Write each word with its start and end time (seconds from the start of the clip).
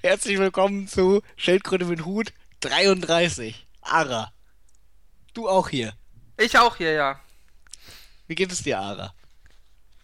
Herzlich 0.00 0.38
willkommen 0.38 0.86
zu 0.86 1.22
Schildkröte 1.36 1.84
mit 1.84 2.04
Hut 2.04 2.32
33. 2.60 3.66
Ara. 3.82 4.32
Du 5.34 5.48
auch 5.48 5.70
hier. 5.70 5.92
Ich 6.36 6.56
auch 6.56 6.76
hier, 6.76 6.92
ja. 6.92 7.20
Wie 8.28 8.36
geht 8.36 8.52
es 8.52 8.62
dir, 8.62 8.78
Ara? 8.78 9.12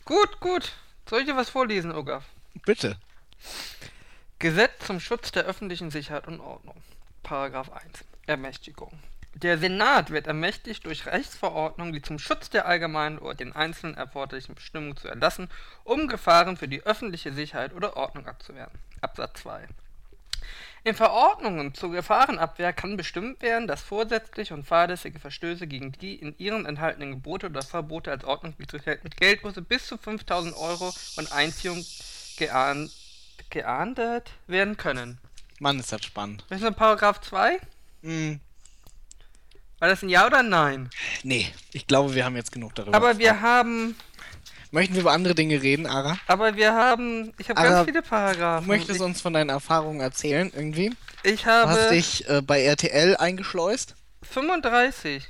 Gut, 0.05 0.41
gut. 0.41 0.73
Soll 1.09 1.21
ich 1.21 1.27
dir 1.27 1.37
was 1.37 1.49
vorlesen, 1.49 1.93
Ogaf? 1.93 2.25
Bitte. 2.67 2.97
Gesetz 4.41 4.85
zum 4.85 4.99
Schutz 4.99 5.31
der 5.31 5.45
öffentlichen 5.45 5.93
Sicherheit 5.93 6.27
und 6.27 6.41
Ordnung. 6.41 6.83
Paragraph 7.23 7.71
1. 7.71 8.05
Ermächtigung. 8.27 8.99
Der 9.35 9.59
Senat 9.59 10.11
wird 10.11 10.27
ermächtigt, 10.27 10.87
durch 10.87 11.07
Rechtsverordnungen, 11.07 11.93
die 11.93 12.03
zum 12.03 12.19
Schutz 12.19 12.51
der 12.51 12.67
allgemeinen 12.67 13.19
oder 13.19 13.35
den 13.35 13.53
einzelnen 13.53 13.97
erforderlichen 13.97 14.57
Bestimmungen 14.57 14.97
zu 14.97 15.07
erlassen, 15.07 15.49
um 15.85 16.09
Gefahren 16.09 16.57
für 16.57 16.67
die 16.67 16.83
öffentliche 16.83 17.33
Sicherheit 17.33 17.73
oder 17.75 17.97
Ordnung 17.97 18.27
abzuwehren. 18.27 18.73
Absatz 19.01 19.43
2. 19.43 19.69
In 20.87 20.95
Verordnungen 20.95 21.73
zur 21.73 21.93
Gefahrenabwehr 21.93 22.75
kann 22.75 22.99
bestimmt 22.99 23.41
werden, 23.41 23.67
dass 23.67 23.81
vorsätzliche 23.81 24.53
und 24.53 24.65
fahrlässige 24.65 25.19
Verstöße 25.19 25.67
gegen 25.67 25.93
die 25.93 26.15
in 26.17 26.37
ihren 26.37 26.67
enthaltenen 26.67 27.13
Gebote 27.13 27.47
oder 27.47 27.63
Verbote 27.63 28.11
als 28.11 28.23
Ordnungswidrigkeit 28.25 29.03
mit 29.03 29.17
Geldbuße 29.17 29.63
bis 29.63 29.87
zu 29.87 29.97
5000 29.97 30.55
Euro 30.55 30.93
und 31.17 31.33
Einziehung 31.33 31.83
geahnd, 32.37 32.91
geahndet 33.49 34.31
werden 34.47 34.77
können. 34.77 35.19
Mann, 35.59 35.79
ist 35.79 35.91
das 35.91 36.05
spannend. 36.05 36.45
Ist 36.51 36.63
denn 36.63 36.75
Paragraph 36.75 37.23
2? 37.23 37.59
Hm, 38.03 38.41
War 39.79 39.89
das 39.89 40.03
ein 40.03 40.11
Ja 40.11 40.27
oder 40.27 40.41
ein 40.41 40.51
Nein? 40.51 40.91
nee, 41.23 41.51
ich 41.73 41.87
glaube, 41.87 42.15
wir 42.15 42.27
haben 42.27 42.37
jetzt 42.37 42.53
genug 42.53 42.75
darüber. 42.75 42.95
Aber 42.95 43.17
wir 43.19 43.41
haben, 43.41 43.97
Möchten 44.75 44.95
wir 44.95 45.03
über 45.03 45.13
andere 45.13 45.37
Dinge 45.37 45.63
reden, 45.63 45.87
Ara? 45.87 46.19
aber 46.27 46.57
wir 46.57 46.75
haben, 46.75 47.33
ich 47.39 47.49
habe 47.49 47.63
ganz 47.63 47.85
viele 47.87 48.03
Du 48.03 48.09
Paragraphen. 48.09 48.67
möchtest 48.67 49.01
uns 49.01 49.21
von 49.21 49.33
deinen 49.33 49.49
Erfahrungen 49.51 50.01
erzählen, 50.01 50.51
irgendwie? 50.53 50.93
ich, 51.23 51.33
ich 51.35 51.43
Du 51.43 51.47
hast 51.49 51.79
habe 51.81 51.95
dich 51.95 52.29
äh, 52.29 52.43
bei 52.43 52.61
RTL 52.65 53.17
eingeschleust? 53.17 53.95
35 54.23 55.29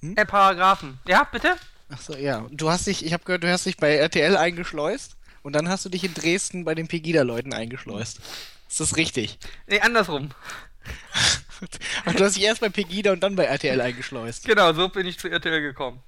Hm? 0.00 0.14
äh, 0.14 0.26
Paragraphen. 0.26 0.98
Ja, 1.08 1.24
bitte? 1.24 1.56
Achso, 1.88 2.14
ja. 2.16 2.46
Du 2.50 2.68
hast 2.70 2.86
dich, 2.86 3.02
ich 3.02 3.14
habe 3.14 3.24
gehört, 3.24 3.44
du 3.44 3.50
hast 3.50 3.64
dich 3.64 3.78
bei 3.78 3.96
RTL 3.96 4.36
eingeschleust 4.36 5.16
und 5.42 5.54
dann 5.54 5.70
hast 5.70 5.86
du 5.86 5.88
dich 5.88 6.04
in 6.04 6.12
Dresden 6.12 6.66
bei 6.66 6.74
den 6.74 6.86
Pegida-Leuten 6.86 7.54
eingeschleust. 7.54 8.20
Ist 8.68 8.80
das 8.80 8.96
richtig? 8.98 9.38
Nee, 9.68 9.80
andersrum. 9.80 10.28
Und 12.04 12.20
du 12.20 12.24
hast 12.24 12.36
dich 12.36 12.44
erst 12.44 12.60
bei 12.60 12.68
Pegida 12.68 13.10
und 13.12 13.20
dann 13.20 13.34
bei 13.36 13.44
RTL 13.44 13.80
eingeschleust. 13.80 14.44
Genau, 14.44 14.72
so 14.74 14.88
bin 14.90 15.06
ich 15.06 15.18
zu 15.18 15.28
RTL 15.28 15.60
gekommen. 15.60 16.00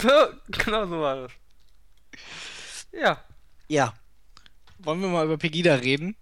So, 0.00 0.08
genau 0.48 0.86
so 0.86 1.00
war 1.00 1.16
das. 1.22 1.32
Ja. 2.92 3.22
Ja. 3.68 3.94
Wollen 4.78 5.00
wir 5.00 5.08
mal 5.08 5.24
über 5.26 5.36
Pegida 5.38 5.74
reden? 5.74 6.16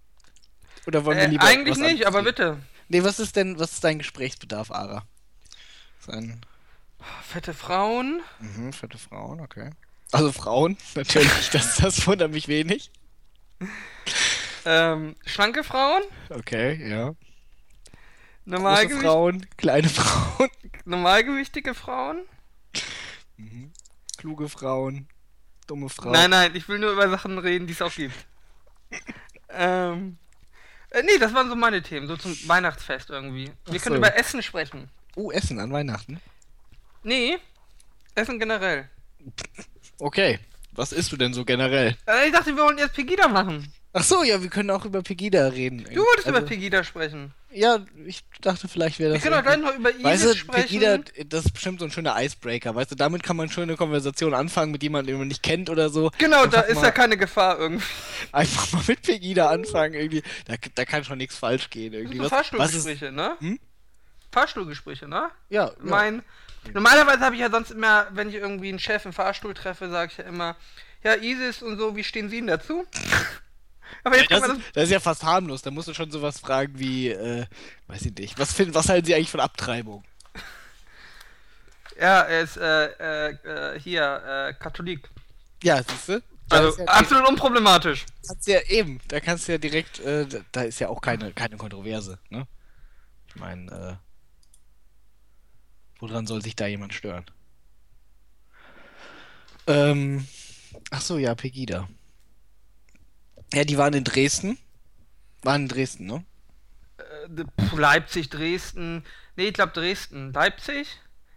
Oder 0.87 1.05
wollen 1.05 1.19
wir 1.19 1.25
Äh, 1.25 1.29
lieber 1.29 1.45
eigentlich 1.45 1.73
was 1.73 1.79
nicht, 1.79 2.07
anderes 2.07 2.15
aber 2.15 2.23
bitte. 2.23 2.59
Nee, 2.89 3.03
was 3.03 3.19
ist 3.19 3.37
denn, 3.37 3.59
was 3.59 3.73
ist 3.73 3.85
dein 3.85 3.99
Gesprächsbedarf, 3.99 4.71
Ara? 4.71 5.05
Sein, 6.01 6.41
Fette 7.23 7.55
Frauen. 7.55 8.21
mhm, 8.41 8.73
fette 8.73 8.99
Frauen, 8.99 9.41
okay. 9.41 9.71
Also 10.13 10.33
Frauen, 10.33 10.77
natürlich, 10.95 11.51
das, 11.51 11.77
das 11.77 12.07
wundert 12.07 12.33
mich 12.33 12.49
wenig. 12.49 12.91
Ähm, 14.65 15.17
schlanke 15.25 15.63
Frauen. 15.65 16.03
Okay, 16.31 16.89
ja. 16.89 17.07
Große 17.07 17.17
Normalgewicht, 18.47 19.03
Frauen, 19.03 19.47
kleine 19.57 19.89
Frauen, 19.89 20.49
normalgewichtige 20.85 21.75
Frauen. 21.75 22.23
Kluge 24.17 24.49
Frauen, 24.49 25.09
dumme 25.67 25.89
Frauen. 25.89 26.13
Nein, 26.13 26.31
nein, 26.31 26.55
ich 26.55 26.69
will 26.69 26.79
nur 26.79 26.93
über 26.93 27.09
Sachen 27.09 27.39
reden, 27.39 27.67
die 27.67 27.73
es 27.73 27.83
auch 27.83 27.95
gibt. 27.95 28.15
ähm. 29.51 30.19
Äh, 30.91 31.03
nee, 31.03 31.19
das 31.19 31.35
waren 31.35 31.49
so 31.49 31.57
meine 31.57 31.83
Themen, 31.83 32.07
so 32.07 32.17
zum 32.17 32.37
Weihnachtsfest 32.49 33.11
irgendwie. 33.11 33.51
Wir 33.67 33.81
Ach 33.81 33.83
können 33.83 33.97
so. 33.97 33.97
über 33.97 34.17
Essen 34.17 34.43
sprechen. 34.43 34.89
Oh, 35.17 35.31
Essen 35.31 35.59
an 35.59 35.73
Weihnachten. 35.73 36.21
Nee, 37.03 37.39
Essen 38.15 38.39
generell. 38.39 38.89
Okay. 39.99 40.39
Was 40.73 40.93
isst 40.93 41.11
du 41.11 41.17
denn 41.17 41.33
so 41.33 41.45
generell? 41.45 41.97
Äh, 42.07 42.27
ich 42.27 42.33
dachte, 42.33 42.55
wir 42.55 42.63
wollen 42.63 42.79
jetzt 42.79 42.95
Pegida 42.95 43.29
machen. 43.29 43.73
Ach 43.99 44.05
so, 44.05 44.23
ja, 44.23 44.43
wir 44.43 44.51
können 44.51 44.71
auch 44.71 44.85
über 44.85 45.03
Pegida 45.03 45.49
reden. 45.49 45.79
Du 45.85 46.01
wolltest 46.05 46.27
Also, 46.27 46.39
über 46.39 46.43
Pegida 46.43 46.85
sprechen. 46.85 47.33
Ja, 47.51 47.79
ich 48.05 48.23
dachte, 48.43 48.69
vielleicht 48.69 48.99
wäre 48.99 49.15
Wir 49.15 49.15
das. 49.15 49.23
können 49.23 49.43
doch 49.43 49.51
irgendwie- 49.51 49.73
gleich 49.81 49.95
noch 49.95 49.95
über 49.99 50.05
Weißt 50.11 50.23
Isis 50.23 50.33
du, 50.33 50.39
sprechen. 50.39 50.63
Pegida, 50.69 50.99
das 51.27 51.47
ist 51.47 51.53
bestimmt 51.53 51.79
so 51.81 51.87
ein 51.87 51.91
schöner 51.91 52.15
Icebreaker. 52.23 52.75
Weißt 52.75 52.91
du, 52.91 52.95
damit 52.95 53.23
kann 53.23 53.37
man 53.37 53.49
schon 53.49 53.63
eine 53.63 53.77
Konversation 53.77 54.35
anfangen 54.35 54.71
mit 54.73 54.83
jemandem, 54.83 55.15
den 55.15 55.19
man 55.21 55.29
nicht 55.29 55.43
kennt 55.43 55.71
oder 55.71 55.89
so. 55.89 56.11
Genau, 56.19 56.45
da 56.45 56.59
Einfach 56.59 56.69
ist 56.69 56.75
mal, 56.77 56.83
ja 56.85 56.91
keine 56.91 57.17
Gefahr 57.17 57.59
irgendwie. 57.59 57.85
Einfach 58.33 58.71
mal 58.73 58.83
mit 58.87 59.01
Pegida 59.01 59.49
anfangen, 59.49 59.95
irgendwie. 59.95 60.23
Da, 60.45 60.57
da 60.75 60.85
kann 60.85 61.03
schon 61.05 61.17
nichts 61.17 61.39
falsch 61.39 61.71
gehen, 61.71 61.95
irgendwie. 61.95 62.19
Ist. 62.19 62.29
Fahrstuhlgespräche, 62.29 63.11
ne? 63.13 63.37
Hm? 63.39 63.59
Fahrstuhlgespräche, 64.31 65.09
ne? 65.09 65.31
Ja, 65.49 65.69
ja. 65.69 65.73
Mein. 65.81 66.23
Normalerweise 66.75 67.21
habe 67.21 67.37
ich 67.37 67.41
ja 67.41 67.51
sonst 67.51 67.71
immer, 67.71 68.09
wenn 68.11 68.29
ich 68.29 68.35
irgendwie 68.35 68.69
einen 68.69 68.79
Chef 68.81 69.07
im 69.07 69.13
Fahrstuhl 69.15 69.55
treffe, 69.55 69.89
sage 69.89 70.11
ich 70.13 70.19
ja 70.19 70.25
immer, 70.25 70.57
ja, 71.05 71.15
Isis 71.15 71.63
und 71.63 71.79
so, 71.79 71.97
wie 71.97 72.05
stehen 72.05 72.29
Sie 72.29 72.37
denn 72.37 72.49
dazu? 72.49 72.85
Aber 74.05 74.17
jetzt 74.17 74.29
kann 74.29 74.41
Das, 74.41 74.49
man 74.49 74.59
das. 74.59 74.67
ist- 74.67 74.77
das 74.77 74.85
ist 74.85 74.91
ja 74.91 75.01
fast 75.01 75.23
harmlos. 75.25 75.63
Da 75.63 75.71
musst 75.71 75.89
du 75.89 75.95
schon 75.95 76.11
sowas 76.11 76.39
fragen 76.41 76.79
wie, 76.79 77.09
äh, 77.09 77.47
weiß 77.89 78.03
ich 78.07 78.15
nicht. 78.15 78.39
Was, 78.39 78.53
finden, 78.53 78.75
was 78.75 78.89
halten 78.89 79.07
Sie 79.07 79.15
eigentlich 79.15 79.31
von 79.31 79.41
Abtreibung? 79.41 80.05
Ja, 81.99 82.23
er 82.23 82.43
ist 82.43 82.57
äh, 82.59 82.87
äh, 82.87 83.31
äh, 83.75 83.81
hier, 83.81 84.03
äh, 84.49 84.55
Katholik. 84.63 85.09
Ja, 85.63 85.83
siehst 85.83 86.09
du? 86.09 86.23
Also 86.51 86.79
ja, 86.79 86.85
absolut 86.87 87.29
unproblematisch. 87.29 88.05
kannst 88.27 88.47
ja 88.47 88.61
eben, 88.69 89.01
da 89.09 89.19
kannst 89.21 89.49
du 89.49 89.53
ja 89.53 89.59
direkt, 89.59 89.99
äh, 90.01 90.27
da- 90.27 90.41
da 90.53 90.63
ist 90.63 90.79
ja 90.79 90.89
auch 90.89 91.01
keine, 91.01 91.33
keine 91.33 91.57
Kontroverse, 91.57 92.19
ne? 92.31 92.47
Ich 93.29 93.37
meine, 93.37 93.73
äh, 93.73 93.97
woran 96.01 96.27
soll 96.27 96.43
sich 96.43 96.55
da 96.55 96.67
jemand 96.67 96.95
stören? 96.95 97.25
Ähm, 99.67 100.27
ach 100.91 101.01
so, 101.01 101.19
ja, 101.19 101.35
Pegida. 101.35 101.89
Ja, 103.53 103.65
die 103.65 103.79
waren 103.79 103.95
in 103.95 104.05
Dresden. 104.05 104.59
Waren 105.43 105.63
in 105.63 105.69
Dresden, 105.69 106.07
ne? 106.07 106.25
Äh, 106.99 107.77
Leipzig, 107.77 108.29
Dresden. 108.31 109.05
Nee, 109.37 109.49
ich 109.49 109.55
glaube 109.55 109.73
Dresden. 109.73 110.33
Leipzig? 110.33 110.89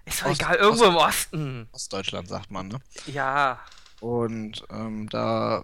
Ist 0.05 0.21
doch 0.21 0.27
Ost- 0.27 0.41
egal, 0.41 0.55
irgendwo 0.55 0.85
im 0.85 0.95
Osten. 0.95 1.67
Ostdeutschland, 1.71 2.27
sagt 2.27 2.49
man, 2.51 2.67
ne? 2.69 2.79
Ja. 3.07 3.59
Und 3.99 4.63
ähm, 4.71 5.07
da 5.09 5.63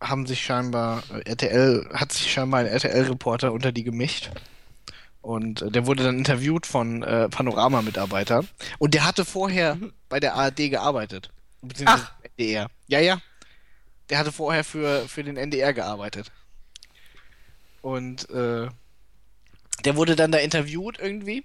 haben 0.00 0.26
sich 0.26 0.42
scheinbar, 0.44 1.02
äh, 1.12 1.20
RTL, 1.30 1.88
hat 1.92 2.12
sich 2.12 2.30
scheinbar 2.32 2.60
ein 2.60 2.66
RTL-Reporter 2.66 3.52
unter 3.52 3.72
die 3.72 3.84
gemischt. 3.84 4.30
Und 5.22 5.62
äh, 5.62 5.70
der 5.70 5.86
wurde 5.86 6.04
dann 6.04 6.18
interviewt 6.18 6.66
von 6.66 7.02
äh, 7.02 7.28
Panorama-Mitarbeitern. 7.28 8.48
Und 8.78 8.94
der 8.94 9.04
hatte 9.04 9.24
vorher 9.24 9.76
bei 10.08 10.20
der 10.20 10.34
ARD 10.34 10.70
gearbeitet. 10.70 11.30
Beziehungsweise 11.62 12.08
Ach. 12.08 12.24
NDR. 12.38 12.68
Ja, 12.88 13.00
ja. 13.00 13.18
Der 14.10 14.18
hatte 14.18 14.32
vorher 14.32 14.64
für, 14.64 15.08
für 15.08 15.24
den 15.24 15.36
NDR 15.36 15.72
gearbeitet. 15.72 16.30
Und 17.82 18.28
äh, 18.30 18.68
der 19.84 19.96
wurde 19.96 20.16
dann 20.16 20.32
da 20.32 20.38
interviewt 20.38 20.98
irgendwie. 20.98 21.44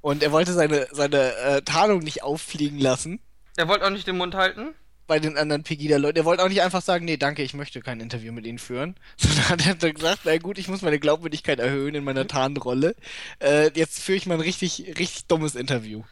Und 0.00 0.22
er 0.22 0.32
wollte 0.32 0.52
seine, 0.52 0.86
seine 0.92 1.34
äh, 1.36 1.62
Tarnung 1.62 2.00
nicht 2.00 2.22
auffliegen 2.22 2.78
lassen 2.78 3.20
Er 3.56 3.68
wollte 3.68 3.86
auch 3.86 3.90
nicht 3.90 4.06
den 4.06 4.18
Mund 4.18 4.34
halten. 4.34 4.74
bei 5.06 5.18
den 5.18 5.36
anderen 5.38 5.62
Pegida-Leuten. 5.62 6.18
Er 6.18 6.24
wollte 6.26 6.42
auch 6.42 6.48
nicht 6.48 6.62
einfach 6.62 6.82
sagen, 6.82 7.04
nee, 7.06 7.16
danke, 7.16 7.42
ich 7.42 7.54
möchte 7.54 7.80
kein 7.80 8.00
Interview 8.00 8.32
mit 8.32 8.46
Ihnen 8.46 8.58
führen. 8.58 8.96
Sondern 9.16 9.48
hat 9.48 9.66
er 9.66 9.74
dann 9.74 9.94
gesagt, 9.94 10.20
na 10.24 10.36
gut, 10.38 10.58
ich 10.58 10.68
muss 10.68 10.82
meine 10.82 10.98
Glaubwürdigkeit 10.98 11.58
erhöhen 11.58 11.94
in 11.94 12.04
meiner 12.04 12.26
Tarnrolle. 12.26 12.94
Äh, 13.40 13.70
jetzt 13.74 14.00
führe 14.00 14.16
ich 14.16 14.26
mal 14.26 14.34
ein 14.34 14.40
richtig, 14.40 14.94
richtig 14.98 15.26
dummes 15.26 15.54
Interview. 15.54 16.02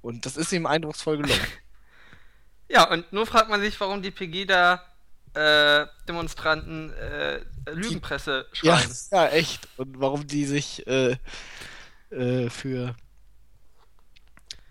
Und 0.00 0.26
das 0.26 0.36
ist 0.36 0.52
ihm 0.52 0.66
eindrucksvoll 0.66 1.18
gelungen. 1.18 1.40
Ja, 2.72 2.90
und 2.90 3.12
nur 3.12 3.26
fragt 3.26 3.50
man 3.50 3.60
sich, 3.60 3.78
warum 3.80 4.00
die 4.00 4.10
Pegida-Demonstranten 4.10 6.94
äh, 6.94 7.42
Lügenpresse 7.70 8.46
ja, 8.62 8.78
schreien. 8.78 8.96
ja, 9.10 9.26
echt. 9.28 9.68
Und 9.76 10.00
warum 10.00 10.26
die 10.26 10.46
sich 10.46 10.86
äh, 10.86 11.18
äh, 12.10 12.48
für 12.48 12.96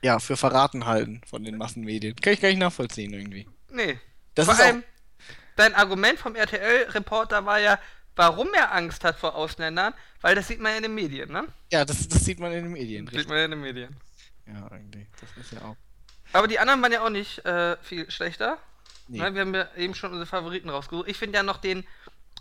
ja, 0.02 0.18
für 0.18 0.36
verraten 0.36 0.88
halten 0.88 1.22
von 1.28 1.44
den 1.44 1.60
Massenmedien. 1.60 2.16
Kann 2.16 2.34
ich 2.34 2.42
gar 2.42 2.50
nicht 2.50 2.58
nachvollziehen 2.58 3.14
irgendwie. 3.14 3.48
Nee. 3.70 4.00
Das 4.34 4.46
Vor 4.46 4.56
ist 4.56 4.62
allem, 4.62 4.84
dein 5.56 5.76
Argument 5.76 6.18
vom 6.18 6.36
RTL-Reporter 6.36 7.46
war 7.46 7.60
ja, 7.60 7.78
warum 8.16 8.52
er 8.56 8.74
Angst 8.74 9.04
hat 9.04 9.20
vor 9.20 9.36
Ausländern, 9.36 9.94
weil 10.22 10.34
das 10.34 10.48
sieht 10.48 10.60
man 10.60 10.72
ja 10.72 10.78
in 10.78 10.84
den 10.84 10.96
Medien, 10.96 11.32
ne? 11.32 11.46
ja, 11.72 11.86
das, 11.86 12.08
das 12.08 12.26
sieht 12.26 12.40
man 12.40 12.52
in 12.52 12.64
den 12.64 12.74
Medien. 12.74 13.06
Sieht 13.06 13.14
Richtig. 13.14 13.30
man 13.30 13.38
ja 13.38 13.46
in 13.46 13.52
den 13.52 13.62
Medien. 13.62 13.96
Ja, 14.48 14.68
irgendwie. 14.72 15.06
Das 15.20 15.30
ist 15.38 15.52
ja 15.52 15.62
auch. 15.62 15.78
Aber 16.34 16.48
die 16.48 16.60
anderen 16.60 16.82
waren 16.82 16.92
ja 16.92 17.04
auch 17.06 17.10
nicht 17.10 17.44
äh, 17.46 17.78
viel 17.82 18.10
schlechter. 18.12 18.58
Nee. 19.08 19.20
Ne, 19.20 19.34
wir 19.34 19.42
haben 19.42 19.54
ja 19.54 19.68
eben 19.76 19.94
schon 19.96 20.12
unsere 20.12 20.26
Favoriten 20.26 20.70
rausgesucht. 20.70 21.08
Ich 21.10 21.18
finde 21.18 21.38
ja 21.38 21.44
noch 21.44 21.58
den, 21.58 21.86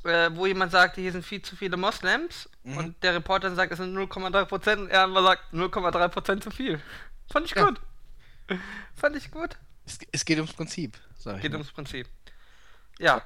äh, 0.04 0.30
wo 0.32 0.46
jemand 0.46 0.70
sagte, 0.72 1.00
hier 1.00 1.12
sind 1.12 1.24
viel 1.24 1.42
zu 1.42 1.56
viele 1.56 1.76
Moslems 1.76 2.48
Mhm. 2.62 2.76
und 2.76 3.02
der 3.02 3.14
Reporter 3.14 3.54
sagt, 3.54 3.72
es 3.72 3.78
sind 3.78 3.94
0,3% 3.94 4.82
und 4.82 4.88
er 4.90 5.02
aber 5.04 5.22
sagt 5.22 5.52
0,3% 5.54 6.42
zu 6.42 6.50
viel. 6.50 6.80
Fand 7.32 7.46
ich 7.46 7.54
Ja. 7.54 7.64
gut. 7.64 7.80
Fand 8.94 9.16
ich 9.16 9.30
gut. 9.30 9.56
Es, 9.86 9.98
es 10.12 10.24
geht 10.24 10.36
ums 10.38 10.52
Prinzip, 10.52 10.98
sag 11.18 11.36
ich. 11.36 11.42
Geht 11.42 11.52
mal. 11.52 11.58
ums 11.58 11.72
Prinzip. 11.72 12.06
Ja. 12.98 13.22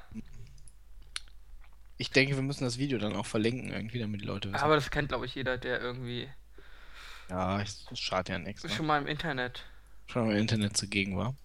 Ich 1.97 2.11
denke, 2.11 2.35
wir 2.35 2.43
müssen 2.43 2.63
das 2.63 2.77
Video 2.77 2.97
dann 2.97 3.15
auch 3.15 3.25
verlinken, 3.25 3.71
irgendwie, 3.71 3.99
damit 3.99 4.21
die 4.21 4.25
Leute 4.25 4.51
wissen. 4.51 4.63
Aber 4.63 4.75
das 4.75 4.89
kennt, 4.89 5.09
glaube 5.09 5.25
ich, 5.25 5.35
jeder, 5.35 5.57
der 5.57 5.81
irgendwie 5.81 6.29
ja, 7.29 7.57
das 7.57 7.85
schadet 7.99 8.29
ja 8.29 8.39
nichts. 8.39 8.63
Ne? 8.63 8.69
schon 8.69 8.85
mal 8.85 9.01
im 9.01 9.07
Internet. 9.07 9.63
Schon 10.07 10.29
im 10.31 10.37
Internet 10.37 10.77
zugegen 10.77 11.17
war. 11.17 11.35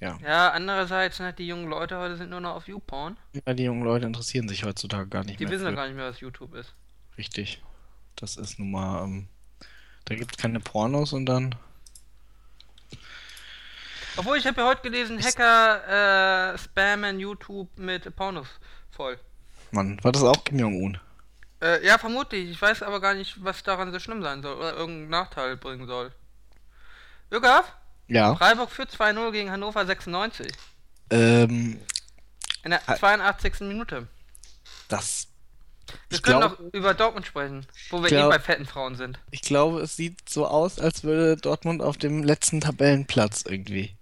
Ja. 0.00 0.18
Ja, 0.22 0.50
andererseits, 0.50 1.18
ne, 1.20 1.32
die 1.32 1.46
jungen 1.46 1.68
Leute 1.68 1.98
heute 1.98 2.16
sind 2.16 2.30
nur 2.30 2.40
noch 2.40 2.56
auf 2.56 2.68
YouPorn. 2.68 3.16
Ja, 3.46 3.54
die 3.54 3.64
jungen 3.64 3.84
Leute 3.84 4.06
interessieren 4.06 4.48
sich 4.48 4.64
heutzutage 4.64 5.08
gar 5.08 5.24
nicht 5.24 5.40
Die 5.40 5.44
mehr. 5.44 5.52
wissen 5.54 5.64
ja 5.64 5.70
gar 5.72 5.86
nicht 5.86 5.96
mehr, 5.96 6.08
was 6.10 6.20
YouTube 6.20 6.54
ist. 6.54 6.74
Richtig. 7.16 7.62
Das 8.16 8.36
ist 8.36 8.58
nun 8.58 8.72
mal, 8.72 9.04
ähm, 9.04 9.28
da 10.04 10.14
gibt 10.14 10.32
es 10.32 10.36
keine 10.42 10.60
Pornos 10.60 11.12
und 11.12 11.26
dann. 11.26 11.54
Obwohl, 14.16 14.36
ich 14.36 14.46
habe 14.46 14.60
ja 14.60 14.66
heute 14.68 14.82
gelesen, 14.82 15.20
Hacker 15.22 16.52
äh, 16.54 16.58
spammen 16.58 17.18
YouTube 17.18 17.76
mit 17.78 18.14
Pornos 18.14 18.46
voll. 18.90 19.18
Mann, 19.72 19.98
war 20.04 20.12
das 20.12 20.22
auch 20.22 20.44
Kim 20.44 20.58
Jong-un? 20.58 20.98
Äh, 21.60 21.84
ja, 21.84 21.98
vermutlich. 21.98 22.50
Ich 22.50 22.60
weiß 22.62 22.82
aber 22.82 23.00
gar 23.00 23.14
nicht, 23.14 23.42
was 23.42 23.62
daran 23.64 23.90
so 23.92 23.98
schlimm 23.98 24.22
sein 24.22 24.42
soll 24.42 24.56
oder 24.56 24.74
irgendeinen 24.76 25.10
Nachteil 25.10 25.56
bringen 25.56 25.86
soll. 25.86 26.12
Jürgaf, 27.30 27.72
Ja. 28.08 28.34
Freiburg 28.36 28.70
führt 28.70 28.90
2-0 28.90 29.32
gegen 29.32 29.50
Hannover 29.50 29.84
96. 29.86 30.52
Ähm, 31.10 31.78
In 32.62 32.70
der 32.70 32.80
Ah. 32.88 32.96
82. 32.96 33.66
Minute. 33.68 34.08
das. 34.88 35.28
Wir 36.08 36.18
können 36.20 36.40
glaub- 36.40 36.58
noch 36.60 36.72
über 36.72 36.94
Dortmund 36.94 37.26
sprechen, 37.26 37.66
wo 37.90 38.02
wir 38.02 38.08
glaub- 38.08 38.32
eh 38.32 38.36
bei 38.36 38.42
fetten 38.42 38.64
Frauen 38.66 38.96
sind. 38.96 39.18
Ich 39.30 39.42
glaube, 39.42 39.80
es 39.82 39.96
sieht 39.96 40.28
so 40.28 40.46
aus, 40.46 40.78
als 40.78 41.04
würde 41.04 41.36
Dortmund 41.36 41.82
auf 41.82 41.96
dem 41.98 42.22
letzten 42.22 42.60
Tabellenplatz 42.60 43.44
irgendwie 43.46 43.94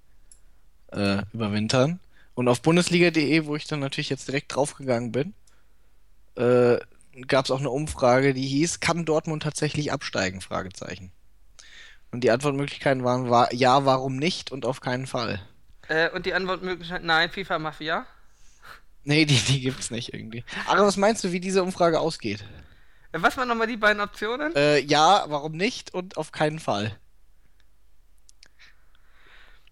äh, 0.92 1.22
überwintern. 1.32 1.98
Und 2.34 2.48
auf 2.48 2.62
Bundesliga.de, 2.62 3.46
wo 3.46 3.56
ich 3.56 3.66
dann 3.66 3.80
natürlich 3.80 4.10
jetzt 4.10 4.28
direkt 4.28 4.54
draufgegangen 4.54 5.10
bin, 5.10 5.34
äh, 6.36 6.78
gab 7.26 7.46
es 7.46 7.50
auch 7.50 7.58
eine 7.60 7.70
Umfrage, 7.70 8.32
die 8.34 8.46
hieß, 8.46 8.80
kann 8.80 9.04
Dortmund 9.04 9.42
tatsächlich 9.42 9.90
absteigen? 9.92 10.40
Fragezeichen. 10.40 11.10
Und 12.12 12.20
die 12.23 12.31
Antwortmöglichkeiten 12.31 13.05
waren 13.05 13.31
wa 13.31 13.49
ja, 13.53 13.85
warum 13.87 14.17
nicht 14.17 14.53
und 14.53 14.67
auf 14.67 14.81
keinen 14.81 15.06
Fall. 15.06 15.41
Äh, 15.88 16.11
und 16.11 16.26
die 16.26 16.35
Antwortmöglichkeit, 16.35 17.03
nein, 17.03 17.31
FIFA 17.31 17.59
Mafia. 17.59 18.06
Nee, 19.05 19.25
die, 19.25 19.38
die 19.38 19.61
gibt's 19.61 19.91
nicht 19.91 20.12
irgendwie. 20.14 20.44
Aber 20.67 20.87
was 20.87 20.97
meinst 20.97 21.25
du, 21.25 21.32
wie 21.32 21.41
diese 21.41 21.62
Umfrage 21.62 21.99
ausgeht? 21.99 22.44
Äh, 23.12 23.23
was 23.23 23.37
waren 23.37 23.49
nochmal 23.49 23.67
die 23.67 23.79
beiden 23.79 24.00
Optionen? 24.00 24.55
Äh, 24.55 24.81
ja, 24.81 25.25
warum 25.29 25.53
nicht 25.53 25.93
und 25.94 26.19
auf 26.19 26.32
keinen 26.32 26.61
Fall. 26.61 26.97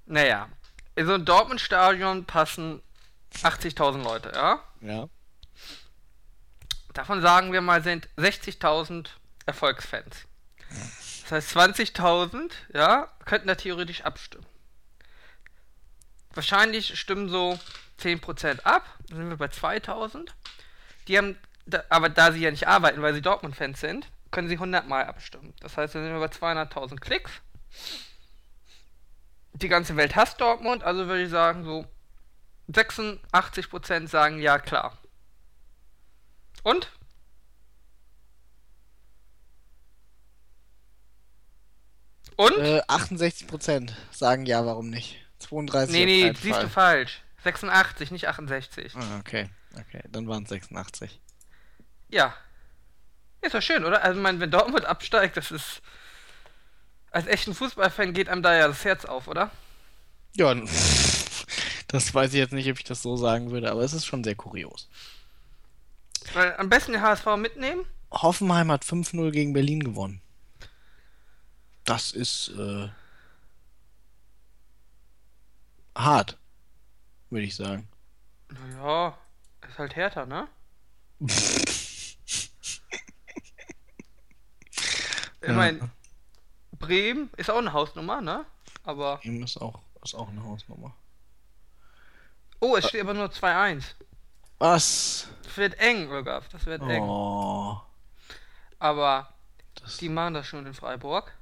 Naja, 0.07 0.49
in 0.97 1.07
so 1.07 1.15
ein 1.15 1.25
Dortmund-Stadion 1.25 2.25
passen 2.25 2.83
80.000 3.35 4.03
Leute, 4.03 4.33
ja? 4.35 4.65
Ja. 4.81 5.09
Davon 6.95 7.21
sagen 7.21 7.53
wir 7.53 7.61
mal 7.61 7.83
sind 7.83 8.09
60.000 8.17 9.09
Erfolgsfans. 9.47 10.27
Das 11.31 11.55
heißt 11.55 11.77
20.000, 11.79 12.50
ja, 12.75 13.09
könnten 13.25 13.47
da 13.47 13.55
theoretisch 13.55 14.00
abstimmen. 14.03 14.47
Wahrscheinlich 16.35 16.99
stimmen 16.99 17.29
so 17.29 17.56
10% 18.00 18.62
ab, 18.62 18.85
dann 19.09 19.19
sind 19.19 19.31
wir 19.31 19.37
bei 19.37 19.47
2.000. 19.47 20.29
Die 21.06 21.17
haben, 21.17 21.38
da, 21.67 21.85
aber 21.88 22.09
da 22.09 22.32
sie 22.32 22.41
ja 22.41 22.50
nicht 22.50 22.67
arbeiten, 22.67 23.00
weil 23.00 23.15
sie 23.15 23.23
Dortmund-Fans 23.23 23.79
sind, 23.79 24.09
können 24.32 24.49
sie 24.49 24.55
100 24.55 24.88
Mal 24.88 25.05
abstimmen. 25.05 25.55
Das 25.61 25.77
heißt, 25.77 25.94
dann 25.94 26.03
sind 26.03 26.12
wir 26.12 26.19
bei 26.21 26.35
200.000 26.35 26.99
Klicks. 26.99 27.31
Die 29.53 29.69
ganze 29.69 29.97
Welt 29.97 30.17
hasst 30.17 30.41
Dortmund, 30.41 30.83
also 30.83 31.06
würde 31.06 31.23
ich 31.23 31.31
sagen, 31.31 31.62
so 31.65 31.87
86% 32.73 34.09
sagen 34.09 34.41
ja 34.41 34.59
klar. 34.59 34.99
Und? 36.65 36.91
Und? 42.41 42.57
Äh, 42.57 42.81
68% 42.89 43.91
sagen 44.11 44.47
ja, 44.47 44.65
warum 44.65 44.89
nicht. 44.89 45.19
32 45.41 45.93
nee, 45.93 46.03
auf 46.03 46.07
nee, 46.07 46.41
siehst 46.41 46.55
Fall. 46.55 46.63
du 46.63 46.69
falsch. 46.71 47.23
86, 47.45 48.11
nicht 48.13 48.29
68. 48.29 48.95
Ah, 48.97 49.19
okay. 49.19 49.51
Okay, 49.75 50.03
dann 50.09 50.27
waren 50.27 50.45
es 50.45 50.49
86. 50.49 51.21
Ja. 52.09 52.35
Ist 53.43 53.55
doch 53.55 53.61
schön, 53.61 53.85
oder? 53.85 54.03
Also, 54.03 54.19
ich 54.19 54.23
meine, 54.23 54.41
wenn 54.41 54.51
Dortmund 54.51 54.87
absteigt, 54.87 55.37
das 55.37 55.51
ist. 55.51 55.83
Als 57.11 57.27
echten 57.27 57.55
Fußballfan 57.55 58.15
geht 58.15 58.31
einem 58.31 58.43
da 58.43 58.57
ja 58.57 58.69
das 58.69 58.87
Herz 58.87 59.05
auf, 59.05 59.29
oder? 59.29 59.51
Ja, 60.35 60.55
das 61.89 62.15
weiß 62.15 62.33
ich 62.33 62.39
jetzt 62.39 62.55
nicht, 62.55 62.71
ob 62.71 62.79
ich 62.79 62.85
das 62.85 63.03
so 63.03 63.19
sagen 63.19 63.51
würde, 63.51 63.71
aber 63.71 63.83
es 63.83 63.93
ist 63.93 64.07
schon 64.07 64.25
sehr 64.25 64.35
kurios. 64.35 64.89
Weil 66.33 66.57
am 66.57 66.71
besten 66.71 66.93
den 66.93 67.03
HSV 67.03 67.37
mitnehmen. 67.37 67.85
Hoffenheim 68.11 68.73
hat 68.73 68.85
5-0 68.85 69.31
gegen 69.31 69.53
Berlin 69.53 69.83
gewonnen. 69.83 70.23
Das 71.85 72.12
ist 72.12 72.49
äh, 72.49 72.88
hart, 75.97 76.38
würde 77.31 77.47
ich 77.47 77.56
sagen. 77.56 77.88
Naja, 78.49 79.17
ist 79.69 79.79
halt 79.79 79.97
härter, 79.97 80.27
ne? 80.27 80.49
Ich 85.43 85.49
meine, 85.49 85.91
Bremen 86.73 87.31
ist 87.37 87.50
auch 87.50 87.59
eine 87.59 87.73
Hausnummer, 87.73 88.21
ne? 88.21 88.44
Aber. 88.85 89.21
Ihm 89.23 89.43
ist 89.43 89.56
auch, 89.56 89.81
ist 90.05 90.15
auch 90.15 90.29
eine 90.29 90.43
Hausnummer. 90.43 90.94
Oh, 92.61 92.76
es 92.76 92.88
steht 92.88 93.00
aber 93.00 93.15
nur 93.15 93.29
2-1. 93.29 93.85
Was? 94.59 95.29
Das 95.43 95.56
wird 95.56 95.79
eng, 95.79 96.11
Olgaf. 96.11 96.49
Das 96.50 96.67
wird 96.67 96.83
eng. 96.83 97.03
Oh. 97.03 97.81
Aber 98.79 99.33
Das, 99.76 99.97
die 99.97 100.11
machen 100.11 100.35
das 100.35 100.47
schon 100.47 100.67
in 100.67 100.75
Freiburg. 100.75 101.35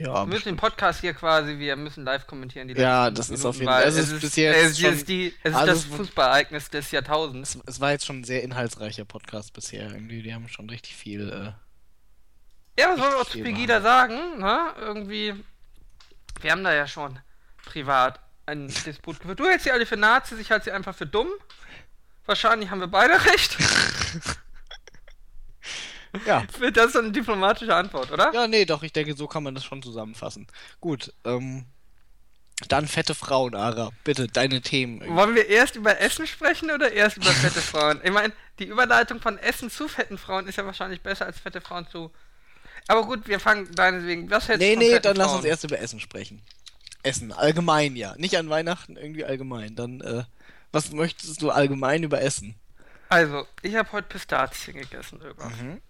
Ja, 0.00 0.24
Wir 0.24 0.26
müssen 0.26 0.48
den 0.48 0.56
Podcast 0.56 1.00
hier 1.00 1.14
quasi, 1.14 1.58
wir 1.58 1.76
müssen 1.76 2.04
live 2.04 2.26
kommentieren. 2.26 2.66
Die 2.68 2.74
Ja, 2.74 3.10
das 3.10 3.30
ist 3.30 3.44
Minuten, 3.44 3.46
auf 3.48 3.54
jeden 3.56 3.66
Fall- 3.68 3.82
es 3.84 3.96
ist 3.96 4.10
ist, 4.12 4.20
bis 4.20 4.36
jetzt 4.36 4.56
es 4.56 4.80
schon 4.80 4.92
ist, 4.94 5.08
die, 5.08 5.34
es 5.42 5.50
ist 5.52 5.56
alles, 5.56 5.86
das 5.88 5.96
Fußballereignis 5.96 6.70
des 6.70 6.90
Jahrtausends. 6.90 7.54
es, 7.56 7.62
es 7.66 7.80
war 7.80 7.92
jetzt 7.92 8.06
schon 8.06 8.20
ein 8.20 8.24
sehr 8.24 8.42
inhaltsreicher 8.42 9.04
Podcast 9.04 9.52
bisher. 9.52 9.90
Irgendwie, 9.92 10.22
die 10.22 10.34
haben 10.34 10.48
schon 10.48 10.68
richtig 10.68 10.96
viel. 10.96 11.28
Äh, 11.30 12.80
Ja, 12.82 12.90
was 12.92 12.98
wollen 13.00 13.12
wir 13.12 13.18
auch 13.20 13.28
zu 13.28 13.40
Pegida 13.42 13.80
sagen? 13.80 14.38
Ne? 14.38 14.74
Irgendwie, 14.80 15.34
wir 16.40 16.50
haben 16.50 16.64
da 16.64 16.74
ja 16.74 16.86
schon 16.86 17.18
privat 17.64 18.20
einen 18.46 18.68
Disput 18.86 19.20
geführt. 19.20 19.38
Du 19.38 19.44
hältst 19.46 19.64
sie 19.64 19.70
alle 19.70 19.86
für 19.86 19.96
Nazis, 19.96 20.38
ich 20.38 20.50
halte 20.50 20.64
sie 20.64 20.72
einfach 20.72 20.94
für 20.94 21.06
dumm. 21.06 21.28
Wahrscheinlich 22.26 22.70
haben 22.70 22.80
wir 22.80 22.86
beide 22.88 23.14
recht. 23.26 23.56
ja. 26.26 26.44
Wird 26.58 26.76
das 26.76 26.92
so 26.92 26.98
eine 27.00 27.12
diplomatische 27.12 27.74
Antwort, 27.74 28.10
oder? 28.12 28.32
Ja, 28.32 28.46
nee, 28.46 28.64
doch, 28.64 28.82
ich 28.82 28.92
denke, 28.92 29.14
so 29.16 29.26
kann 29.26 29.42
man 29.42 29.54
das 29.54 29.64
schon 29.64 29.82
zusammenfassen. 29.82 30.46
Gut, 30.80 31.12
ähm. 31.24 31.66
Dann 32.68 32.86
fette 32.86 33.14
Frauen, 33.14 33.54
Ara. 33.54 33.88
Bitte, 34.04 34.26
deine 34.26 34.60
Themen. 34.60 35.00
irgendwie. 35.00 35.16
Wollen 35.16 35.34
wir 35.34 35.48
erst 35.48 35.76
über 35.76 35.98
Essen 35.98 36.26
sprechen 36.26 36.70
oder 36.70 36.92
erst 36.92 37.16
über 37.16 37.30
fette 37.30 37.60
Frauen? 37.60 38.00
Ich 38.04 38.10
meine, 38.12 38.34
die 38.58 38.64
Überleitung 38.66 39.18
von 39.18 39.38
Essen 39.38 39.70
zu 39.70 39.88
fetten 39.88 40.18
Frauen 40.18 40.46
ist 40.46 40.56
ja 40.56 40.66
wahrscheinlich 40.66 41.00
besser 41.00 41.24
als 41.24 41.38
fette 41.38 41.62
Frauen 41.62 41.86
zu. 41.88 42.10
Aber 42.86 43.04
gut, 43.06 43.26
wir 43.28 43.40
fangen 43.40 43.74
deinetwegen. 43.74 44.30
Was 44.30 44.48
hältst 44.48 44.60
Nee, 44.60 44.76
nee, 44.76 44.98
dann 44.98 45.16
lass 45.16 45.28
Frauen? 45.28 45.36
uns 45.38 45.46
erst 45.46 45.64
über 45.64 45.78
Essen 45.78 46.00
sprechen. 46.00 46.42
Essen, 47.02 47.32
allgemein 47.32 47.96
ja. 47.96 48.14
Nicht 48.18 48.36
an 48.36 48.50
Weihnachten, 48.50 48.96
irgendwie 48.96 49.24
allgemein. 49.24 49.74
Dann, 49.74 50.02
äh, 50.02 50.24
was 50.70 50.92
möchtest 50.92 51.40
du 51.40 51.50
allgemein 51.50 52.02
über 52.02 52.20
Essen? 52.20 52.56
Also, 53.08 53.46
ich 53.62 53.74
habe 53.74 53.90
heute 53.92 54.08
Pistazien 54.08 54.76
gegessen, 54.76 55.20
irgendwann. 55.22 55.80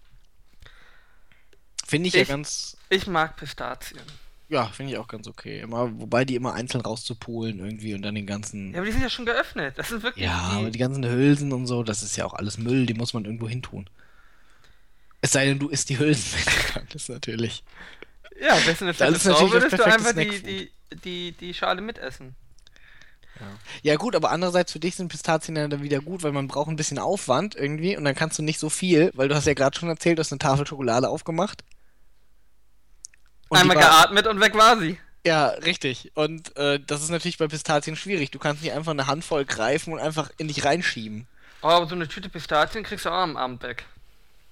Finde 1.91 2.07
ich, 2.07 2.13
ja 2.15 2.21
Ich- 2.21 2.27
ganz. 2.29 2.77
Ich 2.89 3.05
mag 3.07 3.35
Pistazien. 3.37 4.01
Ja, 4.49 4.65
finde 4.67 4.91
ich 4.93 4.97
auch 4.97 5.07
ganz 5.07 5.27
okay. 5.27 5.59
Immer, 5.61 5.97
wobei 5.99 6.25
die 6.25 6.35
immer 6.35 6.53
einzeln 6.53 6.81
rauszupolen 6.81 7.59
irgendwie 7.59 7.93
und 7.93 8.01
dann 8.01 8.15
den 8.15 8.25
ganzen. 8.25 8.71
Ja, 8.73 8.79
aber 8.79 8.85
die 8.87 8.91
sind 8.91 9.01
ja 9.01 9.09
schon 9.09 9.25
geöffnet. 9.25 9.77
Das 9.77 9.89
sind 9.89 10.03
wirklich 10.03 10.25
Ja, 10.25 10.49
die. 10.51 10.57
aber 10.57 10.71
die 10.71 10.79
ganzen 10.79 11.05
Hülsen 11.05 11.53
und 11.53 11.67
so, 11.67 11.83
das 11.83 12.03
ist 12.03 12.17
ja 12.17 12.25
auch 12.25 12.33
alles 12.33 12.57
Müll, 12.57 12.85
die 12.85 12.93
muss 12.93 13.13
man 13.13 13.23
irgendwo 13.25 13.47
hin 13.47 13.61
tun. 13.61 13.89
Es 15.21 15.31
sei 15.33 15.45
denn, 15.45 15.59
du 15.59 15.69
isst 15.69 15.89
die 15.89 15.99
Hülsen, 15.99 16.39
du 16.45 16.73
kannst, 16.73 17.09
natürlich. 17.09 17.63
Ja, 18.41 18.55
besten 18.65 18.85
eine 18.85 18.93
Das 18.93 19.11
ist 19.17 19.25
natürlich 19.25 19.53
das 19.53 19.63
würdest 19.63 19.79
du 19.79 19.83
einfach 19.85 20.13
die, 20.15 20.41
die, 20.41 20.71
die, 21.03 21.31
die 21.33 21.53
Schale 21.53 21.81
mitessen. 21.81 22.35
Ja, 23.81 23.95
gut, 23.95 24.15
aber 24.15 24.29
andererseits 24.31 24.71
für 24.71 24.79
dich 24.79 24.95
sind 24.95 25.07
Pistazien 25.07 25.55
ja 25.55 25.67
dann 25.67 25.81
wieder 25.81 25.99
gut, 25.99 26.21
weil 26.23 26.31
man 26.31 26.47
braucht 26.47 26.69
ein 26.69 26.75
bisschen 26.75 26.99
Aufwand 26.99 27.55
irgendwie 27.55 27.97
und 27.97 28.03
dann 28.03 28.13
kannst 28.15 28.37
du 28.37 28.43
nicht 28.43 28.59
so 28.59 28.69
viel, 28.69 29.11
weil 29.15 29.29
du 29.29 29.35
hast 29.35 29.47
ja 29.47 29.53
gerade 29.55 29.77
schon 29.79 29.89
erzählt, 29.89 30.17
du 30.17 30.19
hast 30.19 30.31
eine 30.31 30.39
Tafel 30.39 30.67
Schokolade 30.67 31.09
aufgemacht. 31.09 31.63
Und 33.51 33.57
Einmal 33.57 33.75
war- 33.75 33.83
geatmet 33.83 34.27
und 34.27 34.39
weg 34.39 34.55
war 34.55 34.77
sie. 34.79 34.97
Ja, 35.25 35.47
richtig. 35.49 36.09
Und 36.15 36.55
äh, 36.55 36.79
das 36.87 37.03
ist 37.03 37.09
natürlich 37.09 37.37
bei 37.37 37.47
Pistazien 37.47 37.97
schwierig. 37.97 38.31
Du 38.31 38.39
kannst 38.39 38.63
nicht 38.63 38.71
einfach 38.71 38.91
eine 38.91 39.07
Handvoll 39.07 39.43
greifen 39.43 39.91
und 39.93 39.99
einfach 39.99 40.29
in 40.37 40.47
dich 40.47 40.63
reinschieben. 40.63 41.27
Oh, 41.61 41.67
aber 41.67 41.85
so 41.85 41.95
eine 41.95 42.07
Tüte 42.07 42.29
Pistazien 42.29 42.83
kriegst 42.83 43.03
du 43.05 43.09
auch 43.09 43.19
am 43.21 43.35
Abend 43.35 43.61
weg. 43.61 43.83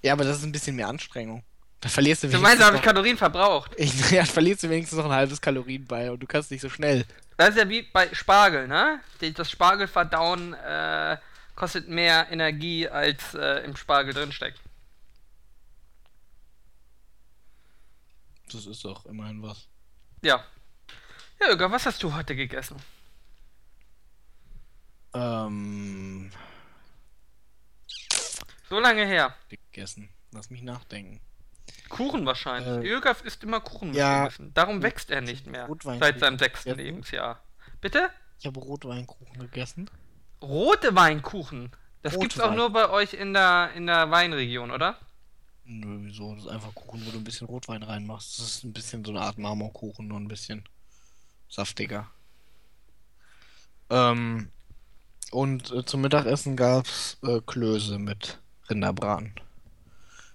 Ja, 0.02 0.12
aber 0.12 0.24
das 0.24 0.36
ist 0.36 0.44
ein 0.44 0.52
bisschen 0.52 0.76
mehr 0.76 0.86
Anstrengung. 0.88 1.42
Da 1.80 1.88
verlierst 1.88 2.24
du 2.24 2.28
Du 2.28 2.38
meinst, 2.40 2.60
da 2.60 2.66
habe 2.66 2.76
ich 2.76 2.82
Kalorien 2.82 3.16
verbraucht. 3.16 3.72
ich, 3.78 4.10
ja, 4.10 4.24
verlierst 4.26 4.62
du 4.64 4.68
wenigstens 4.68 4.98
noch 4.98 5.06
ein 5.06 5.12
halbes 5.12 5.40
Kalorien 5.40 5.86
bei 5.86 6.10
und 6.10 6.20
du 6.22 6.26
kannst 6.26 6.50
nicht 6.50 6.60
so 6.60 6.68
schnell. 6.68 7.06
Das 7.38 7.48
ist 7.50 7.56
ja 7.56 7.66
wie 7.70 7.82
bei 7.82 8.06
Spargel, 8.12 8.68
ne? 8.68 9.00
Das 9.34 9.50
Spargelverdauen 9.50 10.52
äh, 10.54 11.16
kostet 11.56 11.88
mehr 11.88 12.26
Energie, 12.30 12.86
als 12.86 13.34
äh, 13.34 13.64
im 13.64 13.76
Spargel 13.76 14.12
drinsteckt. 14.12 14.60
Das 18.52 18.66
ist 18.66 18.84
doch 18.84 19.06
immerhin 19.06 19.42
was. 19.42 19.68
Ja. 20.22 20.44
Ja, 21.40 21.48
Öger, 21.50 21.70
was 21.70 21.86
hast 21.86 22.02
du 22.02 22.14
heute 22.14 22.34
gegessen? 22.36 22.76
Ähm, 25.14 26.30
So 28.68 28.78
lange 28.78 29.04
her. 29.06 29.34
gegessen. 29.48 30.08
Lass 30.32 30.50
mich 30.50 30.62
nachdenken. 30.62 31.20
Kuchen 31.88 32.24
wahrscheinlich. 32.24 32.84
Äh, 32.88 32.94
Ögaf 32.94 33.22
isst 33.22 33.42
immer 33.42 33.60
Kuchen 33.60 33.94
ja. 33.94 34.24
Gewissen. 34.24 34.54
Darum 34.54 34.82
wächst 34.82 35.10
er 35.10 35.20
nicht 35.22 35.46
mehr. 35.46 35.66
Rotwein- 35.66 35.98
Seit 35.98 36.20
seinem 36.20 36.38
sechsten 36.38 36.68
Ja. 36.70 36.74
Lebensjahr. 36.76 37.42
Bitte? 37.80 38.10
Ich 38.38 38.46
habe 38.46 38.60
Rotweinkuchen 38.60 39.38
gegessen. 39.40 39.90
Rote 40.40 40.94
Weinkuchen. 40.94 41.72
Das 42.02 42.18
gibt's 42.18 42.38
auch 42.38 42.44
Rotwein. 42.44 42.56
nur 42.58 42.70
bei 42.72 42.88
euch 42.90 43.12
in 43.14 43.34
der, 43.34 43.72
in 43.74 43.86
der 43.86 44.10
Weinregion, 44.10 44.70
oder? 44.70 44.98
Nö, 45.72 45.98
wieso? 46.00 46.34
Das 46.34 46.44
ist 46.46 46.50
einfach 46.50 46.74
Kuchen, 46.74 47.06
wo 47.06 47.12
du 47.12 47.18
ein 47.18 47.24
bisschen 47.24 47.46
Rotwein 47.46 47.84
reinmachst. 47.84 48.40
Das 48.40 48.46
ist 48.46 48.64
ein 48.64 48.72
bisschen 48.72 49.04
so 49.04 49.12
eine 49.12 49.20
Art 49.20 49.38
Marmorkuchen, 49.38 50.08
nur 50.08 50.18
ein 50.18 50.26
bisschen 50.26 50.64
saftiger. 51.48 52.10
Ähm, 53.88 54.50
und 55.30 55.70
äh, 55.70 55.84
zum 55.84 56.00
Mittagessen 56.00 56.56
gab's 56.56 57.18
äh, 57.22 57.40
Klöße 57.46 58.00
mit 58.00 58.40
Rinderbraten 58.68 59.32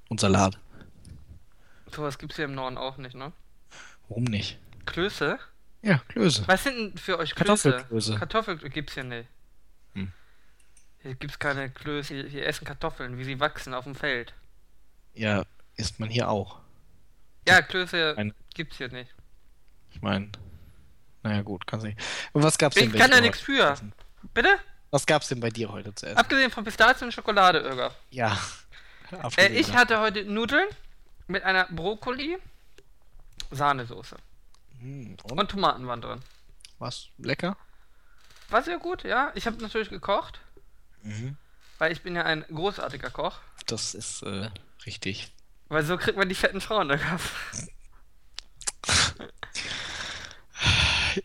und 0.08 0.22
Salat. 0.22 0.58
Sowas 1.92 2.18
gibt's 2.18 2.38
hier 2.38 2.46
im 2.46 2.56
Norden 2.56 2.78
auch 2.78 2.96
nicht, 2.96 3.16
ne? 3.16 3.34
Warum 4.08 4.24
nicht? 4.24 4.58
Klöße? 4.86 5.38
Ja, 5.82 5.98
Klöße. 6.08 6.48
Was 6.48 6.64
sind 6.64 6.78
denn 6.78 6.98
für 6.98 7.20
euch 7.20 7.36
Klöße? 7.36 7.72
Kartoffelklöße. 7.72 8.16
Kartoffel 8.16 8.58
gibt's 8.70 8.94
hier 8.94 9.04
nicht. 9.04 9.28
Hm. 9.96 10.14
Hier 11.02 11.16
gibt's 11.16 11.40
keine 11.40 11.70
Klöße. 11.70 12.26
Hier 12.30 12.46
essen 12.48 12.64
Kartoffeln, 12.64 13.18
wie 13.18 13.26
sie 13.26 13.42
wachsen 13.42 13.74
auf 13.74 13.84
dem 13.84 13.96
Feld. 13.96 14.34
Ja, 15.16 15.44
isst 15.76 16.00
man 16.00 16.10
hier 16.10 16.30
auch. 16.30 16.60
Ja, 17.48 17.62
Klöße 17.62 18.16
Ein- 18.18 18.34
gibt's 18.54 18.78
hier 18.78 18.90
nicht. 18.90 19.14
Ich 19.92 20.02
meine, 20.02 20.30
naja 21.24 21.42
gut, 21.42 21.66
kannst 21.68 21.86
nicht. 21.86 22.00
Und 22.34 22.44
was 22.44 22.58
gab's 22.58 22.76
denn 22.76 22.86
Ich 22.88 22.92
bei 22.94 23.00
kann 23.00 23.10
dir 23.12 23.18
da 23.18 23.22
nichts 23.22 23.40
für. 23.40 23.72
essen? 23.72 23.94
Bitte? 24.34 24.58
Was 24.92 25.06
gab's 25.06 25.28
denn 25.28 25.40
bei 25.40 25.50
dir 25.50 25.72
heute 25.72 25.94
zu 25.96 26.06
essen? 26.06 26.18
Abgesehen 26.18 26.52
von 26.52 26.64
Pistazien 26.64 27.08
und 27.08 27.12
Schokolade, 27.12 27.60
Öger. 27.60 27.94
Ja. 28.12 28.38
Äh, 29.38 29.50
ich 29.50 29.74
hatte 29.76 30.00
heute 30.00 30.26
Nudeln 30.26 30.68
mit 31.28 31.44
einer 31.44 31.66
Brokkoli, 31.66 32.38
Sahnesoße 33.52 34.18
Hm, 34.80 35.16
und? 35.24 35.40
und 35.40 35.52
Tomaten 35.52 35.88
waren 35.88 36.02
drin. 36.02 36.22
Was? 36.80 37.08
Lecker? 37.18 37.56
War 38.50 38.64
sehr 38.64 38.78
gut, 38.80 39.04
ja. 39.04 39.32
Ich 39.36 39.46
habe 39.48 39.58
natürlich 39.62 39.90
gekocht, 39.90 40.40
Mhm. 41.04 41.38
Weil 41.78 41.92
ich 41.92 42.02
bin 42.02 42.16
ja 42.16 42.24
ein 42.24 42.44
großartiger 42.44 43.10
Koch. 43.10 43.40
Das 43.68 43.94
ist 43.94 44.24
äh, 44.24 44.50
richtig. 44.86 45.34
Weil 45.68 45.84
so 45.84 45.98
kriegt 45.98 46.18
man 46.18 46.30
die 46.30 46.36
fetten 46.36 46.62
Frauen, 46.62 46.92
Öger. 46.92 47.20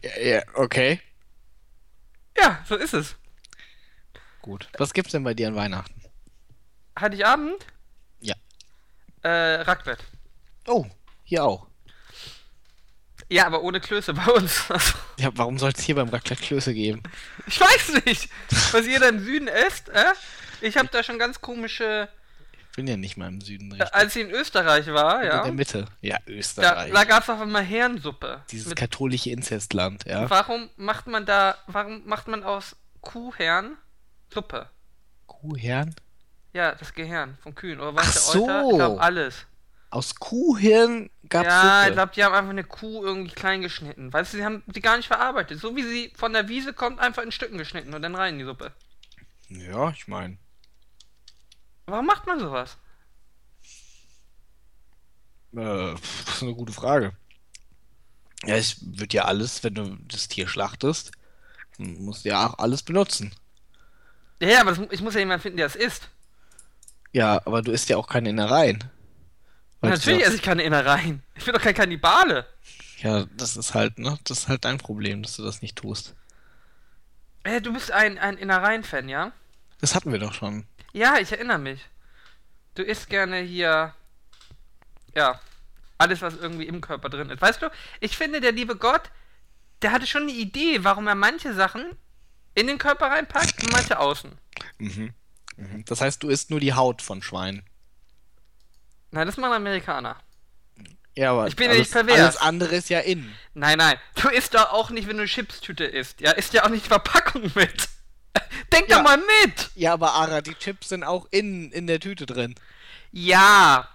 Ja, 0.03 0.21
ja, 0.21 0.43
okay. 0.55 1.01
Ja, 2.37 2.65
so 2.67 2.77
ist 2.77 2.95
es. 2.95 3.17
Gut. 4.41 4.69
Was 4.79 4.95
gibt's 4.95 5.13
denn 5.13 5.25
bei 5.25 5.35
dir 5.35 5.49
an 5.49 5.57
Weihnachten? 5.57 6.01
Heiligabend? 6.99 7.67
Ja. 8.21 8.35
Äh, 9.23 9.63
Raclette. 9.63 10.05
Oh, 10.67 10.87
hier 11.25 11.45
auch. 11.45 11.67
Ja, 13.29 13.47
aber 13.47 13.63
ohne 13.63 13.81
Klöße 13.81 14.15
bei 14.15 14.27
uns. 14.27 14.65
Ja, 15.19 15.29
warum 15.35 15.59
soll 15.59 15.71
es 15.77 15.83
hier 15.83 15.97
beim 15.97 16.09
Raclette 16.09 16.43
Klöße 16.43 16.73
geben? 16.73 17.03
ich 17.47 17.61
weiß 17.61 18.05
nicht, 18.07 18.31
was 18.73 18.87
ihr 18.87 18.99
da 18.99 19.11
im 19.11 19.23
Süden 19.23 19.49
esst, 19.49 19.91
äh? 19.91 20.15
Ich 20.61 20.77
habe 20.77 20.89
da 20.89 21.03
schon 21.03 21.19
ganz 21.19 21.41
komische, 21.41 22.09
Ich 22.71 22.77
bin 22.77 22.87
ja 22.87 22.97
nicht 22.97 23.17
mal 23.17 23.29
im 23.29 23.41
Süden 23.41 23.71
äh, 23.73 23.83
richtig. 23.83 23.95
als 23.95 24.17
ich 24.17 24.23
in 24.23 24.31
Österreich 24.31 24.87
war, 24.89 25.23
Ich 25.23 25.29
bin 25.29 25.31
in 25.31 25.37
ja, 25.37 25.43
der 25.45 25.53
Mitte. 25.53 25.85
Ja, 26.01 26.19
da, 26.27 26.33
Österreich. 26.33 26.93
da 26.93 27.05
gab 27.05 27.23
es 27.23 27.31
auf 27.31 27.41
einmal 27.41 27.63
Herrensuppe. 27.65 28.43
Dieses 28.51 28.69
Mit, 28.69 28.79
katholische 28.79 29.31
Inzestland, 29.31 30.05
ja. 30.07 30.29
warum 30.31 30.71
macht 30.77 31.07
man 31.07 31.27
da, 31.27 31.57
warum 31.67 32.07
macht 32.07 32.29
man 32.29 32.43
aus 32.45 32.77
Kuhherren 33.01 33.77
Suppe? 34.33 34.69
Kuhhirn? 35.27 35.95
Ja, 36.53 36.75
das 36.75 36.93
Gehirn 36.95 37.39
von 37.43 37.55
Kühen. 37.55 37.81
Oder 37.81 37.95
was 37.95 38.07
Ach 38.09 38.13
der 38.13 38.21
so. 38.23 38.45
Euter? 38.45 38.69
Ich 38.71 38.75
glaube 38.77 39.01
alles. 39.01 39.47
Aus 39.91 40.15
Kuhhirn 40.17 41.11
gab's 41.29 41.47
ja, 41.49 41.81
ich 41.81 41.85
Suppe. 41.87 41.95
glaube, 41.95 42.13
die 42.15 42.25
haben 42.25 42.35
einfach 42.35 42.51
eine 42.51 42.65
Kuh 42.65 43.05
irgendwie 43.05 43.33
klein 43.33 43.61
geschnitten. 43.63 44.13
Weißt 44.13 44.33
du, 44.33 44.37
sie 44.39 44.45
haben 44.45 44.63
die 44.67 44.81
gar 44.81 44.97
nicht 44.97 45.07
verarbeitet. 45.09 45.59
So 45.61 45.75
wie 45.77 45.83
sie 45.83 46.13
von 46.17 46.33
der 46.33 46.49
Wiese 46.49 46.73
kommt, 46.73 47.01
einfach 47.01 47.23
in 47.23 47.33
Stücken 47.33 47.59
geschnitten 47.59 47.95
und 47.95 48.03
dann 48.03 48.15
rein 48.15 48.35
in 48.35 48.39
die 48.41 48.45
Suppe. 48.45 48.73
Ja, 49.49 49.91
ich 49.91 50.07
meine. 50.07 50.39
Warum 51.91 52.07
macht 52.07 52.27
man 52.27 52.39
sowas? 52.39 52.79
Äh, 55.53 55.95
das 55.95 56.37
ist 56.37 56.43
eine 56.43 56.55
gute 56.55 56.73
Frage. 56.73 57.13
Ja, 58.45 58.55
es 58.55 58.77
wird 58.81 59.13
ja 59.13 59.25
alles, 59.25 59.63
wenn 59.65 59.75
du 59.75 59.97
das 60.09 60.29
Tier 60.29 60.49
schlachtest, 60.49 61.13
musst 61.79 62.25
du 62.25 62.31
ja 62.31 62.47
auch 62.47 62.59
alles 62.59 62.83
benutzen. 62.83 63.35
Ja, 64.41 64.49
ja, 64.49 64.61
aber 64.61 64.73
das, 64.73 64.87
ich 64.91 65.03
muss 65.03 65.15
ja 65.15 65.21
jemanden 65.21 65.43
finden, 65.43 65.59
der 65.59 65.67
es 65.67 65.77
isst. 65.77 66.09
Ja, 67.13 67.45
aber 67.45 67.61
du 67.61 67.73
isst 67.73 67.89
ja 67.89 67.97
auch 67.97 68.07
keine 68.07 68.31
Innereien. 68.31 68.85
Natürlich 69.83 70.25
esse 70.25 70.37
ich 70.37 70.43
keine 70.43 70.63
Innereien. 70.63 71.23
Ich 71.35 71.45
bin 71.45 71.55
doch 71.55 71.61
kein 71.61 71.75
Kannibale. 71.75 72.47
Ja, 72.99 73.25
das 73.37 73.57
ist 73.57 73.75
halt, 73.75 73.99
ne? 73.99 74.19
Das 74.25 74.41
ist 74.41 74.49
halt 74.49 74.65
dein 74.65 74.79
Problem, 74.79 75.23
dass 75.23 75.37
du 75.37 75.43
das 75.43 75.63
nicht 75.63 75.77
tust. 75.77 76.15
Äh, 77.43 77.61
du 77.61 77.73
bist 77.73 77.91
ein, 77.91 78.19
ein 78.19 78.37
Innereien-Fan, 78.37 79.09
ja? 79.09 79.33
Das 79.81 79.95
hatten 79.95 80.13
wir 80.13 80.19
doch 80.19 80.35
schon. 80.35 80.67
Ja, 80.93 81.19
ich 81.19 81.31
erinnere 81.33 81.59
mich. 81.59 81.81
Du 82.75 82.83
isst 82.83 83.09
gerne 83.09 83.39
hier. 83.39 83.95
Ja. 85.15 85.41
Alles, 85.99 86.23
was 86.23 86.35
irgendwie 86.37 86.67
im 86.67 86.81
Körper 86.81 87.09
drin 87.11 87.29
ist. 87.31 87.43
Weißt 87.43 87.61
du, 87.61 87.71
ich 88.01 88.17
finde, 88.17 88.41
der 88.41 88.53
liebe 88.53 88.77
Gott, 88.77 89.11
der 89.83 89.93
hatte 89.93 90.07
schon 90.07 90.23
eine 90.23 90.33
Idee, 90.33 90.83
warum 90.83 91.07
er 91.07 91.15
manche 91.15 91.53
Sachen 91.55 91.91
in 92.55 92.67
den 92.67 92.79
Körper 92.79 93.07
reinpackt 93.07 93.63
und 93.63 93.73
manche 93.73 93.99
außen. 93.99 94.33
Mhm. 94.79 95.13
Mhm. 95.57 95.85
Das 95.85 96.01
heißt, 96.01 96.23
du 96.23 96.29
isst 96.29 96.51
nur 96.51 96.61
die 96.61 96.73
Haut 96.73 97.03
von 97.03 97.23
Schweinen. 97.23 97.65
Nein, 99.11 99.27
das 99.27 99.37
machen 99.37 99.53
Amerikaner. 99.55 100.17
Ja, 101.17 101.33
aber 101.33 101.49
Ich 101.49 101.57
bin 101.57 101.67
ja 101.67 101.73
alles, 101.73 101.81
nicht 101.81 101.93
pervers. 101.93 102.19
alles 102.19 102.37
andere 102.39 102.77
ist 102.77 102.89
ja 102.89 103.01
innen. 103.01 103.35
Nein, 103.53 103.77
nein. 103.79 103.99
Du 104.15 104.29
isst 104.29 104.55
doch 104.55 104.73
auch 104.73 104.91
nicht, 104.91 105.07
wenn 105.09 105.17
du 105.17 105.23
eine 105.23 105.29
Chipstüte 105.29 105.85
isst. 105.85 106.21
Ja, 106.21 106.31
isst 106.33 106.55
ja 106.55 106.65
auch 106.65 106.69
nicht 106.71 106.85
die 106.85 106.89
Verpackung 106.89 107.51
mit. 107.55 107.89
Denk 108.73 108.89
Ja. 108.89 108.97
doch 108.99 109.03
mal 109.05 109.19
mit. 109.45 109.71
Ja, 109.75 109.93
aber 109.95 110.13
Ara, 110.15 110.41
die 110.41 110.55
Chips 110.55 110.89
sind 110.91 111.05
auch 111.05 111.27
innen 111.31 111.73
in 111.73 111.87
der 111.87 112.01
Tüte 112.01 112.27
drin. 112.27 112.55
Ja, 113.13 113.89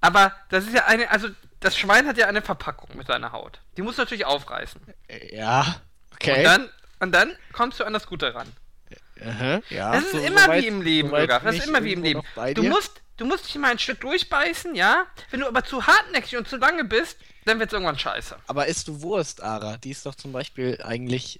aber 0.00 0.32
das 0.48 0.64
ist 0.66 0.74
ja 0.74 0.86
eine, 0.86 1.10
also 1.10 1.28
das 1.60 1.76
Schwein 1.76 2.06
hat 2.06 2.16
ja 2.16 2.26
eine 2.26 2.42
Verpackung 2.42 2.90
mit 2.96 3.06
seiner 3.06 3.32
Haut. 3.32 3.60
Die 3.76 3.82
muss 3.82 3.96
natürlich 3.96 4.24
aufreißen. 4.24 4.80
Äh, 5.08 5.36
Ja, 5.36 5.76
okay. 6.14 6.38
Und 6.38 6.44
dann, 6.44 6.70
und 7.00 7.12
dann 7.12 7.36
kommst 7.52 7.80
du 7.80 7.84
an 7.84 7.92
das 7.92 8.06
Gute 8.06 8.34
ran. 8.34 8.48
Aha, 9.24 9.60
ja, 9.70 9.92
Das 9.92 10.04
ist 10.04 10.12
so- 10.12 10.18
immer 10.18 10.40
soweit- 10.40 10.62
wie 10.62 10.66
im 10.66 10.82
Leben, 10.82 11.10
Bürger. 11.10 11.38
Das 11.40 11.54
ist 11.54 11.68
immer 11.68 11.84
wie 11.84 11.92
im 11.92 12.02
Leben. 12.02 12.22
Du 12.54 12.62
musst, 12.64 13.00
du 13.18 13.24
musst 13.24 13.46
dich 13.46 13.54
mal 13.56 13.70
ein 13.70 13.78
Stück 13.78 14.00
durchbeißen, 14.00 14.74
ja? 14.74 15.06
Wenn 15.30 15.40
du 15.40 15.46
aber 15.46 15.62
zu 15.64 15.86
hartnäckig 15.86 16.36
und 16.36 16.48
zu 16.48 16.56
lange 16.56 16.82
bist, 16.84 17.18
dann 17.44 17.60
wird's 17.60 17.72
irgendwann 17.72 17.98
scheiße. 17.98 18.36
Aber 18.48 18.66
isst 18.66 18.88
du 18.88 19.00
Wurst, 19.02 19.40
Ara? 19.42 19.76
Die 19.76 19.90
ist 19.90 20.06
doch 20.06 20.16
zum 20.16 20.32
Beispiel 20.32 20.80
eigentlich. 20.82 21.38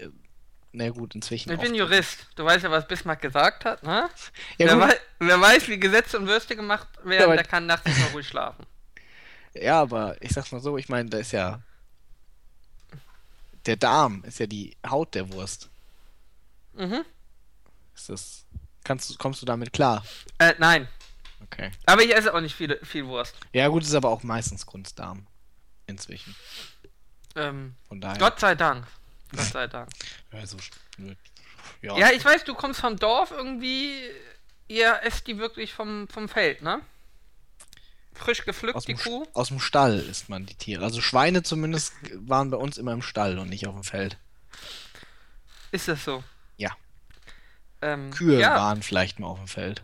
Na 0.74 0.88
gut, 0.88 1.14
inzwischen. 1.14 1.52
Ich 1.52 1.60
bin 1.60 1.74
Jurist. 1.74 2.26
Du 2.34 2.44
weißt 2.44 2.64
ja, 2.64 2.70
was 2.70 2.88
Bismarck 2.88 3.20
gesagt 3.20 3.64
hat, 3.66 3.82
ne? 3.82 4.08
Ja, 4.56 4.66
wer, 4.68 4.80
wei 4.80 4.96
wer 5.18 5.40
weiß, 5.40 5.68
wie 5.68 5.78
Gesetze 5.78 6.18
und 6.18 6.26
Würste 6.26 6.56
gemacht 6.56 6.88
werden, 7.04 7.24
aber- 7.24 7.36
der 7.36 7.44
kann 7.44 7.66
nachts 7.66 7.84
nicht 7.86 7.98
mal 8.00 8.08
ruhig 8.12 8.26
schlafen. 8.26 8.64
ja, 9.54 9.80
aber 9.82 10.16
ich 10.22 10.32
sag's 10.32 10.50
mal 10.50 10.60
so, 10.60 10.78
ich 10.78 10.88
meine, 10.88 11.10
da 11.10 11.18
ist 11.18 11.32
ja. 11.32 11.60
Der 13.66 13.76
Darm 13.76 14.24
ist 14.24 14.40
ja 14.40 14.46
die 14.46 14.76
Haut 14.88 15.14
der 15.14 15.30
Wurst. 15.32 15.68
Mhm. 16.74 17.04
Ist 17.94 18.08
das. 18.08 18.44
Kannst 18.82 19.10
du, 19.10 19.14
kommst 19.16 19.40
du 19.42 19.46
damit 19.46 19.72
klar? 19.72 20.02
Äh, 20.38 20.54
nein. 20.58 20.88
Okay. 21.44 21.70
Aber 21.86 22.02
ich 22.02 22.14
esse 22.14 22.34
auch 22.34 22.40
nicht 22.40 22.56
viele, 22.56 22.78
viel 22.84 23.06
Wurst. 23.06 23.36
Ja, 23.52 23.68
gut, 23.68 23.82
ist 23.84 23.94
aber 23.94 24.08
auch 24.08 24.22
meistens 24.22 24.64
Kunstdarm. 24.66 25.26
Inzwischen. 25.86 26.34
Ähm, 27.36 27.74
Von 27.88 28.00
daher. 28.00 28.18
Gott 28.18 28.40
sei 28.40 28.54
Dank. 28.54 28.86
Gott 29.34 29.44
sei 29.46 29.66
Dank. 29.66 29.88
Ja, 30.32 30.46
so, 30.46 30.56
ja. 31.82 31.96
Ja, 31.98 32.10
ich 32.10 32.24
weiß, 32.24 32.44
du 32.44 32.54
kommst 32.54 32.80
vom 32.80 32.96
Dorf 32.96 33.30
irgendwie. 33.30 34.00
Ihr 34.68 35.00
esst 35.02 35.26
die 35.26 35.38
wirklich 35.38 35.72
vom, 35.74 36.08
vom 36.08 36.28
Feld, 36.28 36.62
ne? 36.62 36.80
Frisch 38.14 38.44
gepflückt, 38.44 38.76
aus, 38.76 38.84
die 38.84 38.94
Kuh. 38.94 39.24
St- 39.24 39.34
aus 39.34 39.48
dem 39.48 39.60
Stall 39.60 39.98
isst 39.98 40.28
man 40.28 40.46
die 40.46 40.54
Tiere. 40.54 40.84
Also 40.84 41.00
Schweine 41.00 41.42
zumindest 41.42 41.94
waren 42.14 42.50
bei 42.50 42.56
uns 42.56 42.78
immer 42.78 42.92
im 42.92 43.02
Stall 43.02 43.38
und 43.38 43.48
nicht 43.48 43.66
auf 43.66 43.74
dem 43.74 43.84
Feld. 43.84 44.16
Ist 45.72 45.88
das 45.88 46.04
so? 46.04 46.22
Ja. 46.56 46.70
Ähm, 47.80 48.10
Kühe 48.10 48.38
ja, 48.38 48.54
waren 48.54 48.82
vielleicht 48.82 49.18
mal 49.18 49.26
auf 49.28 49.38
dem 49.38 49.48
Feld. 49.48 49.82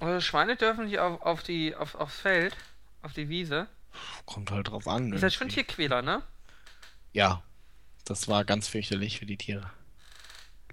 also 0.00 0.20
Schweine 0.20 0.56
dürfen 0.56 0.86
nicht 0.86 0.98
auf, 0.98 1.22
auf 1.22 1.42
die, 1.42 1.74
auf, 1.74 1.94
aufs 1.94 2.18
Feld, 2.18 2.56
auf 3.02 3.12
die 3.12 3.28
Wiese. 3.28 3.68
Kommt 4.26 4.50
halt 4.50 4.68
drauf 4.68 4.86
an. 4.86 5.12
Ist 5.12 5.22
das 5.22 5.34
schon. 5.34 5.48
Tierquäler, 5.48 6.02
ne? 6.02 6.22
Ja. 7.12 7.42
Das 8.04 8.28
war 8.28 8.44
ganz 8.44 8.68
fürchterlich 8.68 9.18
für 9.18 9.26
die 9.26 9.36
Tiere. 9.36 9.70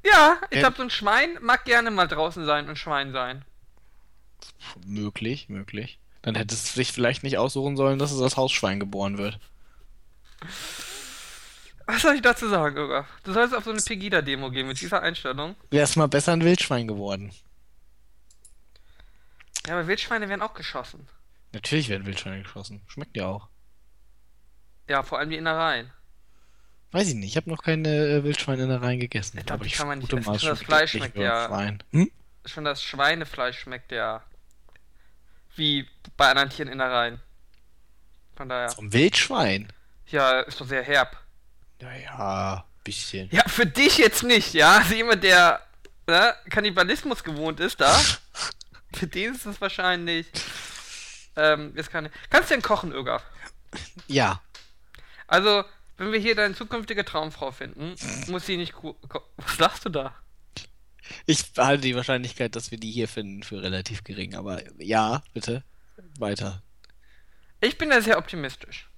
Ja, 0.06 0.38
ich 0.50 0.60
glaube, 0.60 0.78
so 0.78 0.84
ein 0.84 0.90
Schwein 0.90 1.38
mag 1.42 1.66
gerne 1.66 1.92
mal 1.92 2.08
draußen 2.08 2.46
sein 2.46 2.70
und 2.70 2.78
Schwein 2.78 3.12
sein. 3.12 3.44
Möglich, 4.86 5.50
möglich. 5.50 6.00
Dann 6.22 6.36
hätte 6.36 6.56
es 6.56 6.74
sich 6.74 6.92
vielleicht 6.92 7.24
nicht 7.24 7.38
aussuchen 7.38 7.78
sollen, 7.78 8.00
dass 8.00 8.12
es 8.12 8.22
als 8.22 8.38
Hausschwein 8.38 8.80
geboren 8.80 9.18
wird. 9.18 9.40
Was 11.86 12.02
soll 12.02 12.16
ich 12.16 12.22
dazu 12.22 12.50
sagen, 12.50 12.76
Irga? 12.76 13.08
Du 13.24 13.34
sollst 13.34 13.56
auf 13.56 13.64
so 13.64 13.72
eine 13.72 13.82
Pegida-Demo 13.82 14.52
gehen 14.52 14.68
mit 14.68 14.80
dieser 14.80 15.02
Einstellung. 15.02 15.56
Wäre 15.72 15.86
es 15.86 15.96
mal 15.96 16.08
besser 16.08 16.34
ein 16.34 16.44
Wildschwein 16.44 16.88
geworden. 16.88 17.32
Ja, 19.66 19.74
aber 19.74 19.88
Wildschweine 19.88 20.28
werden 20.30 20.42
auch 20.42 20.54
geschossen. 20.54 21.08
Natürlich 21.54 21.90
werden 21.90 22.06
Wildschweine 22.06 22.44
geschossen. 22.44 22.82
Schmeckt 22.88 23.16
ja 23.16 23.28
auch. 23.28 23.48
Ja, 24.90 25.04
vor 25.04 25.20
allem 25.20 25.30
die 25.30 25.38
Innereien. 25.38 25.92
Weiß 26.92 27.10
ich 27.10 27.16
nicht, 27.16 27.30
ich 27.30 27.38
habe 27.38 27.50
noch 27.50 27.64
keine 27.64 27.90
äh, 27.90 28.24
Wildschweininnereien 28.24 29.00
gegessen. 29.00 29.38
Ich 29.38 29.46
glaub, 29.46 29.56
aber 29.56 29.66
die 29.66 29.72
ich 29.72 29.78
kann 29.78 29.88
man 29.88 30.00
nicht 30.00 30.12
essen. 30.12 30.48
Das 30.48 30.60
Fleisch 30.62 30.92
schmeckt 30.92 31.18
ja- 31.18 31.48
Schwein. 31.48 31.84
Hm? 31.92 32.12
Schon 32.46 32.64
das 32.64 32.82
Schweinefleisch 32.82 33.60
schmeckt 33.60 33.92
ja 33.92 34.24
wie 35.56 35.88
bei 36.16 36.30
anderen 36.30 36.50
Tieren 36.50 36.70
Innereien. 36.70 37.20
Von 38.36 38.50
daher. 38.50 38.70
Vom 38.70 38.94
Wildschwein? 38.94 39.74
Ja, 40.08 40.42
ist 40.42 40.62
doch 40.62 40.68
sehr 40.68 40.84
herb. 40.84 41.18
Naja, 41.82 42.66
bisschen. 42.84 43.30
Ja, 43.32 43.44
für 43.48 43.66
dich 43.66 43.98
jetzt 43.98 44.24
nicht, 44.24 44.54
ja? 44.54 44.78
Also 44.78 44.94
jemand, 44.96 45.24
der 45.24 45.62
ne, 46.08 46.36
Kannibalismus 46.50 47.24
gewohnt 47.24 47.60
ist, 47.60 47.82
da. 47.82 47.94
für 48.94 49.08
den 49.08 49.34
ist 49.34 49.46
es 49.46 49.60
wahrscheinlich. 49.60 50.28
Ähm, 51.36 51.76
ist 51.76 51.92
keine. 51.92 52.10
Kannst 52.30 52.50
du 52.50 52.56
denn 52.56 52.62
kochen, 52.62 52.92
Irga? 52.94 53.22
Ja. 54.08 54.42
Also, 55.28 55.66
wenn 55.98 56.12
wir 56.12 56.20
hier 56.20 56.36
deine 56.36 56.56
zukünftige 56.56 57.04
Traumfrau 57.06 57.52
finden, 57.52 57.96
muss 58.28 58.46
sie 58.46 58.58
nicht. 58.58 58.74
Was 59.38 59.60
lachst 59.60 59.86
du 59.86 59.90
da? 59.90 60.16
Ich 61.26 61.44
halte 61.58 61.84
die 61.84 61.96
Wahrscheinlichkeit, 61.96 62.56
dass 62.56 62.72
wir 62.72 62.80
die 62.80 62.92
hier 62.92 63.08
finden, 63.08 63.44
für 63.44 63.62
relativ 63.62 64.04
gering. 64.04 64.36
Aber 64.36 64.62
ja, 64.78 65.24
bitte. 65.34 65.64
Weiter. 66.20 66.62
Ich 67.62 67.78
bin 67.78 67.90
da 67.90 68.02
sehr 68.02 68.18
optimistisch. 68.18 68.90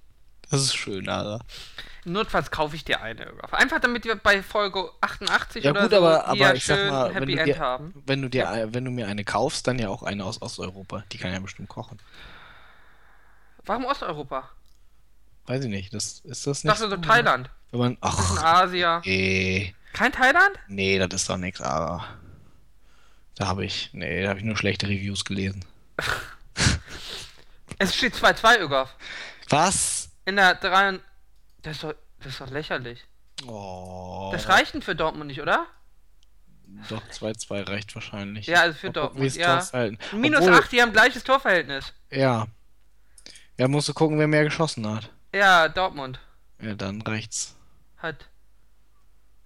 Das 0.50 0.62
ist 0.62 0.74
schön, 0.74 1.08
Ara. 1.08 1.38
Notfalls 2.04 2.50
kaufe 2.50 2.74
ich 2.74 2.84
dir 2.84 3.00
eine. 3.00 3.32
Einfach 3.52 3.78
damit 3.78 4.04
wir 4.04 4.16
bei 4.16 4.42
Folge 4.42 4.90
88 5.00 5.62
Ja 5.62 5.70
oder 5.70 5.82
gut, 5.82 5.90
so 5.90 5.96
aber, 5.98 6.26
aber 6.26 6.54
ich 6.56 6.64
sag 6.64 6.90
mal, 6.90 7.08
wenn 7.08 7.22
Happy 7.22 7.34
du, 7.34 7.38
End 7.38 7.48
dir, 7.48 7.58
haben. 7.58 8.02
wenn, 8.06 8.22
du 8.22 8.28
dir, 8.28 8.68
wenn 8.72 8.84
du 8.84 8.90
mir 8.90 9.06
eine 9.06 9.24
kaufst, 9.24 9.66
dann 9.68 9.78
ja 9.78 9.88
auch 9.88 10.02
eine 10.02 10.24
aus 10.24 10.42
Osteuropa. 10.42 11.04
Die 11.12 11.18
kann 11.18 11.32
ja 11.32 11.38
bestimmt 11.38 11.68
kochen. 11.68 11.98
Warum 13.64 13.84
Osteuropa? 13.84 14.50
Weiß 15.46 15.64
ich 15.64 15.70
nicht. 15.70 15.92
Das, 15.94 16.20
ist 16.20 16.46
das 16.46 16.58
Ich 16.58 16.64
nicht 16.64 16.74
dachte 16.80 16.90
so 16.90 16.96
Thailand. 16.96 17.50
Wenn 17.70 17.80
man, 17.80 17.92
In 17.92 17.98
ach, 18.00 18.42
Asia. 18.42 19.02
nee. 19.04 19.74
Kein 19.92 20.12
Thailand? 20.12 20.58
Nee, 20.68 20.98
das 20.98 21.08
ist 21.22 21.28
doch 21.30 21.36
nichts, 21.36 21.60
aber. 21.60 22.06
Da 23.36 23.46
habe 23.46 23.64
ich, 23.64 23.90
nee, 23.92 24.22
da 24.22 24.28
habe 24.30 24.38
ich 24.38 24.44
nur 24.44 24.56
schlechte 24.56 24.86
Reviews 24.88 25.24
gelesen. 25.24 25.64
Es 27.78 27.94
steht 27.96 28.14
2-2, 28.14 28.58
Irga. 28.58 28.90
Was? 29.48 30.10
In 30.26 30.36
der 30.36 30.54
3. 30.54 30.98
Das 31.62 31.76
ist 31.76 31.82
doch, 31.84 31.94
das 32.18 32.32
ist 32.32 32.40
doch 32.42 32.50
lächerlich. 32.50 33.06
Oh. 33.46 34.28
Das 34.34 34.48
reicht 34.48 34.74
denn 34.74 34.82
für 34.82 34.94
Dortmund 34.94 35.28
nicht, 35.28 35.40
oder? 35.40 35.66
Doch, 36.90 37.02
2-2 37.10 37.66
reicht 37.68 37.94
wahrscheinlich. 37.94 38.46
Ja, 38.46 38.60
also 38.60 38.74
für 38.78 38.88
gucken, 38.88 39.02
Dortmund, 39.02 39.34
ja. 39.34 39.62
Minus 40.12 40.40
Obwohl- 40.42 40.58
8, 40.58 40.72
die 40.72 40.82
haben 40.82 40.92
gleiches 40.92 41.24
Torverhältnis. 41.24 41.94
Ja. 42.10 42.48
Ja, 43.56 43.66
musst 43.66 43.88
du 43.88 43.94
gucken, 43.94 44.18
wer 44.18 44.28
mehr 44.28 44.44
geschossen 44.44 44.86
hat. 44.86 45.10
Ja, 45.34 45.68
Dortmund 45.68 46.18
Ja, 46.60 46.74
dann 46.74 47.02
reicht's. 47.02 47.56
hat. 47.98 48.28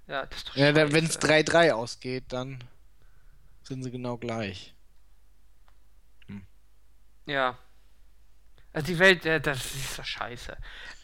Ja, 0.07 0.26
das 0.26 0.38
ist 0.38 0.49
doch 0.50 0.57
Ja, 0.57 0.75
wenn 0.75 1.05
es 1.05 1.14
scheiße. 1.14 1.26
3-3 1.26 1.73
ausgeht, 1.75 2.25
dann 2.29 2.62
sind 3.62 3.83
sie 3.83 3.91
genau 3.91 4.17
gleich. 4.19 4.75
Ja. 7.26 7.57
Also 8.75 8.87
die 8.88 8.99
Welt, 8.99 9.25
äh, 9.25 9.40
das 9.40 9.75
ist 9.75 9.99
doch 9.99 10.05
scheiße. 10.05 10.57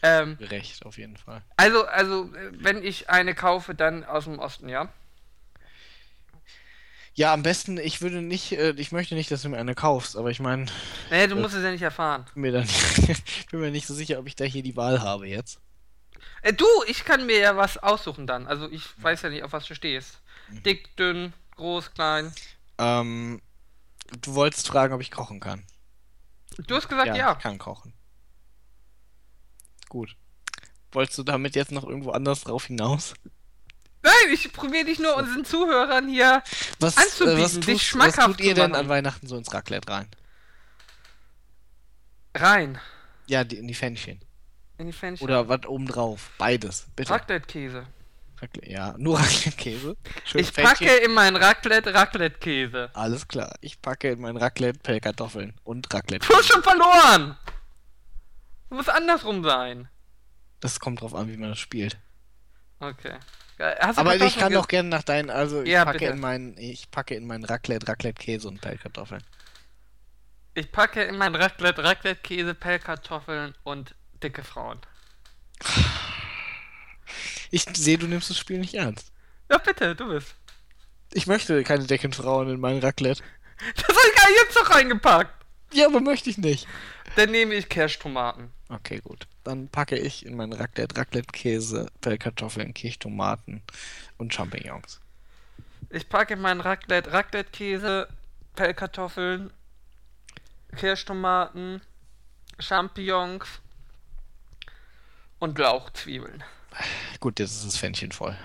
Ähm, 0.03 0.37
Gerecht, 0.37 0.85
auf 0.85 0.97
jeden 0.97 1.17
Fall. 1.17 1.41
also, 1.57 1.85
also, 1.87 2.33
äh, 2.35 2.51
wenn 2.53 2.83
ich 2.83 3.09
eine 3.09 3.33
kaufe, 3.33 3.73
dann 3.73 4.03
aus 4.03 4.25
dem 4.25 4.37
Osten, 4.37 4.69
ja? 4.69 4.89
Ja, 7.13 7.33
am 7.33 7.43
besten, 7.43 7.77
ich 7.77 8.01
würde 8.01 8.21
nicht, 8.21 8.53
äh, 8.53 8.71
ich 8.71 8.91
möchte 8.91 9.15
nicht, 9.15 9.29
dass 9.31 9.41
du 9.41 9.49
mir 9.49 9.57
eine 9.57 9.75
kaufst, 9.75 10.15
aber 10.15 10.31
ich 10.31 10.39
meine, 10.39 10.67
Nee, 11.09 11.27
du 11.27 11.35
musst 11.35 11.55
es 11.55 11.63
ja 11.63 11.71
nicht 11.71 11.81
erfahren. 11.81 12.25
mir 12.35 12.51
dann, 12.51 12.67
bin 13.51 13.59
mir 13.59 13.71
nicht 13.71 13.85
so 13.87 13.93
sicher, 13.93 14.17
ob 14.19 14.27
ich 14.27 14.35
da 14.35 14.45
hier 14.45 14.63
die 14.63 14.77
Wahl 14.77 15.01
habe 15.01 15.27
jetzt. 15.27 15.59
Äh, 16.41 16.53
du, 16.53 16.65
ich 16.87 17.03
kann 17.03 17.25
mir 17.25 17.37
ja 17.37 17.57
was 17.57 17.77
aussuchen 17.77 18.27
dann. 18.27 18.47
Also 18.47 18.69
ich 18.69 18.83
weiß 19.01 19.23
ja 19.23 19.29
nicht, 19.29 19.43
auf 19.43 19.51
was 19.53 19.65
du 19.67 19.75
stehst. 19.75 20.21
Mhm. 20.49 20.63
Dick, 20.63 20.95
dünn, 20.95 21.33
groß, 21.57 21.93
klein. 21.93 22.33
Ähm, 22.77 23.41
du 24.21 24.33
wolltest 24.35 24.67
fragen, 24.67 24.93
ob 24.93 25.01
ich 25.01 25.11
kochen 25.11 25.39
kann. 25.39 25.63
Du 26.67 26.75
hast 26.75 26.89
gesagt 26.89 27.15
ja. 27.15 27.33
ich 27.33 27.39
kann 27.39 27.57
kochen. 27.57 27.93
Gut. 29.89 30.15
Wolltest 30.91 31.17
du 31.17 31.23
damit 31.23 31.55
jetzt 31.55 31.71
noch 31.71 31.83
irgendwo 31.83 32.11
anders 32.11 32.41
drauf 32.41 32.65
hinaus? 32.65 33.13
Nein, 34.03 34.33
ich 34.33 34.51
probiere 34.51 34.85
dich 34.85 34.99
nur 34.99 35.15
unseren 35.15 35.45
Zuhörern 35.45 36.07
hier. 36.09 36.41
Was, 36.79 36.97
Anzubieten, 36.97 37.37
äh, 37.37 37.43
was, 37.43 37.53
dich 37.53 37.65
tust, 37.65 37.67
was 37.75 37.81
schmackhaft 37.81 38.37
tut 38.37 38.41
ihr 38.41 38.55
denn 38.55 38.73
an 38.73 38.89
Weihnachten 38.89 39.27
so 39.27 39.37
ins 39.37 39.53
Raclette 39.53 39.91
rein? 39.91 40.07
Rein. 42.35 42.79
Ja, 43.27 43.43
die, 43.43 43.57
in 43.57 43.67
die 43.67 43.73
Fännchen. 43.73 44.19
In 44.77 44.87
die 44.87 44.93
Fännchen. 44.93 45.23
Oder 45.23 45.47
was 45.47 45.65
obendrauf? 45.67 46.31
Beides, 46.37 46.87
bitte. 46.95 47.11
Raclette-Käse. 47.11 47.85
Raclette, 48.41 48.69
ja, 48.69 48.95
nur 48.97 49.19
Raclette-Käse. 49.19 49.95
Ich 50.33 50.51
Fännchen. 50.51 50.63
packe 50.63 50.95
in 50.97 51.13
mein 51.13 51.35
Raclette 51.35 51.93
Raclette-Käse. 51.93 52.89
Alles 52.93 53.27
klar. 53.27 53.53
Ich 53.61 53.81
packe 53.81 54.11
in 54.11 54.21
mein 54.21 54.37
Raclette 54.37 54.79
Pellkartoffeln 54.79 55.53
und 55.63 55.93
Raclette. 55.93 56.27
Du 56.27 56.35
hast 56.35 56.47
schon 56.47 56.63
verloren! 56.63 57.37
Du 58.69 58.77
musst 58.77 58.89
andersrum 58.89 59.43
sein. 59.43 59.89
Das 60.61 60.79
kommt 60.79 61.01
drauf 61.01 61.13
an, 61.13 61.27
wie 61.27 61.37
man 61.37 61.49
das 61.49 61.59
spielt. 61.59 61.97
Okay. 62.79 63.17
Du 63.61 63.97
Aber 63.97 64.15
ich 64.15 64.37
kann 64.37 64.53
doch 64.53 64.67
gerne 64.67 64.89
nach 64.89 65.03
deinen, 65.03 65.29
also 65.29 65.61
ich 65.61 65.69
Ja, 65.69 65.85
packe 65.85 65.99
bitte. 65.99 66.11
in 66.13 66.19
meinen, 66.19 66.57
ich 66.57 66.89
packe 66.89 67.13
in 67.13 67.27
meinen 67.27 67.45
Raclette 67.45 67.87
Raclette 67.87 68.19
Käse 68.19 68.47
und 68.47 68.59
Pellkartoffeln. 68.59 69.23
Ich 70.53 70.71
packe 70.71 71.03
in 71.03 71.17
mein 71.17 71.35
Raclette 71.35 71.83
Raclette-Käse, 71.83 72.55
Pellkartoffeln 72.55 73.55
und 73.63 73.95
dicke 74.21 74.43
Frauen. 74.43 74.79
Ich 77.51 77.65
sehe, 77.73 77.97
du 77.97 78.07
nimmst 78.07 78.29
das 78.29 78.37
Spiel 78.37 78.59
nicht 78.59 78.73
ernst. 78.73 79.11
Ja, 79.49 79.57
bitte, 79.59 79.95
du 79.95 80.07
bist. 80.09 80.35
Ich 81.13 81.27
möchte 81.27 81.63
keine 81.63 81.85
dicken 81.85 82.13
Frauen 82.13 82.49
in 82.49 82.59
meinen 82.59 82.81
Raclette. 82.81 83.23
Das 83.75 83.83
habe 83.83 83.99
ich 84.09 84.15
gar 84.21 84.29
jetzt 84.31 84.55
noch 84.55 84.75
reingepackt. 84.75 85.45
Ja, 85.73 85.85
aber 85.87 86.01
möchte 86.01 86.29
ich 86.29 86.37
nicht. 86.37 86.67
Dann 87.15 87.31
nehme 87.31 87.53
ich 87.53 87.69
Kirschtomaten. 87.69 88.51
Okay, 88.69 88.99
gut. 89.03 89.27
Dann 89.43 89.69
packe 89.69 89.97
ich 89.97 90.25
in 90.25 90.35
meinen 90.35 90.53
Raclette 90.53 90.95
Raclette 90.97 91.31
Käse, 91.31 91.87
Pellkartoffeln, 92.01 92.73
Kirschtomaten 92.73 93.61
und 94.17 94.33
Champignons. 94.33 95.01
Ich 95.89 96.07
packe 96.07 96.35
in 96.35 96.41
meinen 96.41 96.61
Raclette 96.61 97.11
Raclette-Käse, 97.11 98.07
Pellkartoffeln, 98.55 99.51
Kirschtomaten, 100.75 101.81
Champignons 102.59 103.45
und 105.39 105.57
Lauchzwiebeln. 105.57 106.43
Gut, 107.19 107.39
jetzt 107.39 107.51
ist 107.51 107.65
das 107.65 107.77
Fännchen 107.77 108.11
voll. 108.11 108.37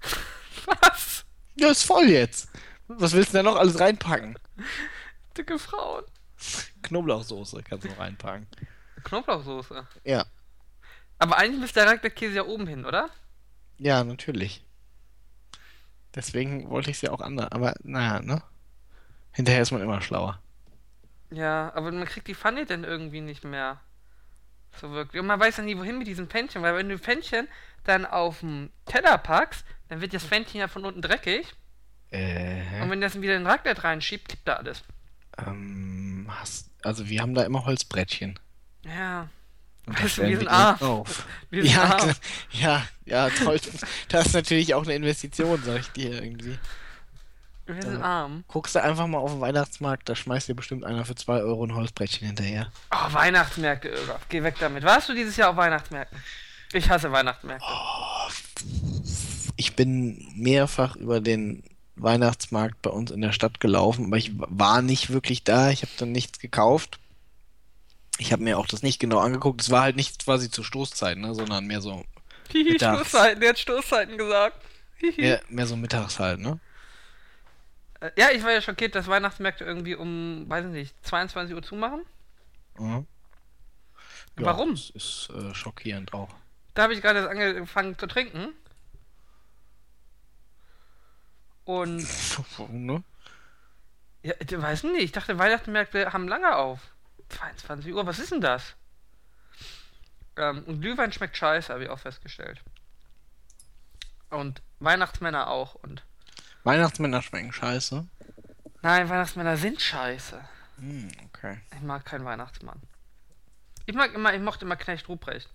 Was? 0.64 1.24
Ja, 1.56 1.68
ist 1.70 1.82
voll 1.82 2.08
jetzt. 2.08 2.48
Was 2.88 3.12
willst 3.12 3.34
du 3.34 3.38
da 3.38 3.42
noch 3.42 3.56
alles 3.56 3.78
reinpacken? 3.78 4.38
Dicke 5.36 5.58
Frauen. 5.58 6.04
Knoblauchsoße 6.82 7.62
kannst 7.62 7.84
du 7.84 7.90
noch 7.90 7.98
reinpacken. 7.98 8.46
Knoblauchsoße. 9.02 9.86
Ja. 10.04 10.24
Aber 11.18 11.38
eigentlich 11.38 11.60
müsste 11.60 11.80
der 11.80 11.88
Raclette-Käse 11.90 12.34
ja 12.34 12.44
oben 12.44 12.66
hin, 12.66 12.84
oder? 12.84 13.08
Ja, 13.78 14.02
natürlich. 14.04 14.64
Deswegen 16.14 16.68
wollte 16.70 16.90
ich 16.90 16.96
es 16.96 17.02
ja 17.02 17.10
auch 17.12 17.20
anders. 17.20 17.50
Aber 17.52 17.74
naja, 17.82 18.20
ne? 18.20 18.42
Hinterher 19.32 19.62
ist 19.62 19.70
man 19.70 19.80
immer 19.80 20.00
schlauer. 20.02 20.40
Ja, 21.30 21.72
aber 21.74 21.90
man 21.92 22.04
kriegt 22.06 22.28
die 22.28 22.34
Pfanne 22.34 22.66
dann 22.66 22.84
irgendwie 22.84 23.20
nicht 23.22 23.44
mehr. 23.44 23.80
So 24.80 24.90
wirklich. 24.90 25.20
Und 25.20 25.26
man 25.26 25.40
weiß 25.40 25.58
ja 25.58 25.62
nie, 25.64 25.76
wohin 25.78 25.98
mit 25.98 26.06
diesem 26.06 26.28
Pfännchen, 26.28 26.62
weil 26.62 26.74
wenn 26.76 26.88
du 26.88 26.98
Pfännchen 26.98 27.48
dann 27.84 28.04
auf 28.04 28.40
den 28.40 28.70
Teller 28.84 29.16
packst, 29.18 29.64
dann 29.88 30.00
wird 30.00 30.12
das 30.14 30.24
Pfännchen 30.24 30.60
ja 30.60 30.68
von 30.68 30.84
unten 30.84 31.02
dreckig. 31.02 31.46
Äh, 32.10 32.82
Und 32.82 32.90
wenn 32.90 33.00
das 33.00 33.14
wieder 33.20 33.36
in 33.36 33.42
den 33.44 33.46
Raclette 33.46 33.84
reinschiebt, 33.84 34.28
kippt 34.28 34.46
da 34.46 34.54
alles. 34.56 34.82
ähm, 35.38 36.26
hast, 36.28 36.70
also 36.82 37.08
wir 37.08 37.22
haben 37.22 37.34
da 37.34 37.42
immer 37.44 37.64
Holzbrettchen. 37.64 38.38
Ja. 38.84 39.28
Und 39.86 39.94
Weißt 39.94 40.04
du, 40.04 40.08
stellen 40.08 40.30
wir 40.30 40.38
sind 40.38 40.48
arm. 40.48 40.78
Drauf. 40.78 41.26
Wir 41.50 41.62
sind 41.64 41.74
Ja, 41.74 41.82
arm. 41.96 42.12
ja, 42.52 42.82
ja, 43.04 43.30
toll. 43.30 43.60
Das 44.08 44.26
ist 44.26 44.32
natürlich 44.34 44.74
auch 44.74 44.84
eine 44.84 44.94
Investition, 44.94 45.60
sag 45.64 45.80
ich 45.80 45.88
dir 45.88 46.22
irgendwie. 46.22 46.58
Wir 47.66 47.82
sind 47.82 48.02
arm. 48.02 48.44
Guckst 48.48 48.74
du 48.74 48.82
einfach 48.82 49.06
mal 49.06 49.18
auf 49.18 49.30
den 49.32 49.40
Weihnachtsmarkt, 49.40 50.08
da 50.08 50.14
schmeißt 50.16 50.48
dir 50.48 50.54
bestimmt 50.54 50.84
einer 50.84 51.04
für 51.04 51.14
2 51.14 51.40
Euro 51.42 51.64
ein 51.64 51.74
Holzbrettchen 51.74 52.26
hinterher. 52.26 52.70
Oh, 52.92 53.12
Weihnachtsmärkte, 53.12 53.88
Irga. 53.88 54.18
Geh 54.28 54.42
weg 54.42 54.56
damit. 54.60 54.82
Warst 54.84 55.08
du 55.08 55.14
dieses 55.14 55.36
Jahr 55.36 55.50
auf 55.50 55.56
Weihnachtsmärkten? 55.56 56.18
Ich 56.72 56.88
hasse 56.90 57.12
Weihnachtsmärkte. 57.12 57.64
ich 59.56 59.76
bin 59.76 60.26
mehrfach 60.34 60.96
über 60.96 61.20
den 61.20 61.62
Weihnachtsmarkt 61.96 62.80
bei 62.82 62.90
uns 62.90 63.10
in 63.10 63.20
der 63.20 63.32
Stadt 63.32 63.60
gelaufen, 63.60 64.06
aber 64.06 64.16
ich 64.16 64.32
war 64.34 64.82
nicht 64.82 65.10
wirklich 65.10 65.44
da. 65.44 65.70
Ich 65.70 65.82
habe 65.82 65.92
dann 65.98 66.12
nichts 66.12 66.38
gekauft. 66.38 66.98
Ich 68.18 68.32
habe 68.32 68.42
mir 68.42 68.58
auch 68.58 68.66
das 68.66 68.82
nicht 68.82 68.98
genau 69.00 69.18
angeguckt. 69.18 69.60
Es 69.60 69.70
war 69.70 69.82
halt 69.82 69.96
nicht 69.96 70.24
quasi 70.24 70.50
zur 70.50 70.64
Stoßzeit, 70.64 71.18
ne, 71.18 71.34
sondern 71.34 71.66
mehr 71.66 71.80
so 71.80 72.04
Hihi, 72.52 72.72
Mittags. 72.72 72.98
Stoßzeiten, 73.00 73.40
der 73.40 73.50
hat 73.50 73.58
Stoßzeiten 73.58 74.16
gesagt. 74.18 74.56
Hihi. 74.96 75.20
mehr, 75.20 75.42
mehr 75.48 75.66
so 75.66 75.76
mittags 75.76 76.18
halt, 76.20 76.40
ne? 76.40 76.60
Äh, 78.00 78.10
Ja, 78.16 78.30
ich 78.30 78.42
war 78.44 78.52
ja 78.52 78.60
schockiert, 78.60 78.94
dass 78.94 79.08
Weihnachtsmärkte 79.08 79.64
irgendwie 79.64 79.94
um, 79.96 80.44
weiß 80.48 80.66
ich 80.66 80.72
nicht, 80.72 81.06
22 81.06 81.54
Uhr 81.54 81.62
zumachen. 81.62 82.04
Mhm. 82.78 83.06
Ja, 84.38 84.46
Warum? 84.46 84.70
Das 84.72 84.90
ist 84.90 85.30
äh, 85.34 85.54
schockierend 85.54 86.12
auch. 86.14 86.34
Da 86.74 86.84
habe 86.84 86.94
ich 86.94 87.02
gerade 87.02 87.28
angefangen 87.28 87.98
zu 87.98 88.06
trinken. 88.06 88.48
Und, 91.64 92.02
Warum, 92.58 92.86
ne? 92.86 93.02
ja, 94.22 94.34
ich 94.38 94.50
weiß 94.60 94.84
nicht, 94.84 95.02
ich 95.02 95.12
dachte, 95.12 95.38
Weihnachtsmärkte 95.38 96.12
haben 96.12 96.28
lange 96.28 96.56
auf. 96.56 96.80
22 97.32 97.92
Uhr, 97.92 98.06
was 98.06 98.18
ist 98.18 98.32
denn 98.32 98.40
das? 98.40 98.74
Ähm, 100.36 100.64
und 100.64 100.80
Glühwein 100.80 101.12
schmeckt 101.12 101.36
scheiße, 101.36 101.72
habe 101.72 101.84
ich 101.84 101.90
auch 101.90 101.98
festgestellt. 101.98 102.62
Und 104.30 104.62
Weihnachtsmänner 104.80 105.48
auch. 105.48 105.74
Und 105.74 106.04
Weihnachtsmänner 106.64 107.22
schmecken 107.22 107.52
scheiße. 107.52 108.06
nein, 108.82 109.08
Weihnachtsmänner 109.08 109.56
sind 109.56 109.80
scheiße. 109.80 110.40
Hm, 110.78 111.10
okay. 111.26 111.60
Ich 111.74 111.82
mag 111.82 112.04
keinen 112.04 112.24
Weihnachtsmann. 112.24 112.80
Ich 113.86 113.94
mag 113.94 114.14
immer, 114.14 114.32
ich 114.32 114.40
mochte 114.40 114.64
immer 114.64 114.76
Knecht 114.76 115.08
Ruprecht. 115.08 115.50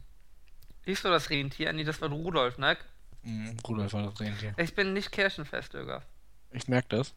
Hieß 0.86 1.02
so 1.02 1.10
das 1.10 1.30
Rentier? 1.30 1.74
Nee, 1.74 1.84
das 1.84 2.02
war 2.02 2.10
Rudolf, 2.10 2.58
ne? 2.58 2.78
Hm, 3.24 3.58
Rudolf 3.68 3.94
war 3.94 4.04
das 4.04 4.20
Rentier. 4.20 4.54
Ich 4.58 4.76
bin 4.76 4.94
nicht 4.94 5.12
kirchenfest, 5.12 5.74
Irga. 5.74 6.04
Ich 6.52 6.68
merke 6.68 6.90
das. 6.90 7.14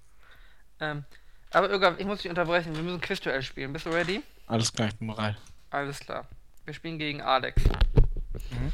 Ähm, 0.81 1.05
aber 1.51 1.71
Irga, 1.71 1.97
ich 1.99 2.07
muss 2.07 2.23
dich 2.23 2.31
unterbrechen. 2.31 2.75
Wir 2.75 2.83
müssen 2.83 3.01
Quizduell 3.01 3.43
spielen. 3.43 3.73
Bist 3.73 3.87
du 3.87 3.91
ready? 3.91 4.23
Alles 4.47 4.73
klar, 4.73 4.89
ich 4.89 4.97
bin 4.97 5.09
bereit. 5.09 5.37
Alles 5.71 6.01
klar. 6.01 6.27
Wir 6.65 6.75
spielen 6.75 6.99
gegen 6.99 7.21
Alex. 7.21 7.63
Mhm. 7.65 8.73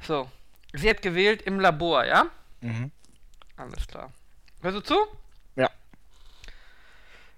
So. 0.00 0.30
Sie 0.72 0.90
hat 0.90 1.02
gewählt 1.02 1.42
im 1.42 1.60
Labor, 1.60 2.04
ja? 2.04 2.26
Mhm. 2.60 2.90
Alles 3.56 3.86
klar. 3.86 4.12
Hörst 4.62 4.76
du 4.76 4.80
zu? 4.80 4.96
Ja. 5.54 5.70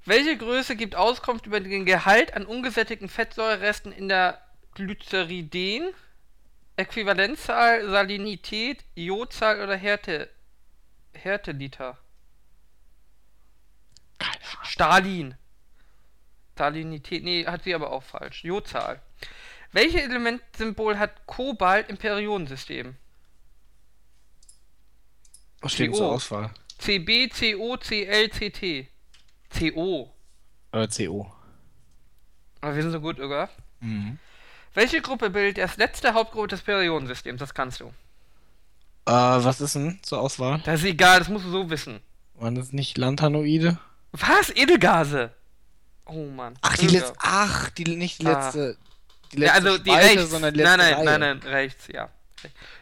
Welche 0.06 0.36
Größe 0.36 0.76
gibt 0.76 0.96
Auskunft 0.96 1.46
über 1.46 1.60
den 1.60 1.84
Gehalt 1.84 2.34
an 2.34 2.46
ungesättigten 2.46 3.08
Fettsäureresten 3.08 3.92
in 3.92 4.08
der 4.08 4.40
Glyceriden? 4.74 5.92
Äquivalenzzahl, 6.76 7.88
Salinität, 7.90 8.84
Iodzahl 8.94 9.60
oder 9.62 9.76
Härte? 9.76 10.30
Härteliter? 11.12 11.98
Keine 14.18 14.34
Ahnung. 14.34 14.64
Stalin. 14.64 15.34
Salinität, 16.56 17.22
nee, 17.22 17.46
hat 17.46 17.64
sie 17.64 17.74
aber 17.74 17.92
auch 17.92 18.02
falsch. 18.02 18.44
Jodzahl. 18.44 19.00
Welches 19.72 20.02
Elementsymbol 20.02 20.98
hat 20.98 21.26
Kobalt 21.26 21.90
im 21.90 21.98
Periodensystem? 21.98 22.96
Was 25.60 25.72
steht 25.72 25.94
zur. 25.94 26.12
Auswahl? 26.12 26.50
CB, 26.78 27.28
CO, 27.28 27.76
CL, 27.76 28.28
CT. 28.28 28.88
CO. 29.50 30.12
Äh, 30.72 30.88
CO. 30.88 31.32
Aber 32.60 32.74
wir 32.74 32.82
sind 32.82 32.92
so 32.92 33.00
gut, 33.00 33.18
Irga. 33.18 33.48
Mhm. 33.80 34.18
Welche 34.74 35.00
Gruppe 35.00 35.30
bildet 35.30 35.58
das 35.58 35.76
letzte 35.76 36.14
Hauptgruppe 36.14 36.48
des 36.48 36.62
Periodensystems? 36.62 37.40
Das 37.40 37.54
kannst 37.54 37.80
du. 37.80 37.86
Äh, 39.06 39.12
was 39.12 39.60
ist 39.60 39.74
denn 39.74 39.98
zur 40.02 40.20
Auswahl? 40.20 40.60
Das 40.64 40.80
ist 40.80 40.86
egal, 40.86 41.18
das 41.18 41.28
musst 41.28 41.46
du 41.46 41.50
so 41.50 41.70
wissen. 41.70 42.00
Waren 42.34 42.54
das 42.54 42.72
nicht 42.72 42.98
Lanthanoide? 42.98 43.78
Was? 44.18 44.50
Edelgase? 44.50 45.30
Oh 46.06 46.26
Mann. 46.26 46.54
Ach, 46.62 46.76
die 46.76 46.86
letzte. 46.88 47.14
Ach, 47.18 47.70
die 47.70 47.84
nicht 47.96 48.22
die 48.22 48.26
Ah. 48.26 48.32
letzte. 48.44 48.76
Die 49.32 49.40
Ja, 49.40 49.54
letzte 49.54 49.70
also 49.70 49.78
die 49.82 49.90
Spalte, 49.90 50.06
rechts. 50.18 50.30
sondern 50.30 50.54
die 50.54 50.62
nein, 50.62 50.78
letzte 50.78 50.94
nein, 50.94 51.08
Reihe. 51.08 51.18
nein, 51.18 51.38
nein, 51.42 51.52
rechts, 51.52 51.88
ja. 51.88 52.08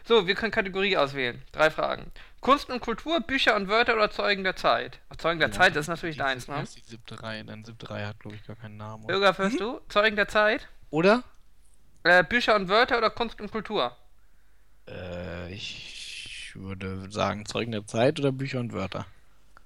So, 0.03 0.27
wir 0.27 0.35
können 0.35 0.51
Kategorie 0.51 0.95
auswählen. 0.97 1.41
Drei 1.51 1.71
Fragen. 1.71 2.11
Kunst 2.39 2.69
und 2.69 2.79
Kultur, 2.81 3.19
Bücher 3.21 3.55
und 3.55 3.67
Wörter 3.67 3.95
oder 3.95 4.11
Zeugen 4.11 4.43
der 4.43 4.55
Zeit? 4.55 4.99
Zeugen 5.17 5.39
der 5.39 5.49
Ja, 5.49 5.55
Zeit 5.55 5.75
ist 5.75 5.87
natürlich 5.87 6.17
Die- 6.17 6.21
das 6.21 6.47
ne? 6.47 6.61
ist 6.61 6.75
Die 6.75 6.81
siebte 6.81 7.21
Reihe, 7.23 7.43
dann 7.43 7.65
siebte 7.65 7.89
Reihe 7.89 8.05
hat, 8.07 8.19
glaube 8.19 8.35
ich, 8.35 8.45
gar 8.45 8.55
keinen 8.55 8.77
Namen. 8.77 9.05
Oder? 9.05 9.15
Irga, 9.15 9.35
hörst 9.37 9.59
du? 9.59 9.81
Zeugen 9.89 10.15
der 10.15 10.27
Zeit? 10.27 10.67
oder? 10.91 11.23
Äh, 12.03 12.23
Bücher 12.23 12.55
und 12.55 12.69
Wörter 12.69 12.99
oder 12.99 13.09
Kunst 13.09 13.41
und 13.41 13.51
Kultur? 13.51 13.97
Äh, 14.87 15.51
ich 15.51 16.51
würde 16.53 17.09
sagen 17.09 17.45
Zeugen 17.47 17.71
der 17.71 17.87
Zeit 17.87 18.19
oder 18.19 18.31
Bücher 18.31 18.59
und 18.59 18.71
Wörter. 18.73 19.07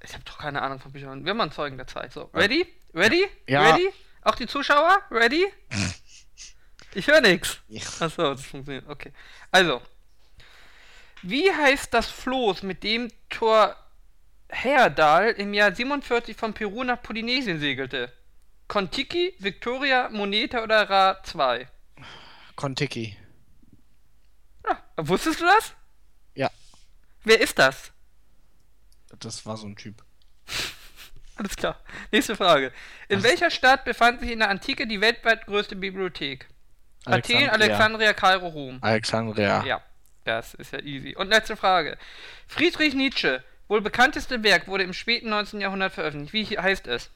Ich 0.02 0.14
habe 0.14 0.24
doch 0.24 0.38
keine 0.38 0.62
Ahnung 0.62 0.80
von 0.80 0.92
Büchern. 0.92 1.26
Wir 1.26 1.34
machen 1.34 1.52
Zeugen 1.52 1.78
der 1.78 1.88
Zeit. 1.88 2.14
So, 2.14 2.30
ready? 2.34 2.66
Ready? 2.94 3.28
Ja. 3.48 3.72
Ready? 3.72 3.90
Auch 4.22 4.36
die 4.36 4.48
Zuschauer? 4.48 5.02
Ready? 5.12 5.46
Ich 6.96 7.06
höre 7.08 7.22
nix. 7.22 7.60
Ja. 7.68 7.82
Achso, 8.00 8.34
das 8.34 8.46
funktioniert. 8.46 8.88
Okay. 8.88 9.14
Also. 9.52 9.82
Wie 11.22 11.52
heißt 11.52 11.94
das 11.94 12.08
Floß, 12.08 12.64
mit 12.64 12.84
dem 12.84 13.12
Thor 13.30 13.76
Heyerdahl 14.50 15.32
im 15.32 15.54
Jahr 15.54 15.76
47 15.76 16.36
von 16.36 16.54
Peru 16.54 16.84
nach 16.84 17.02
Polynesien 17.02 17.60
segelte? 17.60 18.12
Kontiki, 18.68 19.36
Victoria, 19.40 20.10
Moneta 20.10 20.64
oder 20.64 20.90
Ra 20.90 21.24
2? 21.24 21.68
Kontiki. 22.56 23.18
Ja, 24.68 24.82
wusstest 24.98 25.42
du 25.42 25.46
das? 25.46 25.74
Ja. 26.36 26.50
Wer 27.24 27.40
ist 27.42 27.60
das? 27.60 27.92
Das 29.20 29.46
war 29.46 29.58
so 29.58 29.68
ein 29.68 29.76
Typ. 29.76 30.04
Alles 31.36 31.56
klar. 31.56 31.80
Nächste 32.12 32.36
Frage. 32.36 32.74
In 33.08 33.18
Was? 33.18 33.24
welcher 33.24 33.50
Stadt 33.50 33.86
befand 33.86 34.20
sich 34.20 34.32
in 34.32 34.40
der 34.40 34.50
Antike 34.50 34.88
die 34.88 35.00
weltweit 35.00 35.46
größte 35.46 35.76
Bibliothek? 35.76 36.48
Athen, 37.06 37.50
Alexandria, 37.50 38.14
Kairo, 38.14 38.48
Rom. 38.48 38.78
Alexandria. 38.82 39.64
Ja, 39.66 39.82
das 40.26 40.54
ist 40.54 40.74
ja 40.74 40.80
easy. 40.80 41.16
Und 41.16 41.30
letzte 41.30 41.56
Frage. 41.56 41.98
Friedrich 42.48 42.94
Nietzsche, 42.94 43.42
wohl 43.70 43.82
bekannteste 43.82 44.44
Werk, 44.44 44.68
wurde 44.68 44.84
im 44.84 44.94
späten 44.94 45.30
19. 45.30 45.62
Jahrhundert 45.62 45.94
veröffentlicht. 45.94 46.34
Wie 46.34 46.58
heißt 46.58 46.88
es? 46.88 47.10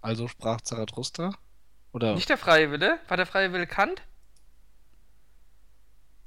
Also 0.00 0.26
sprach 0.26 0.62
Zarathustra? 0.62 1.32
Oder? 1.92 2.14
Nicht 2.14 2.30
der 2.30 2.38
freie 2.38 2.70
Wille? 2.70 2.98
War 3.08 3.16
der 3.16 3.26
freie 3.26 3.52
Wille 3.52 3.66
Kant? 3.66 4.02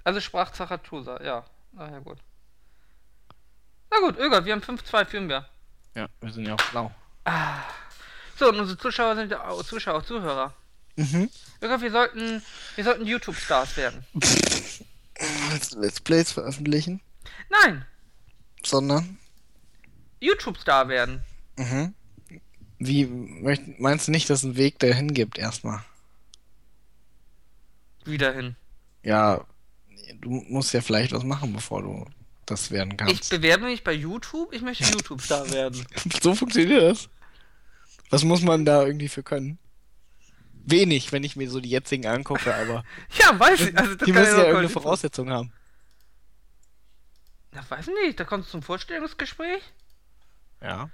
Also 0.04 0.22
sprach 0.22 0.52
Zarathustra, 0.52 1.24
ja. 1.24 1.46
Na 1.72 1.92
ja, 1.92 2.00
gut. 2.00 2.20
Na 3.92 4.00
gut, 4.00 4.18
Öger, 4.18 4.46
wir 4.46 4.54
haben 4.54 4.62
5-2 4.62 5.06
führen 5.06 5.30
wir. 5.30 5.48
Ja, 5.96 6.08
wir 6.22 6.32
sind 6.32 6.46
ja 6.46 6.54
auch 6.54 6.72
blau. 6.72 6.92
So, 8.38 8.50
und 8.50 8.60
unsere 8.60 8.78
Zuschauer 8.78 9.16
sind 9.16 9.32
ja 9.32 9.48
auch 9.48 9.64
Zuschauer, 9.64 10.04
Zuhörer. 10.04 10.54
Mhm. 10.96 11.30
Öger, 11.62 11.82
wir 11.82 11.92
sollten, 11.92 12.42
wir 12.76 12.84
sollten 12.84 13.06
YouTube-Stars 13.06 13.78
werden. 13.78 14.06
Let's, 15.76 16.00
Plays 16.00 16.32
veröffentlichen, 16.32 17.02
Nein, 17.50 17.86
sondern. 18.64 19.18
YouTube-Star 20.22 20.88
werden. 20.88 21.22
Mhm. 21.58 21.94
Wie 22.78 23.06
meinst 23.78 24.08
du 24.08 24.12
nicht, 24.12 24.30
dass 24.30 24.40
es 24.40 24.46
einen 24.46 24.56
Weg 24.56 24.80
dahin 24.80 25.14
gibt 25.14 25.38
erstmal? 25.38 25.84
Wieder 28.06 28.34
hin. 28.34 28.56
Ja, 29.04 29.46
du 30.22 30.30
musst 30.48 30.74
ja 30.74 30.82
vielleicht 30.82 31.12
was 31.12 31.24
machen, 31.24 31.52
bevor 31.52 31.82
du 31.82 32.06
das 32.50 32.72
werden 32.72 32.92
Ich 32.92 32.98
kannst. 32.98 33.30
bewerbe 33.30 33.66
mich 33.66 33.84
bei 33.84 33.94
YouTube, 33.94 34.54
ich 34.54 34.62
möchte 34.62 34.84
YouTube-Star 34.84 35.50
werden. 35.52 35.86
So 36.22 36.36
funktioniert 36.36 36.82
das. 36.84 37.10
Was 38.10 38.24
muss 38.24 38.42
man 38.42 38.66
da 38.66 38.86
irgendwie 38.86 39.08
für 39.10 39.24
können? 39.24 39.60
Wenig, 40.66 41.12
wenn 41.12 41.24
ich 41.24 41.36
mir 41.36 41.50
so 41.50 41.60
die 41.60 41.70
jetzigen 41.70 42.06
angucke, 42.06 42.54
aber 42.54 42.84
Ja, 43.20 43.40
weiß 43.40 43.62
ich. 43.62 43.78
Also, 43.78 43.96
die 43.96 44.12
müssen 44.12 44.32
nur 44.32 44.38
ja 44.40 44.46
irgendeine 44.46 44.70
Voraussetzung 44.70 45.30
haben. 45.32 45.52
Ja, 47.54 47.64
weiß 47.68 47.88
nicht, 48.04 48.20
da 48.20 48.24
kommst 48.26 48.50
du 48.50 48.52
zum 48.52 48.62
Vorstellungsgespräch. 48.64 49.64
Ja. 50.62 50.90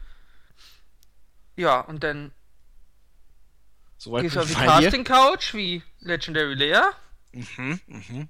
Ja, 1.58 1.82
und 1.82 2.04
dann 2.04 2.32
Soweit 3.98 4.24
gehst 4.24 4.36
du 4.36 4.41
auf 4.41 4.50
ich 4.50 4.58
die. 4.58 4.63
Casting 4.63 5.04
Couch 5.04 5.54
wie 5.54 5.82
Legendary 6.00 6.54
Leia. 6.54 6.91
Mhm, 7.32 7.80
mhm. 7.88 8.30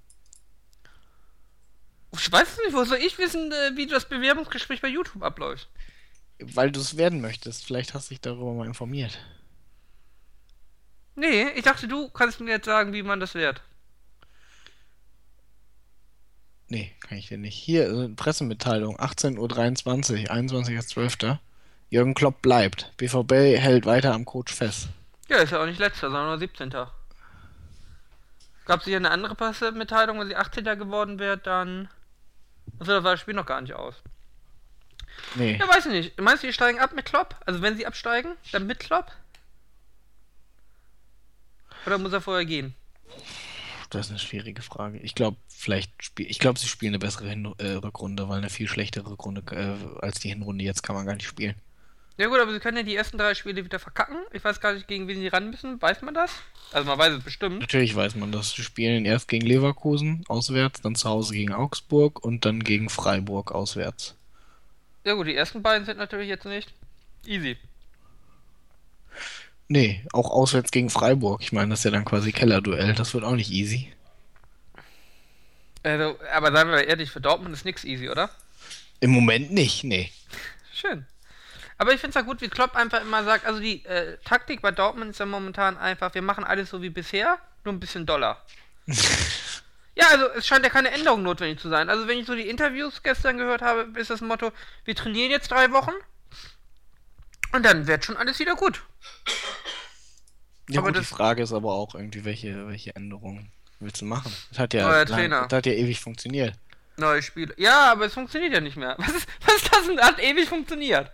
Ich 2.17 2.31
weiß 2.31 2.57
nicht, 2.65 2.73
wo 2.73 2.83
soll 2.83 2.97
ich 2.97 3.17
wissen, 3.17 3.51
äh, 3.51 3.75
wie 3.75 3.87
das 3.87 4.05
Bewerbungsgespräch 4.05 4.81
bei 4.81 4.87
YouTube 4.87 5.23
abläuft? 5.23 5.67
Weil 6.39 6.71
du 6.71 6.79
es 6.79 6.97
werden 6.97 7.21
möchtest. 7.21 7.65
Vielleicht 7.65 7.93
hast 7.93 8.09
du 8.09 8.13
dich 8.13 8.21
darüber 8.21 8.53
mal 8.53 8.67
informiert. 8.67 9.19
Nee, 11.15 11.49
ich 11.55 11.63
dachte, 11.63 11.87
du 11.87 12.09
kannst 12.09 12.41
mir 12.41 12.51
jetzt 12.51 12.65
sagen, 12.65 12.93
wie 12.93 13.03
man 13.03 13.19
das 13.19 13.33
wird. 13.35 13.61
Nee, 16.67 16.91
kann 16.99 17.17
ich 17.17 17.27
dir 17.27 17.37
nicht. 17.37 17.55
Hier, 17.55 17.89
äh, 17.89 18.09
Pressemitteilung, 18.09 18.99
18.23 18.99 19.37
Uhr, 20.23 20.31
21.12. 20.31 21.37
Jürgen 21.89 22.15
Klopp 22.15 22.41
bleibt. 22.41 22.91
BVB 22.97 23.57
hält 23.57 23.85
weiter 23.85 24.13
am 24.13 24.25
Coach 24.25 24.53
fest. 24.53 24.89
Ja, 25.29 25.37
ist 25.37 25.51
ja 25.51 25.61
auch 25.61 25.65
nicht 25.65 25.79
letzter, 25.79 26.09
sondern 26.09 26.27
nur 26.27 26.39
17. 26.39 26.71
Gab 28.65 28.79
es 28.79 28.85
hier 28.85 28.97
eine 28.97 29.11
andere 29.11 29.35
Pressemitteilung, 29.35 30.19
wenn 30.19 30.27
sie 30.27 30.35
18. 30.35 30.65
geworden 30.65 31.19
wäre, 31.19 31.37
dann. 31.37 31.87
Achso, 32.79 32.91
da 32.91 33.03
war 33.03 33.11
das 33.11 33.21
Spiel 33.21 33.33
noch 33.33 33.45
gar 33.45 33.61
nicht 33.61 33.73
aus. 33.73 33.95
Nee. 35.35 35.57
Ja, 35.57 35.67
weiß 35.67 35.85
ich 35.85 35.91
nicht. 35.91 36.21
Meinst 36.21 36.43
du, 36.43 36.47
die 36.47 36.53
steigen 36.53 36.79
ab 36.79 36.93
mit 36.93 37.05
Klopp? 37.05 37.35
Also 37.45 37.61
wenn 37.61 37.77
sie 37.77 37.85
absteigen, 37.85 38.35
dann 38.51 38.67
mit 38.67 38.79
Klopp? 38.79 39.11
Oder 41.85 41.97
muss 41.97 42.13
er 42.13 42.21
vorher 42.21 42.45
gehen? 42.45 42.73
Das 43.89 44.07
ist 44.07 44.11
eine 44.11 44.19
schwierige 44.19 44.61
Frage. 44.61 44.97
Ich 44.99 45.15
glaube, 45.15 45.37
vielleicht 45.47 46.03
spiel, 46.03 46.29
ich 46.29 46.39
glaube, 46.39 46.59
sie 46.59 46.67
spielen 46.67 46.91
eine 46.91 46.99
bessere 46.99 47.29
Hin 47.29 47.53
äh, 47.59 47.73
Rückrunde, 47.73 48.27
weil 48.27 48.39
eine 48.39 48.49
viel 48.49 48.67
schlechtere 48.67 49.09
Rückrunde 49.09 49.41
äh, 49.55 50.03
als 50.03 50.19
die 50.19 50.29
Hinrunde 50.29 50.63
jetzt 50.63 50.83
kann 50.83 50.95
man 50.95 51.05
gar 51.05 51.13
nicht 51.13 51.27
spielen. 51.27 51.55
Ja 52.17 52.27
gut, 52.27 52.39
aber 52.39 52.53
sie 52.53 52.59
können 52.59 52.77
ja 52.77 52.83
die 52.83 52.95
ersten 52.95 53.17
drei 53.17 53.33
Spiele 53.33 53.65
wieder 53.65 53.79
verkacken. 53.79 54.17
Ich 54.31 54.43
weiß 54.43 54.61
gar 54.61 54.73
nicht, 54.73 54.87
gegen 54.87 55.07
wen 55.07 55.19
sie 55.19 55.27
ran 55.27 55.49
müssen. 55.49 55.81
Weiß 55.81 56.01
man 56.01 56.13
das? 56.13 56.31
Also 56.71 56.87
man 56.87 56.97
weiß 56.97 57.13
es 57.13 57.23
bestimmt. 57.23 57.59
Natürlich 57.59 57.95
weiß 57.95 58.15
man 58.15 58.31
das. 58.31 58.51
Sie 58.51 58.63
spielen 58.63 59.05
erst 59.05 59.27
gegen 59.27 59.45
Leverkusen 59.45 60.23
auswärts, 60.29 60.81
dann 60.81 60.95
zu 60.95 61.09
Hause 61.09 61.33
gegen 61.33 61.53
Augsburg 61.53 62.23
und 62.23 62.45
dann 62.45 62.63
gegen 62.63 62.89
Freiburg 62.89 63.51
auswärts. 63.51 64.15
Ja 65.03 65.13
gut, 65.13 65.27
die 65.27 65.35
ersten 65.35 65.61
beiden 65.61 65.85
sind 65.85 65.97
natürlich 65.97 66.29
jetzt 66.29 66.45
nicht 66.45 66.73
easy. 67.25 67.57
Nee, 69.67 70.05
auch 70.13 70.29
auswärts 70.29 70.71
gegen 70.71 70.89
Freiburg. 70.89 71.41
Ich 71.41 71.51
meine, 71.51 71.69
das 71.69 71.79
ist 71.79 71.85
ja 71.85 71.91
dann 71.91 72.05
quasi 72.05 72.31
Kellerduell. 72.31 72.93
Das 72.93 73.13
wird 73.13 73.23
auch 73.23 73.35
nicht 73.35 73.51
easy. 73.51 73.91
Also, 75.83 76.17
aber 76.33 76.51
seien 76.51 76.69
wir 76.69 76.87
ehrlich, 76.87 77.11
für 77.11 77.21
Dortmund 77.21 77.53
ist 77.53 77.65
nix 77.65 77.83
easy, 77.83 78.09
oder? 78.09 78.29
Im 79.01 79.11
Moment 79.11 79.51
nicht, 79.51 79.83
nee. 79.83 80.11
Schön. 80.73 81.05
Aber 81.77 81.93
ich 81.93 81.99
finde 81.99 82.09
es 82.09 82.15
ja 82.15 82.21
gut, 82.21 82.41
wie 82.41 82.47
Klopp 82.47 82.75
einfach 82.75 83.01
immer 83.01 83.23
sagt, 83.25 83.45
also 83.45 83.59
die 83.59 83.83
äh, 83.85 84.17
Taktik 84.23 84.61
bei 84.61 84.71
Dortmund 84.71 85.11
ist 85.11 85.19
ja 85.19 85.25
momentan 85.25 85.77
einfach, 85.77 86.13
wir 86.13 86.21
machen 86.21 86.43
alles 86.43 86.69
so 86.69 86.81
wie 86.81 86.89
bisher, 86.89 87.37
nur 87.65 87.73
ein 87.73 87.79
bisschen 87.79 88.05
doller. 88.05 88.41
ja, 89.95 90.07
also 90.09 90.25
es 90.37 90.47
scheint 90.47 90.63
ja 90.63 90.69
keine 90.69 90.91
Änderung 90.91 91.23
notwendig 91.23 91.59
zu 91.59 91.69
sein. 91.69 91.89
Also 91.89 92.07
wenn 92.07 92.17
ich 92.19 92.27
so 92.27 92.35
die 92.35 92.47
Interviews 92.47 93.03
gestern 93.03 93.37
gehört 93.37 93.61
habe, 93.61 93.87
ist 93.99 94.09
das 94.09 94.21
Motto, 94.21 94.51
wir 94.85 94.95
trainieren 94.95 95.31
jetzt 95.31 95.51
drei 95.51 95.71
Wochen 95.71 95.91
und 97.51 97.63
dann 97.65 97.87
wird 97.87 98.05
schon 98.05 98.15
alles 98.17 98.39
wieder 98.39 98.55
gut. 98.55 98.81
Ja, 100.69 100.79
Aber 100.79 100.91
gut, 100.91 101.01
die 101.01 101.05
Frage 101.05 101.43
ist 101.43 101.53
aber 101.53 101.73
auch 101.73 101.93
irgendwie, 101.95 102.25
welche, 102.25 102.67
welche 102.67 102.95
Änderungen 102.95 103.51
willst 103.79 104.01
du 104.01 104.05
machen? 104.05 104.33
Das 104.49 104.59
hat 104.59 104.73
ja, 104.73 104.83
Neuer 104.87 105.05
lang- 105.05 105.07
Trainer. 105.07 105.41
das 105.47 105.57
hat 105.57 105.65
ja 105.65 105.73
ewig 105.73 105.99
funktioniert. 105.99 106.55
Neue 106.97 107.21
Spiele. 107.21 107.53
Ja, 107.57 107.91
aber 107.91 108.05
es 108.05 108.13
funktioniert 108.13 108.53
ja 108.53 108.61
nicht 108.61 108.77
mehr. 108.77 108.95
Was 108.97 109.09
ist, 109.09 109.27
was 109.45 109.55
ist 109.57 109.73
das 109.73 109.85
denn? 109.85 109.99
Hat 109.99 110.17
ewig 110.19 110.47
funktioniert. 110.47 111.11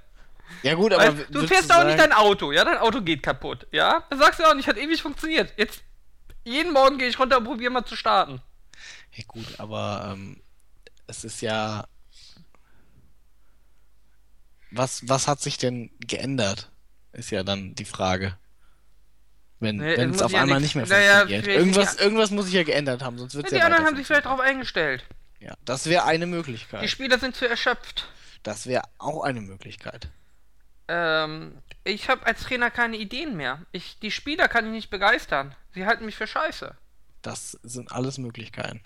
Ja 0.63 0.75
gut, 0.75 0.93
aber 0.93 1.17
Weil, 1.17 1.25
du 1.29 1.47
fährst 1.47 1.71
auch 1.71 1.83
nicht 1.83 1.99
dein 1.99 2.13
Auto, 2.13 2.51
ja? 2.51 2.63
Dein 2.63 2.77
Auto 2.77 3.01
geht 3.01 3.23
kaputt, 3.23 3.67
ja? 3.71 4.03
Das 4.09 4.19
sagst 4.19 4.39
du 4.39 4.43
auch 4.43 4.53
nicht, 4.53 4.67
hat 4.67 4.77
ewig 4.77 5.01
funktioniert. 5.01 5.53
Jetzt, 5.57 5.81
jeden 6.43 6.73
Morgen 6.73 6.97
gehe 6.97 7.07
ich 7.07 7.19
runter 7.19 7.37
und 7.37 7.45
probiere 7.45 7.71
mal 7.71 7.85
zu 7.85 7.95
starten. 7.95 8.41
Ja 9.13 9.23
gut, 9.27 9.45
aber 9.59 10.11
ähm, 10.13 10.41
es 11.07 11.23
ist 11.23 11.41
ja. 11.41 11.85
Was, 14.71 15.07
was 15.07 15.27
hat 15.27 15.41
sich 15.41 15.57
denn 15.57 15.91
geändert? 15.99 16.69
Ist 17.11 17.29
ja 17.31 17.43
dann 17.43 17.75
die 17.75 17.85
Frage. 17.85 18.37
Wenn 19.59 19.75
Nee, 19.77 19.97
wenn 19.97 20.11
es 20.11 20.21
auf 20.21 20.31
ja 20.31 20.41
einmal 20.41 20.59
nix- 20.59 20.75
nicht 20.75 20.75
mehr 20.75 20.87
naja, 20.97 21.11
funktioniert. 21.19 21.43
vielleicht- 21.45 21.59
irgendwas, 21.59 21.95
irgendwas 21.97 22.31
muss 22.31 22.45
sich 22.45 22.53
ja 22.55 22.63
geändert 22.63 23.03
haben, 23.03 23.17
sonst 23.17 23.35
wird 23.35 23.45
es 23.45 23.51
die 23.51 23.57
ja 23.57 23.65
anderen 23.65 23.83
weiter 23.83 23.89
haben 23.91 23.97
sich 23.97 24.07
vielleicht 24.07 24.25
darauf 24.25 24.39
eingestellt. 24.39 25.05
Ja, 25.39 25.55
das 25.65 25.87
wäre 25.87 26.05
eine 26.05 26.25
Die 26.25 26.31
Möglichkeit. 26.31 26.89
Spieler 26.89 27.19
sind 27.19 27.35
zu 27.35 27.47
erschöpft. 27.47 28.07
Das 28.43 28.65
wäre 28.65 28.83
auch 28.97 29.23
eine 29.23 29.41
Möglichkeit. 29.41 30.09
Ähm, 30.91 31.57
ich 31.85 32.09
habe 32.09 32.25
als 32.25 32.43
Trainer 32.43 32.69
keine 32.69 32.97
Ideen 32.97 33.37
mehr. 33.37 33.61
Ich, 33.71 33.97
die 33.99 34.11
Spieler 34.11 34.49
kann 34.49 34.65
ich 34.65 34.71
nicht 34.71 34.89
begeistern. 34.89 35.55
Sie 35.73 35.85
halten 35.85 36.05
mich 36.05 36.15
für 36.17 36.27
scheiße. 36.27 36.75
Das 37.21 37.51
sind 37.63 37.91
alles 37.91 38.17
Möglichkeiten. 38.17 38.81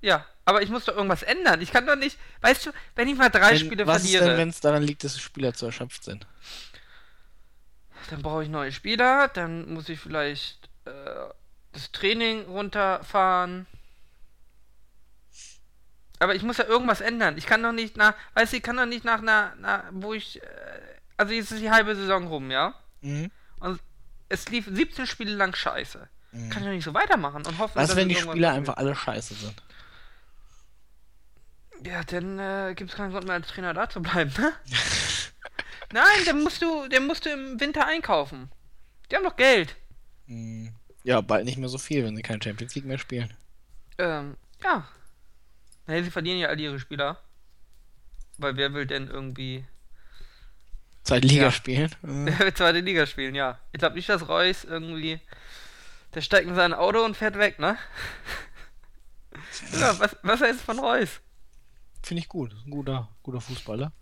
Ja, 0.00 0.24
aber 0.46 0.62
ich 0.62 0.70
muss 0.70 0.86
doch 0.86 0.96
irgendwas 0.96 1.22
ändern. 1.22 1.60
Ich 1.60 1.70
kann 1.70 1.86
doch 1.86 1.96
nicht, 1.96 2.18
weißt 2.40 2.66
du, 2.66 2.70
wenn 2.96 3.08
ich 3.08 3.18
mal 3.18 3.28
drei 3.28 3.50
Wenn, 3.50 3.58
Spiele 3.58 3.86
was 3.86 4.04
ist 4.04 4.12
denn, 4.12 4.18
verliere, 4.18 4.38
wenn 4.38 4.48
es 4.48 4.60
daran 4.60 4.82
liegt, 4.82 5.04
dass 5.04 5.14
die 5.14 5.20
Spieler 5.20 5.52
zu 5.52 5.66
erschöpft 5.66 6.04
sind? 6.04 6.26
dann 8.10 8.22
brauche 8.22 8.42
ich 8.42 8.48
neue 8.48 8.72
Spieler, 8.72 9.28
dann 9.28 9.72
muss 9.72 9.88
ich 9.88 10.00
vielleicht 10.00 10.68
äh, 10.84 10.90
das 11.72 11.92
Training 11.92 12.46
runterfahren. 12.46 13.66
Aber 16.18 16.34
ich 16.34 16.42
muss 16.42 16.58
ja 16.58 16.64
irgendwas 16.64 17.00
ändern. 17.00 17.38
Ich 17.38 17.46
kann 17.46 17.62
doch 17.62 17.72
nicht 17.72 17.96
nach, 17.96 18.14
weißt 18.34 18.52
du, 18.52 18.56
ich 18.58 18.62
kann 18.62 18.76
doch 18.76 18.86
nicht 18.86 19.04
nach 19.04 19.20
einer, 19.20 19.54
na, 19.58 19.84
wo 19.92 20.12
ich, 20.12 20.42
äh, 20.42 20.80
also 21.20 21.34
jetzt 21.34 21.52
ist 21.52 21.60
die 21.60 21.70
halbe 21.70 21.94
Saison 21.94 22.28
rum, 22.28 22.50
ja? 22.50 22.74
Mhm. 23.02 23.30
Und 23.60 23.78
es 24.30 24.48
lief 24.48 24.64
17 24.66 25.06
Spiele 25.06 25.34
lang 25.34 25.54
scheiße. 25.54 26.08
Mhm. 26.32 26.48
Kann 26.48 26.62
ich 26.62 26.68
doch 26.68 26.74
nicht 26.74 26.84
so 26.84 26.94
weitermachen 26.94 27.44
und 27.46 27.58
hoffen, 27.58 27.74
Was, 27.74 27.88
dass 27.88 27.96
wenn 27.96 28.08
die 28.08 28.14
Spieler 28.14 28.52
einfach 28.52 28.78
alle 28.78 28.94
scheiße 28.94 29.34
sind? 29.34 29.62
Ja, 31.84 32.02
dann 32.04 32.38
äh, 32.38 32.74
gibt 32.74 32.90
es 32.90 32.96
keinen 32.96 33.12
Grund 33.12 33.26
mehr 33.26 33.34
als 33.34 33.48
Trainer 33.48 33.74
da 33.74 33.90
zu 33.90 34.00
bleiben, 34.00 34.32
ne? 34.38 34.54
Nein, 35.92 36.24
dann 36.24 36.42
musst 36.42 36.62
du, 36.62 36.88
dann 36.88 37.06
musst 37.06 37.26
du 37.26 37.30
im 37.30 37.60
Winter 37.60 37.86
einkaufen. 37.86 38.50
Die 39.10 39.16
haben 39.16 39.24
doch 39.24 39.36
Geld. 39.36 39.76
Mhm. 40.24 40.72
Ja, 41.02 41.20
bald 41.20 41.44
nicht 41.44 41.58
mehr 41.58 41.68
so 41.68 41.78
viel, 41.78 42.02
wenn 42.02 42.16
sie 42.16 42.22
keine 42.22 42.42
Champions 42.42 42.74
League 42.74 42.86
mehr 42.86 42.98
spielen. 42.98 43.34
Ähm, 43.98 44.38
ja. 44.64 44.88
Naja, 45.86 46.02
sie 46.02 46.10
verlieren 46.10 46.38
ja 46.38 46.48
all 46.48 46.58
ihre 46.58 46.80
Spieler. 46.80 47.18
Weil 48.38 48.56
wer 48.56 48.72
will 48.72 48.86
denn 48.86 49.08
irgendwie 49.08 49.66
Zweite 51.02 51.26
Liga 51.26 51.44
Ja. 51.44 51.50
spielen? 51.50 51.90
Zweite 52.54 52.80
Liga 52.80 53.06
spielen, 53.06 53.34
ja. 53.34 53.58
Ich 53.72 53.78
glaube 53.78 53.96
nicht, 53.96 54.08
dass 54.08 54.28
Reus 54.28 54.64
irgendwie. 54.64 55.20
Der 56.14 56.20
steigt 56.22 56.48
in 56.48 56.54
sein 56.54 56.74
Auto 56.74 57.04
und 57.04 57.16
fährt 57.16 57.38
weg, 57.38 57.58
ne? 57.58 57.78
ja, 59.80 59.98
was, 59.98 60.16
was 60.22 60.40
heißt 60.40 60.60
von 60.60 60.78
Reus? 60.78 61.20
Finde 62.02 62.22
ich 62.22 62.28
gut. 62.28 62.52
Ist 62.52 62.66
ein 62.66 62.70
guter, 62.70 63.08
guter 63.22 63.40
Fußballer. 63.40 63.92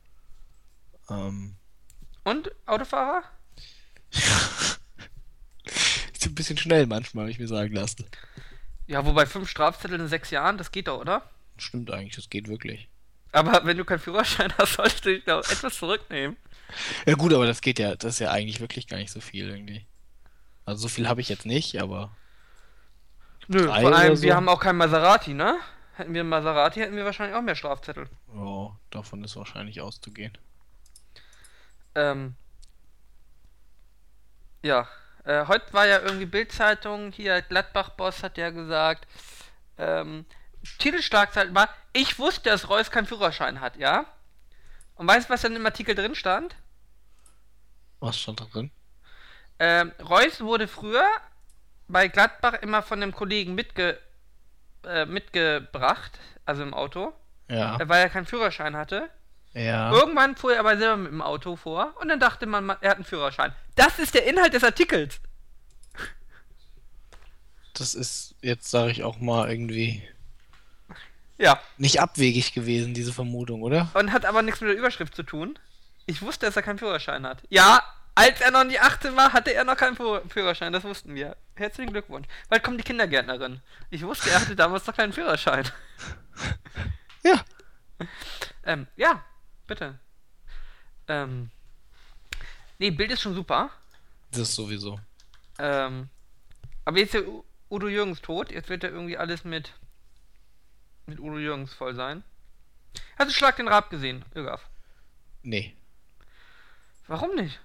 Ähm, 1.11 1.56
Und 2.24 2.50
Autofahrer? 2.66 3.22
ist 4.12 4.78
ein 6.26 6.34
bisschen 6.34 6.58
schnell 6.58 6.87
manchmal, 6.87 7.22
habe 7.24 7.30
ich 7.30 7.38
mir 7.38 7.48
sagen 7.48 7.74
lassen. 7.74 8.06
Ja, 8.87 9.04
wobei 9.04 9.26
fünf 9.26 9.48
Strafzettel 9.50 10.00
in 10.00 10.08
sechs 10.08 10.30
Jahren, 10.30 10.56
das 10.58 10.72
geht 10.72 10.88
doch, 10.88 11.00
oder? 11.00 11.28
Stimmt 11.58 11.90
eigentlich, 11.90 12.16
das 12.16 12.30
geht 12.30 12.48
wirklich. 12.48 12.88
Aber 13.32 13.64
wenn 13.66 13.76
du 13.76 13.84
keinen 13.84 13.98
Führerschein 13.98 14.52
hast, 14.56 14.74
solltest 14.74 15.04
du 15.04 15.11
dich 15.11 15.24
doch 15.24 15.40
etwas 15.50 15.74
zurücknehmen. 15.74 16.37
Ja 17.07 17.14
gut, 17.14 17.33
aber 17.33 17.46
das 17.46 17.61
geht 17.61 17.78
ja, 17.78 17.96
das 17.96 18.14
ist 18.14 18.18
ja 18.20 18.31
eigentlich 18.31 18.61
wirklich 18.61 18.87
gar 18.87 18.98
nicht 18.98 19.12
so 19.12 19.20
viel 19.20 19.48
irgendwie. 19.48 19.87
Also 20.64 20.83
so 20.83 20.88
viel 20.88 21.09
habe 21.09 21.20
ich 21.20 21.28
jetzt 21.28 21.46
nicht, 21.46 21.81
aber 21.81 22.11
Nö, 23.46 23.64
vor 23.64 23.74
allem, 23.74 24.16
so? 24.16 24.22
wir 24.22 24.37
haben 24.37 24.48
auch 24.48 24.61
keinen 24.61 24.76
Maserati, 24.76 25.33
ne? 25.33 25.59
Hätten 25.94 26.12
wir 26.12 26.20
einen 26.20 26.28
Maserati, 26.28 26.81
hätten 26.81 26.94
wir 26.94 27.04
wahrscheinlich 27.04 27.37
auch 27.37 27.42
mehr 27.42 27.57
Strafzettel. 27.57 28.09
ja, 28.35 28.78
davon 28.90 29.24
ist 29.24 29.37
wahrscheinlich 29.37 29.81
auszugehen. 29.81 30.37
Ähm. 31.94 32.35
Ja. 34.62 34.87
Äh, 35.24 35.46
heute 35.46 35.72
war 35.72 35.87
ja 35.87 36.00
irgendwie 36.00 36.26
Bildzeitung, 36.26 37.12
hier 37.12 37.42
Gladbach-Boss 37.42 38.22
hat 38.22 38.38
ja 38.38 38.50
gesagt, 38.50 39.07
ähm, 39.78 40.24
Titelschlagzeilen 40.78 41.54
war, 41.54 41.68
ich 41.92 42.18
wusste, 42.18 42.50
dass 42.50 42.68
Reus 42.68 42.90
keinen 42.90 43.07
Führerschein 43.07 43.61
hat, 43.61 43.76
ja? 43.76 44.07
Und 44.98 45.06
weißt 45.08 45.28
du, 45.28 45.32
was 45.32 45.40
dann 45.42 45.56
im 45.56 45.64
Artikel 45.64 45.94
drin 45.94 46.14
stand? 46.14 46.54
Was 48.00 48.18
stand 48.18 48.40
da 48.40 48.44
drin? 48.44 48.70
Ähm, 49.58 49.92
Reus 50.00 50.40
wurde 50.40 50.68
früher 50.68 51.06
bei 51.88 52.08
Gladbach 52.08 52.54
immer 52.62 52.82
von 52.82 53.02
einem 53.02 53.12
Kollegen 53.12 53.54
mitge 53.54 53.98
äh, 54.84 55.06
mitgebracht, 55.06 56.18
also 56.44 56.62
im 56.62 56.74
Auto, 56.74 57.12
Ja, 57.48 57.76
äh, 57.80 57.88
weil 57.88 58.02
er 58.02 58.11
keinen 58.11 58.26
Führerschein 58.26 58.76
hatte. 58.76 59.08
ja. 59.54 59.90
Irgendwann 59.92 60.37
fuhr 60.37 60.52
er 60.54 60.61
aber 60.61 60.76
selber 60.78 60.96
mit 60.96 61.11
dem 61.11 61.22
Auto 61.22 61.56
vor 61.56 61.94
und 62.00 62.08
dann 62.08 62.20
dachte 62.20 62.46
man, 62.46 62.66
man- 62.66 62.76
er 62.80 62.90
hat 62.90 62.96
einen 62.98 63.04
Führerschein. 63.04 63.52
Das 63.74 63.98
ist 63.98 64.14
der 64.14 64.26
Inhalt 64.26 64.52
des 64.54 64.62
Artikels. 64.62 65.20
Das 67.74 67.94
ist 67.94 68.34
jetzt, 68.42 68.70
sage 68.70 68.90
ich 68.92 69.02
auch 69.04 69.18
mal, 69.18 69.50
irgendwie 69.50 70.02
Ja. 71.38 71.61
nicht 71.77 72.01
abwegig 72.01 72.53
gewesen, 72.53 72.94
diese 72.94 73.12
Vermutung, 73.12 73.62
oder? 73.62 73.88
Und 73.94 74.12
hat 74.12 74.24
aber 74.24 74.42
nichts 74.42 74.61
mit 74.61 74.70
der 74.70 74.77
Überschrift 74.77 75.14
zu 75.14 75.22
tun. 75.22 75.59
Ich 76.07 76.20
wusste, 76.22 76.46
dass 76.46 76.57
er 76.57 76.62
keinen 76.62 76.79
Führerschein 76.79 77.27
hat. 77.27 77.42
Ja, 77.48 77.83
als 78.14 78.40
er 78.40 78.51
noch 78.51 78.64
nicht 78.64 78.81
18 78.81 79.14
war, 79.16 79.33
hatte 79.33 79.55
er 79.55 79.62
noch 79.64 79.77
keinen 79.77 79.96
Führerschein, 79.96 80.72
das 80.72 80.83
wussten 80.83 81.14
wir. 81.14 81.37
Herzlichen 81.55 81.92
Glückwunsch. 81.92 82.27
Bald 82.48 82.64
kommt 82.64 82.81
die 82.81 82.85
Kindergärtnerin. 82.85 83.61
Ich 83.90 84.03
wusste, 84.03 84.31
er 84.31 84.40
hatte 84.40 84.57
damals 84.57 84.87
noch 84.87 84.96
keinen 84.96 85.12
Führerschein. 85.12 85.68
Ja. 87.24 87.44
Ähm, 88.64 88.87
ja, 88.96 89.24
bitte. 89.66 89.98
Ähm. 91.09 91.51
Nee, 92.79 92.90
Bild 92.92 93.11
ist 93.11 93.22
schon 93.22 93.35
super. 93.35 93.70
Das 94.31 94.42
ist 94.42 94.55
sowieso. 94.55 95.01
Ähm. 95.59 96.09
Aber 96.85 96.98
jetzt 96.98 97.14
ist 97.16 97.24
Udo 97.70 97.88
Jürgens 97.88 98.22
tot. 98.22 98.53
Jetzt 98.53 98.68
wird 98.68 98.85
ja 98.85 98.90
irgendwie 98.90 99.18
alles 99.18 99.44
mit. 99.44 99.72
Mit 101.09 101.18
Udo 101.18 101.38
Jürgens 101.38 101.73
voll 101.73 101.94
sein. 101.94 102.23
Hast 103.18 103.31
du 103.31 103.35
Schlag 103.35 103.57
den 103.57 103.68
Rab 103.68 103.90
gesehen, 103.90 104.25
Irgaf? 104.35 104.68
Nee. 105.42 105.75
Warum 107.07 107.35
nicht? 107.35 107.61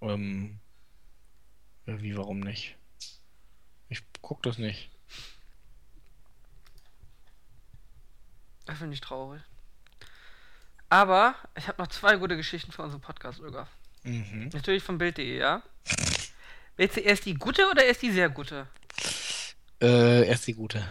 Ähm. 0.00 0.58
Ja, 1.86 2.00
wie, 2.00 2.16
warum 2.16 2.40
nicht? 2.40 2.76
Ich 3.88 4.02
guck 4.22 4.42
das 4.42 4.58
nicht. 4.58 4.90
Das 8.66 8.78
finde 8.78 8.94
ich 8.94 9.00
traurig. 9.00 9.42
Aber 10.90 11.34
ich 11.54 11.68
habe 11.68 11.80
noch 11.80 11.88
zwei 11.88 12.16
gute 12.16 12.36
Geschichten 12.36 12.72
für 12.72 12.82
unseren 12.82 13.00
Podcast, 13.00 13.40
Olga. 13.40 13.66
Mhm. 14.04 14.50
Natürlich 14.52 14.82
von 14.82 14.98
Bild.de, 14.98 15.38
ja? 15.38 15.62
Willst 16.76 16.96
du 16.96 17.00
erst 17.00 17.26
die 17.26 17.34
gute 17.34 17.68
oder 17.70 17.84
erst 17.84 18.02
die 18.02 18.12
sehr 18.12 18.28
gute? 18.28 18.66
Äh, 19.80 20.26
erst 20.26 20.46
die 20.46 20.54
gute. 20.54 20.88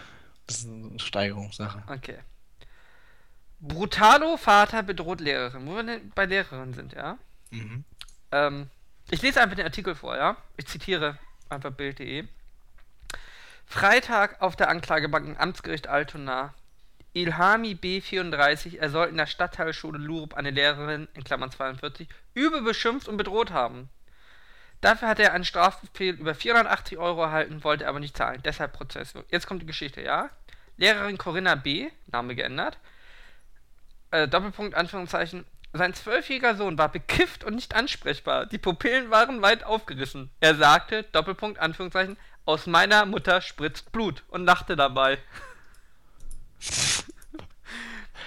Das 0.47 0.59
ist 0.59 0.67
eine 0.67 0.99
Steigerungssache. 0.99 1.83
Okay. 1.87 2.19
Brutalo 3.59 4.37
Vater 4.37 4.83
bedroht 4.83 5.19
Lehrerin. 5.19 5.67
Wo 5.67 5.75
wir 5.75 5.83
denn 5.83 6.11
bei 6.15 6.25
Lehrerin 6.25 6.73
sind, 6.73 6.93
ja? 6.93 7.17
Mhm. 7.51 7.83
Ähm, 8.31 8.69
ich 9.09 9.21
lese 9.21 9.41
einfach 9.41 9.55
den 9.55 9.65
Artikel 9.65 9.95
vor, 9.95 10.15
ja? 10.15 10.37
Ich 10.57 10.67
zitiere 10.67 11.17
einfach 11.49 11.71
Bild.de. 11.71 12.25
Freitag 13.65 14.41
auf 14.41 14.55
der 14.55 14.69
Anklagebank 14.69 15.27
im 15.27 15.37
Amtsgericht 15.37 15.87
Altona. 15.87 16.53
Ilhami 17.13 17.73
B34, 17.73 18.77
er 18.77 18.89
soll 18.89 19.07
in 19.07 19.17
der 19.17 19.25
Stadtteilschule 19.25 19.97
Lurup 19.97 20.35
eine 20.35 20.51
Lehrerin, 20.51 21.07
in 21.15 21.23
Klammern 21.23 21.51
42, 21.51 22.07
übel 22.35 22.61
beschimpft 22.61 23.07
und 23.07 23.17
bedroht 23.17 23.51
haben. 23.51 23.89
Dafür 24.81 25.07
hat 25.07 25.19
er 25.19 25.33
einen 25.33 25.45
Strafbefehl 25.45 26.15
über 26.15 26.35
480 26.35 26.97
Euro 26.97 27.23
erhalten, 27.23 27.63
wollte 27.63 27.87
aber 27.87 27.99
nicht 27.99 28.15
zahlen. 28.15 28.41
Deshalb 28.43 28.73
Prozess. 28.73 29.13
Jetzt 29.29 29.47
kommt 29.47 29.61
die 29.61 29.67
Geschichte, 29.67 30.01
ja? 30.01 30.29
Lehrerin 30.77 31.17
Corinna 31.17 31.55
B., 31.55 31.89
Name 32.07 32.35
geändert. 32.35 32.77
Äh, 34.11 34.27
Doppelpunkt, 34.27 34.75
Anführungszeichen. 34.75 35.45
Sein 35.73 35.93
zwölfjähriger 35.93 36.55
Sohn 36.55 36.77
war 36.77 36.89
bekifft 36.91 37.43
und 37.43 37.55
nicht 37.55 37.75
ansprechbar. 37.75 38.45
Die 38.45 38.57
Pupillen 38.57 39.09
waren 39.09 39.41
weit 39.41 39.63
aufgerissen. 39.63 40.29
Er 40.39 40.55
sagte, 40.55 41.03
Doppelpunkt, 41.11 41.59
Anführungszeichen, 41.59 42.17
aus 42.45 42.65
meiner 42.67 43.05
Mutter 43.05 43.41
spritzt 43.41 43.91
Blut 43.91 44.23
und 44.29 44.45
lachte 44.45 44.75
dabei. 44.75 45.17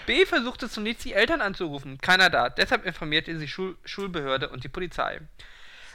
B 0.07 0.27
versuchte 0.27 0.69
zunächst 0.69 1.05
die 1.05 1.15
Eltern 1.15 1.41
anzurufen, 1.41 1.99
keiner 1.99 2.31
da. 2.31 2.51
Deshalb 2.51 2.85
informierte 2.85 3.39
sie 3.39 3.49
Schul 3.49 3.79
Schulbehörde 3.85 4.49
und 4.49 4.65
die 4.65 4.69
Polizei. 4.69 5.21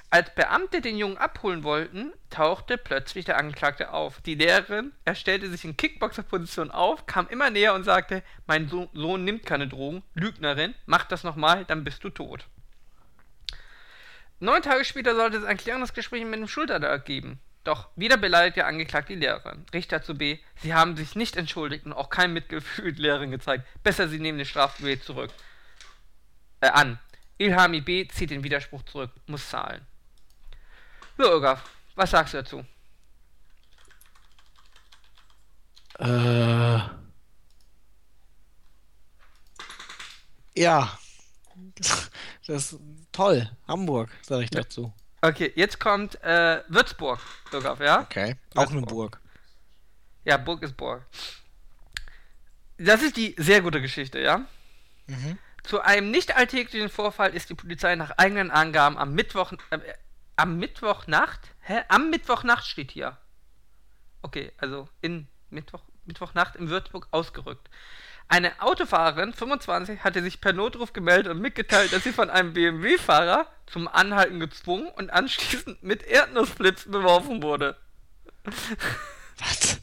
Als 0.10 0.34
Beamte 0.34 0.82
den 0.82 0.98
Jungen 0.98 1.18
abholen 1.18 1.64
wollten, 1.64 2.14
tauchte 2.30 2.78
plötzlich 2.78 3.26
der 3.26 3.38
Angeklagte 3.38 3.92
auf. 3.92 4.22
Die 4.22 4.36
Lehrerin, 4.36 4.94
er 5.04 5.16
stellte 5.16 5.50
sich 5.50 5.66
in 5.66 5.76
Kickboxer-Position 5.76 6.72
auf, 6.72 7.06
kam 7.06 7.28
immer 7.28 7.50
näher 7.50 7.74
und 7.74 7.84
sagte, 7.84 8.24
mein 8.48 8.70
so 8.70 8.90
Sohn 8.94 9.24
nimmt 9.24 9.46
keine 9.46 9.68
Drogen, 9.68 10.04
Lügnerin, 10.14 10.76
mach 10.86 11.06
das 11.06 11.24
nochmal, 11.24 11.66
dann 11.66 11.84
bist 11.84 12.04
du 12.04 12.10
tot. 12.10 12.48
Neun 14.40 14.62
Tage 14.62 14.86
später 14.86 15.16
sollte 15.16 15.38
es 15.38 15.44
ein 15.44 15.58
klärendes 15.58 15.94
Gespräch 15.94 16.24
mit 16.24 16.40
dem 16.40 16.48
Schultertag 16.48 17.06
geben. 17.06 17.40
Doch 17.64 17.90
wieder 17.96 18.18
beleidigt 18.18 18.58
der 18.58 18.68
Angeklagte 18.68 19.14
die 19.14 19.20
Lehrerin. 19.20 19.66
Richter 19.74 20.04
zu 20.04 20.14
B. 20.16 20.38
Sie 20.62 20.74
haben 20.74 20.96
sich 20.96 21.16
nicht 21.16 21.36
entschuldigt 21.36 21.86
und 21.86 21.94
auch 21.94 22.10
kein 22.10 22.32
Mitgefühl 22.32 22.94
die 22.94 23.02
Lehrerin 23.02 23.32
gezeigt. 23.32 23.66
Besser, 23.82 24.08
Sie 24.08 24.20
nehmen 24.20 24.38
den 24.38 24.46
Strafbefehl 24.46 25.02
zurück. 25.02 25.32
Äh, 26.62 26.68
an. 26.68 27.00
Ilhami 27.38 27.82
B. 27.82 28.08
zieht 28.08 28.30
den 28.30 28.44
Widerspruch 28.44 28.84
zurück, 28.84 29.12
muss 29.26 29.50
zahlen. 29.50 29.86
Irgaf, 31.18 31.64
was 31.96 32.12
sagst 32.12 32.34
du 32.34 32.38
dazu? 32.38 32.66
Äh. 36.00 36.80
Ja. 40.56 40.98
Das 42.48 42.74
ist 42.74 42.80
toll. 43.12 43.50
Hamburg, 43.68 44.10
sag 44.22 44.42
ich 44.42 44.50
dazu. 44.50 44.94
Okay, 45.22 45.52
jetzt 45.56 45.80
kommt 45.80 46.22
äh, 46.24 46.62
Würzburg, 46.68 47.20
Irgaf, 47.52 47.80
ja? 47.80 48.02
Okay. 48.02 48.36
Auch 48.54 48.70
eine. 48.70 48.82
Burg. 48.82 49.20
Ja, 50.24 50.38
Burg 50.38 50.62
ist 50.64 50.78
Burg. 50.78 51.06
Das 52.78 53.02
ist 53.02 53.18
die 53.18 53.36
sehr 53.38 53.62
gute 53.62 53.82
Geschichte, 53.82 54.20
ja? 54.20 54.46
Mhm. 55.08 55.38
Zu 55.64 55.82
einem 55.82 56.12
nicht 56.12 56.36
alltäglichen 56.36 56.90
Vorfall 56.90 57.34
ist 57.34 57.50
die 57.50 57.56
Polizei 57.56 57.96
nach 57.96 58.12
eigenen 58.18 58.52
Angaben 58.52 58.98
am 58.98 59.14
Mittwoch, 59.14 59.54
äh, 59.72 59.80
am 60.36 60.58
Mittwochnacht, 60.58 61.42
hä? 61.62 61.82
Am 61.88 62.10
Mittwochnacht 62.10 62.66
steht 62.66 62.92
hier. 62.92 63.18
Okay, 64.22 64.52
also 64.58 64.90
in 65.02 65.28
Mittwoch, 65.50 65.84
Mittwochnacht 66.06 66.56
in 66.56 66.70
Würzburg 66.70 67.08
ausgerückt. 67.12 67.70
Eine 68.28 68.60
Autofahrerin, 68.60 69.34
25, 69.34 70.04
hatte 70.04 70.24
sich 70.24 70.42
per 70.42 70.52
Notruf 70.52 70.94
gemeldet 70.94 71.32
und 71.32 71.42
mitgeteilt, 71.42 71.94
dass 71.94 72.04
sie 72.04 72.12
von 72.12 72.32
einem 72.32 72.54
BMW-Fahrer 72.54 73.48
zum 73.68 73.88
Anhalten 73.88 74.40
gezwungen 74.40 74.88
und 74.88 75.12
anschließend 75.12 75.84
mit 75.84 76.04
Erdnussflips 76.04 76.86
beworfen 76.86 77.44
wurde. 77.44 77.78
Was? 79.38 79.80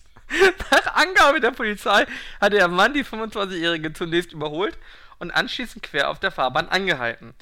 Nach 0.70 0.94
Angabe 0.94 1.40
der 1.40 1.50
Polizei 1.50 2.06
hatte 2.40 2.56
der 2.56 2.68
Mann 2.68 2.94
die 2.94 3.04
25-Jährige 3.04 3.92
zunächst 3.92 4.32
überholt 4.32 4.76
und 5.18 5.30
anschließend 5.30 5.82
quer 5.82 6.10
auf 6.10 6.18
der 6.18 6.32
Fahrbahn 6.32 6.68
angehalten. 6.68 7.34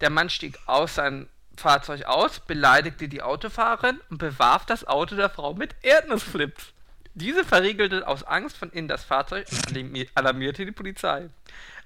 Der 0.00 0.10
Mann 0.10 0.28
stieg 0.28 0.58
aus 0.66 0.96
seinem 0.96 1.28
Fahrzeug 1.56 2.04
aus, 2.04 2.40
beleidigte 2.40 3.08
die 3.08 3.22
Autofahrerin 3.22 4.00
und 4.10 4.18
bewarf 4.18 4.66
das 4.66 4.86
Auto 4.86 5.16
der 5.16 5.30
Frau 5.30 5.54
mit 5.54 5.74
Erdnussflips. 5.82 6.72
Diese 7.14 7.44
verriegelte 7.44 8.06
aus 8.08 8.24
Angst 8.24 8.56
von 8.56 8.70
innen 8.70 8.88
das 8.88 9.04
Fahrzeug 9.04 9.46
und 9.50 9.68
alarmi- 9.68 10.08
alarmierte 10.14 10.66
die 10.66 10.72
Polizei. 10.72 11.28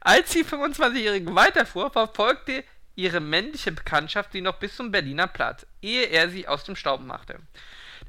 Als 0.01 0.31
die 0.31 0.45
25-Jährige 0.45 1.35
weiterfuhr, 1.35 1.91
verfolgte 1.91 2.65
ihre 2.95 3.21
männliche 3.21 3.73
Bekanntschaft 3.73 4.33
sie 4.33 4.41
noch 4.41 4.57
bis 4.57 4.75
zum 4.75 4.91
Berliner 4.91 5.27
Platz, 5.27 5.67
ehe 5.83 6.07
er 6.07 6.31
sie 6.31 6.49
aus 6.49 6.65
dem 6.65 6.77
Staub 6.77 7.01
machte. 7.03 7.39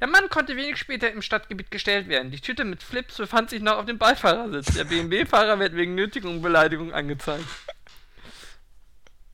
Der 0.00 0.08
Mann 0.08 0.30
konnte 0.30 0.56
wenig 0.56 0.78
später 0.78 1.10
im 1.12 1.20
Stadtgebiet 1.20 1.70
gestellt 1.70 2.08
werden. 2.08 2.30
Die 2.30 2.40
Tüte 2.40 2.64
mit 2.64 2.82
Flips 2.82 3.18
befand 3.18 3.50
sich 3.50 3.60
noch 3.60 3.76
auf 3.76 3.84
dem 3.84 3.98
Beifahrersitz. 3.98 4.74
Der 4.74 4.84
BMW-Fahrer 4.84 5.58
wird 5.58 5.76
wegen 5.76 5.94
Nötigung 5.94 6.36
und 6.36 6.42
Beleidigung 6.42 6.94
angezeigt. 6.94 7.44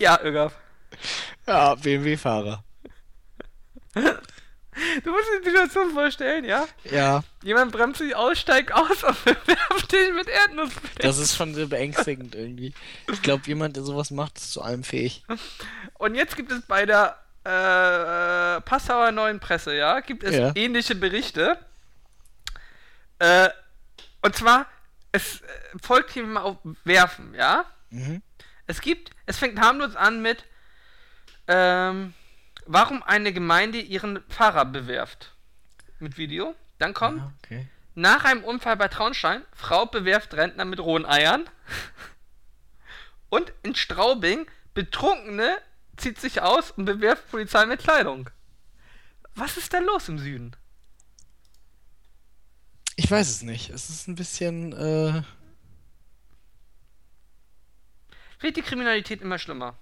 Ja, 0.01 0.21
Ögaf. 0.23 0.55
Ja, 1.47 1.75
BMW-Fahrer. 1.77 2.63
Du 3.95 5.11
musst 5.11 5.25
dir 5.29 5.41
die 5.43 5.51
Situation 5.51 5.91
vorstellen, 5.93 6.45
ja? 6.45 6.67
Ja, 6.85 7.23
Jemand 7.43 7.73
bremst 7.73 8.01
dich 8.01 8.15
aus, 8.15 8.39
steigt 8.39 8.73
aus 8.75 9.05
und 9.05 9.25
bewerft 9.25 9.91
dich 9.93 10.13
mit 10.13 10.29
Erdnussflips. 10.29 10.95
das 10.99 11.17
ist 11.19 11.35
schon 11.35 11.55
sehr 11.55 11.67
beängstigend 11.67 12.35
irgendwie. 12.35 12.75
Ich 13.11 13.23
glaube, 13.23 13.45
jemand, 13.47 13.77
der 13.77 13.85
sowas 13.85 14.11
macht, 14.11 14.37
ist 14.37 14.53
zu 14.53 14.61
allem 14.61 14.85
fähig. 14.85 15.25
Und 15.95 16.15
jetzt 16.15 16.37
gibt 16.37 16.53
es 16.53 16.61
bei 16.63 16.85
der 16.85 17.17
äh, 17.45 18.61
Passauer 18.63 19.13
Neuen 19.13 19.41
Presse, 19.41 19.75
ja, 19.75 20.01
gibt 20.01 20.25
es 20.25 20.35
Ja. 20.35 20.53
ähnliche 20.55 20.95
Berichte. 20.95 21.57
Äh, 23.19 23.49
und 24.21 24.37
zwar, 24.37 24.67
es 25.13 25.41
äh, 25.41 25.45
folgt 25.83 26.11
hier 26.11 26.25
mal 26.25 26.43
auf 26.43 26.59
Werfen, 26.85 27.35
ja. 27.35 27.65
Mhm. 27.89 28.21
Es 28.67 28.83
gibt, 28.83 29.11
es 29.25 29.39
fängt 29.39 29.59
harmlos 29.59 29.97
an 29.97 30.21
mit, 30.21 30.45
ähm, 31.49 32.15
warum 32.67 33.03
eine 33.03 33.33
Gemeinde 33.33 33.79
ihren 33.81 34.21
Pfarrer 34.29 34.65
bewerft. 34.65 35.33
Mit 35.99 36.17
Video. 36.19 36.55
Dann 36.79 36.93
kommt, 36.93 37.19
Ja, 37.19 37.33
okay. 37.43 37.69
nach 37.95 38.25
einem 38.25 38.45
Unfall 38.45 38.77
bei 38.77 38.89
Traunstein, 38.89 39.43
Frau 39.55 39.87
bewerft 39.87 40.35
Rentner 40.35 40.65
mit 40.65 40.79
rohen 40.81 41.07
Eiern. 41.07 41.49
Und 43.31 43.53
in 43.63 43.75
Straubing, 43.75 44.47
Betrunkene 44.75 45.57
zieht 45.97 46.21
sich 46.21 46.43
aus 46.43 46.71
und 46.73 46.85
bewerft 46.85 47.31
Polizei 47.31 47.65
mit 47.67 47.81
Kleidung. 47.81 48.29
Was 49.35 49.57
ist 49.57 49.73
da 49.73 49.79
los 49.79 50.09
im 50.09 50.19
Süden? 50.19 50.55
Ich 52.97 53.11
weiß 53.11 53.29
es 53.29 53.43
nicht. 53.43 53.71
Es 53.71 53.91
ist 53.91 54.07
ein 54.09 54.15
bisschen, 54.15 54.73
äh, 54.73 55.23
Wird 58.41 58.57
die 58.57 58.63
Kriminalität 58.63 59.23
immer 59.23 59.39
schlimmer? 59.39 59.77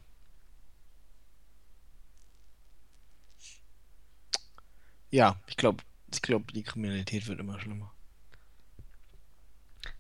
Ja, 5.14 5.37
ich 5.46 5.57
glaube, 5.57 5.85
ich 6.12 6.20
glaube, 6.22 6.53
die 6.53 6.64
Kriminalität 6.64 7.29
wird 7.29 7.38
immer 7.38 7.61
schlimmer. 7.61 7.92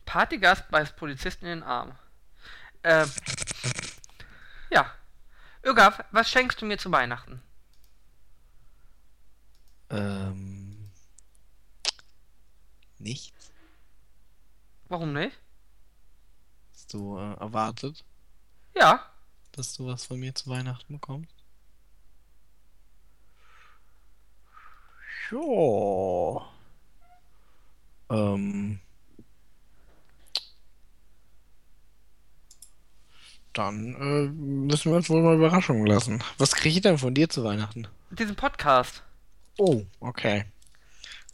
Partygast 0.04 0.68
beißt 0.70 0.96
Polizisten 0.96 1.46
in 1.46 1.60
den 1.60 1.62
Arm. 1.62 1.96
Ähm, 2.82 3.08
ja. 4.70 4.92
Ögaf, 5.62 6.04
was 6.10 6.28
schenkst 6.28 6.60
du 6.60 6.66
mir 6.66 6.78
zu 6.78 6.90
Weihnachten? 6.90 7.40
Ähm, 9.90 10.90
nichts? 12.98 13.52
Warum 14.88 15.12
nicht? 15.12 15.38
Hast 16.72 16.92
du 16.92 17.16
äh, 17.18 17.34
erwartet, 17.34 18.04
Ja. 18.74 19.08
dass 19.52 19.74
du 19.76 19.86
was 19.86 20.06
von 20.06 20.18
mir 20.18 20.34
zu 20.34 20.50
Weihnachten 20.50 20.92
bekommst? 20.92 21.33
Ja. 25.30 26.46
Ähm. 28.10 28.80
Dann 33.52 33.94
äh, 33.94 34.28
müssen 34.32 34.90
wir 34.90 34.96
uns 34.96 35.08
wohl 35.08 35.22
mal 35.22 35.36
Überraschungen 35.36 35.86
lassen. 35.86 36.22
Was 36.38 36.54
kriege 36.54 36.76
ich 36.76 36.82
denn 36.82 36.98
von 36.98 37.14
dir 37.14 37.28
zu 37.28 37.44
Weihnachten? 37.44 37.86
Diesen 38.10 38.34
Podcast. 38.34 39.02
Oh, 39.58 39.82
okay. 40.00 40.44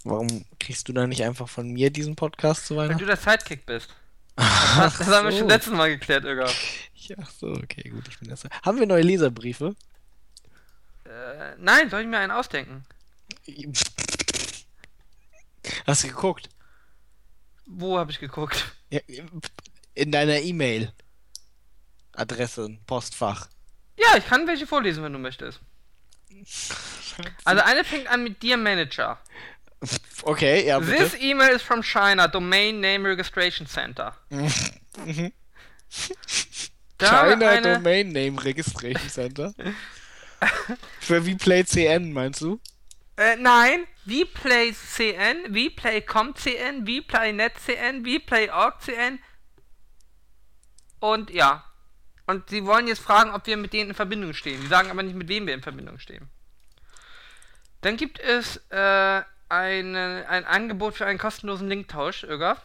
Warum 0.05 0.45
kriegst 0.59 0.89
du 0.89 0.93
dann 0.93 1.09
nicht 1.09 1.25
einfach 1.25 1.49
von 1.49 1.71
mir 1.71 1.91
diesen 1.91 2.17
Podcast 2.17 2.67
zu 2.67 2.75
Wenn 2.75 2.83
Weihnachten? 2.83 3.01
du 3.01 3.07
der 3.07 3.17
Sidekick 3.17 3.67
bist. 3.67 3.95
Das, 4.77 4.99
das 4.99 5.09
haben 5.09 5.29
wir 5.29 5.37
schon 5.37 5.49
letztes 5.49 5.73
Mal 5.73 5.89
geklärt, 5.91 6.25
Irga. 6.25 6.49
Ja, 6.95 7.17
ach 7.21 7.31
so, 7.31 7.49
okay, 7.49 7.89
gut, 7.91 8.07
ich 8.09 8.19
bin 8.21 8.29
das. 8.31 8.45
Haben 8.63 8.79
wir 8.79 8.87
neue 8.87 9.03
Leserbriefe? 9.03 9.75
Äh, 11.05 11.57
nein, 11.59 11.91
soll 11.91 12.03
ich 12.03 12.07
mir 12.07 12.19
einen 12.19 12.31
ausdenken? 12.31 12.85
Hast 15.87 16.05
du 16.05 16.09
geguckt? 16.09 16.49
Wo 17.67 17.99
habe 17.99 18.11
ich 18.11 18.19
geguckt? 18.19 18.65
Ja, 18.91 19.01
in 19.95 20.11
deiner 20.13 20.41
E-Mail. 20.41 20.93
Adresse, 22.13 22.69
Postfach. 22.87 23.49
Ja, 23.97 24.17
ich 24.17 24.27
kann 24.27 24.47
welche 24.47 24.67
vorlesen, 24.67 25.03
wenn 25.03 25.13
du 25.13 25.19
möchtest. 25.19 25.61
Also 27.45 27.63
eine 27.63 27.85
fängt 27.85 28.07
an 28.07 28.23
mit 28.23 28.43
Dear 28.43 28.57
Manager. 28.57 29.19
Okay, 30.23 30.67
ja, 30.67 30.79
This 30.81 31.11
bitte. 31.13 31.23
email 31.23 31.55
is 31.55 31.61
from 31.61 31.83
China, 31.83 32.29
Domain 32.29 32.81
Name 32.81 33.07
Registration 33.07 33.67
Center. 33.67 34.17
Mhm. 34.31 35.33
China 36.99 37.49
eine, 37.49 37.75
Domain 37.75 38.13
Name 38.13 38.43
Registration 38.43 39.09
Center. 39.11 39.53
Für 41.01 41.23
Vplay 41.23 41.65
CN, 41.65 42.13
meinst 42.13 42.41
du? 42.41 42.61
Äh, 43.21 43.37
nein, 43.37 43.87
Vplay 44.07 44.73
CN, 44.73 45.55
Vplay.com 45.55 46.35
CN, 46.35 46.87
Vplay.net 46.87 47.53
CN, 47.59 48.05
Vplay.org 48.05 48.81
CN 48.81 49.19
und 51.01 51.31
ja. 51.31 51.65
Und 52.27 52.49
sie 52.49 52.65
wollen 52.65 52.87
jetzt 52.87 53.01
fragen, 53.01 53.33
ob 53.33 53.47
wir 53.47 53.57
mit 53.57 53.73
denen 53.73 53.91
in 53.91 53.97
Verbindung 53.97 54.35
stehen. 54.35 54.61
Sie 54.61 54.69
sagen 54.69 54.91
aber 54.91 55.03
nicht, 55.03 55.17
mit 55.17 55.29
wem 55.29 55.47
wir 55.47 55.55
in 55.55 55.63
Verbindung 55.63 55.99
stehen. 55.99 56.29
Dann 57.81 57.97
gibt 57.97 58.21
es 58.21 58.57
äh, 58.71 59.23
eine, 59.49 60.27
ein 60.29 60.45
Angebot 60.45 60.95
für 60.95 61.07
einen 61.07 61.19
kostenlosen 61.19 61.69
Linktausch, 61.69 62.25
Irga. 62.25 62.57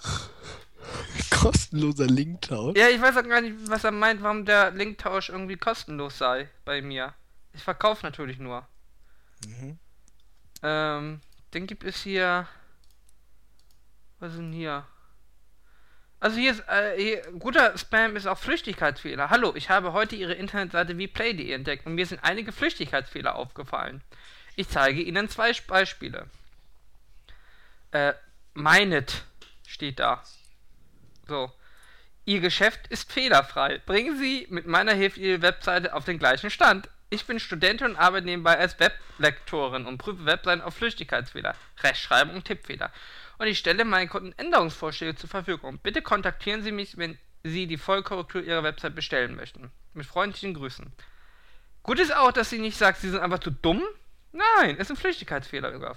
Kostenloser 1.30 2.06
Linktausch. 2.06 2.76
Ja, 2.76 2.88
ich 2.88 3.00
weiß 3.00 3.16
auch 3.16 3.22
gar 3.22 3.40
nicht, 3.40 3.56
was 3.66 3.84
er 3.84 3.92
meint, 3.92 4.22
warum 4.22 4.44
der 4.44 4.70
Linktausch 4.72 5.30
irgendwie 5.30 5.56
kostenlos 5.56 6.18
sei 6.18 6.50
bei 6.64 6.82
mir. 6.82 7.14
Ich 7.52 7.62
verkaufe 7.62 8.04
natürlich 8.04 8.38
nur. 8.38 8.66
Mhm. 9.46 9.78
Ähm, 10.64 11.20
dann 11.50 11.66
gibt 11.66 11.84
es 11.84 12.02
hier. 12.02 12.48
Was 14.18 14.32
ist 14.32 14.38
denn 14.38 14.52
hier? 14.52 14.86
Also 16.20 16.38
hier 16.38 16.52
ist, 16.52 16.60
äh, 16.68 16.96
hier, 16.96 17.22
guter 17.38 17.76
Spam 17.76 18.16
ist 18.16 18.26
auch 18.26 18.38
Flüchtigkeitsfehler. 18.38 19.28
Hallo, 19.28 19.52
ich 19.54 19.68
habe 19.68 19.92
heute 19.92 20.16
Ihre 20.16 20.32
Internetseite 20.32 20.94
vplay.de 20.94 21.52
entdeckt 21.52 21.84
und 21.84 21.94
mir 21.94 22.06
sind 22.06 22.24
einige 22.24 22.50
Flüchtigkeitsfehler 22.50 23.34
aufgefallen. 23.34 24.02
Ich 24.56 24.70
zeige 24.70 25.02
Ihnen 25.02 25.28
zwei 25.28 25.52
Beispiele. 25.66 26.30
Äh, 27.92 28.14
meinet 28.54 29.24
steht 29.66 29.98
da. 29.98 30.24
So. 31.28 31.52
Ihr 32.24 32.40
Geschäft 32.40 32.86
ist 32.86 33.12
fehlerfrei. 33.12 33.82
Bringen 33.84 34.16
Sie 34.16 34.46
mit 34.48 34.66
meiner 34.66 34.94
Hilfe 34.94 35.20
Ihre 35.20 35.42
Webseite 35.42 35.92
auf 35.92 36.06
den 36.06 36.18
gleichen 36.18 36.48
Stand. 36.48 36.88
Ich 37.14 37.26
bin 37.26 37.38
Studentin 37.38 37.86
und 37.86 37.96
arbeite 37.96 38.26
nebenbei 38.26 38.58
als 38.58 38.76
Weblektorin 38.80 39.86
und 39.86 39.98
prüfe 39.98 40.24
Webseiten 40.26 40.62
auf 40.62 40.74
Flüchtigkeitsfehler, 40.74 41.54
Rechtschreibung 41.80 42.34
und 42.34 42.44
Tippfehler. 42.44 42.90
Und 43.38 43.46
ich 43.46 43.56
stelle 43.56 43.84
meinen 43.84 44.08
Kunden 44.08 44.34
Änderungsvorschläge 44.36 45.14
zur 45.14 45.30
Verfügung. 45.30 45.78
Bitte 45.78 46.02
kontaktieren 46.02 46.64
Sie 46.64 46.72
mich, 46.72 46.96
wenn 46.96 47.16
Sie 47.44 47.68
die 47.68 47.76
Vollkorrektur 47.76 48.42
Ihrer 48.42 48.64
Website 48.64 48.96
bestellen 48.96 49.36
möchten. 49.36 49.70
Mit 49.92 50.06
freundlichen 50.06 50.54
Grüßen. 50.54 50.92
Gut 51.84 52.00
ist 52.00 52.16
auch, 52.16 52.32
dass 52.32 52.50
sie 52.50 52.58
nicht 52.58 52.76
sagt, 52.76 53.00
sie 53.00 53.10
sind 53.10 53.20
einfach 53.20 53.38
zu 53.38 53.52
dumm. 53.52 53.82
Nein, 54.32 54.76
es 54.80 54.88
sind 54.88 54.98
Flüchtigkeitsfehler, 54.98 55.70
Irga. 55.70 55.94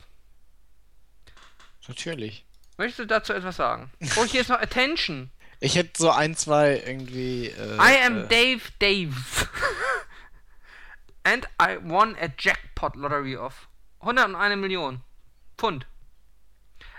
Natürlich. 1.88 2.46
Möchtest 2.78 3.00
du 3.00 3.08
dazu 3.08 3.34
etwas 3.34 3.56
sagen? 3.56 3.90
Oh, 4.18 4.26
hier 4.26 4.42
ist 4.42 4.50
noch 4.50 4.62
Attention. 4.62 5.32
Ich 5.60 5.76
hätte 5.76 5.92
so 5.98 6.12
ein, 6.12 6.36
zwei 6.36 6.84
irgendwie. 6.86 7.48
Äh, 7.48 7.78
I 7.78 8.06
am 8.06 8.26
äh, 8.26 8.28
Dave 8.28 8.62
Daves. 8.80 9.48
And 11.28 11.46
I 11.60 11.78
won 11.84 12.16
a 12.22 12.30
jackpot 12.38 12.96
lottery 12.96 13.36
of 13.36 13.68
101 14.00 14.62
Million 14.62 15.02
Pfund. 15.58 15.86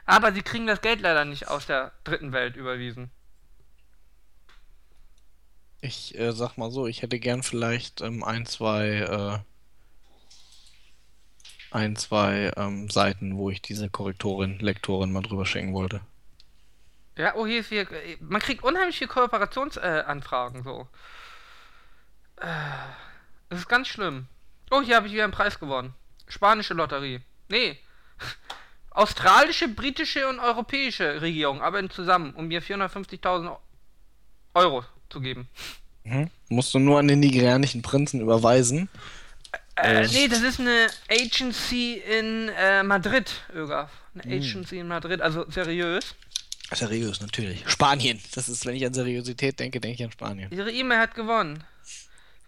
Aber 0.04 0.34
sie 0.34 0.42
kriegen 0.42 0.66
das 0.66 0.82
Geld 0.82 1.00
leider 1.00 1.24
nicht 1.24 1.48
aus 1.48 1.64
der 1.64 1.92
dritten 2.04 2.32
Welt 2.32 2.54
überwiesen. 2.54 3.10
Ich 5.80 6.18
äh, 6.18 6.32
sag 6.32 6.58
mal 6.58 6.70
so, 6.70 6.86
ich 6.86 7.00
hätte 7.00 7.18
gern 7.18 7.42
vielleicht 7.42 8.02
ähm, 8.02 8.22
ein, 8.22 8.44
zwei, 8.44 8.88
äh, 8.98 9.38
ein, 11.70 11.96
zwei 11.96 12.52
ähm, 12.58 12.90
Seiten, 12.90 13.38
wo 13.38 13.48
ich 13.48 13.62
diese 13.62 13.88
Korrektorin, 13.88 14.58
Lektorin 14.58 15.10
mal 15.10 15.22
drüber 15.22 15.46
schicken 15.46 15.72
wollte. 15.72 16.02
Ja, 17.16 17.34
oh, 17.34 17.46
hier 17.46 17.60
ist 17.60 17.70
hier. 17.70 17.88
Man 18.20 18.42
kriegt 18.42 18.62
unheimlich 18.62 18.98
viele 18.98 19.08
Kooperationsanfragen, 19.08 20.60
äh, 20.60 20.64
so. 20.64 20.86
Äh, 22.36 22.46
das 23.48 23.60
ist 23.60 23.68
ganz 23.68 23.88
schlimm. 23.88 24.26
Oh, 24.70 24.82
hier 24.82 24.96
habe 24.96 25.06
ich 25.06 25.12
wieder 25.12 25.24
einen 25.24 25.32
Preis 25.32 25.58
gewonnen. 25.58 25.94
Spanische 26.28 26.74
Lotterie. 26.74 27.20
Nee. 27.48 27.78
Australische, 28.90 29.68
britische 29.68 30.28
und 30.28 30.40
europäische 30.40 31.20
Regierung 31.20 31.62
arbeiten 31.62 31.88
zusammen, 31.90 32.34
um 32.34 32.48
mir 32.48 32.62
450.000 32.62 33.56
Euro 34.54 34.84
zu 35.08 35.20
geben. 35.20 35.48
Mhm. 36.04 36.30
Musst 36.48 36.74
du 36.74 36.78
nur 36.78 36.98
an 36.98 37.06
den 37.08 37.20
nigerianischen 37.20 37.82
Prinzen 37.82 38.20
überweisen. 38.20 38.88
Äh, 39.76 40.02
Äh, 40.04 40.08
nee, 40.08 40.26
das 40.28 40.40
ist 40.40 40.58
eine 40.58 40.88
Agency 41.08 41.94
in 41.94 42.48
äh, 42.48 42.82
Madrid, 42.82 43.30
Ögaf. 43.54 43.90
Eine 44.14 44.24
Hm. 44.24 44.32
Agency 44.42 44.78
in 44.80 44.88
Madrid, 44.88 45.20
also 45.22 45.48
seriös. 45.48 46.16
Seriös, 46.74 47.20
natürlich. 47.20 47.62
Spanien. 47.70 48.20
Das 48.34 48.48
ist, 48.48 48.66
wenn 48.66 48.74
ich 48.74 48.84
an 48.84 48.92
Seriosität 48.92 49.60
denke, 49.60 49.80
denke 49.80 49.94
ich 49.94 50.04
an 50.04 50.10
Spanien. 50.12 50.50
Ihre 50.50 50.72
E-Mail 50.72 50.98
hat 50.98 51.14
gewonnen. 51.14 51.62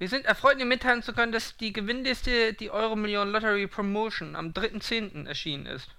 Wir 0.01 0.09
sind 0.09 0.25
erfreut, 0.25 0.59
Ihnen 0.59 0.69
mitteilen 0.69 1.03
zu 1.03 1.13
können, 1.13 1.31
dass 1.31 1.59
die 1.59 1.75
Gewinnliste, 1.75 2.55
die 2.55 2.71
Euro 2.71 2.97
Million 2.97 3.31
Lottery 3.31 3.67
Promotion, 3.67 4.35
am 4.35 4.53
3.10. 4.53 5.27
erschienen 5.27 5.67
ist. 5.67 5.91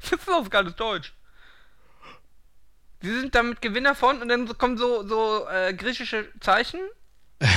Das 0.00 0.12
ist 0.12 0.28
auch 0.28 0.48
geiles 0.50 0.76
Deutsch. 0.76 1.12
Sie 3.00 3.20
sind 3.20 3.34
damit 3.34 3.60
Gewinner 3.60 3.96
von 3.96 4.22
und 4.22 4.28
dann 4.28 4.46
kommen 4.56 4.78
so, 4.78 5.04
so 5.08 5.48
äh, 5.48 5.74
griechische 5.74 6.28
Zeichen. 6.40 6.80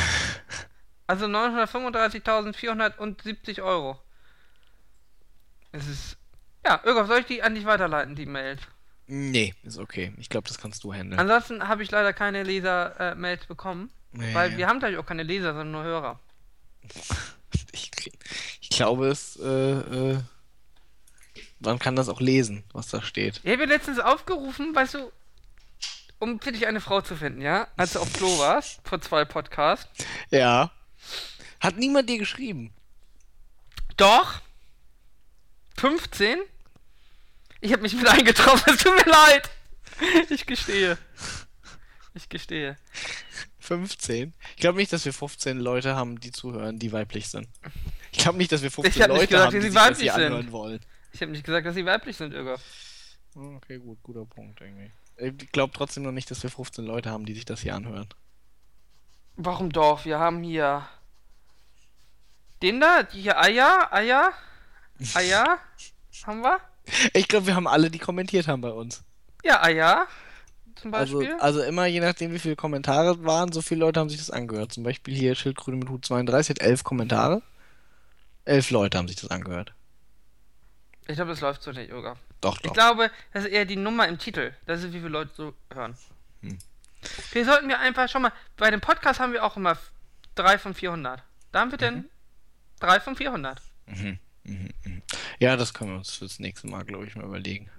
Also 1.09 1.25
935.470 1.27 3.63
Euro. 3.63 3.97
Es 5.71 5.87
ist. 5.87 6.17
Ja, 6.65 6.81
Irgoff, 6.83 7.07
soll 7.07 7.21
ich 7.21 7.27
die 7.27 7.41
an 7.41 7.55
dich 7.55 7.63
weiterleiten, 7.63 8.13
die 8.13 8.25
Mails? 8.25 8.61
Nee, 9.05 9.55
ist 9.63 9.77
okay. 9.77 10.13
Ich 10.17 10.27
glaube, 10.27 10.49
das 10.49 10.57
kannst 10.57 10.83
du 10.83 10.93
handeln. 10.93 11.17
Ansonsten 11.17 11.69
habe 11.69 11.81
ich 11.81 11.91
leider 11.91 12.11
keine 12.11 12.43
Leser-Mails 12.43 13.45
bekommen. 13.45 13.89
Nee, 14.17 14.33
Weil 14.33 14.57
wir 14.57 14.67
haben 14.67 14.79
gleich 14.79 14.97
auch 14.97 15.05
keine 15.05 15.23
Leser, 15.23 15.49
sondern 15.49 15.71
nur 15.71 15.83
Hörer. 15.83 16.19
ich, 17.71 17.91
ich 18.61 18.69
glaube, 18.69 19.07
es. 19.07 19.37
Äh, 19.37 19.47
äh, 19.47 20.19
man 21.59 21.79
kann 21.79 21.95
das 21.95 22.09
auch 22.09 22.21
lesen, 22.21 22.63
was 22.73 22.87
da 22.89 23.01
steht. 23.01 23.41
Ich 23.43 23.51
habe 23.51 23.65
letztens 23.65 23.99
aufgerufen, 23.99 24.75
weißt 24.75 24.95
du, 24.95 25.11
um 26.19 26.39
für 26.39 26.51
dich 26.51 26.67
eine 26.67 26.81
Frau 26.81 27.01
zu 27.01 27.15
finden, 27.15 27.41
ja? 27.41 27.67
Als 27.77 27.93
du 27.93 27.99
auf 27.99 28.11
Klo 28.13 28.39
warst, 28.39 28.79
vor 28.87 29.01
zwei 29.01 29.25
Podcasts. 29.25 29.87
Ja. 30.29 30.71
Hat 31.59 31.77
niemand 31.77 32.09
dir 32.09 32.17
geschrieben? 32.17 32.73
Doch. 33.97 34.41
15? 35.77 36.39
Ich 37.61 37.71
habe 37.71 37.83
mich 37.83 37.93
mit 37.93 38.07
eingetroffen, 38.07 38.73
es 38.73 38.83
tut 38.83 38.95
mir 39.05 39.11
leid. 39.11 39.49
Ich 40.29 40.45
gestehe. 40.45 40.97
Ich 42.13 42.29
gestehe. 42.29 42.77
15? 43.67 44.33
Ich 44.51 44.57
glaube 44.57 44.77
nicht, 44.77 44.93
dass 44.93 45.03
wir 45.03 45.13
15 45.13 45.59
Leute 45.59 45.95
haben, 45.95 46.19
die 46.19 46.31
zuhören, 46.31 46.79
die 46.79 46.93
weiblich 46.93 47.27
sind. 47.27 47.47
Ich 48.11 48.19
glaube 48.19 48.37
nicht, 48.37 48.51
dass 48.51 48.61
wir 48.61 48.71
15 48.71 48.93
Ich 48.93 49.01
hab 49.01 49.09
Leute 49.09 49.27
gesagt, 49.27 49.45
haben, 49.45 49.53
die 49.53 49.61
sie 49.61 49.69
sich 49.69 49.79
das 49.79 49.99
hier 49.99 50.15
anhören 50.15 50.51
wollen. 50.51 50.79
Ich 51.11 51.21
habe 51.21 51.31
nicht 51.31 51.43
gesagt, 51.43 51.67
dass 51.67 51.75
sie 51.75 51.85
weiblich 51.85 52.15
sind, 52.15 52.33
Irga. 52.33 52.55
Okay, 53.35 53.77
gut, 53.77 54.01
guter 54.03 54.25
Punkt 54.25 54.61
irgendwie. 54.61 54.91
Ich 55.17 55.51
glaube 55.51 55.73
trotzdem 55.75 56.03
noch 56.03 56.11
nicht, 56.11 56.31
dass 56.31 56.43
wir 56.43 56.49
15 56.49 56.85
Leute 56.85 57.09
haben, 57.09 57.25
die 57.25 57.33
sich 57.33 57.45
das 57.45 57.61
hier 57.61 57.75
anhören. 57.75 58.07
Warum 59.35 59.71
doch? 59.71 60.05
Wir 60.05 60.17
haben 60.17 60.41
hier. 60.43 60.87
Den 62.61 62.79
da? 62.79 63.03
Die 63.03 63.21
hier 63.21 63.37
Aya? 63.37 63.91
Aya? 63.91 64.31
Aya? 65.13 65.57
haben 66.23 66.41
wir? 66.41 66.59
Ich 67.13 67.27
glaube, 67.27 67.47
wir 67.47 67.55
haben 67.55 67.67
alle, 67.67 67.91
die 67.91 67.99
kommentiert 67.99 68.47
haben 68.47 68.61
bei 68.61 68.71
uns. 68.71 69.03
Ja, 69.43 69.61
Aya. 69.61 70.07
Zum 70.81 70.93
Also, 70.93 71.19
Beispiel. 71.19 71.35
also 71.39 71.61
immer 71.63 71.85
je 71.85 71.99
nachdem, 71.99 72.33
wie 72.33 72.39
viele 72.39 72.55
Kommentare 72.55 73.23
waren, 73.25 73.51
so 73.51 73.61
viele 73.61 73.81
Leute 73.81 73.99
haben 73.99 74.09
sich 74.09 74.19
das 74.19 74.29
angehört. 74.31 74.71
Zum 74.73 74.83
Beispiel 74.83 75.15
hier 75.15 75.35
Schildkröte 75.35 75.77
mit 75.77 75.89
Hut 75.89 76.05
32 76.05 76.49
hat 76.51 76.59
11 76.61 76.83
Kommentare. 76.83 77.41
11 78.45 78.69
Leute 78.71 78.97
haben 78.97 79.07
sich 79.07 79.17
das 79.17 79.29
angehört. 79.29 79.73
ich 81.07 81.15
glaube, 81.15 81.31
das 81.31 81.41
läuft 81.41 81.63
so 81.63 81.71
nicht, 81.71 81.89
Irga. 81.89 82.15
Doch, 82.41 82.57
Ich 82.57 82.61
doch. 82.63 82.73
glaube, 82.73 83.09
das 83.33 83.45
ist 83.45 83.51
eher 83.51 83.65
die 83.65 83.75
Nummer 83.75 84.07
im 84.07 84.19
Titel. 84.19 84.53
Das 84.65 84.79
ist, 84.83 84.93
wie 84.93 84.97
viele 84.99 85.09
Leute 85.09 85.31
so 85.35 85.53
hören. 85.73 85.95
Hm. 86.41 86.57
Wir 87.31 87.45
sollten 87.45 87.67
wir 87.67 87.79
einfach 87.79 88.07
schon 88.09 88.21
mal. 88.21 88.31
Bei 88.57 88.69
dem 88.71 88.81
Podcast 88.81 89.19
haben 89.19 89.33
wir 89.33 89.43
auch 89.43 89.57
immer 89.57 89.77
3 90.35 90.57
von 90.57 90.73
400. 90.73 91.23
Da 91.51 91.59
haben 91.61 91.71
wir 91.71 91.77
denn 91.77 92.05
3 92.79 92.99
von 92.99 93.15
400. 93.15 93.61
Mhm, 93.87 94.19
mhm, 94.43 94.69
mhm. 94.83 95.01
Ja, 95.39 95.55
das 95.55 95.73
können 95.73 95.91
wir 95.91 95.97
uns 95.97 96.11
fürs 96.13 96.39
nächste 96.39 96.67
Mal, 96.67 96.83
glaube 96.83 97.05
ich, 97.07 97.15
mal 97.15 97.25
überlegen. 97.25 97.69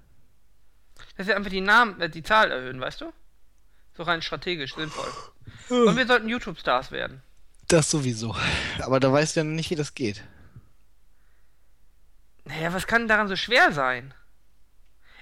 Dass 1.17 1.27
wir 1.27 1.37
einfach 1.37 1.51
die 1.51 1.61
Namen, 1.61 2.01
äh, 2.01 2.11
die 2.11 2.23
Zahl 2.23 2.51
erhöhen, 2.51 2.81
weißt 2.81 3.01
du? 3.01 3.13
So 3.97 4.03
rein 4.05 4.23
strategisch 4.23 4.75
sinnvoll. 4.75 5.11
Und 5.71 5.97
wir 5.97 6.07
sollten 6.07 6.29
YouTube-Stars 6.29 6.93
werden. 6.93 7.23
Das 7.67 7.91
sowieso. 7.91 8.35
Aber 8.81 9.01
da 9.01 9.13
weißt 9.13 9.37
du 9.37 9.41
ja 9.41 9.45
noch 9.45 9.55
nicht, 9.55 9.71
wie 9.71 9.77
das 9.77 9.95
geht. 9.95 10.23
Naja, 12.45 12.73
was 12.73 12.87
kann 12.87 13.09
daran 13.09 13.29
so 13.29 13.37
schwer 13.37 13.73
sein? 13.73 14.15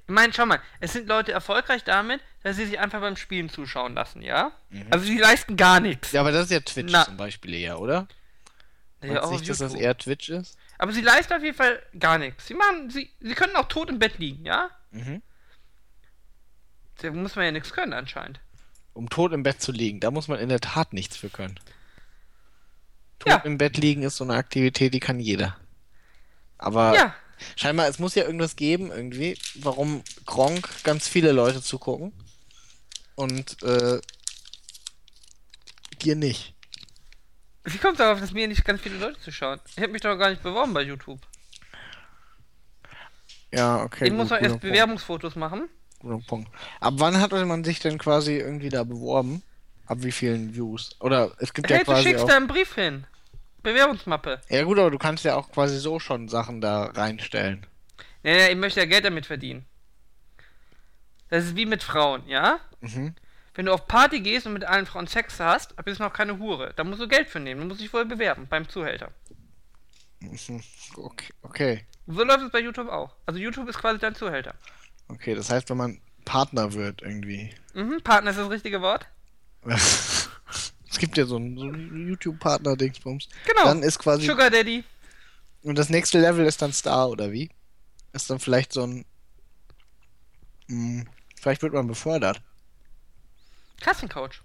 Ich 0.08 0.14
meine, 0.14 0.32
schau 0.32 0.46
mal, 0.46 0.60
es 0.78 0.92
sind 0.92 1.08
Leute 1.08 1.32
erfolgreich 1.32 1.82
damit, 1.82 2.20
dass 2.44 2.56
sie 2.56 2.66
sich 2.66 2.78
einfach 2.78 3.00
beim 3.00 3.16
Spielen 3.16 3.48
zuschauen 3.48 3.94
lassen, 3.94 4.22
ja? 4.22 4.52
Mhm. 4.70 4.86
Also 4.90 5.04
sie 5.06 5.18
leisten 5.18 5.56
gar 5.56 5.80
nichts. 5.80 6.12
Ja, 6.12 6.20
aber 6.20 6.30
das 6.30 6.44
ist 6.44 6.52
ja 6.52 6.60
Twitch 6.60 6.92
Na. 6.92 7.04
zum 7.04 7.16
Beispiel 7.16 7.54
eher, 7.54 7.80
oder? 7.80 8.06
Naja, 9.00 9.22
auch 9.22 9.32
nicht, 9.32 9.48
dass 9.48 9.58
das 9.58 9.74
eher 9.74 9.98
Twitch 9.98 10.28
ist? 10.28 10.56
Aber 10.78 10.92
sie 10.92 11.00
leisten 11.00 11.32
auf 11.32 11.42
jeden 11.42 11.56
Fall 11.56 11.82
gar 11.98 12.18
nichts. 12.18 12.46
Sie 12.46 12.54
machen, 12.54 12.90
sie, 12.90 13.10
sie 13.18 13.34
können 13.34 13.56
auch 13.56 13.66
tot 13.66 13.88
im 13.90 13.98
Bett 13.98 14.18
liegen, 14.18 14.44
ja? 14.44 14.70
Mhm. 14.92 15.22
Da 17.06 17.12
muss 17.12 17.36
man 17.36 17.44
ja 17.44 17.52
nichts 17.52 17.72
können 17.72 17.92
anscheinend. 17.92 18.40
Um 18.92 19.08
tot 19.08 19.32
im 19.32 19.42
Bett 19.42 19.60
zu 19.60 19.72
liegen, 19.72 20.00
da 20.00 20.10
muss 20.10 20.26
man 20.28 20.38
in 20.40 20.48
der 20.48 20.60
Tat 20.60 20.92
nichts 20.92 21.16
für 21.16 21.28
können. 21.28 21.60
Tot 23.18 23.28
Ja. 23.30 23.36
im 23.38 23.58
Bett 23.58 23.76
liegen 23.76 24.02
ist 24.02 24.16
so 24.16 24.24
eine 24.24 24.34
Aktivität, 24.34 24.92
die 24.92 25.00
kann 25.00 25.20
jeder. 25.20 25.56
Aber 26.58 26.94
Ja, 26.94 27.14
scheinbar, 27.56 27.88
es 27.88 27.98
muss 27.98 28.14
ja 28.14 28.24
irgendwas 28.24 28.56
geben, 28.56 28.90
irgendwie, 28.90 29.38
warum 29.56 30.02
Gronk 30.24 30.68
ganz 30.82 31.06
viele 31.08 31.32
Leute 31.32 31.62
zugucken 31.62 32.12
und 33.14 33.62
äh, 33.62 34.00
dir 36.02 36.16
nicht. 36.16 36.54
wie 37.64 37.78
kommt 37.78 38.00
darauf, 38.00 38.20
dass 38.20 38.32
mir 38.32 38.48
nicht 38.48 38.64
ganz 38.64 38.80
viele 38.80 38.96
Leute 38.98 39.20
zuschauen? 39.20 39.60
Ich 39.76 39.78
habe 39.78 39.92
mich 39.92 40.02
doch 40.02 40.16
gar 40.16 40.30
nicht 40.30 40.42
beworben 40.42 40.72
bei 40.74 40.82
YouTube. 40.82 41.20
Ja, 43.52 43.82
okay. 43.82 44.06
ich 44.06 44.12
muss 44.12 44.28
doch 44.28 44.40
erst 44.40 44.60
Bewerbungsfotos 44.60 45.36
machen. 45.36 45.68
Punkt. 46.26 46.50
Ab 46.80 46.94
wann 46.98 47.20
hat 47.20 47.32
man 47.32 47.64
sich 47.64 47.80
denn 47.80 47.98
quasi 47.98 48.36
irgendwie 48.36 48.68
da 48.68 48.84
beworben? 48.84 49.42
Ab 49.86 49.98
wie 50.00 50.12
vielen 50.12 50.54
Views? 50.54 50.96
Oder 51.00 51.32
es 51.38 51.52
gibt 51.52 51.70
ja 51.70 51.76
Hey, 51.76 51.84
du 51.84 51.92
quasi 51.92 52.02
schickst 52.04 52.24
auch... 52.24 52.28
da 52.28 52.36
einen 52.36 52.46
Brief 52.46 52.74
hin. 52.74 53.06
Bewerbungsmappe. 53.62 54.40
Ja 54.48 54.62
gut, 54.62 54.78
aber 54.78 54.90
du 54.90 54.98
kannst 54.98 55.24
ja 55.24 55.36
auch 55.36 55.50
quasi 55.50 55.78
so 55.78 55.98
schon 55.98 56.28
Sachen 56.28 56.60
da 56.60 56.84
reinstellen. 56.86 57.66
Ja, 58.22 58.32
ja, 58.32 58.48
ich 58.48 58.56
möchte 58.56 58.80
ja 58.80 58.86
Geld 58.86 59.04
damit 59.04 59.26
verdienen. 59.26 59.64
Das 61.30 61.44
ist 61.44 61.56
wie 61.56 61.66
mit 61.66 61.82
Frauen, 61.82 62.26
ja? 62.28 62.60
Mhm. 62.80 63.14
Wenn 63.54 63.66
du 63.66 63.72
auf 63.72 63.86
Party 63.86 64.20
gehst 64.20 64.46
und 64.46 64.52
mit 64.52 64.64
allen 64.64 64.86
Frauen 64.86 65.06
Sex 65.06 65.40
hast, 65.40 65.74
bist 65.84 65.98
du 65.98 66.04
noch 66.04 66.12
keine 66.12 66.38
Hure. 66.38 66.72
Da 66.76 66.84
musst 66.84 67.00
du 67.00 67.08
Geld 67.08 67.28
für 67.28 67.40
nehmen. 67.40 67.62
Du 67.62 67.66
musst 67.66 67.80
dich 67.80 67.88
vorher 67.88 68.08
bewerben 68.08 68.46
beim 68.48 68.68
Zuhälter. 68.68 69.10
Mhm. 70.20 70.62
Okay, 70.96 71.32
okay. 71.42 71.86
So 72.06 72.22
läuft 72.22 72.44
es 72.44 72.50
bei 72.52 72.60
YouTube 72.60 72.88
auch. 72.88 73.14
Also 73.26 73.40
YouTube 73.40 73.68
ist 73.68 73.78
quasi 73.78 73.98
dein 73.98 74.14
Zuhälter. 74.14 74.54
Okay, 75.08 75.34
das 75.34 75.50
heißt, 75.50 75.70
wenn 75.70 75.76
man 75.76 76.00
Partner 76.24 76.72
wird 76.72 77.02
irgendwie. 77.02 77.54
Mhm, 77.74 78.02
Partner 78.02 78.32
ist 78.32 78.38
das 78.38 78.50
richtige 78.50 78.82
Wort. 78.82 79.06
es 79.66 80.98
gibt 80.98 81.16
ja 81.16 81.24
so 81.24 81.36
einen, 81.36 81.56
so 81.56 81.64
einen 81.64 82.08
YouTube-Partner-Dingsbums. 82.08 83.28
Genau. 83.46 83.64
Dann 83.64 83.82
ist 83.82 83.98
quasi. 83.98 84.26
Sugar 84.26 84.50
Daddy. 84.50 84.84
Und 85.62 85.76
das 85.76 85.88
nächste 85.88 86.20
Level 86.20 86.46
ist 86.46 86.62
dann 86.62 86.72
Star, 86.72 87.08
oder 87.08 87.32
wie? 87.32 87.50
Ist 88.12 88.30
dann 88.30 88.38
vielleicht 88.38 88.72
so 88.72 88.86
ein. 88.86 89.04
Hm, 90.68 91.08
vielleicht 91.40 91.62
wird 91.62 91.72
man 91.72 91.86
befördert. 91.86 92.42
Kassencoach. 93.80 94.42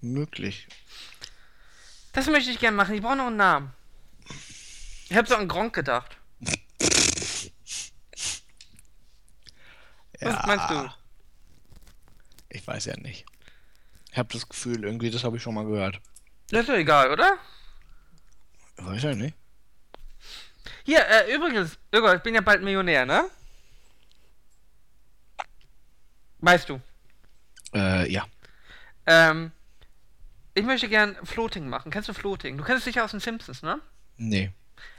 Möglich. 0.00 0.68
Das 2.12 2.26
möchte 2.28 2.50
ich 2.50 2.60
gerne 2.60 2.76
machen. 2.76 2.94
Ich 2.94 3.02
brauche 3.02 3.16
noch 3.16 3.26
einen 3.26 3.36
Namen. 3.36 3.72
Ich 5.08 5.16
habe 5.16 5.28
so 5.28 5.36
an 5.36 5.48
Gronk 5.48 5.74
gedacht. 5.74 6.16
Was 10.24 10.46
meinst 10.46 10.70
du? 10.70 10.90
Ich 12.48 12.66
weiß 12.66 12.84
ja 12.86 12.96
nicht. 12.96 13.26
Ich 14.10 14.18
habe 14.18 14.32
das 14.32 14.48
Gefühl, 14.48 14.84
irgendwie, 14.84 15.10
das 15.10 15.24
habe 15.24 15.36
ich 15.36 15.42
schon 15.42 15.54
mal 15.54 15.64
gehört. 15.64 16.00
Das 16.50 16.60
ist 16.60 16.68
doch 16.68 16.74
egal, 16.74 17.10
oder? 17.10 17.36
Weiß 18.76 19.02
ja 19.02 19.14
nicht. 19.14 19.34
Hier, 20.84 21.00
äh, 21.06 21.34
übrigens, 21.34 21.78
Irgo, 21.90 22.12
ich 22.12 22.22
bin 22.22 22.34
ja 22.34 22.40
bald 22.40 22.62
Millionär, 22.62 23.06
ne? 23.06 23.28
Weißt 26.40 26.68
du. 26.68 26.80
Äh, 27.74 28.10
ja. 28.12 28.26
Ähm, 29.06 29.50
ich 30.54 30.64
möchte 30.64 30.88
gern 30.88 31.16
Floating 31.24 31.68
machen. 31.68 31.90
Kennst 31.90 32.08
du 32.08 32.14
Floating? 32.14 32.58
Du 32.58 32.64
kennst 32.64 32.80
es 32.80 32.84
sicher 32.84 33.04
aus 33.04 33.12
den 33.12 33.20
Simpsons, 33.20 33.62
ne? 33.62 33.80
Nee. 34.16 34.52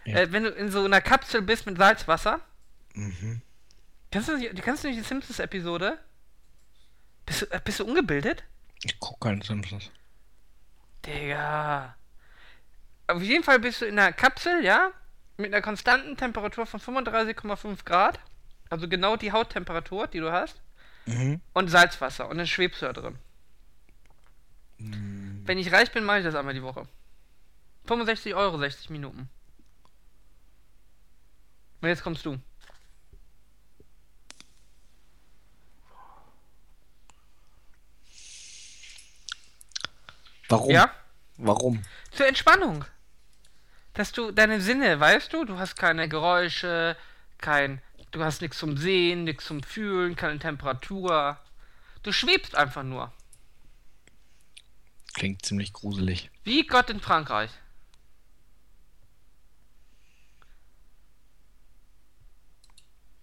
Ja. 0.06 0.18
Äh, 0.18 0.32
wenn 0.32 0.44
du 0.44 0.50
in 0.50 0.72
so 0.72 0.84
einer 0.84 1.02
Kapsel 1.02 1.42
bist 1.42 1.66
mit 1.66 1.78
Salzwasser. 1.78 2.42
Mhm. 2.94 3.42
Kennst 4.16 4.30
du, 4.30 4.38
nicht- 4.38 4.64
kennst 4.64 4.82
du 4.82 4.88
nicht 4.88 4.98
die 4.98 5.04
Simpsons-Episode? 5.04 6.00
Bist 7.26 7.42
du, 7.42 7.46
äh, 7.52 7.60
bist 7.62 7.82
du 7.82 7.86
ungebildet? 7.86 8.46
Ich 8.82 8.98
gucke 8.98 9.28
keine 9.28 9.44
Simpsons. 9.44 9.92
Digga. 11.06 11.98
Auf 13.08 13.22
jeden 13.22 13.44
Fall 13.44 13.60
bist 13.60 13.82
du 13.82 13.86
in 13.86 14.00
einer 14.00 14.14
Kapsel, 14.14 14.64
ja? 14.64 14.92
Mit 15.36 15.48
einer 15.54 15.62
konstanten 15.62 16.16
Temperatur 16.16 16.66
von 16.66 16.80
35,5 16.80 17.84
Grad. 17.84 18.22
Also 18.70 18.88
genau 18.88 19.18
die 19.18 19.34
Hauttemperatur, 19.34 20.08
die 20.08 20.22
du 20.22 20.32
hast. 20.32 20.62
Mhm. 21.08 21.42
Und 21.52 21.68
Salzwasser. 21.68 22.30
Und 22.30 22.38
dann 22.38 22.48
schwebst 22.48 22.82
du 22.82 22.86
da 22.86 22.94
drin. 22.94 23.20
Hm. 24.78 25.42
Wenn 25.46 25.58
ich 25.58 25.74
reich 25.74 25.92
bin, 25.92 26.06
mache 26.06 26.20
ich 26.20 26.24
das 26.24 26.36
einmal 26.36 26.54
die 26.54 26.64
Woche. 26.64 26.88
65 27.84 28.34
Euro, 28.34 28.58
60 28.60 28.90
Minuten. 28.92 29.28
Und 31.82 31.90
jetzt 31.90 32.02
kommst 32.02 32.26
du. 32.26 32.40
Warum? 40.50 40.72
Ja? 40.72 40.92
Warum? 41.38 41.84
Zur 42.12 42.28
Entspannung. 42.28 42.86
Dass 43.94 44.12
du 44.12 44.32
deine 44.32 44.62
Sinne, 44.62 45.00
weißt 45.00 45.32
du, 45.34 45.46
du 45.46 45.58
hast 45.58 45.76
keine 45.76 46.10
Geräusche, 46.10 46.98
kein, 47.38 47.82
du 48.12 48.24
hast 48.24 48.42
nichts 48.42 48.58
zum 48.58 48.78
Sehen, 48.78 49.24
nichts 49.24 49.46
zum 49.46 49.64
Fühlen, 49.64 50.16
keine 50.16 50.40
Temperatur. 50.40 51.40
Du 52.04 52.12
schwebst 52.12 52.56
einfach 52.56 52.84
nur. 52.84 53.12
Klingt 55.14 55.46
ziemlich 55.46 55.72
gruselig. 55.72 56.30
Wie 56.44 56.68
Gott 56.68 56.90
in 56.90 57.00
Frankreich. 57.00 57.52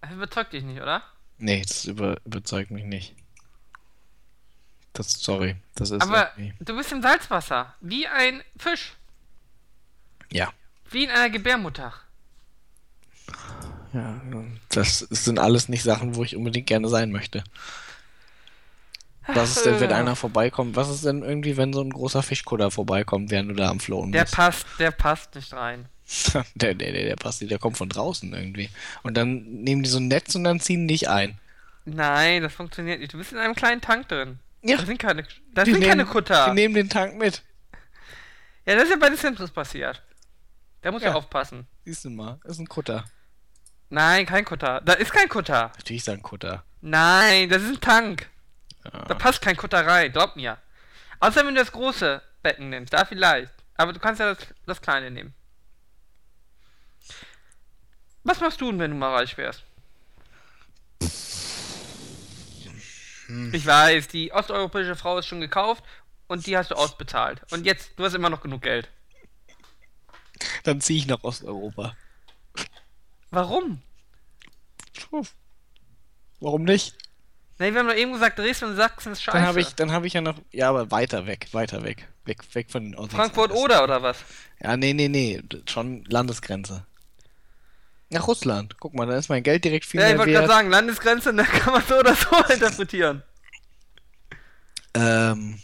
Das 0.01 0.11
überzeugt 0.11 0.53
dich 0.53 0.63
nicht, 0.63 0.81
oder? 0.81 1.03
Nee, 1.37 1.61
das 1.61 1.85
über, 1.85 2.17
überzeugt 2.25 2.71
mich 2.71 2.83
nicht. 2.83 3.15
Das, 4.93 5.11
sorry, 5.13 5.55
das 5.75 5.89
ist 5.91 6.01
Aber 6.01 6.31
irgendwie- 6.37 6.53
du 6.63 6.75
bist 6.75 6.91
im 6.91 7.01
Salzwasser. 7.01 7.73
Wie 7.81 8.07
ein 8.07 8.41
Fisch. 8.57 8.93
Ja. 10.31 10.51
Wie 10.91 11.03
in 11.05 11.09
einer 11.09 11.29
Gebärmutter. 11.31 11.93
ja. 13.93 14.21
Das 14.69 14.99
sind 14.99 15.39
alles 15.39 15.69
nicht 15.69 15.83
Sachen, 15.83 16.15
wo 16.15 16.23
ich 16.23 16.35
unbedingt 16.35 16.67
gerne 16.67 16.89
sein 16.89 17.11
möchte. 17.11 17.43
Was 19.27 19.55
ist 19.57 19.65
denn, 19.65 19.79
wenn 19.79 19.91
Äh, 19.91 19.93
einer 19.93 20.15
vorbeikommt? 20.17 20.75
Was 20.75 20.89
ist 20.89 21.05
denn 21.05 21.23
irgendwie, 21.23 21.55
wenn 21.55 21.71
so 21.71 21.81
ein 21.81 21.91
großer 21.91 22.21
Fischkutter 22.23 22.71
vorbeikommt, 22.71 23.31
während 23.31 23.51
du 23.51 23.55
da 23.55 23.69
am 23.69 23.79
Flohen 23.79 24.11
Der 24.11 24.23
bist? 24.23 24.35
passt, 24.35 24.65
der 24.79 24.91
passt 24.91 25.35
nicht 25.35 25.53
rein. 25.53 25.85
der, 26.55 26.73
der, 26.75 26.91
der, 26.91 27.05
der 27.05 27.15
passt 27.15 27.39
nicht, 27.41 27.49
der 27.51 27.59
kommt 27.59 27.77
von 27.77 27.87
draußen 27.87 28.33
irgendwie. 28.33 28.69
Und 29.01 29.15
dann 29.15 29.43
nehmen 29.63 29.81
die 29.83 29.89
so 29.89 29.97
ein 29.99 30.09
Netz 30.09 30.35
und 30.35 30.43
dann 30.43 30.59
ziehen 30.59 30.87
dich 30.89 31.09
ein. 31.09 31.39
Nein, 31.85 32.41
das 32.43 32.53
funktioniert 32.53 32.99
nicht. 32.99 33.13
Du 33.13 33.17
bist 33.17 33.31
in 33.31 33.37
einem 33.37 33.55
kleinen 33.55 33.79
Tank 33.81 34.09
drin. 34.09 34.39
Ja. 34.63 34.77
Das 34.77 34.85
sind 34.85 34.97
keine, 34.97 35.23
das 35.53 35.65
Die 35.65 35.71
sind 35.73 35.81
keine 35.83 35.97
nehmen- 36.03 36.09
Kutter. 36.09 36.45
Die 36.47 36.53
nehmen 36.53 36.73
den 36.73 36.89
Tank 36.89 37.15
mit. 37.17 37.43
Ja, 38.65 38.75
das 38.75 38.85
ist 38.85 38.89
ja 38.91 38.95
bei 38.95 39.09
den 39.09 39.17
Simpsons 39.17 39.51
passiert. 39.51 40.01
Da 40.81 40.91
muss 40.91 41.01
ja. 41.03 41.09
Ja. 41.09 41.15
aufpassen. 41.15 41.67
Siehst 41.85 42.05
du 42.05 42.09
mal, 42.09 42.39
ist 42.45 42.59
ein 42.59 42.67
Kutter. 42.67 43.03
Nein, 43.89 44.25
kein 44.25 44.45
Kutter. 44.45 44.81
Da 44.81 44.93
ist 44.93 45.11
kein 45.11 45.27
Kutter. 45.29 45.71
Natürlich 45.77 45.99
ist 45.99 46.07
da 46.07 46.13
ein 46.13 46.21
Kutter. 46.23 46.63
Nein, 46.81 47.49
das 47.49 47.61
ist 47.61 47.69
ein 47.69 47.81
Tank. 47.81 48.29
Ja. 48.85 48.91
Da 49.05 49.13
passt 49.15 49.41
kein 49.41 49.55
Kutter 49.57 49.85
rein, 49.85 50.11
glaub 50.11 50.35
mir. 50.35 50.57
Außer 51.19 51.45
wenn 51.45 51.55
du 51.55 51.61
das 51.61 51.71
große 51.71 52.21
Becken 52.41 52.69
nimmst, 52.69 52.93
da 52.93 53.05
vielleicht. 53.05 53.53
Aber 53.75 53.93
du 53.93 53.99
kannst 53.99 54.19
ja 54.19 54.33
das, 54.33 54.47
das 54.65 54.81
kleine 54.81 55.11
nehmen. 55.11 55.33
Was 58.23 58.39
machst 58.39 58.61
du 58.61 58.71
denn, 58.71 58.79
wenn 58.79 58.91
du 58.91 58.97
mal 58.97 59.13
reich 59.15 59.37
wärst? 59.37 59.63
Hm. 63.33 63.53
Ich 63.53 63.65
weiß, 63.65 64.09
die 64.09 64.31
osteuropäische 64.31 64.95
Frau 64.95 65.17
ist 65.17 65.25
schon 65.25 65.41
gekauft 65.41 65.83
und 66.27 66.45
die 66.45 66.55
hast 66.55 66.69
du 66.69 66.75
ausbezahlt. 66.75 67.41
Und 67.51 67.65
jetzt, 67.65 67.91
du 67.97 68.05
hast 68.05 68.13
immer 68.13 68.29
noch 68.29 68.41
genug 68.41 68.61
Geld. 68.61 68.89
Dann 70.63 70.81
ziehe 70.81 70.99
ich 70.99 71.07
nach 71.07 71.23
Osteuropa. 71.23 71.95
Warum? 73.31 73.81
Warum 76.39 76.63
nicht? 76.63 76.95
Ne, 77.57 77.73
wir 77.73 77.79
haben 77.79 77.87
doch 77.87 77.95
eben 77.95 78.13
gesagt, 78.13 78.37
Dresden 78.37 78.65
und 78.65 78.75
Sachsen 78.75 79.13
ist 79.13 79.23
scheiße. 79.23 79.37
Dann 79.37 79.47
habe 79.47 79.61
ich, 79.61 79.73
dann 79.73 79.91
habe 79.91 80.05
ich 80.05 80.13
ja 80.13 80.21
noch, 80.21 80.37
ja, 80.51 80.69
aber 80.69 80.91
weiter 80.91 81.25
weg, 81.25 81.47
weiter 81.53 81.83
weg, 81.83 82.07
weg, 82.25 82.41
weg 82.53 82.69
von 82.69 82.91
den. 82.91 83.09
Frankfurt 83.09 83.51
oder 83.51 83.83
oder 83.83 84.03
was? 84.03 84.23
Ja, 84.61 84.77
nee, 84.77 84.93
nee, 84.93 85.07
nee, 85.07 85.41
schon 85.67 86.03
Landesgrenze. 86.05 86.85
Nach 88.09 88.27
Russland. 88.27 88.75
Guck 88.79 88.93
mal, 88.93 89.05
da 89.07 89.17
ist 89.17 89.29
mein 89.29 89.43
Geld 89.43 89.65
direkt 89.65 89.85
viel 89.85 89.99
Ja, 89.99 90.07
ich 90.07 90.11
mehr 90.11 90.19
wollte 90.19 90.33
gerade 90.33 90.47
sagen, 90.47 90.69
Landesgrenze, 90.69 91.33
da 91.33 91.43
kann 91.43 91.73
man 91.73 91.83
so 91.87 91.95
oder 91.97 92.15
so 92.15 92.35
interpretieren. 92.53 93.23
ähm, 94.93 95.59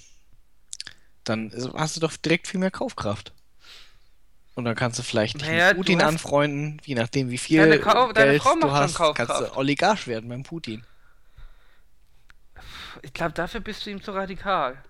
dann 1.24 1.52
hast 1.76 1.96
du 1.96 2.00
doch 2.00 2.16
direkt 2.18 2.48
viel 2.48 2.60
mehr 2.60 2.72
Kaufkraft. 2.72 3.34
Und 4.56 4.66
dann 4.66 4.76
kannst 4.76 5.00
du 5.00 5.04
vielleicht 5.04 5.36
dich 5.40 5.48
Naja, 5.48 5.68
mit 5.70 5.78
Putin 5.78 6.02
anfreunden, 6.02 6.82
je 6.84 6.96
nachdem 6.96 7.30
wie 7.30 7.38
viel 7.38 7.60
Deine 7.60 7.80
deine 7.80 8.32
Geld 8.32 8.42
Frau 8.42 8.56
du 8.60 8.72
hast, 8.72 8.96
kannst 9.16 9.40
du 9.40 9.56
Oligarch 9.56 10.08
werden 10.08 10.28
beim 10.28 10.44
Putin. 10.44 10.84
Ich 13.02 13.14
glaube, 13.14 13.32
dafür 13.34 13.62
bist 13.62 13.86
du 13.86 13.92
ihm 13.92 14.02
zu 14.02 14.12
radikal. 14.12 14.84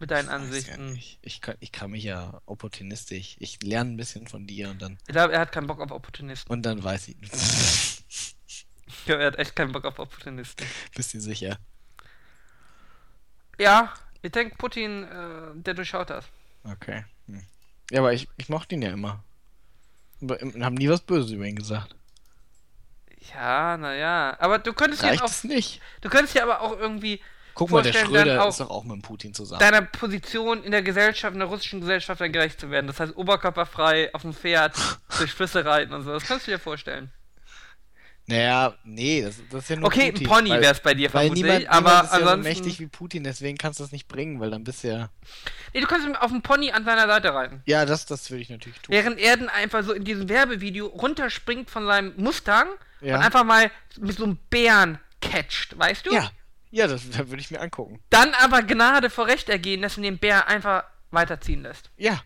Mit 0.00 0.10
deinen 0.12 0.28
Ansichten. 0.28 1.00
Ich 1.22 1.40
kann, 1.40 1.56
ich 1.58 1.72
kann 1.72 1.90
mich 1.90 2.04
ja 2.04 2.40
opportunistisch. 2.46 3.36
Ich 3.40 3.60
lerne 3.62 3.90
ein 3.92 3.96
bisschen 3.96 4.28
von 4.28 4.46
dir 4.46 4.70
und 4.70 4.80
dann 4.80 4.98
Ich 5.08 5.12
glaube, 5.12 5.32
er 5.32 5.40
hat 5.40 5.50
keinen 5.50 5.66
Bock 5.66 5.80
auf 5.80 5.90
Opportunisten. 5.90 6.50
und 6.52 6.62
dann 6.62 6.82
weiß 6.82 7.08
ich. 7.08 7.16
Ich 8.90 9.04
glaube, 9.04 9.22
er 9.22 9.28
hat 9.28 9.38
echt 9.38 9.54
keinen 9.56 9.72
Bock 9.72 9.84
auf 9.84 9.98
Opportunisten. 9.98 10.66
Bist 10.94 11.14
du 11.14 11.20
sicher? 11.20 11.58
Ja, 13.58 13.92
ich 14.22 14.32
denke, 14.32 14.56
Putin, 14.56 15.04
äh, 15.04 15.54
der 15.54 15.74
durchschaut 15.74 16.10
das. 16.10 16.26
Okay. 16.64 17.04
Hm. 17.26 17.42
Ja, 17.90 18.00
aber 18.00 18.12
ich, 18.12 18.28
ich 18.36 18.48
mochte 18.48 18.74
ihn 18.74 18.82
ja 18.82 18.90
immer. 18.90 19.22
Aber 20.22 20.38
haben 20.38 20.74
nie 20.74 20.88
was 20.88 21.00
Böses 21.00 21.30
über 21.30 21.44
ihn 21.46 21.56
gesagt. 21.56 21.94
Ja, 23.34 23.76
naja. 23.76 24.36
Aber 24.40 24.58
du 24.58 24.72
könntest 24.72 25.02
ja 25.02 25.12
auch, 25.12 25.24
es 25.24 25.44
nicht? 25.44 25.80
du 26.00 26.08
könntest 26.08 26.34
ja 26.34 26.42
aber 26.42 26.60
auch 26.60 26.78
irgendwie 26.78 27.20
Guck 27.58 27.70
mal, 27.70 27.82
der 27.82 27.92
Schröder 27.92 28.44
auch 28.44 28.48
ist 28.50 28.60
doch 28.60 28.70
auch 28.70 28.84
mit 28.84 28.92
dem 28.92 29.02
Putin 29.02 29.34
zusammen. 29.34 29.60
deiner 29.60 29.82
Position 29.82 30.62
in 30.62 30.70
der 30.70 30.82
Gesellschaft, 30.82 31.32
in 31.34 31.40
der 31.40 31.48
russischen 31.48 31.80
Gesellschaft 31.80 32.20
dann 32.20 32.32
gerecht 32.32 32.60
zu 32.60 32.70
werden. 32.70 32.86
Das 32.86 33.00
heißt, 33.00 33.16
oberkörperfrei 33.16 34.14
auf 34.14 34.22
dem 34.22 34.32
Pferd 34.32 34.74
durch 35.18 35.32
Flüsse 35.32 35.64
reiten 35.64 35.92
und 35.92 36.04
so. 36.04 36.12
Das 36.12 36.24
kannst 36.24 36.46
du 36.46 36.52
dir 36.52 36.58
vorstellen. 36.58 37.10
Naja, 38.30 38.74
nee, 38.84 39.22
das, 39.22 39.36
das 39.50 39.62
ist 39.62 39.70
ja 39.70 39.76
nur 39.76 39.86
Okay, 39.86 40.08
ein 40.08 40.12
Putin. 40.12 40.26
Pony 40.28 40.50
weil- 40.50 40.60
wär's 40.60 40.80
bei 40.80 40.92
dir 40.92 41.12
Weil 41.14 41.28
vermutlich, 41.28 41.44
niemand, 41.44 41.68
aber 41.70 41.88
niemand 41.90 42.04
ist 42.12 42.20
ja 42.20 42.28
so 42.30 42.36
mächtig 42.36 42.80
wie 42.80 42.86
Putin, 42.86 43.24
deswegen 43.24 43.56
kannst 43.56 43.80
du 43.80 43.84
das 43.84 43.90
nicht 43.92 44.06
bringen, 44.06 44.38
weil 44.38 44.50
dann 44.50 44.64
bist 44.64 44.84
du 44.84 44.88
ja... 44.88 45.08
nee, 45.72 45.80
du 45.80 45.86
kannst 45.86 46.06
auf 46.20 46.30
dem 46.30 46.42
Pony 46.42 46.70
an 46.70 46.84
seiner 46.84 47.06
Seite 47.06 47.32
reiten. 47.32 47.62
Ja, 47.64 47.86
das, 47.86 48.04
das 48.04 48.30
würde 48.30 48.42
ich 48.42 48.50
natürlich 48.50 48.78
tun. 48.80 48.92
Während 48.94 49.18
er 49.18 49.38
dann 49.38 49.48
einfach 49.48 49.82
so 49.82 49.94
in 49.94 50.04
diesem 50.04 50.28
Werbevideo 50.28 50.88
runterspringt 50.88 51.70
von 51.70 51.86
seinem 51.86 52.12
Mustang 52.18 52.68
Ja. 53.00 53.16
und 53.16 53.22
einfach 53.22 53.44
mal 53.44 53.70
mit 53.98 54.18
so 54.18 54.24
einem 54.24 54.36
Bären 54.50 54.98
catcht, 55.22 55.78
weißt 55.78 56.04
du? 56.06 56.12
Ja, 56.12 56.30
ja, 56.70 56.86
das, 56.86 57.08
das 57.10 57.28
würde 57.28 57.40
ich 57.40 57.50
mir 57.50 57.60
angucken. 57.60 58.00
Dann 58.10 58.32
aber 58.34 58.62
Gnade 58.62 59.10
vor 59.10 59.26
Recht 59.26 59.48
ergehen, 59.48 59.82
dass 59.82 59.96
du 59.96 60.02
den 60.02 60.18
Bär 60.18 60.48
einfach 60.48 60.84
weiterziehen 61.10 61.62
lässt. 61.62 61.90
Ja. 61.96 62.22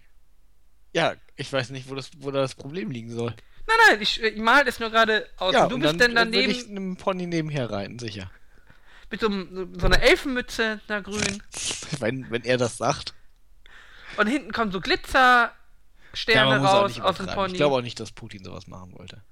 Ja, 0.93 1.15
ich 1.37 1.53
weiß 1.53 1.71
nicht, 1.71 1.89
wo 1.89 1.95
das, 1.95 2.11
wo 2.19 2.31
da 2.31 2.41
das 2.41 2.55
Problem 2.55 2.91
liegen 2.91 3.11
soll. 3.11 3.35
Nein, 3.67 3.77
nein, 3.89 4.03
ich, 4.03 4.23
ich 4.23 4.37
mal 4.37 4.65
das 4.65 4.81
nur 4.81 4.91
gerade 4.91 5.29
aus. 5.37 5.55
Ja, 5.55 5.65
und 5.65 5.71
du 5.71 5.79
bist 5.79 6.01
dann 6.01 6.13
äh, 6.13 6.15
würde 6.15 6.15
daneben 6.15 6.51
ich 6.51 6.69
einem 6.69 6.97
Pony 6.97 7.27
nebenher 7.27 7.71
reiten, 7.71 7.99
sicher. 7.99 8.31
mit 9.11 9.21
so, 9.21 9.29
so 9.29 9.87
einer 9.87 10.03
Elfenmütze, 10.03 10.81
da 10.89 11.01
grün. 11.01 11.43
wenn, 12.01 12.31
wenn 12.31 12.43
er 12.43 12.59
das 12.59 12.77
sagt. 12.77 13.15
Und 14.17 14.27
hinten 14.27 14.53
kommen 14.53 14.73
so 14.73 14.81
Glitzersterne 14.81 15.53
Ja, 16.27 16.45
man 16.47 16.67
raus 16.67 17.01
aus 17.01 17.17
dem. 17.17 17.27
Pony. 17.27 17.53
Ich 17.53 17.57
glaube 17.57 17.77
auch 17.77 17.83
nicht, 17.83 17.99
dass 17.99 18.13
Putin 18.13 18.45
sowas 18.45 18.67
machen 18.67 18.93
wollte. 18.99 19.23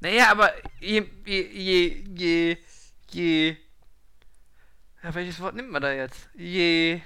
Naja, 0.00 0.30
aber 0.30 0.52
je, 0.80 1.06
je, 1.24 1.42
je, 1.42 2.04
je, 2.16 2.58
je. 3.10 3.56
Ja, 5.06 5.14
welches 5.14 5.38
Wort 5.38 5.54
nimmt 5.54 5.70
man 5.70 5.80
da 5.80 5.92
jetzt? 5.92 6.28
Je. 6.34 7.00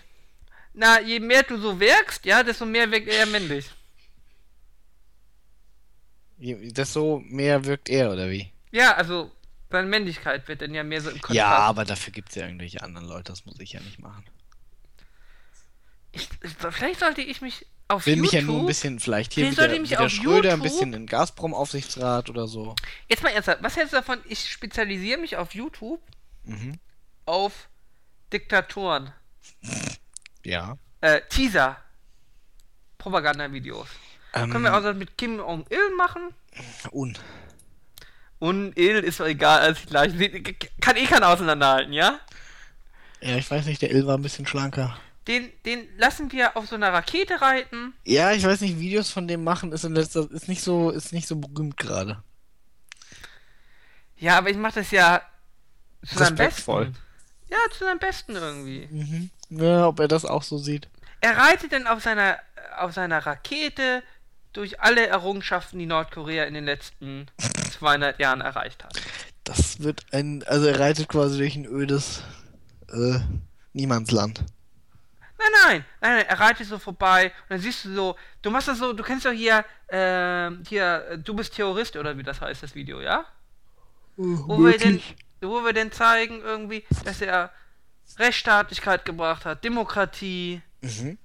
Na, 0.72 1.00
je 1.02 1.20
mehr 1.20 1.42
du 1.42 1.58
so 1.58 1.78
wirkst, 1.78 2.24
ja, 2.24 2.42
desto 2.42 2.64
mehr 2.64 2.90
wirkt 2.90 3.08
er 3.08 3.26
männlich. 3.26 3.66
Je- 6.38 6.72
Desto 6.72 7.22
mehr 7.26 7.62
wirkt 7.66 7.90
er, 7.90 8.10
oder 8.12 8.30
wie? 8.30 8.50
Ja, 8.70 8.94
also 8.94 9.30
seine 9.68 9.86
Männlichkeit 9.86 10.48
wird 10.48 10.62
dann 10.62 10.72
ja 10.72 10.82
mehr 10.82 11.02
so 11.02 11.10
im 11.10 11.16
Kontrast. 11.16 11.34
Ja, 11.36 11.58
aber 11.58 11.84
dafür 11.84 12.10
gibt 12.14 12.30
es 12.30 12.36
ja 12.36 12.46
irgendwelche 12.46 12.82
anderen 12.82 13.06
Leute, 13.06 13.24
das 13.32 13.44
muss 13.44 13.60
ich 13.60 13.72
ja 13.72 13.80
nicht 13.80 13.98
machen. 13.98 14.24
Ich, 16.12 16.26
ich, 16.42 16.52
vielleicht 16.70 17.00
sollte 17.00 17.20
ich 17.20 17.42
mich 17.42 17.66
auf 17.88 18.06
Will 18.06 18.16
mich 18.16 18.32
YouTube. 18.32 18.40
ja 18.48 18.52
nur 18.54 18.60
ein 18.60 18.66
bisschen, 18.66 18.98
vielleicht 18.98 19.34
hier 19.34 19.44
Vielleicht 19.44 19.58
wieder, 19.58 19.62
sollte 19.62 19.74
ich 19.74 19.80
mich 19.82 19.90
wieder 19.90 20.04
auf 20.06 20.10
Schröder, 20.10 20.52
ein 20.54 20.60
YouTube- 20.60 20.62
bisschen 20.62 20.94
in 20.94 21.06
Gazprom-Aufsichtsrat 21.06 22.30
oder 22.30 22.48
so. 22.48 22.74
Jetzt 23.10 23.22
mal 23.22 23.28
ernsthaft, 23.30 23.62
was 23.62 23.76
hältst 23.76 23.92
du 23.92 23.98
davon? 23.98 24.20
Ich 24.26 24.50
spezialisiere 24.50 25.20
mich 25.20 25.36
auf 25.36 25.52
YouTube 25.54 26.00
Mhm. 26.44 26.78
auf 27.26 27.68
Diktatoren. 28.32 29.12
Ja. 30.44 30.76
Äh, 31.00 31.20
Teaser. 31.28 31.76
Propagandavideos. 32.98 33.88
Ähm, 34.34 34.50
Können 34.50 34.64
wir 34.64 34.76
auch 34.76 34.82
das 34.82 34.96
mit 34.96 35.16
Kim 35.16 35.38
Jong-il 35.38 35.96
machen? 35.96 36.34
un. 36.92 37.16
Und 38.38 38.76
Il 38.76 38.98
ist 38.98 39.20
doch 39.20 39.26
egal, 39.26 39.60
als 39.60 39.84
gleich. 39.86 40.12
Kann 40.80 40.96
eh 40.96 41.06
keiner 41.06 41.28
auseinanderhalten, 41.28 41.92
ja? 41.92 42.18
Ja, 43.20 43.36
ich 43.36 43.50
weiß 43.50 43.66
nicht, 43.66 43.82
der 43.82 43.90
Il 43.90 44.06
war 44.06 44.16
ein 44.16 44.22
bisschen 44.22 44.46
schlanker. 44.46 44.98
Den, 45.26 45.50
den 45.66 45.86
lassen 45.98 46.32
wir 46.32 46.56
auf 46.56 46.66
so 46.66 46.74
einer 46.74 46.92
Rakete 46.92 47.40
reiten. 47.40 47.92
Ja, 48.04 48.32
ich 48.32 48.42
weiß 48.42 48.62
nicht, 48.62 48.78
Videos 48.78 49.10
von 49.10 49.28
dem 49.28 49.44
machen 49.44 49.72
ist 49.72 49.84
in 49.84 49.94
letzter 49.94 50.30
ist 50.30 50.48
nicht 50.48 50.62
so 50.62 50.90
ist 50.90 51.12
nicht 51.12 51.28
so 51.28 51.36
berühmt 51.36 51.76
gerade. 51.76 52.22
Ja, 54.16 54.38
aber 54.38 54.50
ich 54.50 54.56
mache 54.56 54.80
das 54.80 54.90
ja 54.90 55.22
zu 56.06 56.18
Respektvoll. 56.18 56.86
Besten. 56.86 57.09
Ja, 57.50 57.58
zu 57.72 57.84
seinem 57.84 57.98
Besten 57.98 58.36
irgendwie. 58.36 58.88
Mhm. 58.90 59.30
Ja, 59.50 59.88
ob 59.88 59.98
er 59.98 60.08
das 60.08 60.24
auch 60.24 60.42
so 60.42 60.58
sieht. 60.58 60.88
Er 61.20 61.36
reitet 61.36 61.72
dann 61.72 61.86
auf 61.86 62.02
seiner, 62.02 62.38
auf 62.78 62.92
seiner 62.92 63.18
Rakete 63.26 64.02
durch 64.52 64.80
alle 64.80 65.06
Errungenschaften, 65.06 65.78
die 65.78 65.86
Nordkorea 65.86 66.44
in 66.44 66.54
den 66.54 66.64
letzten 66.64 67.26
200 67.78 68.18
Jahren 68.18 68.40
erreicht 68.40 68.84
hat. 68.84 69.00
Das 69.44 69.80
wird 69.80 70.04
ein 70.12 70.44
also 70.46 70.66
er 70.66 70.78
reitet 70.78 71.08
quasi 71.08 71.38
durch 71.38 71.56
ein 71.56 71.66
ödes 71.66 72.22
äh, 72.92 73.18
Niemandsland. 73.72 74.44
Nein, 75.38 75.48
nein, 75.64 75.84
nein, 76.00 76.16
nein, 76.16 76.26
er 76.28 76.38
reitet 76.38 76.66
so 76.66 76.78
vorbei 76.78 77.26
und 77.26 77.50
dann 77.50 77.60
siehst 77.60 77.86
du 77.86 77.94
so, 77.94 78.16
du 78.42 78.50
machst 78.50 78.68
das 78.68 78.78
so, 78.78 78.92
du 78.92 79.02
kennst 79.02 79.24
doch 79.24 79.32
hier, 79.32 79.64
ähm, 79.88 80.62
hier, 80.68 81.06
äh, 81.10 81.18
du 81.18 81.34
bist 81.34 81.54
Terrorist 81.54 81.96
oder 81.96 82.16
wie 82.18 82.22
das 82.22 82.42
heißt, 82.42 82.62
das 82.62 82.74
Video, 82.74 83.00
ja? 83.00 83.24
Wo 84.16 84.58
wir, 84.58 84.76
denn, 84.76 85.00
wo 85.40 85.64
wir 85.64 85.72
denn 85.72 85.92
zeigen 85.92 86.40
irgendwie, 86.40 86.84
dass 87.04 87.20
er 87.20 87.50
Rechtsstaatlichkeit 88.18 89.04
gebracht 89.04 89.44
hat, 89.44 89.64
Demokratie, 89.64 90.62
Mhm. 90.82 91.18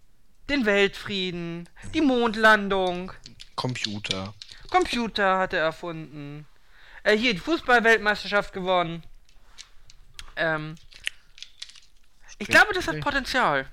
den 0.50 0.66
Weltfrieden, 0.66 1.68
die 1.94 2.02
Mondlandung, 2.02 3.12
Computer. 3.56 4.34
Computer 4.70 5.38
hat 5.38 5.54
er 5.54 5.62
erfunden, 5.62 6.46
äh, 7.04 7.16
hier 7.18 7.34
die 7.34 7.40
Fußball-Weltmeisterschaft 7.40 8.52
gewonnen. 8.54 9.04
Ähm, 10.36 10.76
ich 12.38 12.48
glaube, 12.48 12.74
das 12.74 12.88
hat 12.88 13.00
Potenzial. 13.00 13.66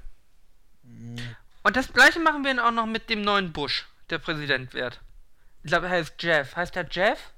Und 1.64 1.76
das 1.76 1.92
gleiche 1.92 2.20
machen 2.20 2.44
wir 2.44 2.54
dann 2.54 2.64
auch 2.64 2.70
noch 2.70 2.86
mit 2.86 3.10
dem 3.10 3.22
neuen 3.22 3.52
Bush, 3.52 3.86
der 4.10 4.18
Präsident 4.18 4.72
wird. 4.74 5.00
Ich 5.64 5.68
glaube, 5.70 5.86
er 5.86 5.92
heißt 5.92 6.14
Jeff. 6.22 6.54
Heißt 6.56 6.76
er 6.76 6.86
Jeff? 6.88 7.31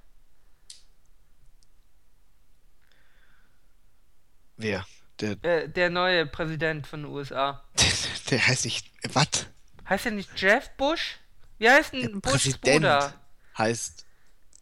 Wer? 4.56 4.86
Der, 5.20 5.36
Äh, 5.44 5.68
der 5.68 5.90
neue 5.90 6.26
Präsident 6.26 6.86
von 6.86 7.02
den 7.02 7.10
USA. 7.12 7.62
der 8.30 8.46
heißt 8.46 8.64
nicht. 8.64 8.90
Was? 9.12 9.46
Heißt 9.88 10.06
er 10.06 10.12
nicht 10.12 10.30
Jeff 10.40 10.70
Bush? 10.76 11.18
Wie 11.58 11.68
heißt 11.70 11.92
Der 11.92 12.00
denn 12.02 12.20
Bushs 12.20 12.32
Präsident 12.32 12.62
Bruder? 12.82 13.14
heißt 13.58 14.04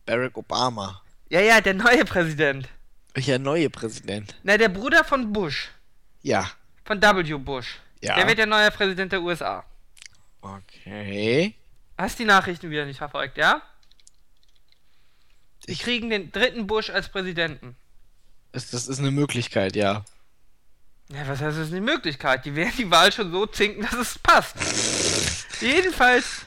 Barack 0.04 0.36
Obama. 0.36 1.02
Ja, 1.30 1.40
ja, 1.40 1.60
der 1.60 1.74
neue 1.74 2.04
Präsident. 2.04 2.68
Welcher 3.14 3.38
neue 3.38 3.70
Präsident? 3.70 4.34
Na, 4.42 4.56
der 4.58 4.68
Bruder 4.68 5.04
von 5.04 5.32
Bush. 5.32 5.70
Ja. 6.22 6.50
Von 6.84 7.00
W. 7.00 7.34
Bush. 7.38 7.78
Ja. 8.00 8.16
Der 8.16 8.26
wird 8.26 8.38
der 8.38 8.46
neue 8.46 8.70
Präsident 8.70 9.12
der 9.12 9.22
USA. 9.22 9.64
Okay. 10.40 11.54
Hast 11.96 12.18
die 12.18 12.24
Nachrichten 12.24 12.70
wieder 12.70 12.84
nicht 12.84 12.98
verfolgt, 12.98 13.36
ja? 13.38 13.62
Die 15.66 15.72
Ich- 15.72 15.80
kriegen 15.80 16.10
den 16.10 16.32
dritten 16.32 16.66
Bush 16.66 16.90
als 16.90 17.08
Präsidenten. 17.08 17.76
Das, 18.52 18.70
das 18.70 18.88
ist 18.88 18.98
eine 18.98 19.10
Möglichkeit, 19.10 19.76
ja. 19.76 20.04
Ja, 21.08 21.28
was 21.28 21.40
heißt 21.40 21.58
das 21.58 21.66
ist 21.68 21.72
eine 21.72 21.80
Möglichkeit? 21.80 22.44
Die 22.44 22.54
werden 22.54 22.72
die 22.78 22.90
Wahl 22.90 23.12
schon 23.12 23.30
so 23.32 23.46
zinken, 23.46 23.82
dass 23.82 23.94
es 23.94 24.18
passt. 24.18 24.56
Jedenfalls, 25.60 26.46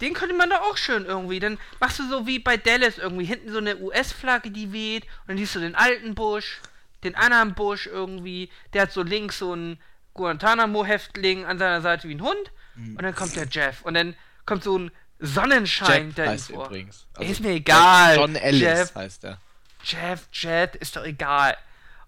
den 0.00 0.12
könnte 0.14 0.34
man 0.34 0.50
da 0.50 0.60
auch 0.60 0.76
schön 0.76 1.04
irgendwie. 1.04 1.38
Dann 1.38 1.58
machst 1.80 1.98
du 1.98 2.08
so 2.08 2.26
wie 2.26 2.38
bei 2.38 2.56
Dallas 2.56 2.98
irgendwie 2.98 3.24
hinten 3.24 3.52
so 3.52 3.58
eine 3.58 3.76
US-Flagge, 3.78 4.50
die 4.50 4.72
weht. 4.72 5.04
Und 5.04 5.28
dann 5.28 5.38
siehst 5.38 5.54
du 5.54 5.60
den 5.60 5.74
alten 5.74 6.14
Bush, 6.14 6.60
den 7.04 7.14
anderen 7.14 7.54
Bush 7.54 7.86
irgendwie. 7.86 8.50
Der 8.72 8.82
hat 8.82 8.92
so 8.92 9.02
links 9.02 9.38
so 9.38 9.52
einen 9.52 9.78
Guantanamo-Häftling 10.14 11.44
an 11.44 11.58
seiner 11.58 11.80
Seite 11.80 12.08
wie 12.08 12.14
ein 12.14 12.22
Hund. 12.22 12.50
Und 12.76 13.02
dann 13.02 13.14
kommt 13.14 13.36
der 13.36 13.46
Jeff. 13.48 13.82
Und 13.82 13.94
dann 13.94 14.14
kommt 14.44 14.64
so 14.64 14.78
ein 14.78 14.90
Sonnenschein 15.18 16.14
da 16.14 16.26
heißt 16.26 16.50
vor. 16.50 16.66
übrigens. 16.66 17.06
Ist 17.20 17.40
mir 17.40 17.52
egal. 17.52 18.16
John 18.16 18.36
Ellis 18.36 18.60
Jeff, 18.60 18.94
heißt 18.94 19.24
er. 19.24 19.40
Jeff, 19.86 20.28
Jet, 20.32 20.74
ist 20.76 20.96
doch 20.96 21.04
egal. 21.04 21.56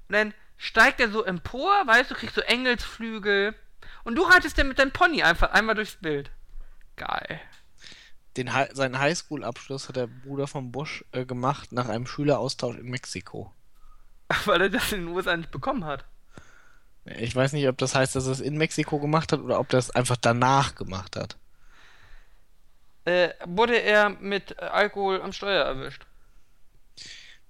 Und 0.08 0.14
dann 0.14 0.34
steigt 0.56 1.00
er 1.00 1.10
so 1.10 1.24
empor, 1.24 1.86
weißt 1.86 2.10
du, 2.10 2.14
kriegst 2.14 2.34
so 2.34 2.40
Engelsflügel. 2.40 3.54
Und 4.04 4.16
du 4.16 4.22
reitest 4.22 4.58
dann 4.58 4.68
mit 4.68 4.78
deinem 4.78 4.92
Pony 4.92 5.22
einfach 5.22 5.52
einmal 5.52 5.74
durchs 5.74 5.96
Bild. 5.96 6.30
Geil. 6.96 7.40
Den, 8.36 8.50
seinen 8.72 8.98
Highschool-Abschluss 8.98 9.88
hat 9.88 9.96
der 9.96 10.06
Bruder 10.06 10.46
von 10.46 10.72
Bush 10.72 11.04
äh, 11.12 11.24
gemacht 11.24 11.72
nach 11.72 11.88
einem 11.88 12.06
Schüleraustausch 12.06 12.76
in 12.76 12.90
Mexiko. 12.90 13.52
Weil 14.44 14.62
er 14.62 14.70
das 14.70 14.92
in 14.92 15.06
den 15.06 15.14
USA 15.14 15.36
nicht 15.36 15.50
bekommen 15.50 15.84
hat. 15.84 16.04
Ich 17.04 17.34
weiß 17.34 17.52
nicht, 17.52 17.66
ob 17.68 17.78
das 17.78 17.94
heißt, 17.94 18.14
dass 18.16 18.26
er 18.26 18.32
es 18.32 18.40
in 18.40 18.58
Mexiko 18.58 18.98
gemacht 18.98 19.32
hat 19.32 19.40
oder 19.40 19.58
ob 19.58 19.72
er 19.72 19.78
es 19.78 19.90
einfach 19.90 20.16
danach 20.16 20.74
gemacht 20.74 21.16
hat. 21.16 21.36
Äh, 23.04 23.30
wurde 23.46 23.80
er 23.80 24.10
mit 24.10 24.58
Alkohol 24.58 25.22
am 25.22 25.32
Steuer 25.32 25.64
erwischt? 25.64 26.06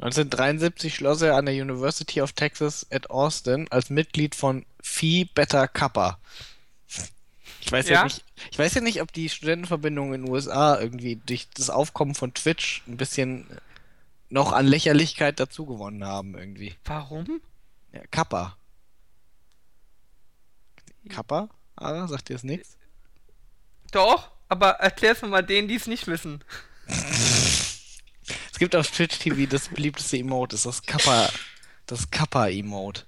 1973 0.00 0.94
schloss 0.94 1.22
er 1.22 1.36
an 1.36 1.46
der 1.46 1.54
University 1.54 2.22
of 2.22 2.32
Texas 2.32 2.86
at 2.90 3.10
Austin 3.10 3.66
als 3.70 3.90
Mitglied 3.90 4.36
von 4.36 4.64
Phi 4.80 5.24
Beta 5.24 5.66
Kappa. 5.66 6.18
Ich 7.60 7.72
weiß 7.72 7.88
ja? 7.88 7.94
Ja? 7.94 8.04
nicht, 8.04 8.24
ich 8.50 8.58
weiß 8.58 8.74
ja 8.74 8.80
nicht, 8.80 9.02
ob 9.02 9.12
die 9.12 9.28
Studentenverbindungen 9.28 10.14
in 10.14 10.22
den 10.22 10.32
USA 10.32 10.80
irgendwie 10.80 11.16
durch 11.16 11.48
das 11.52 11.68
Aufkommen 11.68 12.14
von 12.14 12.32
Twitch 12.32 12.82
ein 12.86 12.96
bisschen 12.96 13.46
noch 14.30 14.52
an 14.52 14.66
Lächerlichkeit 14.66 15.40
dazugewonnen 15.40 16.04
haben 16.04 16.36
irgendwie. 16.36 16.76
Warum? 16.84 17.40
Ja, 17.92 18.02
Kappa. 18.10 18.56
Kappa? 21.08 21.48
Ara, 21.74 22.06
sagt 22.06 22.28
dir 22.28 22.34
das 22.34 22.44
nichts? 22.44 22.76
Doch, 23.90 24.30
aber 24.48 24.70
erklär's 24.72 25.22
mal 25.22 25.42
denen, 25.42 25.66
die 25.66 25.76
es 25.76 25.86
nicht 25.86 26.06
wissen. 26.06 26.44
Es 28.58 28.60
gibt 28.60 28.74
auf 28.74 28.90
Twitch 28.90 29.20
TV 29.20 29.48
das 29.48 29.68
beliebteste 29.68 30.16
Emote, 30.16 30.56
das 30.56 30.66
ist 30.66 30.80
das 30.80 30.82
Kappa, 30.82 31.30
das 31.86 32.10
Kappa-Emote. 32.10 33.04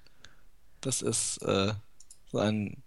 Das 0.80 1.02
ist 1.02 1.38
äh, 1.38 1.72
so 2.30 2.38
ein, 2.38 2.80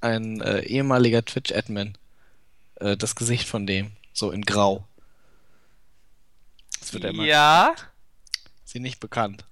ein 0.00 0.40
äh, 0.40 0.60
ehemaliger 0.60 1.22
Twitch-Admin. 1.22 1.98
Äh, 2.76 2.96
das 2.96 3.16
Gesicht 3.16 3.46
von 3.46 3.66
dem, 3.66 3.92
so 4.14 4.30
in 4.30 4.46
Grau. 4.46 4.88
Das 6.80 6.94
wird 6.94 7.04
immer 7.04 7.22
Ja? 7.22 7.74
dir 8.72 8.80
nicht 8.80 8.98
bekannt. 8.98 9.44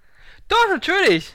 Doch, 0.49 0.69
natürlich. 0.71 1.35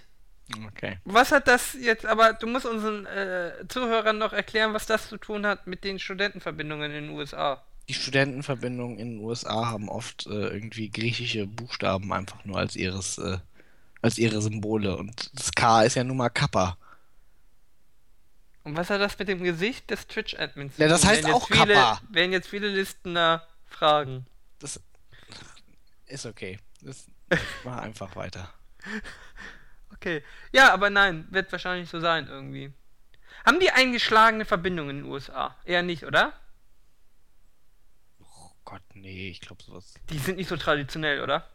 Okay. 0.66 0.98
Was 1.06 1.32
hat 1.32 1.48
das 1.48 1.74
jetzt, 1.74 2.08
aber 2.08 2.34
du 2.34 2.48
musst 2.48 2.66
unseren 2.66 3.06
äh, 3.06 3.68
Zuhörern 3.68 4.18
noch 4.18 4.34
erklären, 4.34 4.74
was 4.74 4.88
das 4.88 5.10
zu 5.10 5.18
tun 5.18 5.46
hat 5.46 5.68
mit 5.68 5.84
den 5.84 6.00
Studentenverbindungen 6.00 6.92
in 6.92 7.04
den 7.04 7.16
USA. 7.16 7.64
Die 7.90 7.94
Studentenverbindungen 7.94 8.98
in 8.98 9.18
den 9.18 9.20
USA 9.20 9.68
haben 9.68 9.90
oft 9.90 10.26
äh, 10.28 10.48
irgendwie 10.48 10.90
griechische 10.90 11.48
Buchstaben 11.48 12.12
einfach 12.14 12.46
nur 12.46 12.58
als 12.58 12.76
ihres, 12.76 13.18
äh, 13.18 13.40
als 14.02 14.18
ihre 14.18 14.42
Symbole. 14.42 14.96
Und 14.96 15.32
das 15.38 15.52
K 15.52 15.84
ist 15.84 15.96
ja 15.96 16.04
nun 16.04 16.18
mal 16.18 16.30
Kappa. 16.30 16.78
Und 18.64 18.78
was 18.78 18.90
hat 18.90 19.02
das 19.02 19.20
mit 19.20 19.28
dem 19.28 19.44
Gesicht 19.44 19.90
des 19.90 20.08
Twitch-Admins 20.08 20.78
Ja, 20.78 20.88
das 20.88 21.06
heißt 21.06 21.26
auch 21.26 21.48
viele, 21.48 21.74
Kappa. 21.74 22.02
Werden 22.10 22.32
jetzt 22.32 22.48
viele 22.48 22.70
Listener 22.70 23.46
fragen. 23.66 24.26
Das 24.60 24.80
ist 26.06 26.26
okay. 26.26 26.60
Das 26.82 27.08
mach 27.66 27.80
einfach 27.80 28.16
weiter. 28.16 28.54
Okay. 29.94 30.24
Ja, 30.54 30.74
aber 30.74 30.90
nein, 30.90 31.28
wird 31.32 31.52
wahrscheinlich 31.52 31.90
so 31.90 32.00
sein 32.00 32.28
irgendwie. 32.28 32.72
Haben 33.46 33.60
die 33.60 33.72
eingeschlagene 33.72 34.46
Verbindungen 34.46 34.98
in 34.98 35.04
den 35.04 35.12
USA? 35.12 35.56
Eher 35.66 35.84
nicht, 35.84 36.06
oder? 36.06 36.34
Gott, 38.66 38.82
nee, 38.94 39.30
ich 39.30 39.42
glaube 39.42 39.62
sowas. 39.64 39.94
Die 40.10 40.18
sind 40.18 40.38
nicht 40.38 40.48
so 40.48 40.56
traditionell, 40.58 41.22
oder? 41.22 41.48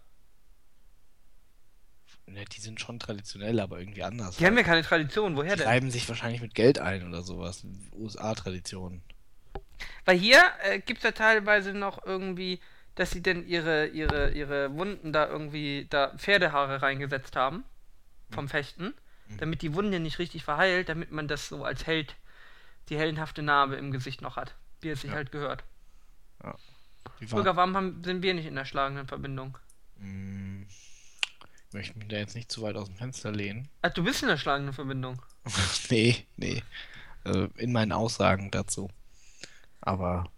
Ne, 2.27 2.45
die 2.45 2.61
sind 2.61 2.79
schon 2.81 2.99
traditionell, 2.99 3.59
aber 3.61 3.79
irgendwie 3.79 4.03
anders. 4.03 4.37
Die 4.37 4.45
haben 4.47 4.57
ja 4.57 4.63
keine 4.63 4.83
Tradition, 4.83 5.37
woher 5.37 5.55
Die 5.55 5.61
denn? 5.61 5.69
reiben 5.69 5.91
sich 5.91 6.07
wahrscheinlich 6.09 6.43
mit 6.43 6.55
Geld 6.55 6.79
ein 6.79 7.07
oder 7.09 7.23
sowas. 7.23 7.65
USA-Tradition. 7.93 9.03
Weil 10.05 10.19
hier 10.19 10.43
äh, 10.63 10.79
gibt 10.81 10.99
es 10.99 11.05
ja 11.05 11.13
teilweise 11.13 11.73
noch 11.73 12.05
irgendwie, 12.05 12.61
dass 12.97 13.13
sie 13.13 13.23
denn 13.23 13.47
ihre, 13.47 13.87
ihre, 13.87 14.31
ihre 14.33 14.75
Wunden 14.75 15.13
da 15.13 15.27
irgendwie, 15.27 15.87
da 15.89 16.15
Pferdehaare 16.19 16.83
reingesetzt 16.83 17.35
haben. 17.37 17.65
Vom 18.31 18.49
Fechten. 18.49 18.93
Damit 19.39 19.61
die 19.63 19.75
Wunde 19.75 20.01
nicht 20.01 20.19
richtig 20.19 20.45
verheilt, 20.45 20.89
damit 20.89 21.13
man 21.13 21.29
das 21.29 21.49
so 21.49 21.65
als 21.65 21.87
Held, 21.87 22.17
die 22.89 22.97
heldenhafte 22.99 23.43
Narbe 23.43 23.77
im 23.77 23.91
Gesicht 23.91 24.21
noch 24.23 24.37
hat. 24.37 24.55
Wie 24.81 24.89
es 24.91 25.01
sich 25.03 25.11
Ja. 25.11 25.17
halt 25.17 25.33
gehört. 25.33 25.65
Wie 26.41 26.49
Bürger, 27.21 27.57
warum 27.57 27.77
haben, 27.77 28.03
sind 28.05 28.23
wir 28.23 28.35
nicht 28.35 28.47
in 28.47 28.55
der 28.55 28.65
schlagenden 28.65 29.07
Verbindung? 29.07 29.59
Hm, 29.99 30.67
ich 31.69 31.75
möchte 31.75 31.99
mich 31.99 32.09
da 32.09 32.17
jetzt 32.17 32.35
nicht 32.35 32.51
zu 32.51 32.63
weit 32.63 32.77
aus 32.77 32.87
dem 32.87 32.97
Fenster 32.97 33.33
lehnen. 33.33 33.69
Ah, 33.83 33.91
du 33.91 34.05
bist 34.05 34.23
in 34.23 34.29
der 34.29 34.37
schlagenden 34.37 34.75
Verbindung. 34.75 35.21
nee, 35.91 36.27
nee. 36.37 36.63
Also 37.25 37.49
in 37.57 37.73
meinen 37.73 37.93
Aussagen 37.93 38.51
dazu. 38.51 38.89
Aber 39.81 40.31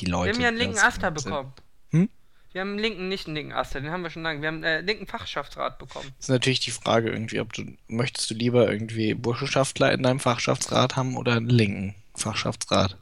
die 0.00 0.06
Leute. 0.06 0.30
wir 0.30 0.34
haben 0.34 0.42
ja 0.42 0.48
einen 0.48 0.56
linken 0.58 0.76
das 0.76 0.84
Aster 0.84 1.10
bekommen. 1.10 1.52
Hm? 1.90 2.08
Wir 2.52 2.60
haben 2.60 2.70
einen 2.70 2.78
linken, 2.78 3.08
nicht 3.08 3.26
einen 3.26 3.36
linken 3.36 3.52
Aster, 3.52 3.80
den 3.80 3.90
haben 3.90 4.02
wir 4.02 4.10
schon 4.10 4.22
lange. 4.22 4.42
Wir 4.42 4.48
haben 4.48 4.56
einen 4.56 4.64
äh, 4.64 4.80
linken 4.80 5.06
Fachschaftsrat 5.06 5.78
bekommen. 5.78 6.12
Ist 6.18 6.28
natürlich 6.28 6.60
die 6.60 6.70
Frage 6.70 7.10
irgendwie, 7.10 7.40
ob 7.40 7.52
du 7.52 7.64
möchtest 7.88 8.30
du 8.30 8.34
lieber 8.34 8.70
irgendwie 8.70 9.14
Burschenschaftler 9.14 9.92
in 9.92 10.02
deinem 10.02 10.20
Fachschaftsrat 10.20 10.96
haben 10.96 11.16
oder 11.16 11.32
einen 11.36 11.48
linken 11.48 11.94
Fachschaftsrat? 12.14 12.98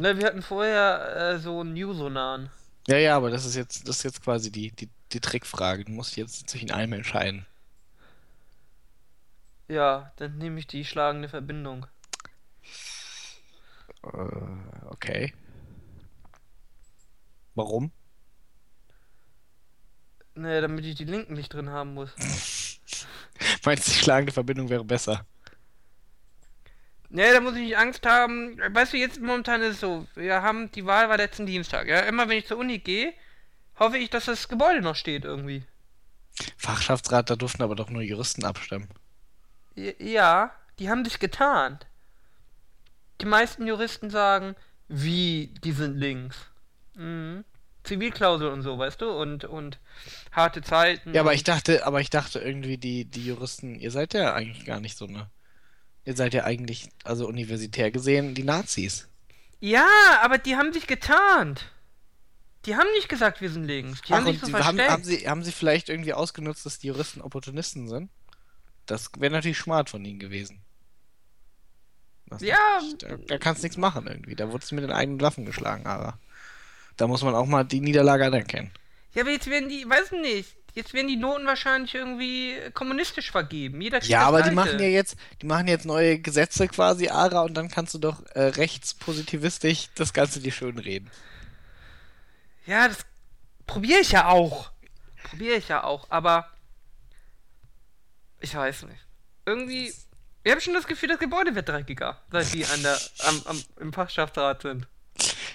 Ne, 0.00 0.16
wir 0.16 0.26
hatten 0.26 0.40
vorher 0.40 1.34
äh, 1.34 1.38
so 1.38 1.60
einen 1.60 1.76
Jusonan. 1.76 2.48
Ja, 2.88 2.96
ja, 2.96 3.16
aber 3.18 3.28
das 3.28 3.44
ist 3.44 3.54
jetzt, 3.54 3.86
das 3.86 3.98
ist 3.98 4.04
jetzt 4.04 4.22
quasi 4.22 4.50
die, 4.50 4.70
die, 4.70 4.88
die 5.12 5.20
Trickfrage. 5.20 5.84
Du 5.84 5.92
musst 5.92 6.16
jetzt 6.16 6.48
zwischen 6.48 6.70
einem 6.70 6.94
entscheiden. 6.94 7.44
Ja, 9.68 10.10
dann 10.16 10.38
nehme 10.38 10.58
ich 10.58 10.66
die 10.66 10.86
schlagende 10.86 11.28
Verbindung. 11.28 11.86
Äh, 14.02 14.86
okay. 14.86 15.34
Warum? 17.54 17.92
Ne, 20.34 20.62
damit 20.62 20.86
ich 20.86 20.94
die 20.94 21.04
Linken 21.04 21.34
nicht 21.34 21.52
drin 21.52 21.68
haben 21.68 21.92
muss. 21.92 22.10
Meinst 23.66 23.86
du, 23.86 23.90
die 23.90 23.98
schlagende 23.98 24.32
Verbindung 24.32 24.70
wäre 24.70 24.82
besser? 24.82 25.26
Ne, 27.10 27.32
da 27.32 27.40
muss 27.40 27.54
ich 27.54 27.62
nicht 27.62 27.76
Angst 27.76 28.06
haben. 28.06 28.56
Weißt 28.72 28.92
du, 28.92 28.96
jetzt 28.96 29.20
momentan 29.20 29.62
ist 29.62 29.74
es 29.74 29.80
so, 29.80 30.06
wir 30.14 30.42
haben, 30.42 30.70
die 30.72 30.86
Wahl 30.86 31.08
war 31.08 31.16
letzten 31.16 31.44
Dienstag, 31.44 31.88
ja. 31.88 32.00
Immer 32.00 32.28
wenn 32.28 32.38
ich 32.38 32.46
zur 32.46 32.58
Uni 32.58 32.78
gehe, 32.78 33.12
hoffe 33.78 33.98
ich, 33.98 34.10
dass 34.10 34.26
das 34.26 34.48
Gebäude 34.48 34.80
noch 34.80 34.94
steht 34.94 35.24
irgendwie. 35.24 35.64
Fachschaftsrat, 36.56 37.28
da 37.28 37.36
durften 37.36 37.62
aber 37.62 37.74
doch 37.74 37.90
nur 37.90 38.02
Juristen 38.02 38.44
abstimmen. 38.44 38.88
Ja, 39.74 40.52
die 40.78 40.88
haben 40.88 41.04
sich 41.04 41.18
getarnt. 41.18 41.86
Die 43.20 43.26
meisten 43.26 43.66
Juristen 43.66 44.08
sagen, 44.10 44.54
wie, 44.88 45.52
die 45.64 45.72
sind 45.72 45.96
links. 45.96 46.36
Mhm. 46.94 47.44
Zivilklausel 47.82 48.48
und 48.48 48.62
so, 48.62 48.78
weißt 48.78 49.00
du? 49.00 49.10
Und, 49.10 49.44
und 49.44 49.78
harte 50.32 50.62
Zeiten. 50.62 51.14
Ja, 51.14 51.22
aber 51.22 51.34
ich 51.34 51.44
dachte, 51.44 51.86
aber 51.86 52.00
ich 52.00 52.10
dachte 52.10 52.38
irgendwie, 52.38 52.78
die, 52.78 53.04
die 53.04 53.26
Juristen, 53.26 53.74
ihr 53.74 53.90
seid 53.90 54.14
ja 54.14 54.34
eigentlich 54.34 54.64
gar 54.64 54.80
nicht 54.80 54.96
so 54.96 55.06
eine. 55.06 55.30
Ihr 56.10 56.16
seid 56.16 56.34
ja 56.34 56.42
eigentlich, 56.42 56.88
also 57.04 57.28
universitär 57.28 57.92
gesehen, 57.92 58.34
die 58.34 58.42
Nazis. 58.42 59.06
Ja, 59.60 59.86
aber 60.22 60.38
die 60.38 60.56
haben 60.56 60.72
sich 60.72 60.88
getarnt. 60.88 61.70
Die 62.66 62.74
haben 62.74 62.90
nicht 62.96 63.08
gesagt, 63.08 63.40
wir 63.40 63.48
sind 63.48 63.62
links. 63.62 64.02
Die 64.02 64.12
haben 64.12 64.24
Ach, 64.26 64.32
sich 64.32 64.42
und 64.42 64.50
so 64.50 64.56
sie, 64.56 64.64
haben, 64.64 64.76
versteckt. 64.76 64.90
haben, 64.90 65.04
sie, 65.04 65.28
haben 65.28 65.44
sie 65.44 65.52
vielleicht 65.52 65.88
irgendwie 65.88 66.12
ausgenutzt, 66.12 66.66
dass 66.66 66.80
die 66.80 66.88
Juristen 66.88 67.20
Opportunisten 67.20 67.86
sind? 67.86 68.10
Das 68.86 69.12
wäre 69.18 69.32
natürlich 69.32 69.58
smart 69.58 69.88
von 69.88 70.04
ihnen 70.04 70.18
gewesen. 70.18 70.62
Das 72.26 72.42
Ja. 72.42 72.56
Da, 72.98 73.16
da 73.16 73.38
kannst 73.38 73.62
du 73.62 73.66
nichts 73.66 73.78
machen 73.78 74.08
irgendwie. 74.08 74.34
Da 74.34 74.50
wurdest 74.50 74.72
du 74.72 74.74
mit 74.74 74.82
den 74.82 74.90
eigenen 74.90 75.20
Waffen 75.20 75.46
geschlagen, 75.46 75.86
aber. 75.86 76.18
Da 76.96 77.06
muss 77.06 77.22
man 77.22 77.36
auch 77.36 77.46
mal 77.46 77.62
die 77.62 77.80
Niederlage 77.80 78.26
anerkennen. 78.26 78.72
Ja, 79.14 79.22
aber 79.22 79.30
jetzt 79.30 79.48
werden 79.48 79.68
die, 79.68 79.88
weiß 79.88 80.10
nicht, 80.10 80.56
jetzt 80.74 80.94
werden 80.94 81.08
die 81.08 81.16
Noten 81.16 81.46
wahrscheinlich 81.46 81.94
irgendwie 81.94 82.56
kommunistisch 82.74 83.30
vergeben. 83.30 83.80
Jeder 83.80 84.02
Ja, 84.04 84.22
aber 84.22 84.42
die 84.42 84.50
machen 84.50 84.78
ja 84.78 84.86
jetzt, 84.86 85.16
die 85.42 85.46
machen 85.46 85.68
jetzt 85.68 85.86
neue 85.86 86.18
Gesetze 86.18 86.68
quasi, 86.68 87.08
Ara, 87.08 87.42
und 87.42 87.54
dann 87.54 87.68
kannst 87.68 87.94
du 87.94 87.98
doch 87.98 88.24
äh, 88.34 88.42
rechtspositivistisch 88.42 89.88
das 89.94 90.12
Ganze 90.12 90.40
dir 90.40 90.52
schön 90.52 90.78
reden. 90.78 91.10
Ja, 92.66 92.88
das 92.88 92.98
probiere 93.66 94.00
ich 94.00 94.12
ja 94.12 94.28
auch. 94.28 94.70
Probiere 95.24 95.56
ich 95.56 95.68
ja 95.68 95.84
auch, 95.84 96.06
aber 96.10 96.48
ich 98.40 98.54
weiß 98.54 98.84
nicht. 98.84 99.06
Irgendwie, 99.46 99.92
ich 100.44 100.50
habe 100.50 100.60
schon 100.60 100.74
das 100.74 100.86
Gefühl, 100.86 101.08
das 101.08 101.18
Gebäude 101.18 101.54
wird 101.54 101.68
dreckiger, 101.68 102.20
seit 102.30 102.52
die 102.52 102.64
an 102.64 102.82
der, 102.82 102.98
am, 103.26 103.42
am, 103.46 103.62
im 103.80 103.92
Fachschaftsrat 103.92 104.62
sind. 104.62 104.86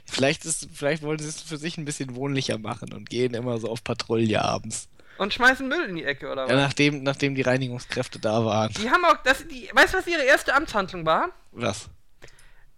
Vielleicht 0.06 0.46
ist, 0.46 0.68
vielleicht 0.74 1.02
wollen 1.04 1.20
sie 1.20 1.28
es 1.28 1.42
für 1.42 1.58
sich 1.58 1.78
ein 1.78 1.86
bisschen 1.86 2.16
wohnlicher 2.16 2.58
machen 2.58 2.94
und 2.94 3.10
gehen 3.10 3.34
immer 3.34 3.58
so 3.58 3.70
auf 3.70 3.84
Patrouille 3.84 4.42
abends. 4.42 4.88
Und 5.18 5.34
schmeißen 5.34 5.68
Müll 5.68 5.86
in 5.90 5.96
die 5.96 6.04
Ecke, 6.04 6.30
oder 6.32 6.44
was? 6.44 6.52
Ja, 6.52 6.58
nachdem, 6.58 7.04
nachdem 7.04 7.36
die 7.36 7.42
Reinigungskräfte 7.42 8.20
da 8.20 8.44
waren. 8.44 8.74
Die 8.74 8.90
haben 8.90 9.06
auch, 9.06 9.18
das, 9.24 9.48
die, 9.48 9.70
weißt 9.74 9.94
du, 9.94 9.98
was 10.00 10.08
ihre 10.08 10.24
erste 10.24 10.54
Amtshandlung 10.54 11.06
war? 11.06 11.30
Was? 11.52 11.90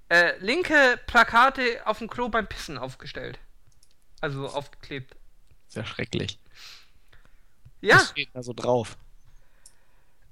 Äh, 0.09 0.37
linke 0.39 0.99
Plakate 1.07 1.81
auf 1.85 1.97
dem 1.97 2.07
Klo 2.09 2.29
beim 2.29 2.47
Pissen 2.47 2.77
aufgestellt. 2.77 3.39
Also 4.21 4.47
aufgeklebt. 4.47 5.15
Sehr 5.67 5.85
schrecklich. 5.85 6.39
Ja, 7.81 7.95
Was 7.95 8.09
steht 8.09 8.29
da 8.33 8.41
so 8.43 8.53
drauf? 8.53 8.97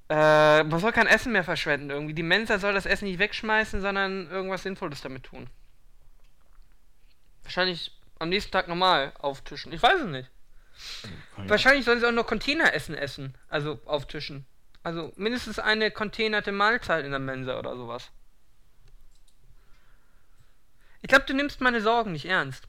äh, 0.10 0.64
man 0.64 0.80
soll 0.80 0.92
kein 0.92 1.08
Essen 1.08 1.32
mehr 1.32 1.44
verschwenden 1.44 1.90
irgendwie. 1.90 2.14
Die 2.14 2.24
Mensa 2.24 2.60
soll 2.60 2.74
das 2.74 2.86
Essen 2.86 3.06
nicht 3.06 3.20
wegschmeißen, 3.20 3.82
sondern 3.82 4.30
irgendwas 4.30 4.64
Sinnvolles 4.64 5.02
damit 5.02 5.24
tun. 5.24 5.48
Wahrscheinlich 7.44 7.92
am 8.20 8.30
nächsten 8.30 8.52
Tag 8.52 8.68
normal 8.68 9.14
auftischen. 9.20 9.72
Ich 9.74 9.82
weiß 9.82 10.02
es 10.02 10.08
nicht. 10.08 10.30
Wahrscheinlich 11.38 11.86
sollen 11.86 12.00
sie 12.00 12.08
auch 12.08 12.12
nur 12.12 12.26
Containeressen 12.26 12.96
essen. 12.96 13.36
Also 13.50 13.80
auftischen. 13.86 14.46
Also 14.84 15.12
mindestens 15.16 15.60
eine 15.60 15.92
containerte 15.92 16.52
Mahlzeit 16.52 17.06
in 17.06 17.12
der 17.12 17.20
Mensa 17.20 17.58
oder 17.58 17.76
sowas. 17.76 18.12
Ich 21.02 21.10
glaube, 21.10 21.26
du 21.26 21.34
nimmst 21.34 21.62
meine 21.62 21.82
Sorgen 21.82 22.12
nicht 22.12 22.26
ernst. 22.26 22.68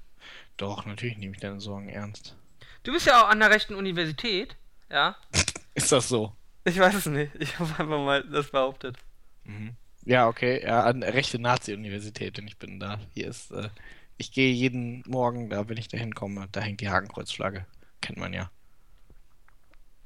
Doch, 0.57 0.87
natürlich 0.87 1.19
nehme 1.19 1.35
ich 1.35 1.41
deine 1.41 1.61
Sorgen 1.61 1.89
ernst. 1.89 2.35
Du 2.83 2.93
bist 2.93 3.07
ja 3.07 3.23
auch 3.23 3.29
an 3.29 3.41
der 3.41 3.51
rechten 3.51 3.75
Universität, 3.75 4.57
ja? 4.91 5.17
Ist 5.75 5.93
das 5.93 6.09
so? 6.09 6.35
Ich 6.65 6.79
weiß 6.79 6.95
es 6.95 7.07
nicht. 7.07 7.33
Ich 7.39 7.59
habe 7.59 7.71
einfach 7.71 7.87
mal 7.99 8.23
das 8.25 8.51
behauptet. 8.51 8.97
Mhm. 9.45 9.77
Ja, 10.05 10.29
okay. 10.29 10.63
Ja, 10.63 10.85
an 10.85 11.01
der 11.01 11.15
rechte 11.15 11.39
Nazi-Universität, 11.39 12.39
denn 12.39 12.47
ich 12.47 12.59
bin 12.59 12.81
da. 12.81 12.99
Hier 13.13 13.29
ist, 13.29 13.51
äh, 13.51 13.69
ich 14.17 14.33
gehe 14.33 14.53
jeden 14.53 15.03
Morgen 15.07 15.51
da, 15.51 15.69
wenn 15.69 15.77
ich 15.77 15.89
da 15.89 15.99
hinkomme, 15.99 16.49
da 16.53 16.61
hängt 16.61 16.81
die 16.81 16.89
Hakenkreuzflagge. 16.89 17.67
Kennt 18.01 18.18
man 18.18 18.32
ja. 18.32 18.51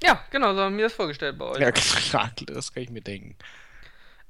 Ja, 0.03 0.23
genau, 0.31 0.53
so 0.55 0.61
haben 0.61 0.77
wir 0.77 0.85
das 0.85 0.93
vorgestellt 0.93 1.37
bei 1.37 1.45
euch. 1.45 1.59
Ja, 1.59 1.71
klar, 1.71 2.31
das 2.47 2.73
kann 2.73 2.83
ich 2.83 2.89
mir 2.89 3.01
denken. 3.01 3.35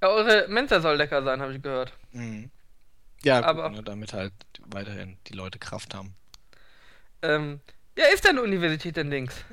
Ja, 0.01 0.09
eure 0.09 0.47
Mensa 0.49 0.81
soll 0.81 0.97
lecker 0.97 1.23
sein, 1.23 1.41
habe 1.41 1.53
ich 1.55 1.61
gehört. 1.61 1.93
Mhm. 2.11 2.51
Ja, 3.23 3.39
gut, 3.39 3.49
Aber- 3.49 3.69
ne, 3.69 3.83
damit 3.83 4.13
halt 4.13 4.33
weiterhin 4.65 5.17
die 5.27 5.33
Leute 5.33 5.59
Kraft 5.59 5.93
haben. 5.93 6.15
Ähm, 7.21 7.61
ja, 7.97 8.05
ist 8.07 8.25
deine 8.25 8.41
Universität 8.41 8.97
denn 8.97 9.09
links? 9.11 9.45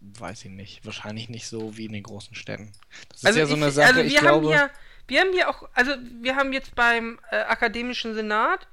Weiß 0.00 0.44
ich 0.44 0.50
nicht. 0.50 0.84
Wahrscheinlich 0.84 1.28
nicht 1.28 1.46
so 1.48 1.76
wie 1.76 1.86
in 1.86 1.92
den 1.92 2.02
großen 2.02 2.34
Städten. 2.34 2.72
Das 3.08 3.20
ist 3.20 3.26
Also, 3.26 3.38
ja 3.40 3.46
so 3.46 3.56
ich, 3.56 3.62
eine 3.62 3.70
Sache, 3.72 3.86
also 3.88 4.00
ich 4.00 4.12
wir 4.12 4.20
glaube. 4.20 4.46
haben 4.46 4.52
hier, 4.54 4.70
wir 5.08 5.20
haben 5.20 5.32
hier 5.32 5.48
auch, 5.48 5.68
also 5.74 5.92
wir 6.20 6.36
haben 6.36 6.52
jetzt 6.52 6.74
beim 6.74 7.18
äh, 7.30 7.36
akademischen 7.40 8.14
Senat 8.14 8.68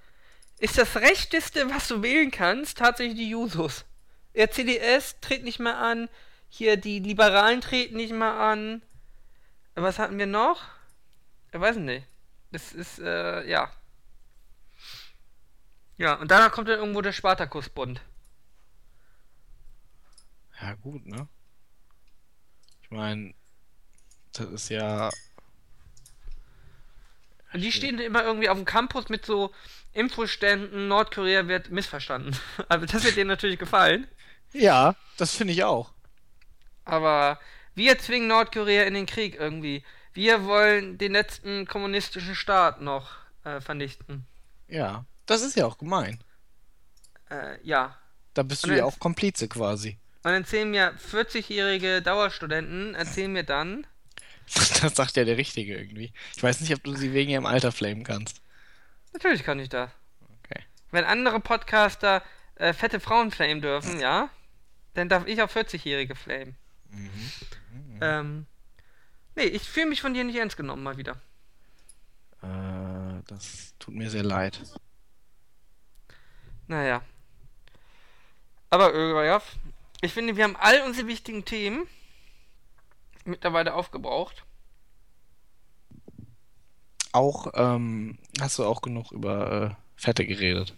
ist 0.57 0.77
das 0.77 0.95
rechteste, 0.95 1.69
was 1.69 1.87
du 1.87 2.01
wählen 2.01 2.31
kannst, 2.31 2.77
tatsächlich 2.77 3.17
die 3.17 3.29
Jusos. 3.29 3.85
Der 4.35 4.51
CDS 4.51 5.19
tritt 5.21 5.43
nicht 5.43 5.59
mehr 5.59 5.77
an, 5.77 6.09
hier 6.49 6.77
die 6.77 6.99
Liberalen 6.99 7.61
treten 7.61 7.97
nicht 7.97 8.13
mehr 8.13 8.33
an. 8.33 8.81
Was 9.75 9.99
hatten 9.99 10.17
wir 10.17 10.27
noch? 10.27 10.63
Ich 11.51 11.59
weiß 11.59 11.77
nicht. 11.77 12.07
Das 12.51 12.71
ist, 12.71 12.99
äh, 12.99 13.45
ja. 13.47 13.71
Ja, 15.97 16.15
und 16.15 16.31
danach 16.31 16.51
kommt 16.51 16.69
dann 16.69 16.79
irgendwo 16.79 17.01
der 17.01 17.13
Spartakusbund. 17.13 18.01
Ja, 20.61 20.73
gut, 20.75 21.05
ne? 21.05 21.27
Ich 22.83 22.91
meine, 22.91 23.33
das 24.33 24.47
ist 24.47 24.69
ja. 24.69 25.09
Und 27.53 27.61
die 27.61 27.71
stehen 27.71 27.99
immer 27.99 28.23
irgendwie 28.23 28.49
auf 28.49 28.57
dem 28.57 28.65
Campus 28.65 29.09
mit 29.09 29.25
so 29.25 29.53
Infoständen, 29.95 30.87
Nordkorea 30.87 31.47
wird 31.47 31.71
missverstanden. 31.71 32.35
Aber 32.69 32.85
das 32.85 33.03
wird 33.03 33.15
denen 33.17 33.27
natürlich 33.29 33.57
gefallen. 33.59 34.07
Ja, 34.53 34.95
das 35.17 35.33
finde 35.35 35.53
ich 35.53 35.63
auch. 35.63 35.91
Aber 36.85 37.39
wir 37.73 37.97
zwingen 37.97 38.27
Nordkorea 38.27 38.83
in 38.83 38.93
den 38.93 39.05
Krieg 39.05 39.35
irgendwie. 39.39 39.83
Wir 40.13 40.45
wollen 40.45 40.97
den 40.97 41.11
letzten 41.13 41.65
kommunistischen 41.65 42.35
Staat 42.35 42.81
noch 42.81 43.09
äh, 43.43 43.59
vernichten. 43.59 44.25
Ja, 44.67 45.05
das 45.25 45.41
ist 45.41 45.55
ja 45.57 45.65
auch 45.65 45.77
gemein. 45.77 46.19
Äh, 47.29 47.57
ja. 47.63 47.97
Da 48.33 48.43
bist 48.43 48.63
du 48.63 48.69
Und 48.69 48.77
ja 48.77 48.85
jetzt- 48.85 48.93
auch 48.95 48.99
Komplize 48.99 49.47
quasi. 49.47 49.97
Und 50.23 50.31
erzählen 50.31 50.69
mir 50.71 50.93
40-jährige 51.11 52.01
Dauerstudenten, 52.01 52.95
erzählen 52.95 53.31
mir 53.31 53.43
dann, 53.43 53.85
Das 54.81 54.95
sagt 54.95 55.17
ja 55.17 55.23
der 55.25 55.37
Richtige 55.37 55.75
irgendwie. 55.77 56.13
Ich 56.35 56.41
weiß 56.43 56.61
nicht, 56.61 56.73
ob 56.73 56.83
du 56.83 56.95
sie 56.95 57.13
wegen 57.13 57.31
ihrem 57.31 57.45
Alter 57.45 57.71
flamen 57.71 58.03
kannst. 58.03 58.41
Natürlich 59.15 59.43
kann 59.43 59.59
ich 59.59 59.69
das. 59.69 59.89
Okay. 60.43 60.61
Wenn 60.91 61.05
andere 61.05 61.39
Podcaster 61.39 62.23
äh, 62.55 62.73
fette 62.73 62.99
Frauen 62.99 63.31
flamen 63.31 63.61
dürfen, 63.61 63.99
ja, 63.99 64.29
dann 64.93 65.09
darf 65.09 65.25
ich 65.27 65.41
auch 65.41 65.49
40-jährige 65.49 66.15
flamen. 66.15 66.55
Ähm, 68.01 68.45
nee, 69.35 69.43
ich 69.43 69.63
fühle 69.63 69.87
mich 69.87 70.01
von 70.01 70.13
dir 70.13 70.23
nicht 70.23 70.37
ernst 70.37 70.57
genommen 70.57 70.83
mal 70.83 70.97
wieder. 70.97 71.13
Äh, 72.41 73.21
das 73.27 73.73
tut 73.79 73.95
mir 73.95 74.09
sehr 74.09 74.23
leid. 74.23 74.59
Naja. 76.67 77.01
Aber 78.69 78.93
Ögajov, 78.93 79.55
ich 80.01 80.13
finde, 80.13 80.35
wir 80.35 80.43
haben 80.43 80.57
all 80.57 80.81
unsere 80.81 81.07
wichtigen 81.07 81.45
Themen 81.45 81.87
mittlerweile 83.23 83.73
aufgebraucht. 83.73 84.43
Auch, 87.15 87.47
ähm, 87.55 88.17
hast 88.41 88.59
du 88.59 88.65
auch 88.65 88.81
genug 88.81 89.11
über 89.11 89.71
äh, 89.71 89.75
Fette 89.95 90.25
geredet? 90.25 90.75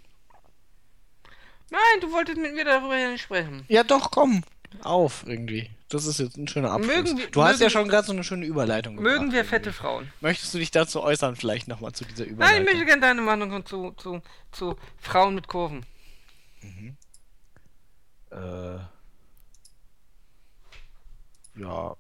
Nein, 1.69 1.79
du 2.01 2.11
wolltest 2.11 2.38
mit 2.38 2.53
mir 2.53 2.63
darüber 2.63 2.95
nicht 3.09 3.21
sprechen. 3.23 3.65
Ja, 3.67 3.83
doch, 3.83 4.11
komm. 4.11 4.43
Auf, 4.83 5.23
irgendwie. 5.25 5.69
Das 5.89 6.05
ist 6.05 6.19
jetzt 6.19 6.38
ein 6.38 6.47
schöner 6.47 6.71
Abschluss. 6.71 6.95
Mögen 6.95 7.17
wir- 7.17 7.31
du 7.31 7.41
hast 7.43 7.59
ja 7.59 7.65
mögen- 7.65 7.69
schon 7.71 7.88
gerade 7.88 8.05
so 8.05 8.13
eine 8.13 8.23
schöne 8.23 8.45
Überleitung 8.45 8.95
Mögen 8.95 9.05
gebracht, 9.05 9.31
wir 9.31 9.39
irgendwie. 9.39 9.49
fette 9.49 9.73
Frauen? 9.73 10.11
Möchtest 10.21 10.53
du 10.53 10.57
dich 10.59 10.71
dazu 10.71 11.01
äußern, 11.01 11.35
vielleicht 11.35 11.67
nochmal 11.67 11.93
zu 11.93 12.05
dieser 12.05 12.25
Nein, 12.25 12.33
Überleitung? 12.33 12.59
ich 12.67 12.71
möchte 12.73 12.85
gerne 12.85 13.01
deine 13.01 13.21
Meinung 13.21 13.65
zu, 13.65 13.91
zu, 13.91 14.21
zu 14.51 14.75
Frauen 14.97 15.35
mit 15.35 15.47
Kurven. 15.47 15.85
Äh, 18.31 18.77
ja, 21.55 21.95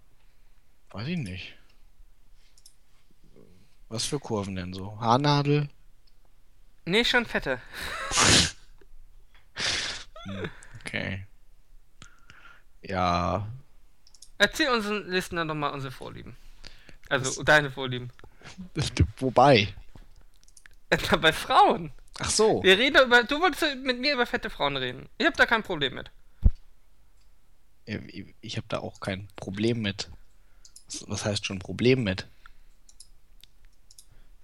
weiß 0.91 1.07
ich 1.07 1.17
nicht. 1.17 1.55
Was 3.89 4.05
für 4.05 4.19
Kurven 4.19 4.55
denn 4.55 4.73
so? 4.73 4.99
Haarnadel? 4.99 5.69
Nee, 6.85 7.05
schon 7.05 7.25
fette. 7.25 7.61
Okay. 10.81 11.25
Ja, 12.81 13.47
Erzähl 14.37 14.69
unseren 14.69 15.09
Listenern 15.09 15.47
doch 15.47 15.55
mal 15.55 15.69
unsere 15.69 15.91
Vorlieben. 15.91 16.35
Also 17.09 17.43
deine 17.43 17.71
Vorlieben. 17.71 18.11
wobei? 19.17 19.73
Etwa 20.89 21.15
bei 21.17 21.33
Frauen. 21.33 21.91
Ach 22.19 22.29
so. 22.29 22.63
Wir 22.63 22.77
reden 22.77 23.03
über. 23.03 23.23
Du 23.23 23.39
wolltest 23.41 23.63
mit 23.83 23.99
mir 23.99 24.13
über 24.13 24.25
fette 24.25 24.49
Frauen 24.49 24.77
reden. 24.77 25.09
Ich 25.17 25.25
habe 25.25 25.35
da 25.35 25.45
kein 25.45 25.63
Problem 25.63 25.95
mit. 25.95 26.11
Ich, 28.41 28.57
habe 28.57 28.67
da 28.67 28.79
auch 28.79 28.99
kein 28.99 29.29
Problem 29.37 29.81
mit. 29.81 30.09
Was 31.07 31.25
heißt 31.25 31.45
schon 31.45 31.59
Problem 31.59 32.03
mit? 32.03 32.27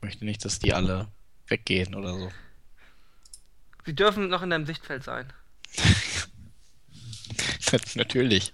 Ich 0.04 0.06
möchte 0.06 0.26
nicht, 0.26 0.44
dass 0.44 0.60
die 0.60 0.74
alle 0.74 1.08
weggehen 1.48 1.96
oder 1.96 2.14
so. 2.14 2.30
Sie 3.86 3.96
dürfen 3.96 4.28
noch 4.28 4.42
in 4.42 4.50
deinem 4.50 4.66
Sichtfeld 4.66 5.02
sein. 5.02 5.32
Natürlich. 7.96 8.52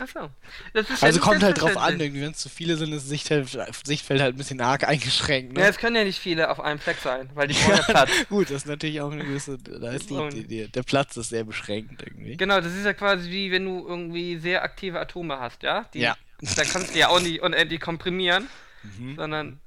Achso. 0.00 0.30
Ja 0.74 0.82
Also 1.00 1.06
nicht 1.06 1.20
kommt 1.20 1.44
halt 1.44 1.60
drauf 1.60 1.76
an, 1.76 2.00
irgendwie, 2.00 2.22
wenn 2.22 2.32
es 2.32 2.38
zu 2.38 2.48
viele 2.48 2.76
sind, 2.76 2.92
ist 2.92 3.02
das 3.02 3.08
Sichtfeld, 3.10 3.56
Sichtfeld 3.84 4.20
halt 4.20 4.34
ein 4.34 4.38
bisschen 4.38 4.60
arg 4.60 4.82
eingeschränkt. 4.88 5.52
Ne? 5.52 5.60
Ja, 5.60 5.68
es 5.68 5.78
können 5.78 5.94
ja 5.94 6.02
nicht 6.02 6.18
viele 6.18 6.50
auf 6.50 6.58
einem 6.58 6.80
Fleck 6.80 6.98
sein, 6.98 7.30
weil 7.34 7.46
die 7.46 7.54
brauchen 7.54 7.70
ja 7.76 7.82
Platz. 7.82 8.10
Gut, 8.28 8.50
das 8.50 8.62
ist 8.62 8.66
natürlich 8.66 9.00
auch 9.00 9.12
eine 9.12 9.24
gewisse, 9.24 9.58
da 9.58 9.92
ist 9.92 10.10
die, 10.10 10.28
die, 10.30 10.46
die, 10.48 10.68
der 10.68 10.82
Platz 10.82 11.16
ist 11.16 11.28
sehr 11.28 11.44
beschränkt 11.44 12.02
irgendwie. 12.02 12.36
Genau, 12.36 12.60
das 12.60 12.74
ist 12.74 12.84
ja 12.84 12.94
quasi 12.94 13.30
wie 13.30 13.52
wenn 13.52 13.66
du 13.66 13.86
irgendwie 13.86 14.36
sehr 14.38 14.64
aktive 14.64 14.98
Atome 14.98 15.38
hast, 15.38 15.62
ja? 15.62 15.84
Die, 15.94 16.00
Ja. 16.00 16.16
Dann 16.56 16.66
kannst 16.66 16.92
du 16.94 16.98
ja 16.98 17.06
auch 17.06 17.20
nicht 17.20 17.40
unendlich 17.40 17.80
komprimieren, 17.80 18.48
Mhm. 18.82 19.14
sondern. 19.14 19.60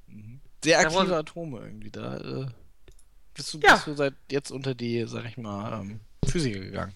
Sehr 0.66 0.80
aktive 0.80 0.99
wurde- 1.01 1.18
Atome 1.18 1.59
irgendwie, 1.61 1.91
da 1.91 2.18
äh, 2.18 2.47
bist, 3.34 3.53
du, 3.53 3.59
Ja. 3.59 3.74
bist 3.76 3.88
du 3.88 3.93
seit 3.95 4.13
jetzt 4.30 4.51
unter 4.51 4.76
die, 4.76 5.05
sag 5.07 5.26
ich 5.26 5.38
mal, 5.38 5.82
ähm, 5.82 5.99
Physiker 6.28 6.59
gegangen. 6.59 6.93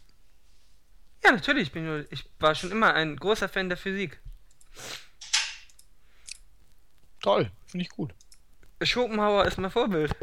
Ja, 1.23 1.31
natürlich, 1.31 1.63
ich, 1.63 1.71
bin, 1.71 1.85
nur- 1.85 2.05
ich 2.11 2.25
war 2.39 2.55
schon 2.55 2.71
immer 2.71 2.93
ein 2.93 3.15
großer 3.15 3.47
Fan 3.49 3.69
der 3.69 3.77
Physik. 3.77 4.19
Toll, 7.21 7.51
finde 7.65 7.83
ich 7.85 7.89
gut. 7.89 8.13
Schopenhauer 8.81 9.45
ist 9.45 9.57
mein 9.57 9.71
Vorbild. 9.71 10.15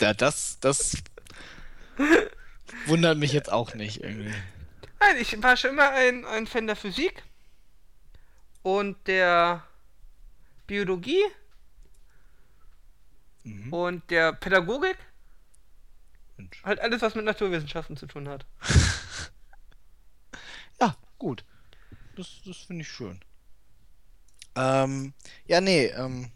Ja, 0.00 0.14
das, 0.14 0.58
das 0.60 0.96
wundert 2.86 3.18
mich 3.18 3.32
jetzt 3.32 3.52
auch 3.52 3.74
nicht 3.74 4.02
irgendwie. 4.02 4.32
Nein, 5.00 5.16
ich 5.20 5.40
war 5.42 5.56
schon 5.56 5.70
immer 5.70 5.90
ein, 5.90 6.24
ein 6.24 6.46
Fan 6.46 6.66
der 6.66 6.76
Physik 6.76 7.22
und 8.62 8.96
der 9.06 9.62
Biologie 10.66 11.22
Mhm. 13.44 13.72
und 13.72 14.10
der 14.10 14.32
Pädagogik. 14.32 14.96
Mensch. 16.36 16.62
Halt 16.64 16.80
alles, 16.80 17.00
was 17.00 17.14
mit 17.14 17.24
Naturwissenschaften 17.24 17.96
zu 17.96 18.06
tun 18.06 18.28
hat. 18.28 18.44
Ja, 20.80 20.94
gut. 21.18 21.42
Das, 22.16 22.26
das 22.44 22.56
finde 22.58 22.82
ich 22.82 22.88
schön. 22.90 23.20
Ähm, 24.56 25.14
ja, 25.46 25.62
nee, 25.62 25.86
ähm, 25.86 26.30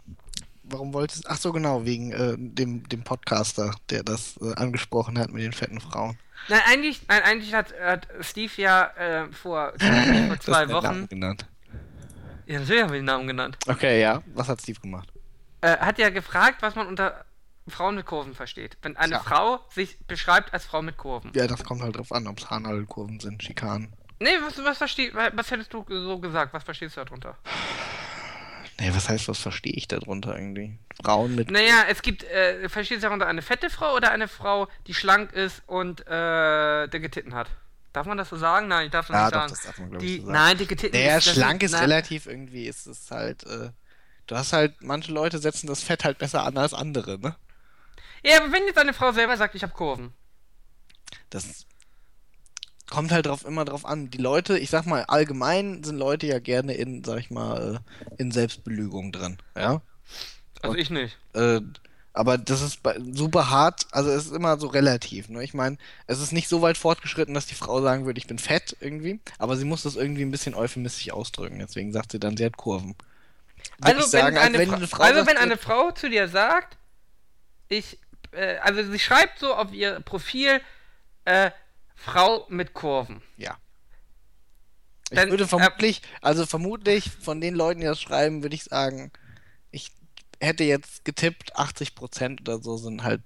warum 0.63 0.95
wolltest 0.95 1.27
Ach 1.29 1.37
so, 1.37 1.53
genau, 1.53 1.85
wegen 1.85 2.13
äh, 2.13 2.37
dem, 2.39 2.89
dem 2.89 3.05
Podcaster, 3.05 3.75
der 3.91 4.03
das 4.03 4.39
äh, 4.41 4.55
angesprochen 4.55 5.19
hat 5.19 5.31
mit 5.31 5.43
den 5.43 5.53
fetten 5.53 5.81
Frauen. 5.81 6.19
Nein, 6.49 6.63
eigentlich, 6.67 7.07
nein, 7.09 7.23
eigentlich 7.23 7.53
hat, 7.53 7.75
hat 7.79 8.09
Steve 8.21 8.53
ja 8.57 8.87
äh, 8.97 9.31
vor, 9.33 9.75
vor 9.79 10.37
Du 10.37 10.39
zwei 10.39 10.69
Wochen. 10.71 11.07
genannt. 11.09 11.47
Ja, 12.51 12.59
natürlich 12.59 12.83
haben 12.83 12.91
wir 12.91 12.99
den 12.99 13.05
Namen 13.05 13.29
genannt. 13.29 13.57
Okay, 13.69 14.01
ja. 14.01 14.23
Was 14.35 14.49
hat 14.49 14.61
Steve 14.61 14.81
gemacht? 14.81 15.09
Äh, 15.61 15.77
hat 15.77 15.99
ja 15.99 16.11
gefragt, 16.11 16.63
was 16.63 16.75
man 16.75 16.89
unter 16.89 17.25
Frauen 17.69 17.95
mit 17.95 18.07
Kurven 18.07 18.35
versteht. 18.35 18.77
Wenn 18.83 18.97
eine 18.97 19.13
Ja. 19.13 19.21
Frau 19.21 19.61
sich 19.71 19.99
beschreibt 20.09 20.53
als 20.53 20.65
Frau 20.65 20.83
mit 20.83 20.97
Kurven. 20.97 21.31
Ja, 21.35 21.47
das 21.47 21.63
kommt 21.63 21.81
halt 21.83 21.97
drauf 21.97 22.11
an, 22.11 22.27
ob 22.27 22.39
es 22.39 22.51
Haarnadelkurven 22.51 23.21
sind, 23.21 23.41
Schikanen. 23.43 23.93
Nee, 24.19 24.31
was, 24.45 24.63
was, 24.65 24.79
versteh, 24.79 25.13
was 25.15 25.51
hättest 25.51 25.73
du 25.73 25.85
so 25.89 26.19
gesagt? 26.19 26.53
Was 26.53 26.65
verstehst 26.65 26.97
du 26.97 27.05
darunter? 27.05 27.39
Nee, 28.81 28.91
was 28.93 29.09
heißt, 29.09 29.29
was 29.29 29.39
verstehe 29.39 29.73
ich 29.75 29.87
darunter 29.87 30.35
irgendwie? 30.35 30.77
Frauen 31.05 31.37
mit. 31.37 31.51
Naja, 31.53 31.85
es 31.89 32.03
gibt, 32.03 32.25
äh, 32.25 32.69
verstehst 32.69 33.03
du 33.03 33.07
darunter 33.07 33.29
eine 33.29 33.43
fette 33.43 33.71
Frau 33.71 33.95
oder 33.95 34.11
eine 34.11 34.27
Frau, 34.27 34.69
die 34.89 34.95
schlank 34.95 35.33
ist 35.33 35.63
und 35.67 36.07
äh, 36.09 36.89
dicke 36.89 37.11
Titten 37.11 37.35
hat? 37.35 37.49
Darf 37.93 38.07
man 38.07 38.19
das 38.19 38.29
so 38.29 38.37
sagen? 38.37 38.69
Nein, 38.69 38.87
ich 38.87 38.93
darf 38.93 39.09
das 39.09 39.15
ja, 39.15 39.25
nicht 39.25 39.35
doch, 39.35 39.41
sagen. 39.41 39.51
das 39.51 39.63
darf 39.63 39.79
man, 39.79 39.99
die, 39.99 40.07
ich, 40.07 40.21
so 40.21 40.27
sagen. 40.27 40.33
Nein, 40.33 40.59
dicke 40.59 40.77
Titten. 40.77 40.99
Naja, 40.99 41.15
das 41.17 41.25
schlank 41.25 41.63
ist 41.63 41.73
nein. 41.73 41.81
relativ 41.81 42.27
irgendwie, 42.27 42.67
ist 42.67 42.87
es 42.87 43.11
halt, 43.11 43.45
äh, 43.45 43.71
du 44.27 44.37
hast 44.37 44.53
halt, 44.53 44.81
manche 44.81 45.13
Leute 45.13 45.39
setzen 45.39 45.67
das 45.67 45.83
Fett 45.83 46.05
halt 46.05 46.19
besser 46.19 46.45
an 46.45 46.57
als 46.57 46.73
andere, 46.73 47.19
ne? 47.19 47.35
Ja, 48.23 48.39
aber 48.39 48.53
wenn 48.53 48.67
jetzt 48.67 48.79
eine 48.79 48.95
Frau 48.95 49.13
selber 49.13 49.37
sagt, 49.37 49.55
ich 49.55 49.63
habe 49.63 49.73
Kurven. 49.73 50.13
Das 51.31 51.67
kommt 52.91 53.13
halt 53.13 53.27
drauf, 53.27 53.45
immer 53.45 53.65
drauf 53.65 53.85
an. 53.85 54.11
Die 54.11 54.19
Leute, 54.19 54.59
ich 54.59 54.71
sag 54.71 54.85
mal, 54.85 55.05
allgemein 55.05 55.83
sind 55.83 55.97
Leute 55.97 56.27
ja 56.27 56.39
gerne 56.39 56.75
in, 56.75 57.03
sag 57.03 57.19
ich 57.19 57.31
mal, 57.31 57.81
äh, 58.01 58.15
in 58.19 58.31
Selbstbelügung 58.31 59.13
drin, 59.13 59.39
ja? 59.57 59.81
Also 60.63 60.77
ich 60.77 60.91
nicht. 60.91 61.17
Äh, 61.33 61.61
aber 62.13 62.39
das 62.39 62.61
ist 62.61 62.81
super 63.13 63.51
hart, 63.51 63.87
also 63.93 64.11
es 64.11 64.27
ist 64.27 64.35
immer 64.35 64.59
so 64.59 64.67
relativ. 64.67 65.29
Ne? 65.29 65.45
Ich 65.45 65.55
meine, 65.55 65.77
es 66.07 66.21
ist 66.21 66.33
nicht 66.33 66.49
so 66.49 66.61
weit 66.61 66.77
fortgeschritten, 66.77 67.35
dass 67.35 67.47
die 67.47 67.55
Frau 67.55 67.81
sagen 67.83 68.05
würde, 68.05 68.19
ich 68.19 68.27
bin 68.27 68.39
fett 68.39 68.77
irgendwie, 68.81 69.21
aber 69.39 69.57
sie 69.57 69.65
muss 69.65 69.83
das 69.85 69.97
irgendwie 69.97 70.23
ein 70.23 70.31
bisschen 70.31 70.55
euphemistisch 70.55 71.11
ausdrücken. 71.13 71.61
Deswegen 71.61 71.93
sagt 71.93 72.13
sie 72.13 72.19
dann, 72.19 72.37
sie 72.37 72.45
hat 72.45 72.57
Kurven. 72.57 72.97
Würde 73.79 73.99
Also, 73.99 74.13
wenn, 74.13 74.21
sagen, 74.21 74.39
eine, 74.39 74.59
wenn 74.59 74.75
eine 74.75 74.89
Frau 74.89 75.03
also 75.03 75.19
sagt, 75.21 75.31
wenn 75.31 75.37
eine 75.37 75.57
Frau 75.57 75.91
zu 75.93 76.09
dir 76.11 76.29
sagt, 76.29 76.77
ich, 77.69 77.99
äh, 78.33 78.57
also 78.59 78.83
sie 78.91 78.99
schreibt 78.99 79.39
so 79.39 79.55
auf 79.55 79.73
ihr 79.73 80.01
Profil, 80.01 80.61
äh, 81.25 81.51
Frau 81.95 82.47
mit 82.49 82.75
Kurven. 82.75 83.23
Ja. 83.37 83.57
Ich 85.11 85.17
Dann, 85.17 85.31
würde 85.31 85.45
äh, 85.45 85.49
vermutlich, 85.49 86.03
also 86.23 86.47
vermutlich 86.47 87.11
von 87.21 87.41
den 87.41 87.55
Leuten, 87.55 87.81
die 87.81 87.87
das 87.87 88.01
schreiben, 88.01 88.43
würde 88.43 88.55
ich 88.55 88.65
sagen, 88.65 89.13
hätte 90.41 90.65
jetzt 90.65 91.05
getippt, 91.05 91.57
80% 91.57 92.41
oder 92.41 92.59
so 92.59 92.77
sind 92.77 93.03
halt 93.03 93.23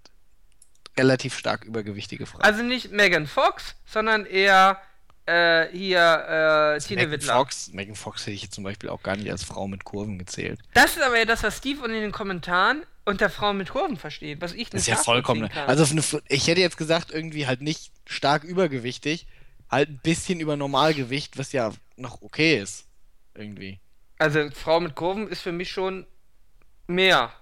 relativ 0.96 1.36
stark 1.36 1.64
übergewichtige 1.64 2.26
Frauen. 2.26 2.42
Also 2.42 2.62
nicht 2.62 2.92
Megan 2.92 3.26
Fox, 3.26 3.74
sondern 3.86 4.26
eher 4.26 4.80
äh, 5.26 5.68
hier 5.68 6.76
äh, 6.76 6.80
Tine 6.80 7.02
Megan 7.02 7.12
Wittler. 7.12 7.34
Fox, 7.34 7.72
Megan 7.72 7.94
Fox 7.94 8.22
hätte 8.22 8.32
ich 8.32 8.42
jetzt 8.42 8.54
zum 8.54 8.64
Beispiel 8.64 8.90
auch 8.90 9.02
gar 9.02 9.16
nicht 9.16 9.30
als 9.30 9.44
Frau 9.44 9.66
mit 9.66 9.84
Kurven 9.84 10.18
gezählt. 10.18 10.60
Das 10.74 10.96
ist 10.96 11.02
aber 11.02 11.18
ja 11.18 11.24
das, 11.24 11.42
was 11.42 11.58
Steve 11.58 11.84
in 11.86 11.92
den 11.92 12.12
Kommentaren 12.12 12.84
unter 13.04 13.28
Frauen 13.28 13.58
mit 13.58 13.70
Kurven 13.70 13.96
versteht, 13.96 14.40
was 14.40 14.52
ich 14.52 14.70
Das 14.70 14.82
ist 14.82 14.88
nicht 14.88 14.96
ja 14.96 15.02
vollkommen. 15.02 15.50
Also 15.66 15.84
eine 15.84 16.02
ich 16.28 16.46
hätte 16.46 16.60
jetzt 16.60 16.76
gesagt, 16.76 17.10
irgendwie 17.10 17.46
halt 17.46 17.60
nicht 17.60 17.92
stark 18.06 18.44
übergewichtig, 18.44 19.26
halt 19.70 19.90
ein 19.90 20.00
bisschen 20.02 20.40
über 20.40 20.56
Normalgewicht, 20.56 21.38
was 21.38 21.52
ja 21.52 21.72
noch 21.96 22.22
okay 22.22 22.58
ist. 22.58 22.86
Irgendwie. 23.36 23.80
also 24.18 24.48
Frau 24.50 24.78
mit 24.78 24.94
Kurven 24.94 25.28
ist 25.28 25.40
für 25.40 25.50
mich 25.50 25.70
schon 25.70 26.06
mehr. 26.86 27.32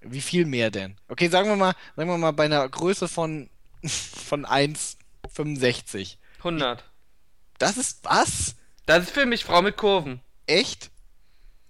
Wie 0.00 0.20
viel 0.20 0.44
mehr 0.44 0.70
denn? 0.70 0.96
Okay, 1.08 1.28
sagen 1.28 1.48
wir 1.48 1.56
mal, 1.56 1.74
sagen 1.96 2.10
wir 2.10 2.18
mal 2.18 2.32
bei 2.32 2.44
einer 2.44 2.68
Größe 2.68 3.08
von, 3.08 3.48
von 3.86 4.46
1,65. 4.46 6.16
100. 6.38 6.84
Das 7.58 7.76
ist 7.76 8.00
was? 8.04 8.56
Das 8.86 9.04
ist 9.04 9.12
für 9.12 9.26
mich 9.26 9.44
Frau 9.44 9.62
mit 9.62 9.76
Kurven. 9.76 10.20
Echt? 10.46 10.90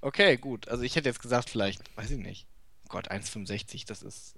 Okay, 0.01 0.37
gut. 0.37 0.69
Also 0.69 0.83
ich 0.83 0.97
hätte 0.97 1.09
jetzt 1.09 1.23
gesagt, 1.23 1.49
vielleicht, 1.49 1.81
weiß 1.97 2.11
ich 2.11 2.19
nicht. 2.19 2.47
Oh 2.85 2.89
Gott, 2.89 3.11
1,65, 3.11 3.87
das 3.87 4.03
ist. 4.03 4.35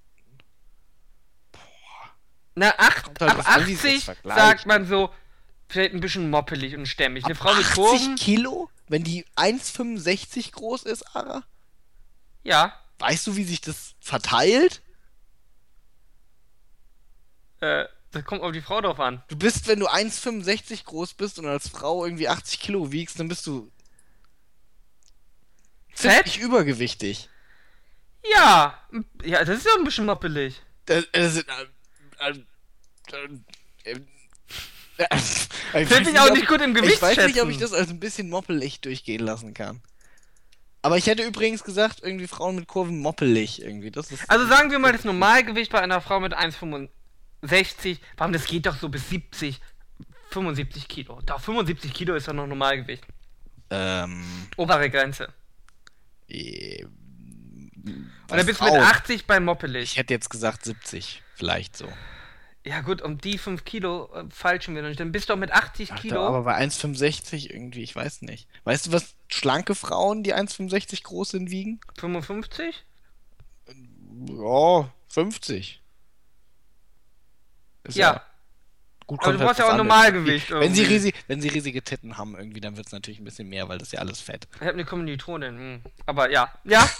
Na, 2.54 2.70
acht, 2.78 3.06
halt 3.20 3.22
ab 3.22 3.36
drauf 3.36 3.46
an, 3.46 3.66
wie 3.66 3.74
sie 3.74 3.94
das 3.94 3.96
80 3.96 4.04
vergleicht. 4.04 4.38
sagt 4.38 4.66
man 4.66 4.86
so, 4.86 5.10
vielleicht 5.68 5.94
ein 5.94 6.00
bisschen 6.00 6.30
moppelig 6.30 6.74
und 6.76 6.86
stämmig. 6.86 7.24
Eine 7.24 7.34
Frau 7.34 7.54
mit 7.54 7.64
80 7.64 7.74
Kurven, 7.74 8.16
Kilo? 8.16 8.70
Wenn 8.88 9.04
die 9.04 9.26
1,65 9.36 10.52
groß 10.52 10.84
ist, 10.84 11.02
Ara? 11.14 11.42
Ja. 12.46 12.72
Weißt 12.98 13.26
du, 13.26 13.36
wie 13.36 13.44
sich 13.44 13.60
das 13.60 13.94
verteilt? 14.00 14.82
Äh, 17.60 17.84
das 18.12 18.24
kommt 18.24 18.42
auf 18.42 18.52
die 18.52 18.62
Frau 18.62 18.80
drauf 18.80 19.00
an. 19.00 19.22
Du 19.28 19.36
bist, 19.36 19.66
wenn 19.66 19.80
du 19.80 19.88
1,65 19.88 20.84
groß 20.84 21.14
bist 21.14 21.38
und 21.38 21.46
als 21.46 21.68
Frau 21.68 22.04
irgendwie 22.04 22.28
80 22.28 22.60
Kilo 22.60 22.92
wiegst, 22.92 23.20
dann 23.20 23.28
bist 23.28 23.46
du 23.46 23.70
Fett? 25.92 26.26
ziemlich 26.26 26.38
übergewichtig. 26.38 27.28
Ja, 28.32 28.78
ja, 29.22 29.44
das 29.44 29.58
ist 29.58 29.66
ja 29.66 29.72
ein 29.76 29.84
bisschen 29.84 30.06
moppelig. 30.06 30.62
Das, 30.86 31.04
das, 31.12 31.36
äh, 31.38 31.42
äh, 32.18 32.34
äh, 33.84 34.00
äh, 34.98 35.82
ich 35.82 35.88
Finde 35.88 36.10
ich 36.10 36.18
auch 36.18 36.30
nicht 36.30 36.46
gut 36.46 36.60
im 36.62 36.76
Ich 36.76 37.02
weiß 37.02 37.18
nicht, 37.26 37.40
ob 37.42 37.50
ich 37.50 37.58
das 37.58 37.72
als 37.72 37.90
ein 37.90 38.00
bisschen 38.00 38.30
moppelig 38.30 38.80
durchgehen 38.80 39.24
lassen 39.24 39.52
kann. 39.52 39.82
Aber 40.86 40.96
ich 40.96 41.08
hätte 41.08 41.24
übrigens 41.24 41.64
gesagt, 41.64 41.98
irgendwie 42.04 42.28
Frauen 42.28 42.54
mit 42.54 42.68
Kurven 42.68 43.00
moppelig 43.00 43.60
irgendwie. 43.60 43.90
Das 43.90 44.12
ist. 44.12 44.30
Also 44.30 44.46
sagen 44.46 44.70
wir 44.70 44.78
mal, 44.78 44.92
das 44.92 45.02
Normalgewicht 45.02 45.72
bei 45.72 45.80
einer 45.80 46.00
Frau 46.00 46.20
mit 46.20 46.32
1,65, 46.32 47.98
warum 48.16 48.32
das 48.32 48.44
geht 48.44 48.66
doch 48.66 48.76
so 48.76 48.88
bis 48.88 49.08
70, 49.08 49.60
75 50.30 50.86
Kilo. 50.86 51.20
Doch, 51.26 51.40
75 51.40 51.92
Kilo 51.92 52.14
ist 52.14 52.28
doch 52.28 52.34
noch 52.34 52.46
Normalgewicht. 52.46 53.04
ähm. 53.70 54.22
Obere 54.56 54.88
Grenze. 54.88 55.26
äh, 56.28 56.86
dann 58.28 58.46
bist 58.46 58.60
du 58.60 58.64
mit 58.64 58.72
Frauen. 58.74 58.80
80 58.80 59.26
bei 59.26 59.40
moppelig. 59.40 59.90
Ich 59.90 59.96
hätte 59.96 60.14
jetzt 60.14 60.30
gesagt 60.30 60.64
70, 60.64 61.20
vielleicht 61.34 61.76
so. 61.76 61.88
Ja 62.66 62.80
gut, 62.80 63.00
um 63.00 63.18
die 63.18 63.38
5 63.38 63.64
Kilo 63.64 64.12
äh, 64.12 64.24
falschen 64.28 64.74
wir 64.74 64.82
noch 64.82 64.88
nicht. 64.88 64.98
Dann 64.98 65.12
bist 65.12 65.28
du 65.28 65.34
auch 65.34 65.38
mit 65.38 65.52
80 65.52 65.92
Ach, 65.92 66.00
Kilo. 66.00 66.20
Aber 66.26 66.42
bei 66.42 66.58
1,65 66.58 67.48
irgendwie, 67.48 67.84
ich 67.84 67.94
weiß 67.94 68.22
nicht. 68.22 68.48
Weißt 68.64 68.86
du, 68.86 68.92
was 68.92 69.14
schlanke 69.28 69.76
Frauen, 69.76 70.24
die 70.24 70.34
1,65 70.34 71.04
groß 71.04 71.30
sind, 71.30 71.50
wiegen? 71.50 71.80
55? 71.96 72.84
Ja, 74.26 74.90
50. 75.08 75.80
Ist 77.84 77.96
Ja. 77.96 78.22
Gut, 79.06 79.20
Aber 79.20 79.30
du 79.30 79.38
kommt 79.38 79.46
brauchst 79.46 79.60
ja 79.60 79.70
auch 79.70 79.76
Normalgewicht 79.76 80.50
Wenn 80.50 80.74
sie, 80.74 80.82
riesig, 80.82 81.14
wenn 81.28 81.40
sie 81.40 81.48
riesige 81.48 81.82
Titten 81.82 82.18
haben, 82.18 82.34
irgendwie, 82.36 82.60
dann 82.60 82.76
wird 82.76 82.86
es 82.86 82.92
natürlich 82.92 83.20
ein 83.20 83.24
bisschen 83.24 83.48
mehr, 83.48 83.68
weil 83.68 83.78
das 83.78 83.88
ist 83.88 83.92
ja 83.92 84.00
alles 84.00 84.20
Fett. 84.20 84.48
Ich 84.56 84.66
hab 84.66 84.74
eine 84.74 84.84
Kommilitonin. 84.84 85.56
hm. 85.56 85.82
Aber 86.04 86.30
ja. 86.32 86.52
Ja. 86.64 86.90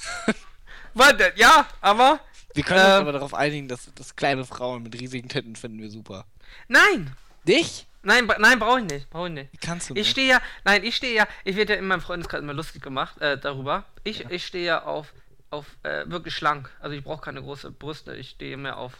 Warte, 0.94 1.32
ja, 1.34 1.66
aber. 1.80 2.20
Wir 2.56 2.64
können 2.64 2.80
uns 2.80 2.88
Ähm. 2.94 3.00
aber 3.02 3.12
darauf 3.12 3.34
einigen, 3.34 3.68
dass, 3.68 3.92
dass 3.94 4.16
kleine 4.16 4.44
Frauen 4.44 4.82
mit 4.82 4.98
riesigen 4.98 5.28
Titten 5.28 5.56
finden 5.56 5.80
wir 5.80 5.90
super. 5.90 6.24
Nein! 6.68 7.14
Dich? 7.46 7.86
Nein, 8.02 8.28
nein, 8.38 8.58
brauche 8.58 8.80
ich 8.80 8.86
nicht. 8.86 9.10
Brauche 9.10 9.26
ich 9.28 9.34
nicht. 9.34 9.50
Kannst 9.60 9.90
du 9.90 9.94
Ich 9.94 9.98
nicht? 9.98 10.10
stehe 10.10 10.28
ja, 10.28 10.40
nein, 10.64 10.84
ich 10.84 10.94
stehe 10.96 11.14
ja, 11.14 11.26
ich 11.44 11.56
werde 11.56 11.74
ja 11.74 11.78
in 11.78 11.86
meinem 11.86 12.00
Freundeskreis 12.00 12.40
immer 12.40 12.54
lustig 12.54 12.82
gemacht 12.82 13.20
äh, 13.20 13.36
darüber. 13.38 13.84
Ich, 14.04 14.24
ich 14.30 14.46
stehe 14.46 14.64
ja 14.64 14.82
auf, 14.84 15.12
auf 15.50 15.66
äh, 15.82 16.08
wirklich 16.08 16.34
schlank. 16.34 16.70
Also 16.80 16.94
ich 16.96 17.02
brauche 17.02 17.20
keine 17.22 17.42
große 17.42 17.70
Brüste, 17.72 18.14
ich 18.14 18.30
stehe 18.30 18.56
mehr 18.56 18.76
auf 18.76 18.92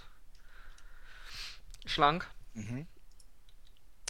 schlank. 1.84 2.26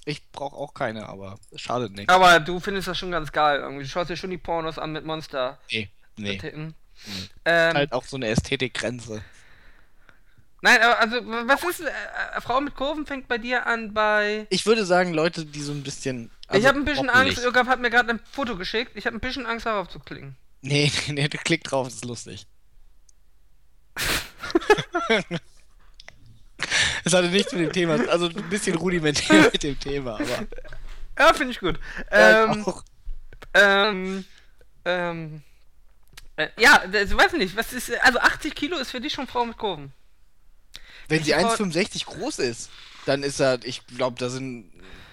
Ich 0.05 0.30
brauche 0.30 0.57
auch 0.57 0.72
keine, 0.72 1.09
aber 1.09 1.38
schadet 1.57 1.92
nicht. 1.92 2.09
Aber 2.09 2.40
du 2.40 2.61
findest 2.61 2.88
das 2.88 2.97
schon 2.99 3.11
ganz 3.11 3.32
geil. 3.32 3.61
Irgendwie. 3.61 3.82
Du 3.82 3.88
schaust 3.88 4.09
dir 4.09 4.16
schon 4.16 4.30
die 4.30 4.38
Pornos 4.38 4.78
an 4.78 4.92
mit 4.92 5.05
Monster 5.05 5.59
Nee, 5.70 5.90
nee. 6.16 6.40
Nee. 6.42 6.72
Ähm, 7.44 7.74
Halt 7.74 7.92
auch 7.92 8.05
so 8.05 8.16
eine 8.16 8.28
Ästhetikgrenze. 8.28 9.22
Nein, 10.62 10.80
aber 10.80 10.98
also 11.00 11.16
was 11.46 11.62
ist 11.64 11.80
äh, 11.80 11.86
äh, 11.86 12.40
Frau 12.40 12.61
mit 12.61 12.74
Kurven 12.74 13.07
fängt 13.07 13.28
bei 13.28 13.38
dir 13.38 13.66
an 13.66 13.92
bei 13.92 14.46
Ich 14.50 14.66
würde 14.66 14.84
sagen, 14.84 15.12
Leute, 15.12 15.44
die 15.44 15.61
so 15.61 15.72
ein 15.72 15.82
bisschen. 15.82 16.30
Ich 16.44 16.50
also 16.50 16.68
habe 16.68 16.78
ein 16.78 16.84
bisschen. 16.84 17.11
Angst, 17.11 17.38
Irgaf 17.38 17.66
hat 17.66 17.80
mir 17.80 17.90
gerade 17.90 18.11
ein 18.11 18.20
Foto 18.32 18.57
geschickt. 18.57 18.92
Ich 18.94 19.07
habe 19.07 19.16
ein 19.16 19.20
bisschen 19.20 19.46
Angst 19.46 19.66
darauf 19.66 19.88
zu 19.88 19.98
klicken. 19.98 20.36
Nee, 20.62 20.90
nee, 21.09 21.12
nee, 21.12 21.28
klick 21.28 21.64
drauf, 21.64 21.86
das 21.86 21.96
ist 21.96 22.04
lustig. 22.04 22.46
Es 27.04 27.12
hatte 27.12 27.28
nichts 27.28 27.52
mit 27.52 27.62
dem 27.62 27.72
Thema, 27.72 27.94
also 28.09 28.26
ein 28.26 28.50
bisschen 28.50 28.76
rudimentär 28.76 29.50
mit 29.52 29.62
dem 29.62 29.78
Thema, 29.78 30.14
aber. 30.14 30.46
Ja, 31.18 31.32
finde 31.32 31.52
ich 31.52 31.61
gut. 31.61 31.78
Ja, 32.11 32.44
Ähm, 32.44 32.61
ich 32.61 32.66
auch. 32.66 32.84
Ähm, 33.54 34.24
ähm, 34.84 35.42
äh, 36.36 36.48
ja, 36.59 36.86
das 36.86 37.16
weiß 37.16 37.32
ich 37.32 37.38
nicht, 37.38 37.57
was 37.57 37.72
ist, 37.72 37.90
also 38.02 38.18
80 38.18 38.54
Kilo 38.54 38.76
ist 38.76 38.90
für 38.90 39.00
dich 39.00 39.14
schon 39.14 39.26
Frau 39.26 39.46
mit 39.46 39.57
Kurven. 39.57 39.92
Wenn 41.09 41.22
sie 41.22 41.30
ich 41.32 41.36
brauch- 41.36 41.57
1,65 41.59 42.04
groß 42.07 42.38
ist, 42.40 42.70
dann 43.07 43.22
ist 43.22 43.40
er, 43.40 43.59
ich 43.64 43.86
glaube, 43.86 44.18
da 44.18 44.28
sind. 44.28 44.70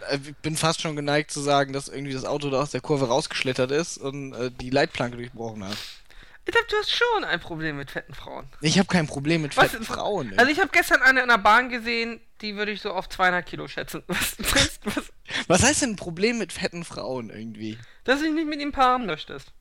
äh, 0.09 0.17
Ich 0.17 0.35
bin 0.37 0.57
fast 0.57 0.81
schon 0.81 0.95
geneigt 0.95 1.31
zu 1.31 1.39
sagen, 1.41 1.73
dass 1.73 1.87
irgendwie 1.87 2.13
das 2.13 2.25
Auto 2.25 2.49
da 2.49 2.61
aus 2.61 2.71
der 2.71 2.81
Kurve 2.81 3.07
rausgeschlittert 3.07 3.71
ist 3.71 3.97
und 3.97 4.33
äh, 4.33 4.51
die 4.51 4.69
Leitplanke 4.69 5.17
durchbrochen 5.17 5.63
hat. 5.63 5.77
Ich 6.45 6.51
glaube, 6.51 6.67
du 6.69 6.75
hast 6.75 6.91
schon 6.91 7.23
ein 7.23 7.39
Problem 7.39 7.77
mit 7.77 7.89
fetten 7.89 8.13
Frauen. 8.13 8.45
Ich 8.59 8.77
habe 8.77 8.87
kein 8.89 9.07
Problem 9.07 9.43
mit 9.43 9.55
Was- 9.55 9.71
fetten 9.71 9.85
Frauen. 9.85 10.33
Also 10.37 10.51
ich 10.51 10.59
habe 10.59 10.71
gestern 10.73 11.01
eine 11.01 11.21
in 11.21 11.29
der 11.29 11.37
Bahn 11.37 11.69
gesehen, 11.69 12.19
die 12.41 12.55
würde 12.57 12.71
ich 12.73 12.81
so 12.81 12.91
auf 12.91 13.07
200 13.07 13.45
Kilo 13.45 13.67
schätzen. 13.69 14.03
Was, 14.07 14.35
was, 14.83 15.11
was, 15.47 15.63
heißt 15.63 15.83
denn 15.83 15.91
ein 15.91 15.95
Problem 15.95 16.37
mit 16.39 16.51
fetten 16.51 16.83
Frauen 16.83 17.29
irgendwie? 17.29 17.77
dass 18.03 18.21
ich 18.21 18.33
nicht 18.33 18.45
mit 18.47 18.59
ihm 18.59 18.73
paaren 18.73 19.05
möchtest. 19.05 19.53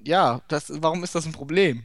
Ja, 0.00 0.40
das, 0.48 0.66
warum 0.82 1.04
ist 1.04 1.14
das 1.14 1.26
ein 1.26 1.32
Problem? 1.32 1.84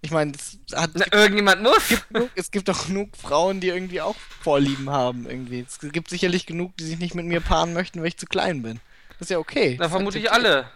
Ich 0.00 0.10
meine, 0.10 0.32
es, 0.32 0.58
hat, 0.74 0.90
Na, 0.94 1.06
irgendjemand 1.12 1.62
muss. 1.62 1.88
gibt 1.88 2.08
genug, 2.08 2.30
es 2.36 2.50
gibt 2.50 2.68
doch 2.68 2.86
genug 2.86 3.16
Frauen, 3.16 3.60
die 3.60 3.68
irgendwie 3.68 4.00
auch 4.00 4.16
Vorlieben 4.40 4.90
haben. 4.90 5.28
Irgendwie. 5.28 5.64
Es 5.66 5.78
gibt 5.80 6.08
sicherlich 6.08 6.46
genug, 6.46 6.76
die 6.76 6.84
sich 6.84 6.98
nicht 6.98 7.14
mit 7.14 7.26
mir 7.26 7.40
paaren 7.40 7.72
möchten, 7.72 8.00
weil 8.00 8.08
ich 8.08 8.16
zu 8.16 8.26
klein 8.26 8.62
bin. 8.62 8.80
Das 9.18 9.22
ist 9.22 9.30
ja 9.30 9.38
okay. 9.38 9.76
Na, 9.80 9.88
vermutlich 9.88 10.30
alle. 10.30 10.70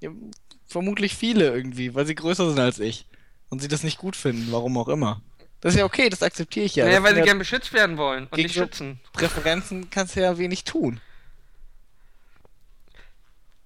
Ja, 0.00 0.10
vermutlich 0.66 1.14
viele 1.14 1.50
irgendwie, 1.54 1.94
weil 1.94 2.06
sie 2.06 2.14
größer 2.14 2.48
sind 2.48 2.58
als 2.58 2.80
ich. 2.80 3.06
Und 3.48 3.62
sie 3.62 3.68
das 3.68 3.82
nicht 3.82 3.98
gut 3.98 4.16
finden, 4.16 4.50
warum 4.50 4.76
auch 4.76 4.88
immer. 4.88 5.22
Das 5.60 5.74
ist 5.74 5.78
ja 5.78 5.84
okay, 5.84 6.08
das 6.08 6.22
akzeptiere 6.22 6.66
ich 6.66 6.76
ja. 6.76 6.84
naja, 6.84 7.02
weil 7.02 7.14
sie 7.14 7.20
ja 7.20 7.24
gern 7.24 7.38
beschützt 7.38 7.72
werden 7.72 7.96
wollen 7.96 8.26
und 8.26 8.36
nicht 8.36 8.54
schützen. 8.54 9.00
Präferenzen 9.12 9.90
kannst 9.90 10.14
du 10.14 10.20
ja 10.20 10.38
wenig 10.38 10.64
tun. 10.64 11.00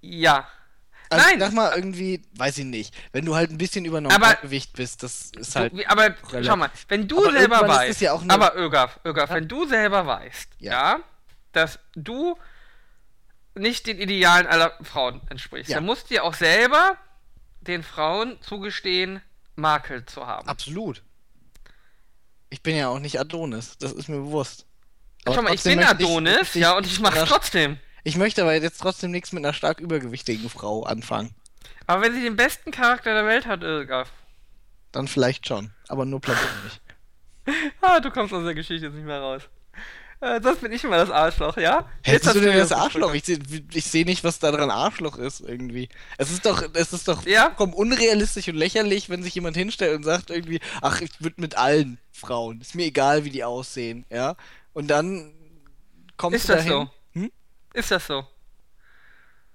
Ja. 0.00 0.48
Also 1.12 1.26
Nein. 1.28 1.40
sag 1.40 1.52
mal 1.52 1.72
irgendwie, 1.76 2.22
weiß 2.36 2.58
ich 2.58 2.64
nicht, 2.64 2.94
wenn 3.12 3.24
du 3.24 3.34
halt 3.34 3.50
ein 3.50 3.58
bisschen 3.58 3.84
über 3.84 4.00
Normalgewicht 4.00 4.72
bist, 4.74 5.02
das 5.02 5.30
ist 5.36 5.54
halt. 5.56 5.72
Du, 5.72 5.82
aber 5.88 6.04
relativ. 6.30 6.46
schau 6.46 6.56
mal, 6.56 6.70
wenn 6.88 7.06
du 7.08 7.18
Aber 7.24 7.32
selber 7.32 7.68
weißt, 7.68 7.90
es 7.90 8.00
ja 8.00 8.12
auch 8.12 8.22
eine- 8.22 8.32
aber 8.32 8.56
Ögaf, 8.56 8.98
Ögaf, 9.04 9.30
Ja. 9.30 9.36
wenn 9.36 9.48
du 9.48 9.66
selber 9.66 10.06
weißt, 10.06 10.48
Ja. 10.58 10.72
ja. 10.72 11.00
dass 11.52 11.78
du 11.94 12.36
nicht 13.54 13.86
den 13.86 13.98
Idealen 13.98 14.46
aller 14.46 14.72
Frauen 14.82 15.20
entsprichst, 15.28 15.72
dann 15.72 15.84
musst 15.84 16.04
du 16.04 16.14
dir 16.14 16.24
auch 16.24 16.34
selber 16.34 16.96
den 17.60 17.82
Frauen 17.82 18.38
zugestehen, 18.40 19.20
Makel 19.56 20.06
zu 20.06 20.26
haben. 20.26 20.48
Absolut. 20.48 21.02
Ich 22.50 22.62
bin 22.62 22.76
ja 22.76 22.88
auch 22.88 22.98
nicht 22.98 23.20
Adonis, 23.20 23.76
das 23.78 23.92
ist 23.92 24.08
mir 24.08 24.16
bewusst. 24.16 24.66
Aber 25.24 25.34
schau 25.36 25.42
mal, 25.42 25.54
ich 25.54 25.62
bin 25.62 25.82
Adonis, 25.82 26.36
möchte 26.38 26.58
ja, 26.58 26.72
und 26.76 26.86
ich 26.86 26.98
mach's 27.00 27.16
einer- 27.16 27.26
trotzdem. 27.26 27.78
Ich 28.04 28.16
möchte 28.16 28.42
aber 28.42 28.54
jetzt 28.54 28.80
trotzdem 28.80 29.10
nichts 29.10 29.32
mit 29.32 29.44
einer 29.44 29.54
stark 29.54 29.80
übergewichtigen 29.80 30.48
Frau 30.50 30.82
anfangen. 30.84 31.34
Aber 31.86 32.02
wenn 32.02 32.14
sie 32.14 32.22
den 32.22 32.36
besten 32.36 32.70
Charakter 32.70 33.14
der 33.14 33.26
Welt 33.26 33.46
hat, 33.46 33.62
Ögaf. 33.62 34.10
Dann 34.92 35.08
vielleicht 35.08 35.46
schon, 35.46 35.72
aber 35.88 36.04
nur 36.04 36.20
platonisch. 36.20 36.80
Ah, 37.80 37.98
du 37.98 38.12
kommst 38.12 38.32
aus 38.32 38.44
der 38.44 38.54
Geschichte 38.54 38.86
jetzt 38.86 38.94
nicht 38.94 39.04
mehr 39.04 39.18
raus. 39.18 39.42
Äh, 40.20 40.40
sonst 40.40 40.60
bin 40.60 40.70
ich 40.70 40.84
immer 40.84 40.98
das 40.98 41.10
Arschloch, 41.10 41.56
ja? 41.56 41.88
Hättest 42.04 42.28
hast 42.28 42.36
du 42.36 42.40
denn 42.40 42.56
das 42.56 42.68
das 42.68 42.78
Arschloch? 42.78 43.12
Ich 43.14 43.24
sehe 43.24 43.40
seh 43.72 44.04
nicht, 44.04 44.22
was 44.22 44.38
da 44.38 44.52
dran 44.52 44.70
Arschloch 44.70 45.18
ist 45.18 45.40
irgendwie. 45.40 45.88
Es 46.18 46.30
ist 46.30 46.46
doch, 46.46 46.62
es 46.72 46.92
ist 46.92 47.08
doch 47.08 47.26
Ja? 47.26 47.46
vollkommen 47.46 47.72
unrealistisch 47.72 48.46
und 48.46 48.54
lächerlich, 48.54 49.10
wenn 49.10 49.24
sich 49.24 49.34
jemand 49.34 49.56
hinstellt 49.56 49.96
und 49.96 50.04
sagt 50.04 50.30
irgendwie, 50.30 50.60
ach, 50.82 51.00
ich 51.00 51.10
würde 51.18 51.40
mit 51.40 51.56
allen 51.56 51.98
Frauen, 52.12 52.60
ist 52.60 52.76
mir 52.76 52.86
egal, 52.86 53.24
wie 53.24 53.30
die 53.30 53.42
aussehen, 53.42 54.06
ja. 54.08 54.36
Und 54.72 54.86
dann 54.86 55.32
kommst 56.16 56.36
Ist 56.36 56.48
du 56.48 56.52
das 56.52 56.64
dahin. 56.64 56.72
so? 56.72 56.90
Ist 57.74 57.90
das 57.90 58.06
so? 58.06 58.26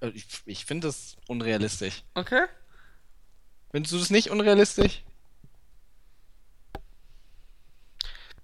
Äh, 0.01 0.09
Ich, 0.09 0.25
ich 0.45 0.65
finde 0.65 0.87
das 0.87 1.15
unrealistisch. 1.27 2.03
Okay? 2.13 2.45
Findest 3.71 3.93
du 3.93 3.99
das 3.99 4.09
nicht 4.09 4.29
unrealistisch? 4.29 5.03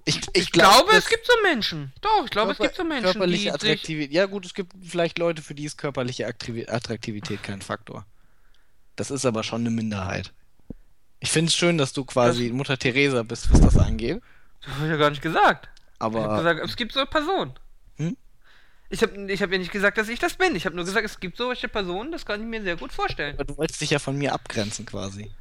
Ich, 0.06 0.18
ich, 0.18 0.28
Ich 0.34 0.52
glaube, 0.52 0.92
dass 0.92 1.06
es 1.06 1.10
gibt 1.10 1.26
so 1.26 1.34
Menschen. 1.44 1.94
Doch, 2.02 2.26
ich 2.26 2.32
glaube, 2.32 2.52
es 2.52 2.58
gibt 2.58 2.76
so 2.76 2.84
Menschen, 2.84 3.06
die 3.08 3.14
körperliche. 3.14 3.54
Attraktivität. 3.54 4.12
Ja, 4.12 4.26
gut, 4.26 4.46
es 4.46 4.54
gibt 4.54 4.74
vielleicht 4.86 5.18
Leute, 5.18 5.42
für 5.42 5.56
die 5.56 5.64
ist 5.64 5.78
körperliche 5.78 6.28
Aktivi- 6.28 6.70
Attraktivität 6.70 7.42
kein 7.42 7.62
Faktor. 7.62 8.06
Das 8.98 9.12
ist 9.12 9.26
aber 9.26 9.44
schon 9.44 9.62
eine 9.62 9.70
Minderheit. 9.72 10.34
Ich 11.22 11.32
finde 11.32 11.48
es 11.50 11.56
schön, 11.56 11.78
dass 11.78 11.94
du 11.94 12.04
quasi 12.04 12.50
Mutter 12.50 12.78
Teresa 12.78 13.24
bist, 13.24 13.50
was 13.52 13.62
das 13.62 13.78
angeht. 13.78 14.22
Das 14.66 14.76
habe 14.76 14.86
ich 14.86 14.92
ja 14.92 14.98
gar 14.98 15.10
nicht 15.10 15.22
gesagt. 15.22 15.70
Aber 16.00 16.38
gesagt, 16.38 16.60
es 16.66 16.76
gibt 16.76 16.92
so 16.92 17.06
Personen. 17.06 17.54
Ich 18.94 19.02
habe 19.02 19.32
ich 19.32 19.42
hab 19.42 19.52
ja 19.52 19.58
nicht 19.58 19.72
gesagt, 19.72 19.98
dass 19.98 20.08
ich 20.08 20.20
das 20.20 20.36
bin. 20.36 20.56
Ich 20.56 20.68
habe 20.68 20.76
nur 20.76 20.86
gesagt, 20.86 21.04
es 21.04 21.20
gibt 21.20 21.36
solche 21.38 21.68
Personen, 21.68 22.12
das 22.12 22.28
kann 22.28 22.40
ich 22.40 22.46
mir 22.46 22.62
sehr 22.62 22.76
gut 22.76 22.94
vorstellen. 22.94 23.36
du 23.38 23.58
wolltest 23.58 23.82
dich 23.82 23.90
ja 23.90 23.98
von 23.98 24.16
mir 24.16 24.34
abgrenzen 24.34 24.86
quasi. 24.86 25.32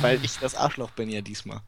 Weil 0.00 0.24
ich 0.24 0.38
das 0.38 0.54
Arschloch 0.54 0.92
bin 0.92 1.08
ja 1.10 1.20
diesmal. 1.20 1.62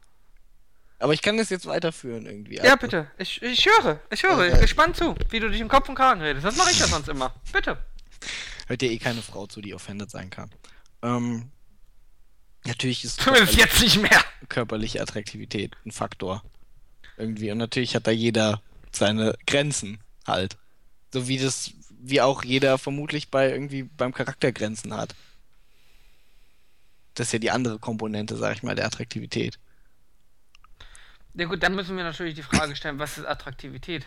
Aber 0.99 1.13
ich 1.13 1.21
kann 1.21 1.35
das 1.35 1.49
jetzt 1.49 1.65
weiterführen 1.65 2.25
irgendwie. 2.25 2.55
Ja, 2.55 2.63
Also, 2.63 2.77
bitte. 2.77 3.11
Ich, 3.17 3.41
ich 3.41 3.65
höre. 3.65 3.99
Ich 4.09 4.23
höre. 4.23 4.37
Okay. 4.37 4.53
Ich 4.53 4.61
gespannt 4.61 4.95
zu, 4.95 5.13
wie 5.29 5.41
du 5.41 5.49
dich 5.49 5.59
im 5.59 5.67
Kopf 5.67 5.89
und 5.89 5.95
Kragen 5.95 6.21
redest. 6.21 6.45
Das 6.45 6.55
mache 6.55 6.71
ich 6.71 6.79
ja 6.79 6.87
sonst 6.87 7.09
immer. 7.09 7.35
Bitte. 7.51 7.77
Hört 8.67 8.81
ja 8.81 8.87
eh 8.89 8.97
keine 8.99 9.21
Frau 9.21 9.45
zu, 9.45 9.59
die 9.59 9.75
offended 9.75 10.09
sein 10.09 10.29
kann. 10.29 10.49
Ähm, 11.01 11.51
natürlich 12.65 13.03
ist 13.03 13.19
Zumindest 13.19 13.57
jetzt 13.57 13.81
nicht 13.81 14.01
mehr. 14.01 14.23
körperliche 14.47 15.01
Attraktivität 15.01 15.75
ein 15.85 15.91
Faktor. 15.91 16.43
Irgendwie. 17.17 17.51
Und 17.51 17.57
natürlich 17.57 17.93
hat 17.93 18.07
da 18.07 18.11
jeder 18.11 18.61
seine 18.97 19.35
Grenzen 19.45 19.99
halt. 20.25 20.57
So 21.13 21.27
wie 21.27 21.37
das, 21.37 21.71
wie 21.99 22.21
auch 22.21 22.43
jeder 22.43 22.77
vermutlich 22.77 23.29
bei 23.29 23.49
irgendwie 23.49 23.83
beim 23.83 24.13
Charakter 24.13 24.51
Grenzen 24.51 24.93
hat. 24.95 25.15
Das 27.13 27.27
ist 27.27 27.33
ja 27.33 27.39
die 27.39 27.51
andere 27.51 27.79
Komponente, 27.79 28.37
sag 28.37 28.55
ich 28.55 28.63
mal, 28.63 28.75
der 28.75 28.85
Attraktivität. 28.85 29.57
Ja 31.33 31.45
gut, 31.45 31.63
dann 31.63 31.75
müssen 31.75 31.95
wir 31.97 32.03
natürlich 32.03 32.35
die 32.35 32.43
Frage 32.43 32.75
stellen, 32.75 32.99
was 32.99 33.17
ist 33.17 33.25
Attraktivität? 33.25 34.05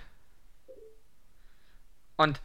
Und 2.16 2.40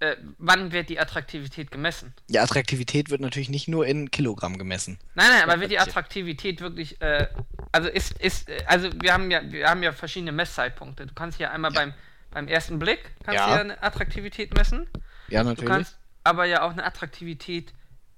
äh, 0.00 0.16
wann 0.38 0.72
wird 0.72 0.88
die 0.88 0.98
Attraktivität 1.00 1.70
gemessen? 1.70 2.12
Ja, 2.28 2.42
Attraktivität 2.42 3.08
wird 3.10 3.20
natürlich 3.20 3.48
nicht 3.48 3.66
nur 3.68 3.86
in 3.86 4.10
Kilogramm 4.10 4.58
gemessen. 4.58 4.98
Nein, 5.14 5.28
nein, 5.30 5.42
aber 5.48 5.60
wird 5.60 5.70
die 5.70 5.78
Attraktiv- 5.78 5.88
Attraktivität 5.90 6.60
wirklich, 6.60 7.00
äh, 7.00 7.28
also 7.72 7.88
ist, 7.88 8.12
ist, 8.20 8.48
äh, 8.48 8.62
also 8.66 8.90
wir 9.00 9.12
haben 9.12 9.30
ja, 9.30 9.40
wir 9.50 9.68
haben 9.68 9.82
ja 9.82 9.92
verschiedene 9.92 10.32
Messzeitpunkte. 10.32 11.06
Du 11.06 11.14
kannst 11.14 11.38
ja 11.40 11.50
einmal 11.50 11.72
Ja. 11.72 11.80
beim, 11.80 11.94
beim 12.30 12.48
ersten 12.48 12.78
Blick, 12.78 13.10
kannst 13.24 13.40
Ja. 13.40 13.46
du 13.54 13.60
eine 13.60 13.82
Attraktivität 13.82 14.52
messen. 14.54 14.86
Ja, 15.28 15.42
Du 15.42 15.48
natürlich. 15.50 15.70
kannst 15.70 15.96
aber 16.24 16.44
ja 16.44 16.62
auch 16.62 16.72
eine 16.72 16.84
Attraktivität, 16.84 17.72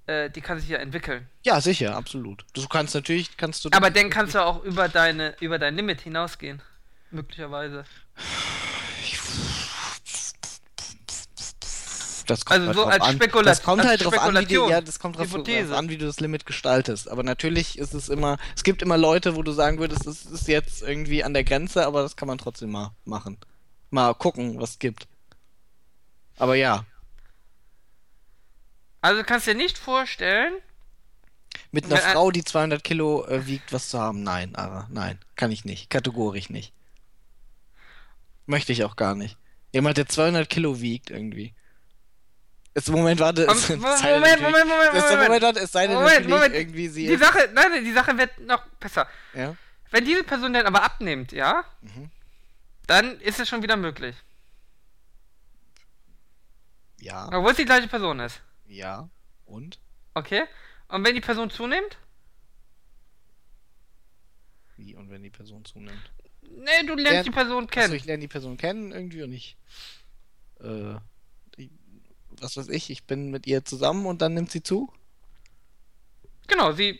äh, 0.06 0.30
die 0.30 0.40
kann 0.40 0.58
sich 0.58 0.68
ja 0.70 0.78
entwickeln. 0.78 1.28
Ja, 1.44 1.60
sicher, 1.60 1.94
absolut. 1.94 2.44
Du 2.54 2.66
kannst 2.66 2.94
natürlich, 2.94 3.36
kannst 3.36 3.64
du. 3.64 3.70
Aber 3.72 3.90
dann 3.90 4.10
kannst 4.10 4.34
du 4.34 4.44
auch 4.44 4.64
über 4.64 4.88
deine, 4.88 5.36
über 5.40 5.58
dein 5.58 5.76
Limit 5.76 6.00
hinausgehen. 6.00 6.60
Möglicherweise. 7.10 7.84
Das 12.28 12.44
kommt 12.44 12.60
Also 12.60 12.66
halt 12.66 12.76
so 12.76 12.82
drauf 12.82 12.92
als 12.92 13.02
an. 13.04 13.18
Das 13.44 13.62
kommt 13.62 13.80
als 13.80 13.88
halt 13.88 14.04
drauf 14.04 14.18
an, 14.18 14.28
wie 14.34 14.38
du, 14.38 14.40
Spekulation. 14.42 14.70
ja, 14.70 14.80
das 14.80 14.98
kommt 15.00 15.16
drauf, 15.18 15.34
an, 15.34 15.88
wie 15.88 15.96
du 15.98 16.06
das 16.06 16.20
Limit 16.20 16.46
gestaltest. 16.46 17.08
Aber 17.10 17.22
natürlich 17.22 17.78
ist 17.78 17.94
es 17.94 18.08
immer, 18.08 18.36
es 18.54 18.62
gibt 18.64 18.82
immer 18.82 18.98
Leute, 18.98 19.34
wo 19.34 19.42
du 19.42 19.52
sagen 19.52 19.78
würdest, 19.78 20.06
es 20.06 20.26
ist 20.26 20.46
jetzt 20.46 20.82
irgendwie 20.82 21.24
an 21.24 21.32
der 21.34 21.44
Grenze, 21.44 21.86
aber 21.86 22.02
das 22.02 22.16
kann 22.16 22.28
man 22.28 22.38
trotzdem 22.38 22.70
mal 22.70 22.92
machen. 23.04 23.38
Mal 23.90 24.14
gucken, 24.14 24.60
was 24.60 24.70
es 24.72 24.78
gibt. 24.78 25.08
Aber 26.36 26.54
ja, 26.54 26.84
Also 29.00 29.20
du 29.20 29.24
kannst 29.26 29.46
dir 29.46 29.54
nicht 29.54 29.78
vorstellen, 29.78 30.54
mit 31.70 31.84
einer 31.86 31.96
Wenn 31.96 32.02
ein- 32.04 32.12
Frau, 32.12 32.30
die 32.30 32.44
200 32.44 32.84
Kilo 32.84 33.24
äh, 33.26 33.46
wiegt, 33.46 33.72
was 33.72 33.88
zu 33.88 33.98
haben, 33.98 34.22
nein, 34.22 34.54
aber 34.54 34.86
nein, 34.90 35.18
kann 35.36 35.50
ich 35.50 35.64
nicht, 35.64 35.88
kategorisch 35.90 36.50
nicht. 36.50 36.72
Möchte 38.46 38.72
ich 38.72 38.84
auch 38.84 38.96
gar 38.96 39.14
nicht. 39.14 39.36
Jemand, 39.72 39.96
der 39.98 40.08
200 40.08 40.48
Kilo 40.48 40.80
wiegt, 40.80 41.10
irgendwie. 41.10 41.54
Jetzt, 42.78 42.90
Moment, 42.90 43.18
warte. 43.18 43.42
Es 43.46 43.66
denn 43.66 43.80
Moment, 43.80 44.00
natürlich- 44.04 44.40
Moment, 44.40 44.68
Moment, 44.68 44.94
es- 44.94 45.02
Moment. 45.02 45.22
Moment, 45.24 45.42
warte, 45.42 45.60
es 45.60 45.72
sei 45.72 45.86
denn 45.88 45.96
Moment, 45.96 46.28
Moment. 46.28 46.54
irgendwie 46.54 46.86
sie 46.88 47.08
die 47.08 47.16
Sache, 47.16 47.50
nein, 47.52 47.84
die 47.84 47.92
Sache 47.92 48.16
wird 48.16 48.38
noch 48.40 48.64
besser. 48.78 49.08
Ja? 49.34 49.56
Wenn 49.90 50.04
diese 50.04 50.22
Person 50.22 50.52
dann 50.52 50.64
aber 50.66 50.84
abnimmt, 50.84 51.32
ja, 51.32 51.64
Mhm. 51.80 52.10
dann 52.86 53.20
ist 53.20 53.40
es 53.40 53.48
schon 53.48 53.62
wieder 53.62 53.76
möglich. 53.76 54.14
Ja, 57.00 57.26
Obwohl 57.32 57.50
es 57.50 57.56
die 57.56 57.64
gleiche 57.64 57.88
Person 57.88 58.20
ist. 58.20 58.40
ja. 58.66 59.08
Und? 59.44 59.78
Okay? 60.14 60.44
Und 60.88 61.04
wenn 61.04 61.14
die 61.14 61.20
Person 61.22 61.48
zunimmt? 61.50 61.96
Wie 64.76 64.94
und 64.94 65.10
wenn 65.10 65.22
die 65.22 65.30
Person 65.30 65.64
zunimmt? 65.64 66.12
Nee, 66.42 66.86
du 66.86 66.94
lernst 66.94 67.12
Ja, 67.14 67.22
die 67.24 67.30
Person 67.30 67.66
kennen. 67.66 67.94
ich 67.94 68.04
lerne 68.04 68.20
die 68.20 68.28
Person 68.28 68.56
kennen 68.56 68.92
irgendwie 68.92 69.22
und 69.22 69.32
ich, 69.32 69.56
äh, 70.60 70.94
was 72.42 72.56
weiß 72.56 72.68
ich, 72.68 72.90
ich 72.90 73.04
bin 73.04 73.30
mit 73.30 73.46
ihr 73.46 73.64
zusammen 73.64 74.06
und 74.06 74.22
dann 74.22 74.34
nimmt 74.34 74.50
sie 74.50 74.62
zu? 74.62 74.92
Genau, 76.46 76.72
sie. 76.72 76.98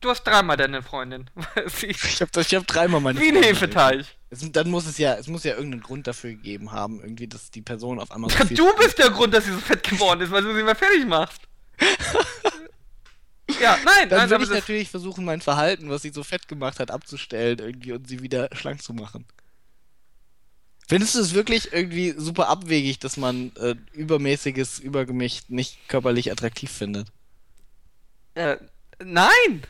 Du 0.00 0.10
hast 0.10 0.22
dreimal 0.22 0.56
deine 0.56 0.82
Freundin. 0.82 1.28
sie, 1.66 1.86
Ich 1.86 2.20
habe 2.20 2.40
ich 2.40 2.54
hab 2.54 2.66
dreimal 2.66 3.00
meine 3.00 3.18
wie 3.20 3.28
ein 3.28 3.42
Hefeteig. 3.42 4.06
Es, 4.30 4.40
dann 4.52 4.70
muss 4.70 4.86
es 4.86 4.98
ja, 4.98 5.14
es 5.14 5.26
muss 5.26 5.44
ja 5.44 5.54
irgendeinen 5.54 5.82
Grund 5.82 6.06
dafür 6.06 6.30
gegeben 6.30 6.70
haben, 6.70 7.00
irgendwie, 7.00 7.26
dass 7.26 7.50
die 7.50 7.62
Person 7.62 7.98
auf 7.98 8.12
einmal 8.12 8.30
so 8.30 8.44
du 8.44 8.76
bist 8.76 8.98
der 8.98 9.10
Grund, 9.10 9.34
dass 9.34 9.44
sie 9.44 9.52
so 9.52 9.58
fett 9.58 9.82
geworden 9.82 10.20
ist, 10.20 10.30
weil 10.30 10.42
du 10.42 10.54
sie 10.54 10.62
mal 10.62 10.74
fertig 10.74 11.06
machst. 11.06 11.42
ja, 13.60 13.78
nein, 13.84 14.08
Dann 14.08 14.18
nein, 14.18 14.30
würde 14.30 14.34
aber 14.34 14.44
ich 14.44 14.50
natürlich 14.50 14.90
versuchen, 14.90 15.24
mein 15.24 15.40
Verhalten, 15.40 15.88
was 15.90 16.02
sie 16.02 16.10
so 16.10 16.22
fett 16.22 16.46
gemacht 16.46 16.78
hat, 16.78 16.90
abzustellen 16.90 17.58
irgendwie 17.58 17.92
und 17.92 18.06
sie 18.06 18.22
wieder 18.22 18.48
schlank 18.52 18.82
zu 18.82 18.92
machen. 18.92 19.24
Findest 20.88 21.14
du 21.14 21.20
es 21.20 21.34
wirklich 21.34 21.72
irgendwie 21.72 22.14
super 22.16 22.48
abwegig, 22.48 22.98
dass 22.98 23.16
man 23.18 23.52
äh, 23.56 23.74
übermäßiges 23.92 24.78
Übergewicht 24.78 25.50
nicht 25.50 25.86
körperlich 25.88 26.32
attraktiv 26.32 26.70
findet? 26.72 27.08
äh, 28.34 28.56
nein! 29.04 29.62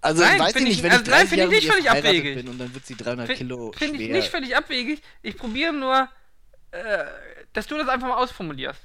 Also 0.00 0.22
Nein, 0.22 0.40
weiß 0.40 0.48
ich 0.48 0.54
find 0.56 0.68
nicht, 0.68 0.76
ich- 0.78 0.82
wenn 0.82 0.90
also 0.90 1.04
ich 1.04 1.10
nein, 1.10 1.26
30 1.28 1.28
find 1.38 1.42
ich 1.52 1.60
nicht 1.62 1.72
völlig 1.72 1.90
abwegig. 1.90 2.34
bin 2.34 2.48
und 2.48 2.58
dann 2.58 2.74
wird 2.74 2.84
sie 2.86 2.96
300 2.96 3.34
Kilo 3.36 3.70
Finde 3.76 4.02
ich 4.02 4.10
nicht 4.10 4.28
völlig 4.30 4.56
abwegig. 4.56 5.00
Ich 5.22 5.36
probiere 5.36 5.72
nur, 5.72 6.08
äh, 6.72 7.04
dass 7.52 7.68
du 7.68 7.78
das 7.78 7.86
einfach 7.88 8.08
mal 8.08 8.16
ausformulierst. 8.16 8.80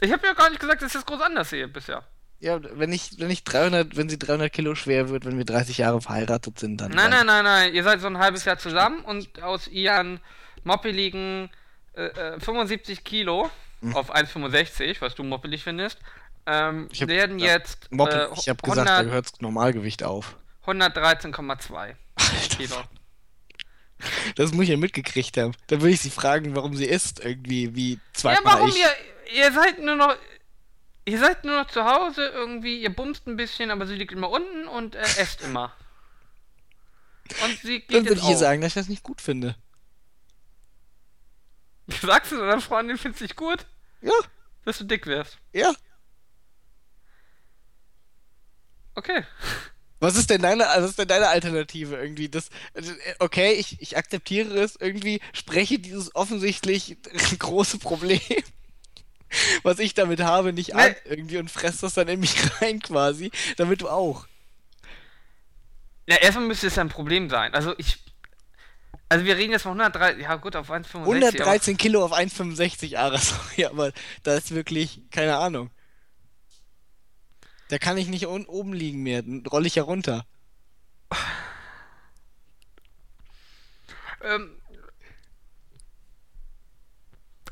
Ich 0.00 0.10
habe 0.10 0.26
ja 0.26 0.32
gar 0.32 0.48
nicht 0.48 0.58
gesagt, 0.60 0.80
dass 0.80 0.88
ich 0.94 0.94
das 0.94 1.04
groß 1.04 1.20
anders 1.20 1.50
sehe 1.50 1.68
bisher. 1.68 2.02
Ja, 2.40 2.58
wenn 2.78 2.90
ich, 2.92 3.18
wenn 3.18 3.30
ich 3.30 3.44
300, 3.44 3.96
wenn 3.96 4.08
sie 4.08 4.18
300 4.18 4.50
Kilo 4.52 4.74
schwer 4.74 5.10
wird, 5.10 5.26
wenn 5.26 5.36
wir 5.36 5.44
30 5.44 5.76
Jahre 5.78 6.00
verheiratet 6.00 6.58
sind, 6.58 6.80
dann. 6.80 6.90
Nein, 6.90 7.10
nein, 7.10 7.26
nein, 7.26 7.44
nein. 7.44 7.74
Ihr 7.74 7.82
seid 7.84 8.00
so 8.00 8.06
ein 8.06 8.16
halbes 8.18 8.44
Jahr 8.46 8.56
zusammen 8.58 9.00
und 9.04 9.42
aus 9.42 9.68
ihren 9.68 10.20
moppeligen 10.64 11.50
äh, 11.94 12.06
äh, 12.06 12.40
75 12.40 13.04
Kilo 13.04 13.50
Mhm. 13.82 13.96
auf 13.96 14.14
1,65, 14.14 15.00
was 15.00 15.14
du 15.14 15.22
moppelig 15.22 15.64
findest, 15.64 15.98
ähm, 16.46 16.88
Ich 16.92 17.00
hab- 17.00 17.08
werden 17.08 17.38
ja, 17.38 17.46
jetzt 17.46 17.90
Moppel, 17.90 18.28
äh, 18.30 18.38
ich 18.38 18.48
habe 18.50 18.60
gesagt, 18.62 18.86
da 18.88 18.96
100 18.98 19.04
gehört 19.06 19.32
das 19.32 19.40
Normalgewicht 19.40 20.02
auf. 20.02 20.36
113,2 20.66 21.74
Alter, 21.74 21.96
Kilo. 22.56 22.76
das 24.36 24.52
muss 24.52 24.64
ich 24.64 24.70
ja 24.70 24.76
mitgekriegt 24.76 25.36
haben. 25.38 25.52
Dann 25.68 25.80
würde 25.80 25.94
ich 25.94 26.00
sie 26.00 26.10
fragen, 26.10 26.54
warum 26.54 26.74
sie 26.76 26.84
isst, 26.86 27.24
irgendwie 27.24 27.74
wie 27.74 27.92
Ja, 27.94 27.98
zweimal 28.12 28.54
warum 28.54 28.68
ich. 28.68 28.76
ihr, 28.76 29.42
ihr 29.44 29.52
seid 29.52 29.78
nur 29.78 29.96
noch, 29.96 30.14
ihr 31.04 31.18
seid 31.18 31.44
nur 31.44 31.62
noch 31.62 31.70
zu 31.70 31.84
Hause 31.84 32.26
irgendwie, 32.28 32.80
ihr 32.82 32.94
bumst 32.94 33.26
ein 33.26 33.36
bisschen, 33.36 33.70
aber 33.70 33.86
sie 33.86 33.94
liegt 33.94 34.12
immer 34.12 34.30
unten 34.30 34.68
und 34.68 34.94
äh, 34.94 35.00
esst 35.00 35.42
immer. 35.42 35.74
Und 37.44 37.58
sie 37.60 37.84
Dann 37.88 38.04
geht 38.04 38.08
würde 38.08 38.20
jetzt 38.20 38.24
ich 38.24 38.30
ihr 38.30 38.36
sagen, 38.36 38.60
dass 38.60 38.68
ich 38.70 38.74
das 38.74 38.88
nicht 38.88 39.02
gut 39.02 39.20
finde. 39.20 39.56
Sagst 42.02 42.32
du 42.32 42.36
deiner 42.36 42.60
Freundin, 42.60 42.98
findest 42.98 43.22
dich 43.22 43.36
gut, 43.36 43.66
Ja, 44.02 44.12
dass 44.64 44.78
du 44.78 44.84
dick 44.84 45.06
wirst? 45.06 45.38
ja. 45.52 45.72
Okay. 48.94 49.24
Was 50.00 50.16
ist 50.16 50.30
denn 50.30 50.42
deine, 50.42 50.64
was 50.64 50.90
ist 50.90 50.98
denn 50.98 51.08
deine 51.08 51.28
Alternative 51.28 51.96
irgendwie? 51.96 52.28
Das, 52.28 52.48
okay, 53.18 53.52
ich, 53.52 53.80
ich 53.80 53.96
akzeptiere 53.96 54.58
es 54.58 54.76
irgendwie, 54.76 55.20
spreche 55.34 55.78
dieses 55.78 56.14
offensichtlich 56.14 56.96
große 57.38 57.78
Problem, 57.78 58.20
was 59.62 59.78
ich 59.78 59.94
damit 59.94 60.20
habe, 60.20 60.52
nicht 60.52 60.74
an 60.74 60.90
Nee. 60.90 60.96
irgendwie 61.10 61.38
und 61.38 61.50
fress 61.50 61.78
das 61.78 61.94
dann 61.94 62.08
in 62.08 62.20
mich 62.20 62.34
rein 62.60 62.80
quasi, 62.80 63.30
damit 63.56 63.80
du 63.82 63.88
auch. 63.88 64.26
Ja, 66.06 66.16
erstmal 66.16 66.46
müsste 66.46 66.66
es 66.66 66.78
ein 66.78 66.88
Problem 66.88 67.30
sein. 67.30 67.54
Also 67.54 67.74
ich. 67.78 67.98
Also 69.08 69.24
wir 69.24 69.36
reden 69.36 69.50
jetzt 69.52 69.62
von 69.62 69.72
103, 69.72 70.20
ja 70.20 70.36
gut, 70.36 70.54
auf 70.54 70.70
1,65. 70.70 70.94
aber- 71.02 71.06
113 71.14 71.76
Kilo 71.76 72.04
auf 72.04 72.12
1,65 72.12 72.96
Ara, 72.96 73.18
sorry, 73.18 73.64
aber 73.64 73.92
da 74.22 74.34
ist 74.36 74.52
wirklich, 74.54 75.00
keine 75.10 75.36
Ahnung. 75.36 75.70
Da 77.70 77.78
kann 77.78 77.98
ich 77.98 78.06
nicht 78.08 78.26
oben 78.28 78.72
liegen 78.72 79.02
mehr, 79.02 79.22
dann 79.22 79.44
rolle 79.46 79.66
ich 79.66 79.74
ja 79.76 79.82
runter. 79.82 80.24
Ähm, 84.22 84.59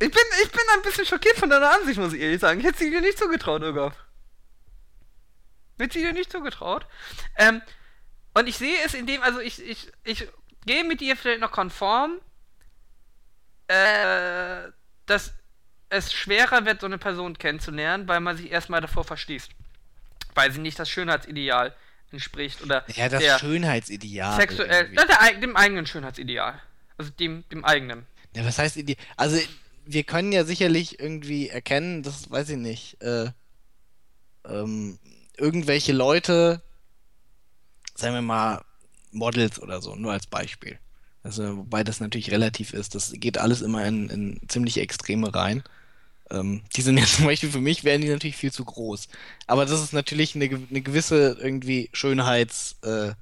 ich, 0.00 0.10
bin, 0.10 0.22
ich 0.42 0.50
bin 0.50 0.60
ein 0.74 0.82
bisschen 0.82 1.06
schockiert 1.06 1.36
von 1.36 1.50
deiner 1.50 1.70
Ansicht, 1.70 1.98
muss 1.98 2.12
ich 2.12 2.20
ehrlich 2.20 2.40
sagen. 2.40 2.60
Ich 2.60 2.66
hätte 2.66 2.78
sie 2.78 2.90
dir 2.90 3.00
nicht 3.00 3.18
zugetraut, 3.18 3.62
Irga. 3.62 3.92
Hätte 5.78 5.98
sie 5.98 6.04
dir 6.04 6.12
nicht 6.12 6.30
zugetraut. 6.32 6.86
Ähm, 7.36 7.62
und 8.34 8.48
ich 8.48 8.56
sehe 8.56 8.76
es 8.84 8.94
in 8.94 9.06
dem, 9.06 9.22
also 9.22 9.40
ich, 9.40 9.62
ich, 9.62 9.90
ich 10.04 10.28
gehe 10.66 10.84
mit 10.84 11.00
dir 11.00 11.16
vielleicht 11.16 11.40
noch 11.40 11.52
konform, 11.52 12.20
äh, 13.68 14.70
dass 15.06 15.32
es 15.90 16.12
schwerer 16.12 16.64
wird, 16.66 16.80
so 16.80 16.86
eine 16.86 16.98
Person 16.98 17.38
kennenzulernen, 17.38 18.08
weil 18.08 18.20
man 18.20 18.36
sich 18.36 18.50
erstmal 18.50 18.80
davor 18.80 19.04
verschließt. 19.04 19.50
Weil 20.34 20.52
sie 20.52 20.60
nicht 20.60 20.78
das 20.78 20.88
Schönheitsideal 20.90 21.74
entspricht 22.12 22.62
oder 22.62 22.84
Ja, 22.94 23.08
das 23.08 23.40
Schönheitsideal. 23.40 24.36
sexuell, 24.36 24.90
na, 24.92 25.04
der, 25.04 25.40
dem 25.40 25.56
eigenen 25.56 25.86
Schönheitsideal. 25.86 26.60
Also 26.96 27.10
dem, 27.12 27.48
dem 27.50 27.64
eigenen. 27.64 28.06
Ja, 28.34 28.44
was 28.44 28.58
heißt 28.58 28.76
Ide 28.76 28.96
Also, 29.16 29.40
wir 29.88 30.04
können 30.04 30.32
ja 30.32 30.44
sicherlich 30.44 31.00
irgendwie 31.00 31.48
erkennen, 31.48 32.02
das 32.02 32.30
weiß 32.30 32.50
ich 32.50 32.58
nicht, 32.58 33.02
äh, 33.02 33.30
ähm, 34.46 34.98
irgendwelche 35.38 35.92
Leute, 35.92 36.62
sagen 37.94 38.14
wir 38.14 38.22
mal, 38.22 38.62
Models 39.12 39.60
oder 39.60 39.80
so, 39.80 39.94
nur 39.94 40.12
als 40.12 40.26
Beispiel. 40.26 40.78
Also, 41.22 41.56
wobei 41.56 41.84
das 41.84 42.00
natürlich 42.00 42.30
relativ 42.30 42.74
ist, 42.74 42.94
das 42.94 43.12
geht 43.14 43.38
alles 43.38 43.62
immer 43.62 43.84
in, 43.86 44.10
in 44.10 44.40
ziemliche 44.48 44.82
Extreme 44.82 45.34
rein. 45.34 45.62
Ähm, 46.30 46.62
die 46.76 46.82
sind 46.82 46.98
ja 46.98 47.04
zum 47.06 47.24
Beispiel 47.24 47.50
für 47.50 47.60
mich, 47.60 47.82
wären 47.82 48.02
die 48.02 48.08
natürlich 48.08 48.36
viel 48.36 48.52
zu 48.52 48.66
groß. 48.66 49.08
Aber 49.46 49.64
das 49.64 49.82
ist 49.82 49.94
natürlich 49.94 50.34
eine, 50.34 50.44
eine 50.44 50.82
gewisse 50.82 51.38
irgendwie 51.40 51.88
Schönheits, 51.94 52.76
äh, 52.82 53.14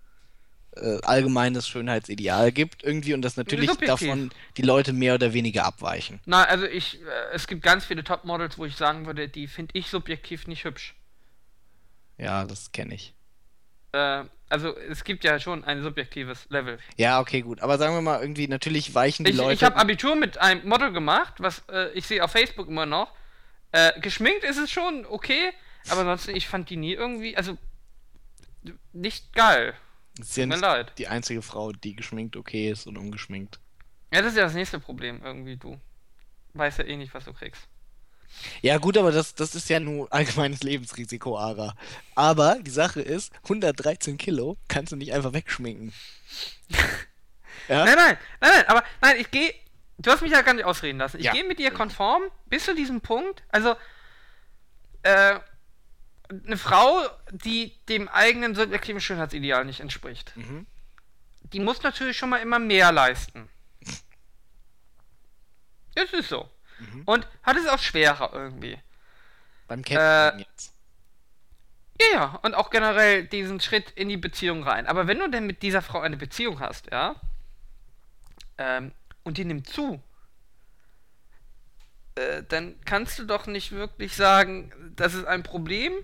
äh, 0.77 0.99
allgemeines 1.03 1.69
Schönheitsideal 1.69 2.53
gibt 2.53 2.85
irgendwie 2.85 3.15
und 3.15 3.23
dass 3.23 3.37
natürlich 3.37 3.71
Subjektiv. 3.71 4.09
davon 4.09 4.31
die 4.57 4.63
Leute 4.63 4.93
mehr 4.93 5.15
oder 5.15 5.33
weniger 5.33 5.65
abweichen. 5.65 6.21
Na, 6.27 6.45
also 6.45 6.67
ich, 6.67 7.01
äh, 7.01 7.07
es 7.33 7.47
gibt 7.47 7.63
ganz 7.63 7.85
viele 7.85 8.05
Topmodels, 8.05 8.59
wo 8.59 8.65
ich 8.65 8.77
sagen 8.77 9.07
würde, 9.07 9.29
die 9.29 9.47
finde 9.47 9.73
ich 9.75 9.89
subjektiv 9.89 10.47
nicht 10.47 10.65
hübsch. 10.65 10.95
Ja, 12.19 12.45
das 12.45 12.73
kenne 12.73 12.95
ich. 12.95 13.15
Äh, 13.93 14.25
also 14.49 14.77
es 14.77 15.05
gibt 15.05 15.25
ja 15.25 15.41
schon 15.41 15.65
ein 15.65 15.83
subjektives 15.83 16.47
Level. 16.51 16.79
Ja, 16.97 17.21
okay, 17.21 17.41
gut. 17.43 17.61
Aber 17.61 17.79
sagen 17.79 17.95
wir 17.95 18.03
mal, 18.03 18.21
irgendwie, 18.21 18.47
natürlich 18.47 18.95
weichen 18.95 19.25
die 19.25 19.33
Ich, 19.33 19.37
Leute. 19.37 19.55
ich 19.55 19.65
habe 19.65 19.77
Abitur 19.77 20.15
mit 20.15 20.39
einem 20.39 20.67
Model 20.69 20.93
gemacht, 20.93 21.35
was 21.39 21.65
äh, 21.71 21.91
ich 21.93 22.07
sehe 22.07 22.23
auf 22.23 22.31
Facebook 22.31 22.69
immer 22.69 22.87
noch. 22.87 23.13
Äh, 23.73 23.99
geschminkt 24.01 24.45
ist 24.45 24.59
es 24.59 24.71
schon 24.71 25.05
okay, 25.07 25.53
aber 25.89 26.03
ansonsten, 26.03 26.37
ich 26.37 26.47
fand 26.47 26.71
die 26.71 26.77
nie 26.77 26.93
irgendwie, 26.93 27.37
also 27.37 27.59
nicht 28.93 29.33
geil. 29.33 29.75
Das 30.19 30.29
ist 30.31 30.37
ja 30.37 30.47
mir 30.47 30.57
leid. 30.57 30.93
die 30.99 31.09
einzige 31.09 31.43
Frau, 31.43 31.73
die 31.73 31.95
geschminkt 31.95 32.37
okay 32.37 32.71
ist 32.71 32.87
und 32.87 32.97
ungeschminkt. 32.97 33.61
Ja, 34.13 34.23
das 34.23 34.33
ist 34.33 34.39
ja 34.39 34.45
das 34.45 34.55
nächste 34.55 34.81
Problem 34.81 35.21
irgendwie, 35.25 35.57
du. 35.57 35.79
Weißt 36.55 36.79
ja 36.79 36.85
eh 36.85 36.97
nicht, 36.97 37.13
was 37.13 37.25
du 37.25 37.33
kriegst. 37.35 37.63
Ja, 38.63 38.79
gut, 38.79 38.97
aber 38.99 39.13
das, 39.13 39.35
das 39.35 39.55
ist 39.55 39.69
ja 39.69 39.79
nur 39.81 40.13
allgemeines 40.13 40.63
Lebensrisiko, 40.63 41.39
Ara. 41.39 41.75
Aber 42.15 42.59
die 42.61 42.71
Sache 42.71 43.01
ist, 43.03 43.33
113 43.45 44.17
Kilo 44.19 44.57
kannst 44.69 44.93
du 44.93 44.97
nicht 44.97 45.13
einfach 45.13 45.33
wegschminken. 45.33 45.93
ja? 47.69 47.85
Nein, 47.85 47.95
nein, 47.97 48.19
nein, 48.41 48.51
nein, 48.55 48.65
aber 48.69 48.85
nein, 49.01 49.17
ich 49.19 49.31
gehe. 49.31 49.55
Du 49.99 50.11
hast 50.11 50.21
mich 50.21 50.33
ja 50.33 50.43
gar 50.43 50.53
nicht 50.53 50.65
ausreden 50.67 50.99
lassen. 50.99 51.19
Ich 51.19 51.25
Ja. 51.25 51.33
gehe 51.33 51.45
mit 51.45 51.59
dir 51.59 51.71
konform 51.71 52.23
bis 52.47 52.65
zu 52.67 52.75
diesem 52.75 53.01
Punkt. 53.01 53.43
Also, 53.49 53.75
äh, 55.03 55.39
eine 56.31 56.57
Frau, 56.57 57.07
die 57.31 57.77
dem 57.89 58.09
eigenen 58.09 58.55
subjektiven 58.55 59.01
Schönheitsideal 59.01 59.65
nicht 59.65 59.81
entspricht, 59.81 60.33
Mhm. 60.37 60.67
die 61.53 61.61
muss 61.61 61.83
natürlich 61.83 62.17
schon 62.17 62.31
mal 62.31 62.39
immer 62.39 62.59
mehr 62.59 62.93
leisten. 62.93 63.49
Das 65.95 66.13
ist 66.13 66.29
so. 66.29 66.51
Mhm. 66.79 67.03
Und 67.07 67.27
hat 67.43 67.57
es 67.57 67.67
auch 67.67 67.79
schwerer 67.79 68.31
irgendwie. 68.35 68.79
Beim 69.67 69.83
Kennenlernen 69.83 70.41
Äh, 70.41 70.43
jetzt. 70.45 70.73
Ja, 72.01 72.07
ja, 72.13 72.25
und 72.43 72.55
auch 72.55 72.69
generell 72.69 73.27
diesen 73.27 73.61
Schritt 73.61 73.91
in 73.93 74.09
die 74.11 74.19
Beziehung 74.19 74.63
rein. 74.63 74.87
Aber 74.87 75.07
wenn 75.07 75.19
du 75.19 75.31
denn 75.31 75.47
mit 75.47 75.63
dieser 75.63 75.81
Frau 75.81 76.01
eine 76.01 76.19
Beziehung 76.19 76.61
hast, 76.61 76.91
ja, 76.93 77.15
ähm, 78.59 78.93
und 79.25 79.39
die 79.39 79.47
nimmt 79.47 79.67
zu, 79.69 80.03
äh, 82.17 82.43
dann 82.43 82.79
kannst 82.85 83.19
du 83.19 83.25
doch 83.25 83.47
nicht 83.47 83.73
wirklich 83.73 84.15
sagen, 84.15 84.73
das 84.97 85.15
ist 85.15 85.25
ein 85.25 85.43
Problem. 85.43 85.95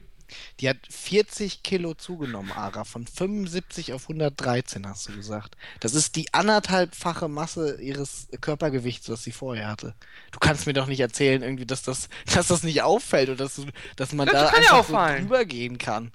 Die 0.61 0.69
hat 0.69 0.77
40 0.89 1.63
Kilo 1.63 1.95
zugenommen, 1.95 2.53
Ara. 2.53 2.85
Von 2.85 3.07
75 3.07 3.93
auf 3.93 4.03
113, 4.05 4.87
hast 4.87 5.09
du 5.09 5.17
gesagt. 5.17 5.57
Das 5.81 5.95
ist 5.95 6.17
die 6.17 6.33
anderthalbfache 6.35 7.29
Masse 7.29 7.81
ihres 7.81 8.29
Körpergewichts, 8.41 9.09
was 9.09 9.23
sie 9.23 9.33
vorher 9.33 9.69
hatte. 9.69 9.95
Du 10.31 10.39
kannst 10.39 10.67
mir 10.67 10.73
doch 10.73 10.87
nicht 10.87 11.01
erzählen, 11.01 11.43
irgendwie, 11.43 11.67
dass 11.67 11.83
das, 11.83 12.09
dass 12.35 12.49
das 12.49 12.63
nicht 12.63 12.83
auffällt 12.83 13.29
oder 13.29 13.45
dass, 13.45 13.57
du, 13.57 13.67
dass 13.97 14.13
man 14.13 14.27
Das 14.27 14.35
da 14.35 14.51
kann 14.51 14.63
ja 14.63 14.79
einfach 14.79 15.11
so 15.11 15.19
drüber 15.21 15.45
gehen 15.45 15.79
kann. 15.79 16.13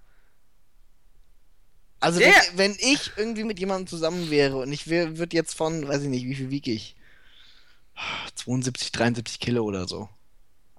Also, 1.99 2.21
Ja, 2.21 2.31
wenn, 2.53 2.57
wenn 2.57 2.77
ich 2.79 3.11
irgendwie 3.17 3.43
mit 3.43 3.59
jemandem 3.59 3.87
zusammen 3.87 4.29
wäre 4.29 4.57
und 4.57 4.71
ich 4.71 4.87
würde 4.87 5.35
jetzt 5.35 5.55
von, 5.55 5.87
weiß 5.87 6.03
ich 6.03 6.09
nicht, 6.09 6.25
wie 6.25 6.35
viel 6.35 6.51
wiege 6.51 6.71
ich? 6.71 6.95
72, 8.35 8.91
73 8.91 9.39
Kilo 9.39 9.63
oder 9.63 9.87
so. 9.87 10.09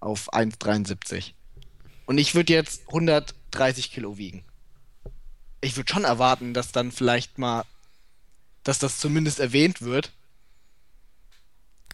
Auf 0.01 0.33
1,73. 0.33 1.33
Und 2.09 2.17
ich 2.17 2.35
würde 2.35 2.55
jetzt 2.55 2.89
130 2.89 3.93
Kilo 3.93 4.17
wiegen. 4.17 4.43
Ich 5.61 5.77
würde 5.77 5.93
schon 5.93 6.05
erwarten, 6.05 6.55
dass 6.55 6.73
dann 6.73 6.91
vielleicht 6.91 7.37
mal, 7.37 7.65
dass 8.65 8.79
das 8.79 8.97
zumindest 8.99 9.41
erwähnt 9.41 9.83
wird. 9.83 10.11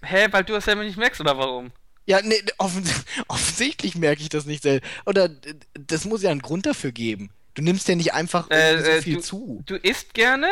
Hä, 0.05 0.29
weil 0.31 0.45
du 0.45 0.55
es 0.55 0.67
selber 0.67 0.85
nicht 0.85 0.97
merkst, 0.97 1.21
oder 1.21 1.37
warum? 1.37 1.73
Ja, 2.07 2.23
nee, 2.23 2.41
offens 2.59 2.93
offensichtlich 3.27 3.97
merke 3.97 4.23
ich 4.23 4.29
das 4.29 4.45
nicht 4.45 4.63
selbst. 4.63 4.89
Oder 5.05 5.29
das 5.73 6.05
muss 6.05 6.23
ja 6.23 6.31
einen 6.31 6.43
Grund 6.43 6.65
dafür 6.65 6.93
geben. 6.93 7.31
Du 7.55 7.63
nimmst 7.63 7.89
ja 7.89 7.97
nicht 7.97 8.15
einfach 8.15 8.49
Äh, 8.51 8.75
irgendwie 8.75 8.91
äh, 8.91 8.97
so 8.97 9.03
viel 9.03 9.15
du, 9.17 9.21
zu. 9.21 9.63
du 9.67 9.75
isst 9.75 10.15
gerne? 10.15 10.49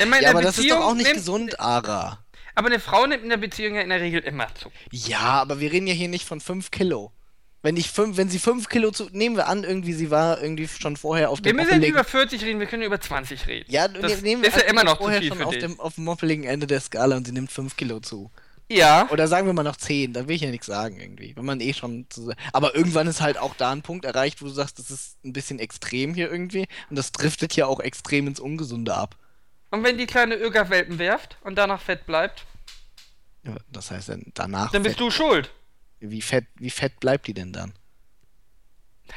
In 0.00 0.08
meiner 0.08 0.24
Ja, 0.24 0.30
aber 0.30 0.42
das 0.42 0.58
ist 0.58 0.68
doch 0.68 0.78
Beziehung 0.78 0.82
auch 0.82 0.94
nicht 0.94 1.12
gesund, 1.12 1.60
Ara. 1.60 2.25
Aber 2.56 2.66
eine 2.66 2.80
Frau 2.80 3.06
nimmt 3.06 3.22
in 3.22 3.28
der 3.28 3.36
Beziehung 3.36 3.76
ja 3.76 3.82
in 3.82 3.90
der 3.90 4.00
Regel 4.00 4.20
immer 4.22 4.48
zu. 4.54 4.70
Ja, 4.90 5.20
aber 5.20 5.60
wir 5.60 5.70
reden 5.70 5.86
ja 5.86 5.94
hier 5.94 6.08
nicht 6.08 6.26
von 6.26 6.40
5 6.40 6.70
Kilo. 6.72 7.12
Wenn 7.62 7.76
ich 7.76 7.90
fünf, 7.90 8.16
wenn 8.16 8.28
sie 8.28 8.38
5 8.38 8.68
Kilo 8.68 8.90
zu. 8.92 9.08
Nehmen 9.12 9.36
wir 9.36 9.46
an, 9.48 9.62
irgendwie, 9.64 9.92
sie 9.92 10.10
war 10.10 10.40
irgendwie 10.42 10.66
schon 10.68 10.96
vorher 10.96 11.30
auf 11.30 11.38
Wir 11.38 11.44
dem 11.52 11.56
müssen 11.56 11.78
nicht 11.80 11.90
moppeligen- 11.90 11.94
über 11.94 12.04
40 12.04 12.42
reden, 12.44 12.60
wir 12.60 12.66
können 12.66 12.82
über 12.82 13.00
20 13.00 13.46
reden. 13.46 13.66
Ja, 13.70 13.88
das 13.88 14.16
ne- 14.16 14.22
nehmen 14.22 14.42
wir 14.42 14.48
ist 14.48 14.56
ja 14.56 14.62
immer 14.64 14.84
noch 14.84 14.98
vorher 14.98 15.22
schon 15.22 15.42
auf 15.42 15.52
dich. 15.52 15.62
dem, 15.62 15.78
auf 15.80 15.94
dem 15.96 16.04
moppeligen 16.04 16.44
Ende 16.44 16.66
der 16.66 16.80
Skala 16.80 17.16
und 17.16 17.26
sie 17.26 17.32
nimmt 17.32 17.50
5 17.52 17.76
Kilo 17.76 18.00
zu. 18.00 18.30
Ja. 18.68 19.08
Oder 19.10 19.28
sagen 19.28 19.46
wir 19.46 19.52
mal 19.52 19.62
noch 19.62 19.76
10, 19.76 20.12
dann 20.12 20.26
will 20.26 20.34
ich 20.36 20.42
ja 20.42 20.50
nichts 20.50 20.66
sagen 20.66 20.98
irgendwie. 20.98 21.36
Wenn 21.36 21.44
man 21.44 21.60
eh 21.60 21.72
schon 21.72 22.06
zu, 22.08 22.32
Aber 22.52 22.74
irgendwann 22.74 23.06
ist 23.06 23.20
halt 23.20 23.38
auch 23.38 23.54
da 23.54 23.70
ein 23.70 23.82
Punkt 23.82 24.04
erreicht, 24.04 24.40
wo 24.42 24.46
du 24.46 24.50
sagst, 24.52 24.78
das 24.78 24.90
ist 24.90 25.16
ein 25.24 25.32
bisschen 25.32 25.58
extrem 25.58 26.14
hier 26.14 26.30
irgendwie. 26.30 26.66
Und 26.90 26.96
das 26.96 27.12
driftet 27.12 27.54
ja 27.54 27.66
auch 27.66 27.80
extrem 27.80 28.26
ins 28.26 28.40
Ungesunde 28.40 28.94
ab. 28.94 29.16
Und 29.70 29.82
wenn 29.84 29.98
die 29.98 30.06
kleine 30.06 30.36
Öger-Welpen 30.36 30.98
werft 30.98 31.36
und 31.42 31.56
danach 31.56 31.80
fett 31.80 32.06
bleibt, 32.06 32.44
Ja, 33.44 33.56
Das 33.70 33.90
heißt 33.90 34.08
dann 34.08 34.24
danach. 34.34 34.70
dann 34.72 34.82
bist 34.82 34.98
du 35.00 35.10
schuld. 35.10 35.50
Wie 36.00 36.22
fett, 36.22 36.44
wie 36.56 36.70
fett 36.70 36.98
bleibt 37.00 37.26
die 37.26 37.34
denn 37.34 37.52
dann? 37.52 37.72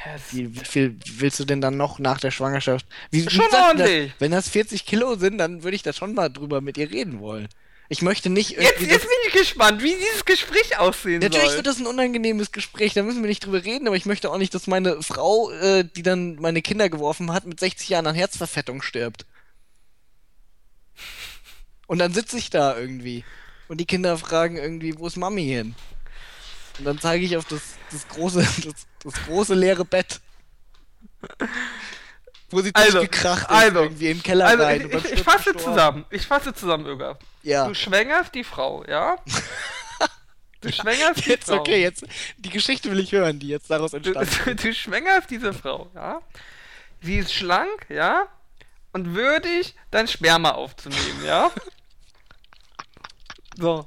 Das- 0.04 0.32
Wie, 0.34 0.54
wie 0.54 0.64
viel 0.64 0.96
willst 1.18 1.40
du 1.40 1.44
denn 1.44 1.60
dann 1.60 1.76
noch 1.76 1.98
nach 1.98 2.20
der 2.20 2.30
Schwangerschaft? 2.30 2.86
Wie, 3.10 3.26
wie 3.26 3.30
Schon 3.30 3.44
gesagt, 3.46 3.64
ordentlich. 3.80 4.12
Das, 4.12 4.20
wenn 4.20 4.30
das 4.30 4.48
40 4.48 4.86
Kilo 4.86 5.16
sind, 5.16 5.38
dann 5.38 5.62
würde 5.64 5.74
ich 5.74 5.82
da 5.82 5.92
schon 5.92 6.14
mal 6.14 6.28
drüber 6.28 6.60
mit 6.60 6.78
ihr 6.78 6.90
reden 6.90 7.18
wollen. 7.20 7.48
Ich 7.88 8.02
möchte 8.02 8.30
nicht 8.30 8.50
Jetzt, 8.50 8.60
irgendwie. 8.62 8.84
jetzt 8.84 9.02
das- 9.04 9.10
bin 9.10 9.18
ich 9.26 9.32
gespannt, 9.32 9.82
wie 9.82 9.96
dieses 9.96 10.24
Gespräch 10.24 10.78
aussehen 10.78 11.18
Natürlich 11.20 11.48
soll. 11.48 11.56
wird 11.56 11.66
das 11.66 11.80
ein 11.80 11.88
unangenehmes 11.88 12.52
Gespräch, 12.52 12.94
da 12.94 13.02
müssen 13.02 13.20
wir 13.20 13.28
nicht 13.28 13.44
drüber 13.44 13.64
reden, 13.64 13.88
aber 13.88 13.96
ich 13.96 14.06
möchte 14.06 14.30
auch 14.30 14.38
nicht, 14.38 14.54
dass 14.54 14.68
meine 14.68 15.02
Frau, 15.02 15.50
äh, 15.50 15.84
die 15.84 16.02
dann 16.04 16.36
meine 16.36 16.62
Kinder 16.62 16.88
geworfen 16.88 17.32
hat, 17.32 17.46
mit 17.46 17.58
60 17.58 17.88
Jahren 17.88 18.06
an 18.06 18.14
Herzverfettung 18.14 18.82
stirbt. 18.82 19.26
Und 21.90 21.98
dann 21.98 22.12
sitze 22.12 22.38
ich 22.38 22.50
da 22.50 22.78
irgendwie. 22.78 23.24
Und 23.66 23.78
die 23.78 23.84
Kinder 23.84 24.16
fragen 24.16 24.56
irgendwie, 24.56 24.96
wo 24.96 25.08
ist 25.08 25.16
Mami 25.16 25.44
hin? 25.44 25.74
Und 26.78 26.84
dann 26.84 27.00
zeige 27.00 27.24
ich 27.24 27.36
auf 27.36 27.46
das, 27.46 27.62
das 27.90 28.06
große, 28.06 28.38
das, 28.64 28.86
das 29.02 29.14
große 29.26 29.54
leere 29.54 29.84
Bett. 29.84 30.20
Wo 32.50 32.60
sie 32.60 32.70
Also, 32.74 32.98
durchgekracht 32.98 33.42
ist, 33.42 33.50
also, 33.50 33.82
irgendwie 33.82 34.06
in 34.06 34.18
den 34.18 34.22
Keller 34.22 34.46
Also, 34.46 34.62
rein. 34.62 34.88
ich, 34.88 34.94
ich, 35.04 35.12
ich 35.14 35.22
fasse 35.22 35.52
gestorben. 35.52 35.58
zusammen. 35.58 36.04
Ich 36.10 36.26
fasse 36.28 36.54
zusammen, 36.54 36.86
Öger. 36.86 37.18
Ja. 37.42 37.66
Du 37.66 37.74
schwängerst 37.74 38.36
die 38.36 38.44
Frau, 38.44 38.84
ja? 38.86 39.16
Du 40.60 40.70
schwängerst 40.70 41.24
die 41.24 41.30
Jetzt, 41.30 41.46
Frau. 41.46 41.56
okay, 41.58 41.80
jetzt, 41.82 42.04
die 42.36 42.50
Geschichte 42.50 42.90
will 42.90 43.00
ich 43.00 43.10
hören, 43.12 43.38
die 43.40 43.48
jetzt 43.48 43.68
daraus 43.70 43.94
entstanden 43.94 44.28
ist. 44.28 44.46
du, 44.46 44.54
du 44.54 44.74
schwängerst 44.74 45.28
diese 45.30 45.54
Frau, 45.54 45.90
ja? 45.94 46.20
Sie 47.00 47.16
ist 47.16 47.32
schlank, 47.32 47.86
ja? 47.88 48.28
Und 48.92 49.14
würdig, 49.16 49.74
dein 49.90 50.06
Sperma 50.06 50.50
aufzunehmen, 50.52 51.24
ja? 51.24 51.50
So. 53.60 53.86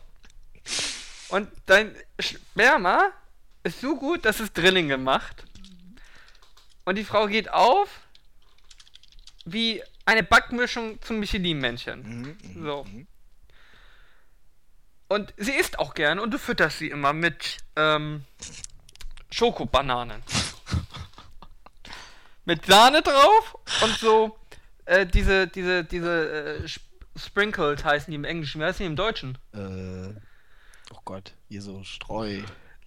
Und 1.30 1.50
dein 1.66 1.95
Sperma 2.20 3.12
ist 3.64 3.82
so 3.82 3.95
gut, 3.95 4.24
dass 4.24 4.40
es 4.40 4.54
Drillinge 4.54 4.98
macht. 4.98 5.45
Und 6.86 6.95
die 6.95 7.04
Frau 7.04 7.26
geht 7.28 7.50
auf 7.50 7.90
wie 9.45 9.82
eine 10.06 10.22
Backmischung 10.22 11.02
zum 11.02 11.20
Michelin-Männchen. 11.20 12.04
Mhm, 12.04 12.38
mhm, 12.41 12.66
So. 12.66 12.84
mhm. 12.84 13.08
Und 15.08 15.34
sie 15.38 15.54
isst 15.54 15.80
auch 15.80 15.94
gern 15.95 16.20
und 16.20 16.32
du 16.32 16.40
fütterst 16.40 16.80
sie 16.80 16.90
immer 16.90 17.14
mit 17.14 17.58
ähm, 17.76 18.26
Schokobananen. 19.32 20.22
mit 22.45 22.66
Sahne 22.66 23.02
drauf 23.02 23.58
und 23.82 23.98
so 23.98 24.38
äh, 24.86 25.06
diese, 25.06 25.48
diese, 25.48 25.84
diese 25.84 26.64
äh, 26.64 26.68
Sprinkled 27.15 27.84
heißen 27.84 28.11
die 28.11 28.15
im 28.15 28.23
Englischen, 28.23 28.61
wie 28.61 28.65
heißen 28.65 28.80
die 28.80 28.88
im 28.88 28.95
Deutschen? 28.95 29.38
Äh, 29.53 30.19
oh 30.94 30.99
Gott, 31.06 31.34
hier 31.49 31.61
so 31.61 31.84
Streu. 31.84 32.41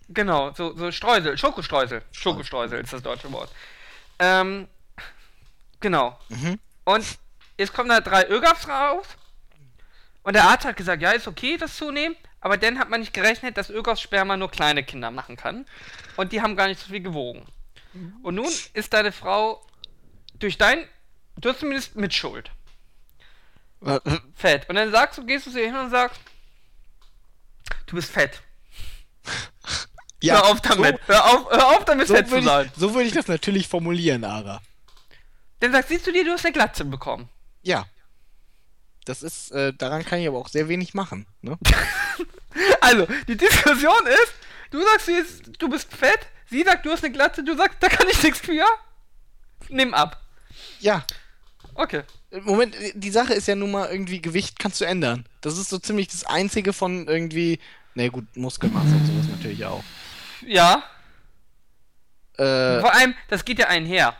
Genau, 0.08 0.52
so, 0.52 0.76
so 0.76 0.92
Streusel, 0.92 1.36
Schokostreusel. 1.36 2.02
Schokostreusel 2.12 2.80
ist 2.80 2.92
das 2.92 3.02
deutsche 3.02 3.30
Wort. 3.32 3.50
Ähm, 4.18 4.68
genau. 5.80 6.18
Mhm. 6.28 6.58
Und 6.84 7.04
jetzt 7.58 7.72
kommen 7.72 7.88
da 7.88 8.00
drei 8.00 8.28
Ögaps 8.28 8.68
raus. 8.68 9.06
Und 10.22 10.34
der 10.34 10.44
Arzt 10.44 10.64
hat 10.64 10.76
gesagt, 10.76 11.02
ja, 11.02 11.10
ist 11.10 11.28
okay, 11.28 11.56
das 11.56 11.76
zunehmen. 11.76 12.16
Aber 12.40 12.56
dann 12.56 12.78
hat 12.78 12.90
man 12.90 13.00
nicht 13.00 13.12
gerechnet, 13.12 13.56
dass 13.56 13.70
Ögafs 13.70 14.00
Sperma 14.00 14.36
nur 14.36 14.50
kleine 14.50 14.84
Kinder 14.84 15.10
machen 15.10 15.36
kann. 15.36 15.66
Und 16.16 16.32
die 16.32 16.40
haben 16.40 16.56
gar 16.56 16.68
nicht 16.68 16.80
so 16.80 16.88
viel 16.88 17.02
gewogen. 17.02 17.46
Und 18.22 18.34
nun 18.34 18.52
ist 18.74 18.92
deine 18.92 19.12
Frau 19.12 19.64
durch 20.38 20.58
dein, 20.58 20.86
du 21.38 21.48
hast 21.48 21.60
zumindest 21.60 21.96
Mitschuld, 21.96 22.50
fett. 24.34 24.68
Und 24.68 24.76
dann 24.76 24.90
sagst 24.90 25.18
du, 25.18 25.24
gehst 25.26 25.46
du 25.46 25.50
zu 25.50 25.60
ihr 25.60 25.66
hin 25.66 25.76
und 25.76 25.90
sagst, 25.90 26.20
du 27.86 27.96
bist 27.96 28.10
fett. 28.10 28.42
hör 30.22 30.44
auf 30.46 30.60
damit. 30.60 30.98
hör, 31.06 31.24
auf, 31.26 31.50
hör 31.50 31.66
auf 31.68 31.84
damit, 31.84 32.08
So, 32.08 32.14
fett 32.14 32.26
so 32.26 32.30
zu 32.30 32.36
würde 32.36 32.46
sein. 32.46 32.66
ich, 32.66 32.80
so 32.80 32.94
würde 32.94 33.06
ich 33.08 33.14
das 33.14 33.28
natürlich 33.28 33.68
formulieren, 33.68 34.24
Ara. 34.24 34.60
Dann 35.60 35.72
sagst 35.72 35.88
siehst 35.88 36.06
du 36.06 36.12
dir, 36.12 36.24
du 36.24 36.32
hast 36.32 36.44
eine 36.44 36.52
Glatze 36.52 36.84
bekommen. 36.84 37.28
Ja. 37.62 37.86
Das 39.04 39.22
ist, 39.22 39.52
äh, 39.52 39.72
daran 39.72 40.04
kann 40.04 40.18
ich 40.18 40.26
aber 40.26 40.38
auch 40.38 40.48
sehr 40.48 40.68
wenig 40.68 40.94
machen. 40.94 41.26
Ne? 41.42 41.58
Also, 42.80 43.06
die 43.28 43.36
Diskussion 43.36 44.06
ist, 44.06 44.32
du 44.70 44.80
sagst, 44.82 45.06
sie 45.06 45.12
ist, 45.12 45.42
du 45.58 45.68
bist 45.68 45.92
fett, 45.92 46.20
sie 46.48 46.62
sagt, 46.62 46.86
du 46.86 46.90
hast 46.90 47.04
eine 47.04 47.12
Glatze, 47.12 47.44
du 47.44 47.54
sagst, 47.54 47.76
da 47.80 47.88
kann 47.88 48.08
ich 48.08 48.22
nichts 48.22 48.40
für. 48.40 48.64
Nimm 49.68 49.92
ab. 49.92 50.22
Ja. 50.80 51.04
Okay. 51.74 52.02
Moment, 52.44 52.74
die 52.94 53.10
Sache 53.10 53.34
ist 53.34 53.48
ja 53.48 53.54
nun 53.54 53.70
mal 53.70 53.88
irgendwie, 53.90 54.20
Gewicht 54.20 54.58
kannst 54.58 54.80
du 54.80 54.84
ändern. 54.84 55.24
Das 55.40 55.58
ist 55.58 55.70
so 55.70 55.78
ziemlich 55.78 56.08
das 56.08 56.24
einzige 56.24 56.72
von 56.72 57.06
irgendwie, 57.06 57.58
na 57.94 58.08
gut, 58.08 58.24
Muskelmasse 58.36 58.94
und 58.94 59.06
sowas 59.06 59.26
natürlich 59.28 59.64
auch. 59.64 59.82
Ja. 60.46 60.84
Äh, 62.36 62.80
Vor 62.80 62.94
allem, 62.94 63.14
das 63.28 63.44
geht 63.44 63.58
ja 63.58 63.68
einher. 63.68 64.14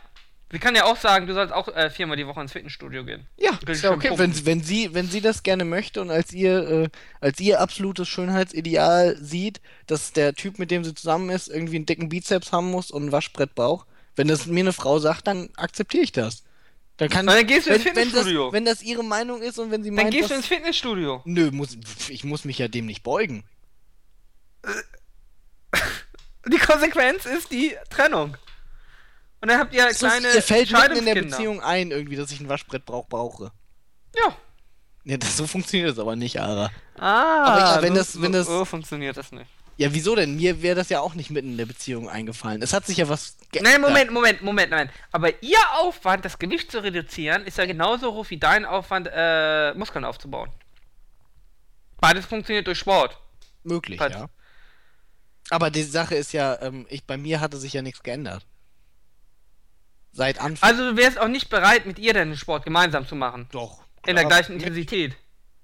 Sie 0.51 0.59
kann 0.59 0.75
ja 0.75 0.85
auch 0.85 0.95
sagen, 0.95 1.27
du 1.27 1.33
sollst 1.33 1.53
auch 1.53 1.67
äh, 1.67 1.89
viermal 1.89 2.15
die 2.15 2.25
Woche 2.25 2.39
ins 2.39 2.53
Fitnessstudio 2.53 3.03
gehen. 3.03 3.27
ja, 3.37 3.59
ist 3.67 3.83
ja 3.83 3.91
okay. 3.91 4.11
Wenn, 4.15 4.45
wenn, 4.45 4.63
sie, 4.63 4.93
wenn 4.93 5.09
sie 5.09 5.19
das 5.19 5.43
gerne 5.43 5.65
möchte 5.65 5.99
und 5.99 6.09
als 6.09 6.31
ihr, 6.31 6.69
äh, 6.69 6.89
als 7.19 7.39
ihr 7.41 7.59
absolutes 7.59 8.07
Schönheitsideal 8.07 9.17
sieht, 9.17 9.59
dass 9.87 10.13
der 10.13 10.33
Typ, 10.35 10.57
mit 10.57 10.71
dem 10.71 10.85
sie 10.85 10.93
zusammen 10.93 11.29
ist, 11.29 11.49
irgendwie 11.49 11.75
einen 11.75 11.85
dicken 11.85 12.07
Bizeps 12.07 12.53
haben 12.53 12.71
muss 12.71 12.91
und 12.91 13.05
ein 13.05 13.11
Waschbrett 13.11 13.55
braucht, 13.55 13.87
wenn 14.15 14.29
das 14.29 14.45
mir 14.45 14.61
eine 14.61 14.73
Frau 14.73 14.99
sagt, 14.99 15.27
dann 15.27 15.49
akzeptiere 15.57 16.03
ich 16.03 16.13
das. 16.13 16.43
Dann 16.97 17.09
kann 17.09 17.25
Na, 17.25 17.35
dann 17.35 17.45
gehst 17.47 17.67
du 17.67 17.73
ins 17.73 17.85
wenn, 17.85 17.95
wenn, 17.95 18.03
Fitnessstudio. 18.05 18.45
das, 18.45 18.53
wenn 18.53 18.65
das 18.65 18.81
ihre 18.81 19.03
Meinung 19.03 19.41
ist 19.41 19.59
und 19.59 19.69
wenn 19.71 19.83
sie 19.83 19.89
Dann 19.89 19.95
meint, 19.95 20.11
gehst 20.11 20.29
du 20.31 20.33
ins 20.35 20.47
Fitnessstudio. 20.47 21.21
Nö, 21.25 21.51
muss, 21.51 21.77
ich 22.09 22.23
muss 22.23 22.43
mich 22.43 22.57
ja 22.57 22.67
dem 22.67 22.85
nicht 22.87 23.03
beugen. 23.03 23.43
Die 26.47 26.57
Konsequenz 26.57 27.25
ist 27.25 27.51
die 27.51 27.75
Trennung. 27.89 28.37
Und 29.41 29.49
dann 29.49 29.59
habt 29.59 29.73
ihr 29.73 29.87
ist- 29.87 29.99
kleine 29.99 30.31
ihr 30.33 30.41
fällt 30.41 30.71
mitten 30.71 30.95
in 30.97 31.05
der. 31.05 31.15
Beziehung 31.15 31.61
ein, 31.61 31.91
irgendwie, 31.91 32.15
dass 32.15 32.31
ich 32.31 32.39
ein 32.39 32.49
Waschbrett 32.49 32.85
brauch, 32.85 33.07
brauche. 33.07 33.51
Ja. 34.15 34.35
Ja, 35.03 35.17
das, 35.17 35.37
so 35.37 35.45
funktioniert 35.45 35.91
das 35.91 35.99
aber 35.99 36.15
nicht, 36.15 36.39
Ara. 36.39 36.71
Ah, 36.97 37.43
Aber 37.45 37.59
ja, 37.59 37.81
wenn 37.81 37.93
so, 37.93 37.99
das- 37.99 38.15
wenn 38.21 38.31
so, 38.33 38.39
das- 38.39 38.47
so 38.47 38.65
funktioniert 38.65 39.17
das 39.17 39.31
nicht. 39.31 39.49
Ja, 39.77 39.93
wieso 39.93 40.15
denn? 40.15 40.35
Mir 40.35 40.63
wäre 40.63 40.75
das 40.75 40.89
ja 40.89 40.99
auch 41.01 41.13
nicht 41.13 41.29
mitten 41.29 41.51
in 41.51 41.57
der 41.57 41.67
Beziehung 41.67 42.09
eingefallen. 42.09 42.63
Es 42.63 42.73
hat 42.73 42.85
sich 42.87 42.97
ja 42.97 43.07
was 43.09 43.37
Nein, 43.61 43.79
Moment, 43.79 44.11
Moment, 44.11 44.41
Moment, 44.41 44.71
nein. 44.71 44.89
Aber 45.11 45.41
ihr 45.43 45.59
Aufwand, 45.79 46.25
das 46.25 46.39
Gewicht 46.39 46.71
zu 46.71 46.83
reduzieren, 46.83 47.45
ist 47.45 47.59
ja 47.59 47.65
genauso 47.65 48.13
hoch 48.13 48.29
wie 48.29 48.37
dein 48.37 48.65
Aufwand, 48.65 49.07
äh, 49.11 49.73
Muskeln 49.75 50.03
aufzubauen. 50.03 50.49
Beides 52.01 52.25
funktioniert 52.25 52.65
durch 52.67 52.79
Sport. 52.79 53.19
Möglich, 53.63 53.99
Pat- 53.99 54.13
ja. 54.13 54.29
Aber 55.49 55.69
die 55.69 55.83
Sache 55.83 56.15
ist 56.15 56.33
ja, 56.33 56.59
ähm, 56.61 56.85
ich, 56.89 57.05
bei 57.05 57.15
mir 57.17 57.39
hatte 57.39 57.57
sich 57.57 57.73
ja 57.73 57.81
nichts 57.81 58.03
geändert. 58.03 58.45
Seit 60.11 60.39
Anfang. 60.41 60.67
Also 60.69 60.91
du 60.91 60.97
wärst 60.97 61.19
auch 61.19 61.27
nicht 61.27 61.49
bereit, 61.49 61.85
mit 61.85 61.99
ihr 61.99 62.13
deinen 62.13 62.35
Sport 62.35 62.65
gemeinsam 62.65 63.07
zu 63.07 63.15
machen. 63.15 63.47
doch. 63.51 63.83
In 64.05 64.15
der 64.15 64.25
gleichen 64.25 64.53
Intensität. 64.53 65.15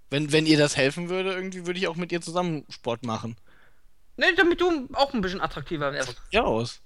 Wenn, 0.09 0.31
wenn 0.33 0.45
ihr 0.45 0.57
das 0.57 0.75
helfen 0.75 1.07
würde, 1.07 1.31
irgendwie 1.33 1.65
würde 1.65 1.79
ich 1.79 1.87
auch 1.87 1.95
mit 1.95 2.11
ihr 2.11 2.19
zusammen 2.21 2.65
Sport 2.69 3.05
machen. 3.05 3.37
Ne, 4.15 4.27
damit 4.35 4.61
du 4.61 4.87
auch 4.93 5.13
ein 5.13 5.21
bisschen 5.21 5.41
attraktiver 5.41 5.91
wärst. 5.91 6.21
Ja, 6.31 6.43
aus. 6.43 6.79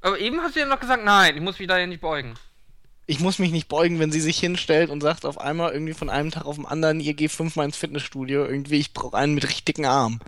Aber 0.00 0.18
eben 0.18 0.40
hast 0.40 0.54
du 0.54 0.60
ja 0.60 0.66
noch 0.66 0.80
gesagt, 0.80 1.04
nein, 1.04 1.34
ich 1.36 1.42
muss 1.42 1.58
mich 1.58 1.68
da 1.68 1.78
ja 1.78 1.86
nicht 1.86 2.00
beugen. 2.00 2.34
Ich 3.06 3.20
muss 3.20 3.38
mich 3.38 3.52
nicht 3.52 3.68
beugen, 3.68 3.98
wenn 3.98 4.12
sie 4.12 4.20
sich 4.20 4.38
hinstellt 4.38 4.90
und 4.90 5.00
sagt 5.00 5.24
auf 5.24 5.38
einmal 5.38 5.72
irgendwie 5.72 5.94
von 5.94 6.10
einem 6.10 6.30
Tag 6.30 6.44
auf 6.44 6.56
den 6.56 6.66
anderen, 6.66 7.00
ihr 7.00 7.14
geht 7.14 7.30
fünfmal 7.30 7.66
ins 7.66 7.76
Fitnessstudio, 7.76 8.44
irgendwie, 8.44 8.78
ich 8.78 8.92
brauche 8.92 9.16
einen 9.16 9.34
mit 9.34 9.48
richtigen 9.48 9.86
Arm. 9.86 10.20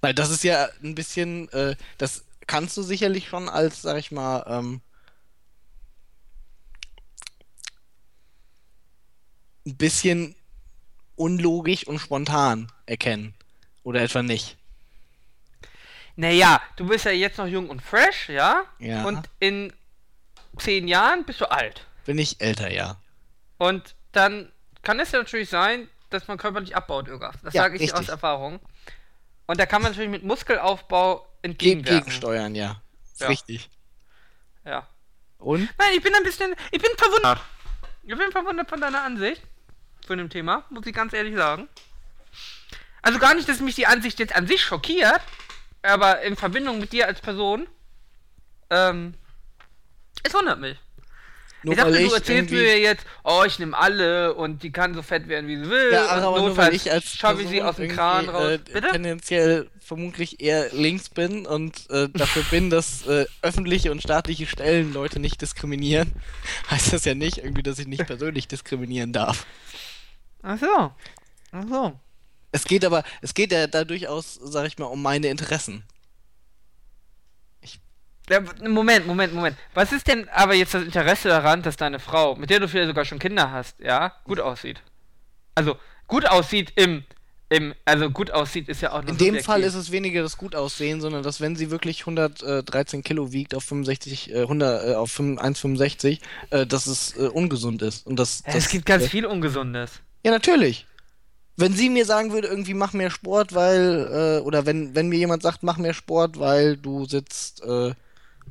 Weil 0.00 0.14
das 0.14 0.30
ist 0.30 0.44
ja 0.44 0.68
ein 0.82 0.94
bisschen, 0.94 1.48
äh, 1.52 1.76
das 1.98 2.24
kannst 2.46 2.76
du 2.76 2.82
sicherlich 2.82 3.28
schon 3.28 3.48
als, 3.48 3.82
sag 3.82 3.98
ich 3.98 4.10
mal, 4.10 4.44
ähm, 4.48 4.80
ein 9.66 9.76
bisschen 9.76 10.34
unlogisch 11.16 11.86
und 11.86 11.98
spontan 11.98 12.72
erkennen. 12.86 13.34
Oder 13.82 14.02
etwa 14.02 14.22
nicht. 14.22 14.56
Naja, 16.16 16.60
du 16.76 16.86
bist 16.86 17.04
ja 17.04 17.12
jetzt 17.12 17.38
noch 17.38 17.46
jung 17.46 17.70
und 17.70 17.80
fresh, 17.80 18.28
ja? 18.28 18.64
Ja. 18.78 19.04
Und 19.04 19.28
in 19.38 19.72
zehn 20.58 20.86
Jahren 20.88 21.24
bist 21.24 21.40
du 21.40 21.50
alt. 21.50 21.86
Bin 22.04 22.18
ich 22.18 22.40
älter, 22.40 22.70
ja. 22.70 22.96
Und 23.58 23.94
dann 24.12 24.52
kann 24.82 25.00
es 25.00 25.12
ja 25.12 25.20
natürlich 25.20 25.48
sein, 25.48 25.88
dass 26.10 26.28
man 26.28 26.36
körperlich 26.38 26.76
abbaut, 26.76 27.08
irgendwas. 27.08 27.36
Das 27.42 27.54
Ja, 27.54 27.62
sage 27.62 27.76
ich 27.76 27.82
dir 27.82 27.92
aus 27.94 28.00
richtig. 28.00 28.12
Erfahrung. 28.12 28.60
Und 29.46 29.58
da 29.60 29.66
kann 29.66 29.82
man 29.82 29.92
natürlich 29.92 30.10
mit 30.10 30.22
Muskelaufbau 30.24 31.18
Ge 31.20 31.26
entgegenwirken. 31.42 31.98
gegensteuern, 32.00 32.54
ja. 32.54 32.80
Ja. 33.18 33.26
richtig. 33.28 33.70
Ja. 34.64 34.86
Und? 35.38 35.68
Nein, 35.78 35.92
ich 35.96 36.02
bin 36.02 36.14
ein 36.14 36.22
bisschen, 36.22 36.54
ich 36.70 36.80
bin 36.82 36.90
verwundert. 36.96 37.40
Ich 38.02 38.16
bin 38.16 38.30
verwundert 38.32 38.68
von 38.68 38.80
deiner 38.80 39.02
Ansicht 39.02 39.42
von 40.06 40.18
dem 40.18 40.28
Thema, 40.28 40.64
muss 40.70 40.86
ich 40.86 40.94
ganz 40.94 41.12
ehrlich 41.12 41.34
sagen. 41.36 41.68
Also 43.02 43.18
gar 43.18 43.34
nicht, 43.34 43.48
dass 43.48 43.60
mich 43.60 43.74
die 43.74 43.86
Ansicht 43.86 44.18
jetzt 44.18 44.34
an 44.34 44.46
sich 44.46 44.62
schockiert, 44.62 45.20
aber 45.82 46.20
in 46.22 46.36
Verbindung 46.36 46.78
mit 46.78 46.92
dir 46.92 47.06
als 47.06 47.20
Person, 47.20 47.66
ähm, 48.70 49.14
es 50.22 50.34
wundert 50.34 50.60
mich. 50.60 50.78
Nur 51.62 51.74
ich 51.74 51.80
dachte, 51.80 51.92
du 51.92 52.14
erzählst 52.14 52.50
mir 52.50 52.78
jetzt, 52.78 53.04
oh, 53.22 53.42
ich 53.46 53.58
nehme 53.58 53.76
alle 53.76 54.34
und 54.34 54.62
die 54.62 54.72
kann 54.72 54.94
so 54.94 55.02
fett 55.02 55.28
werden, 55.28 55.46
wie 55.46 55.58
sie 55.58 55.68
will. 55.68 55.90
Ja, 55.92 56.16
und 56.16 56.22
aber 56.22 56.38
nur 56.38 56.56
weil 56.56 56.74
ich 56.74 56.90
als 56.90 57.14
schaffe 57.14 57.42
ich 57.42 57.48
sie 57.48 57.62
aus 57.62 57.76
dem 57.76 57.90
Kran 57.90 58.26
irgendwie, 58.26 58.42
raus. 58.42 58.52
Äh, 58.52 58.72
Bitte? 58.72 58.88
tendenziell 58.92 59.70
vermutlich 59.78 60.40
eher 60.40 60.72
links 60.72 61.10
bin 61.10 61.46
und 61.46 61.90
äh, 61.90 62.08
dafür 62.14 62.44
bin, 62.44 62.70
dass 62.70 63.06
äh, 63.06 63.26
öffentliche 63.42 63.90
und 63.90 64.02
staatliche 64.02 64.46
Stellen 64.46 64.94
Leute 64.94 65.20
nicht 65.20 65.42
diskriminieren, 65.42 66.12
heißt 66.70 66.94
das 66.94 67.04
ja 67.04 67.14
nicht 67.14 67.38
irgendwie, 67.38 67.62
dass 67.62 67.78
ich 67.78 67.86
nicht 67.86 68.06
persönlich 68.06 68.48
diskriminieren 68.48 69.12
darf. 69.12 69.46
Ach 70.42 70.58
so. 70.58 70.92
Ach 71.52 71.64
so. 71.68 72.00
Es 72.52 72.64
geht 72.64 72.84
aber, 72.84 73.04
es 73.22 73.34
geht 73.34 73.52
ja 73.52 73.66
da 73.66 73.84
durchaus, 73.84 74.34
sag 74.34 74.66
ich 74.66 74.78
mal, 74.78 74.86
um 74.86 75.02
meine 75.02 75.28
Interessen. 75.28 75.84
Moment, 78.60 79.06
Moment, 79.06 79.34
Moment. 79.34 79.56
Was 79.74 79.92
ist 79.92 80.06
denn 80.06 80.28
aber 80.28 80.54
jetzt 80.54 80.74
das 80.74 80.84
Interesse 80.84 81.28
daran, 81.28 81.62
dass 81.62 81.76
deine 81.76 81.98
Frau, 81.98 82.36
mit 82.36 82.50
der 82.50 82.60
du 82.60 82.68
vielleicht 82.68 82.88
sogar 82.88 83.04
schon 83.04 83.18
Kinder 83.18 83.50
hast, 83.50 83.80
ja, 83.80 84.12
gut 84.24 84.38
aussieht? 84.38 84.82
Also, 85.56 85.76
gut 86.06 86.26
aussieht 86.26 86.72
im, 86.76 87.02
im, 87.48 87.74
also 87.84 88.08
gut 88.10 88.30
aussieht 88.30 88.68
ist 88.68 88.82
ja 88.82 88.92
auch 88.92 89.02
noch 89.02 89.08
In 89.08 89.18
dem 89.18 89.40
Fall 89.40 89.62
ist 89.62 89.74
es 89.74 89.90
weniger 89.90 90.22
das 90.22 90.36
Gutaussehen, 90.36 91.00
sondern 91.00 91.24
dass 91.24 91.40
wenn 91.40 91.56
sie 91.56 91.72
wirklich 91.72 92.02
113 92.02 93.02
Kilo 93.02 93.32
wiegt 93.32 93.56
auf 93.56 93.64
65, 93.64 94.32
äh, 94.32 94.42
100, 94.42 94.90
äh, 94.90 94.94
auf 94.94 95.10
5 95.10 95.40
1,65, 95.40 96.20
äh, 96.50 96.66
dass 96.66 96.86
es 96.86 97.16
äh, 97.16 97.22
ungesund 97.22 97.82
ist. 97.82 98.06
Und 98.06 98.16
das, 98.16 98.44
das, 98.44 98.54
es 98.54 98.68
gibt 98.68 98.86
ganz 98.86 99.04
äh, 99.04 99.08
viel 99.08 99.26
Ungesundes. 99.26 100.00
Ja, 100.24 100.30
natürlich. 100.30 100.86
Wenn 101.60 101.74
sie 101.74 101.90
mir 101.90 102.04
sagen 102.06 102.32
würde, 102.32 102.48
irgendwie 102.48 102.74
mach 102.74 102.92
mehr 102.92 103.10
Sport, 103.10 103.54
weil, 103.54 104.38
äh, 104.40 104.44
oder 104.44 104.66
wenn, 104.66 104.94
wenn 104.94 105.08
mir 105.08 105.18
jemand 105.18 105.42
sagt, 105.42 105.62
mach 105.62 105.76
mehr 105.76 105.94
Sport, 105.94 106.38
weil 106.38 106.76
du 106.76 107.04
sitzt, 107.06 107.62
äh, 107.62 107.94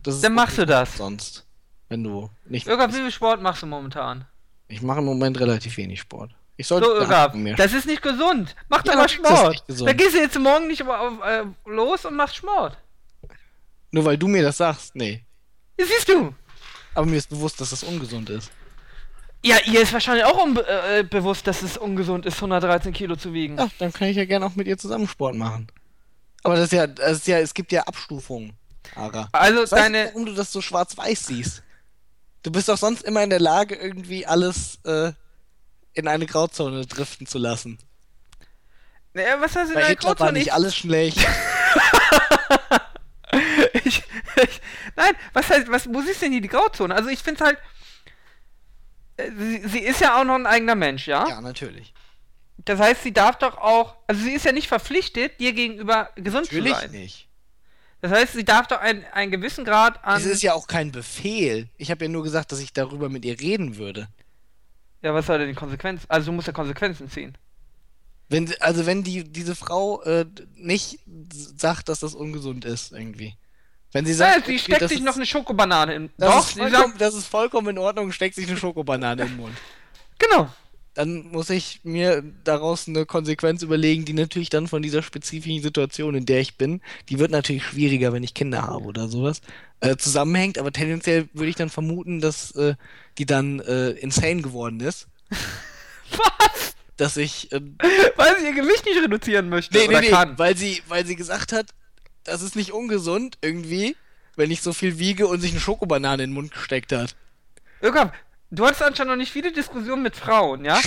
das 0.04 0.16
ist 0.16 0.24
Dann 0.24 0.36
machst 0.36 0.58
du 0.58 0.66
das. 0.66 0.96
sonst. 0.98 1.46
Wenn 1.90 2.04
du 2.04 2.30
nicht. 2.46 2.68
Irgab, 2.68 2.92
wie 2.92 2.98
viel 2.98 3.12
Sport 3.12 3.42
machst 3.42 3.64
du 3.64 3.66
momentan? 3.66 4.26
Ich 4.68 4.82
mache 4.84 5.00
im 5.00 5.06
Moment 5.06 5.40
relativ 5.40 5.76
wenig 5.78 6.00
Sport. 6.00 6.32
Ich 6.56 6.68
sollte 6.68 6.86
So, 6.88 7.38
mehr 7.38 7.56
das 7.56 7.74
ist 7.74 7.88
nicht 7.88 8.02
gesund. 8.02 8.56
Mach 8.68 8.86
Ja, 8.86 8.92
doch 8.92 8.96
mal 8.98 9.04
das 9.04 9.12
Sport. 9.14 9.64
Dann 9.68 9.98
gehst 9.98 10.14
du 10.14 10.20
jetzt 10.20 10.38
morgen 10.38 10.68
nicht 10.68 10.84
auf, 10.84 11.14
äh, 11.26 11.46
los 11.66 12.06
und 12.06 12.16
machst 12.16 12.36
Sport. 12.36 12.78
Nur 13.92 14.06
weil 14.06 14.18
du 14.18 14.28
mir 14.28 14.44
das 14.44 14.58
sagst, 14.58 14.96
nee. 14.96 15.24
Ja, 15.80 15.86
siehst 15.86 16.10
du. 16.10 16.36
Aber 16.94 17.06
mir 17.06 17.18
ist 17.18 17.30
bewusst, 17.30 17.60
dass 17.62 17.72
das 17.72 17.84
ungesund 17.84 18.30
ist. 18.30 18.52
Ja, 19.44 19.58
ihr 19.66 19.82
ist 19.82 19.94
wahrscheinlich 19.94 20.26
auch 20.26 20.44
unbe 20.44 20.68
äh, 20.68 21.04
bewusst, 21.04 21.48
dass 21.48 21.62
es 21.62 21.78
ungesund 21.78 22.26
ist, 22.26 22.36
113 22.36 22.92
Kilo 22.94 23.16
zu 23.16 23.34
wiegen. 23.34 23.58
Ja, 23.58 23.70
dann 23.80 23.94
kann 23.94 24.10
ich 24.10 24.18
ja 24.18 24.26
gerne 24.26 24.46
auch 24.46 24.56
mit 24.56 24.68
ihr 24.68 24.78
zusammen 24.78 25.08
Sport 25.08 25.36
machen. 25.36 25.68
Aber 26.44 26.56
das 26.56 26.66
ist 26.66 26.74
ja, 26.74 26.88
das 26.88 27.18
ist 27.20 27.28
ja, 27.28 27.40
es 27.40 27.54
gibt 27.54 27.72
ja 27.72 27.84
Abstufungen, 27.84 28.54
Ara. 28.96 29.30
Also 29.32 29.64
Ich 29.64 29.72
weiß 29.72 29.72
nicht, 29.72 29.96
deine. 29.96 30.06
warum 30.08 30.26
du 30.26 30.34
das 30.34 30.52
so 30.52 30.62
schwarz-weiß 30.62 31.28
siehst. 31.28 31.64
Du 32.44 32.52
bist 32.52 32.68
doch 32.70 32.78
sonst 32.78 33.04
immer 33.04 33.24
in 33.24 33.30
der 33.30 33.40
Lage, 33.40 33.76
irgendwie 33.76 34.26
alles 34.26 34.80
äh, 34.86 35.12
in 35.94 36.08
eine 36.08 36.26
Grauzone 36.26 36.86
driften 36.86 37.28
zu 37.28 37.38
lassen. 37.38 37.78
Ja, 39.14 39.40
was 39.42 39.56
hast 39.56 39.70
du 39.70 39.74
Bei 39.74 39.82
in 39.82 39.86
der 39.86 39.88
Hitler 39.88 40.10
war 40.10 40.16
Grauzone? 40.16 40.40
nicht 40.40 40.54
alles 40.54 40.76
schlecht. 40.76 41.18
ich, 43.84 44.04
ich, 44.44 44.62
nein, 44.96 45.14
was 45.34 45.50
heißt, 45.50 45.70
was, 45.70 45.88
wo 45.94 46.02
siehst 46.02 46.18
du 46.22 46.26
denn 46.26 46.32
hier 46.34 46.42
die 46.42 46.48
Grauzone? 46.48 46.94
Also 46.96 47.10
ich 47.10 47.20
finde 47.20 47.44
halt, 47.46 47.58
äh, 47.58 47.62
sie, 49.38 49.68
sie 49.68 49.80
ist 49.80 50.02
ja 50.02 50.20
auch 50.20 50.24
noch 50.24 50.36
ein 50.36 50.46
eigener 50.46 50.76
Mensch, 50.76 51.08
ja? 51.08 51.28
ja, 51.28 51.42
natürlich. 51.42 51.94
Das 52.66 52.80
heißt, 52.80 53.04
sie 53.04 53.14
darf 53.14 53.38
doch 53.38 53.58
auch, 53.58 53.96
also 54.08 54.22
sie 54.22 54.34
ist 54.34 54.46
ja 54.46 54.52
nicht 54.52 54.68
verpflichtet, 54.68 55.40
dir 55.40 55.54
gegenüber 55.54 56.10
gesund 56.16 56.48
zu 56.48 56.56
Natürlich 56.56 56.76
sein. 56.78 56.92
nicht. 56.92 57.28
Das 58.02 58.12
heißt, 58.12 58.34
sie 58.34 58.46
darf 58.46 58.68
doch 58.68 58.80
ein, 58.80 59.04
einen 59.12 59.32
gewissen 59.32 59.66
Grad 59.66 60.04
an. 60.06 60.18
Es 60.18 60.26
ist 60.26 60.42
ja 60.42 60.54
auch 60.54 60.68
kein 60.68 60.92
Befehl. 60.92 61.68
Ich 61.78 61.92
habe 61.92 62.06
ja 62.06 62.10
nur 62.10 62.24
gesagt, 62.24 62.52
dass 62.52 62.60
ich 62.60 62.72
darüber 62.74 63.10
mit 63.10 63.26
ihr 63.26 63.40
reden 63.40 63.78
würde. 63.78 64.08
ja, 65.02 65.14
was 65.14 65.26
soll 65.26 65.40
denn 65.40 65.50
die 65.50 65.54
Konsequenz? 65.56 66.04
Also 66.08 66.28
du 66.28 66.32
musst 66.34 66.48
ja 66.48 66.54
Konsequenzen 66.54 67.10
ziehen. 67.10 67.38
Wenn, 68.30 68.54
also 68.62 68.86
wenn 68.86 69.04
die, 69.04 69.24
diese 69.24 69.56
Frau 69.56 70.02
äh, 70.04 70.26
nicht 70.56 71.00
sagt, 71.58 71.90
dass 71.90 72.00
das 72.02 72.14
ungesund 72.14 72.64
ist, 72.64 72.92
irgendwie. 72.92 73.36
Wenn 73.92 74.06
sie 74.06 74.12
Ja, 74.12 74.18
sagt, 74.18 74.46
sie 74.46 74.54
okay, 74.54 74.60
steckt 74.60 74.90
sich 74.90 75.00
ist, 75.00 75.04
noch 75.04 75.16
eine 75.16 75.26
Schokobanane 75.26 75.96
in. 75.96 76.10
das, 76.18 76.30
Doch, 76.34 76.48
ist 76.50 76.54
sie 76.56 76.70
sagt, 76.70 77.02
das 77.02 77.16
ist 77.16 77.26
vollkommen 77.28 77.70
in 77.70 77.78
Ordnung, 77.78 78.12
steckt 78.12 78.36
sich 78.36 78.48
eine 78.48 78.58
Schokobanane 78.58 79.24
in 79.24 79.28
den 79.30 79.38
Mund. 79.38 79.56
genau. 80.20 80.50
Dann 80.96 81.28
muss 81.32 81.50
ich 81.50 81.80
mir 81.84 82.24
daraus 82.44 82.88
eine 82.88 83.06
Konsequenz 83.06 83.62
überlegen, 83.62 84.06
die 84.06 84.14
natürlich 84.14 84.50
dann 84.50 84.68
von 84.68 84.82
dieser 84.82 85.02
spezifischen 85.02 85.62
Situation, 85.62 86.14
in 86.16 86.26
der 86.26 86.42
ich 86.42 86.58
bin, 86.58 86.82
die 87.08 87.20
wird 87.20 87.32
natürlich 87.32 87.64
schwieriger, 87.64 88.12
wenn 88.12 88.24
ich 88.24 88.34
Kinder 88.34 88.64
habe 88.64 88.86
oder 88.86 89.08
sowas, 89.08 89.42
äh, 89.80 89.96
zusammenhängt, 89.96 90.58
aber 90.58 90.72
tendenziell 90.74 91.30
würde 91.34 91.50
ich 91.50 91.56
dann 91.56 91.70
vermuten, 91.70 92.20
dass 92.20 92.52
äh, 92.56 92.76
die 93.18 93.26
dann 93.26 93.60
äh, 93.62 93.92
insane 93.92 94.42
geworden 94.42 94.80
ist. 94.82 95.08
Was? 96.12 96.76
Dass 96.98 97.16
ich 97.18 97.52
äh, 97.54 97.62
Weil 98.18 98.38
sie 98.40 98.46
ihr 98.48 98.54
Gewicht 98.56 98.84
nicht 98.86 99.02
reduzieren 99.02 99.48
möchte 99.48 99.78
Nee, 99.78 99.88
oder 99.88 100.02
nee, 100.02 100.08
nee, 100.08 100.12
kann. 100.12 100.38
weil 100.38 100.58
sie, 100.58 100.82
weil 100.88 101.06
sie 101.06 101.16
gesagt 101.16 101.54
hat, 101.54 101.68
das 102.24 102.42
ist 102.42 102.56
nicht 102.56 102.72
ungesund 102.74 103.38
irgendwie, 103.42 103.96
wenn 104.36 104.52
ich 104.52 104.62
so 104.62 104.74
viel 104.74 105.00
wiege 105.00 105.28
und 105.28 105.42
sich 105.42 105.52
eine 105.52 105.60
Schokobanane 105.60 106.24
in 106.24 106.30
den 106.30 106.34
Mund 106.34 106.52
gesteckt 106.54 106.92
hat. 106.92 107.16
Irgab, 107.82 108.14
du 108.52 108.66
hattest 108.66 108.84
anscheinend 108.84 109.12
noch 109.12 109.18
nicht 109.18 109.32
viele 109.32 109.52
Diskussionen 109.52 110.04
mit 110.04 110.16
Frauen, 110.16 110.66
ja? 110.66 110.80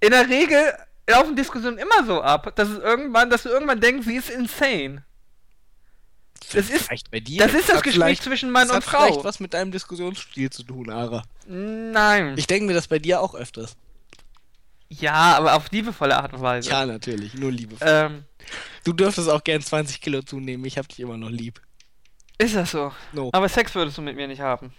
In 0.00 0.10
der 0.10 0.28
Regel 0.28 0.60
laufen 1.08 1.36
Diskussionen 1.36 1.78
immer 1.78 2.04
so 2.06 2.22
ab, 2.22 2.52
dass 2.56 2.68
es 2.68 2.78
irgendwann, 2.78 3.30
dass 3.30 3.42
du 3.44 3.48
irgendwann 3.48 3.80
denkst, 3.80 4.06
sie 4.06 4.16
ist 4.16 4.30
insane. 4.30 5.04
Das 6.52 6.68
ist, 6.70 6.86
Vielleicht 6.86 7.10
bei 7.10 7.20
dir. 7.20 7.38
das 7.44 7.54
ist 7.54 7.68
das 7.68 7.76
hat 7.78 7.82
Gespräch 7.84 7.94
vielleicht- 7.94 8.22
zwischen 8.22 8.50
Mann 8.50 8.68
das 8.68 8.76
und 8.76 8.86
hat 8.86 8.90
vielleicht 9.00 9.14
Frau. 9.16 9.24
was 9.24 9.40
mit 9.40 9.54
deinem 9.54 9.72
Diskussionsstil 9.72 10.50
zu 10.50 10.62
tun, 10.62 10.90
Ara. 10.90 11.22
Nein. 11.46 12.34
Ich 12.36 12.46
denke 12.46 12.66
mir 12.66 12.74
das 12.74 12.86
bei 12.88 12.98
dir 12.98 13.20
auch 13.20 13.34
öfters. 13.34 13.74
ja, 14.88 15.14
aber 15.36 15.54
auf 15.54 15.70
liebevolle 15.72 16.16
Art 16.16 16.32
und 16.34 16.42
Weise. 16.42 16.70
Ja, 16.70 16.86
natürlich, 16.86 17.34
nur 17.34 17.50
Liebe. 17.50 17.76
Ähm, 17.80 18.24
Du 18.86 18.92
dürftest 18.92 19.28
auch 19.28 19.42
gern 19.42 19.60
20 19.60 20.00
Kilo 20.00 20.22
zunehmen, 20.22 20.64
ich 20.64 20.78
hab 20.78 20.86
dich 20.86 21.00
immer 21.00 21.16
noch 21.16 21.28
lieb. 21.28 21.60
ist 22.38 22.54
das 22.54 22.70
so? 22.70 22.92
No. 23.12 23.30
Aber 23.32 23.48
Sex 23.48 23.74
würdest 23.74 23.98
du 23.98 24.02
mit 24.02 24.14
mir 24.14 24.28
nicht 24.28 24.40
haben. 24.40 24.72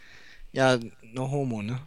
Ja, 0.54 0.80
no 1.02 1.30
homo, 1.30 1.62
ne? 1.62 1.78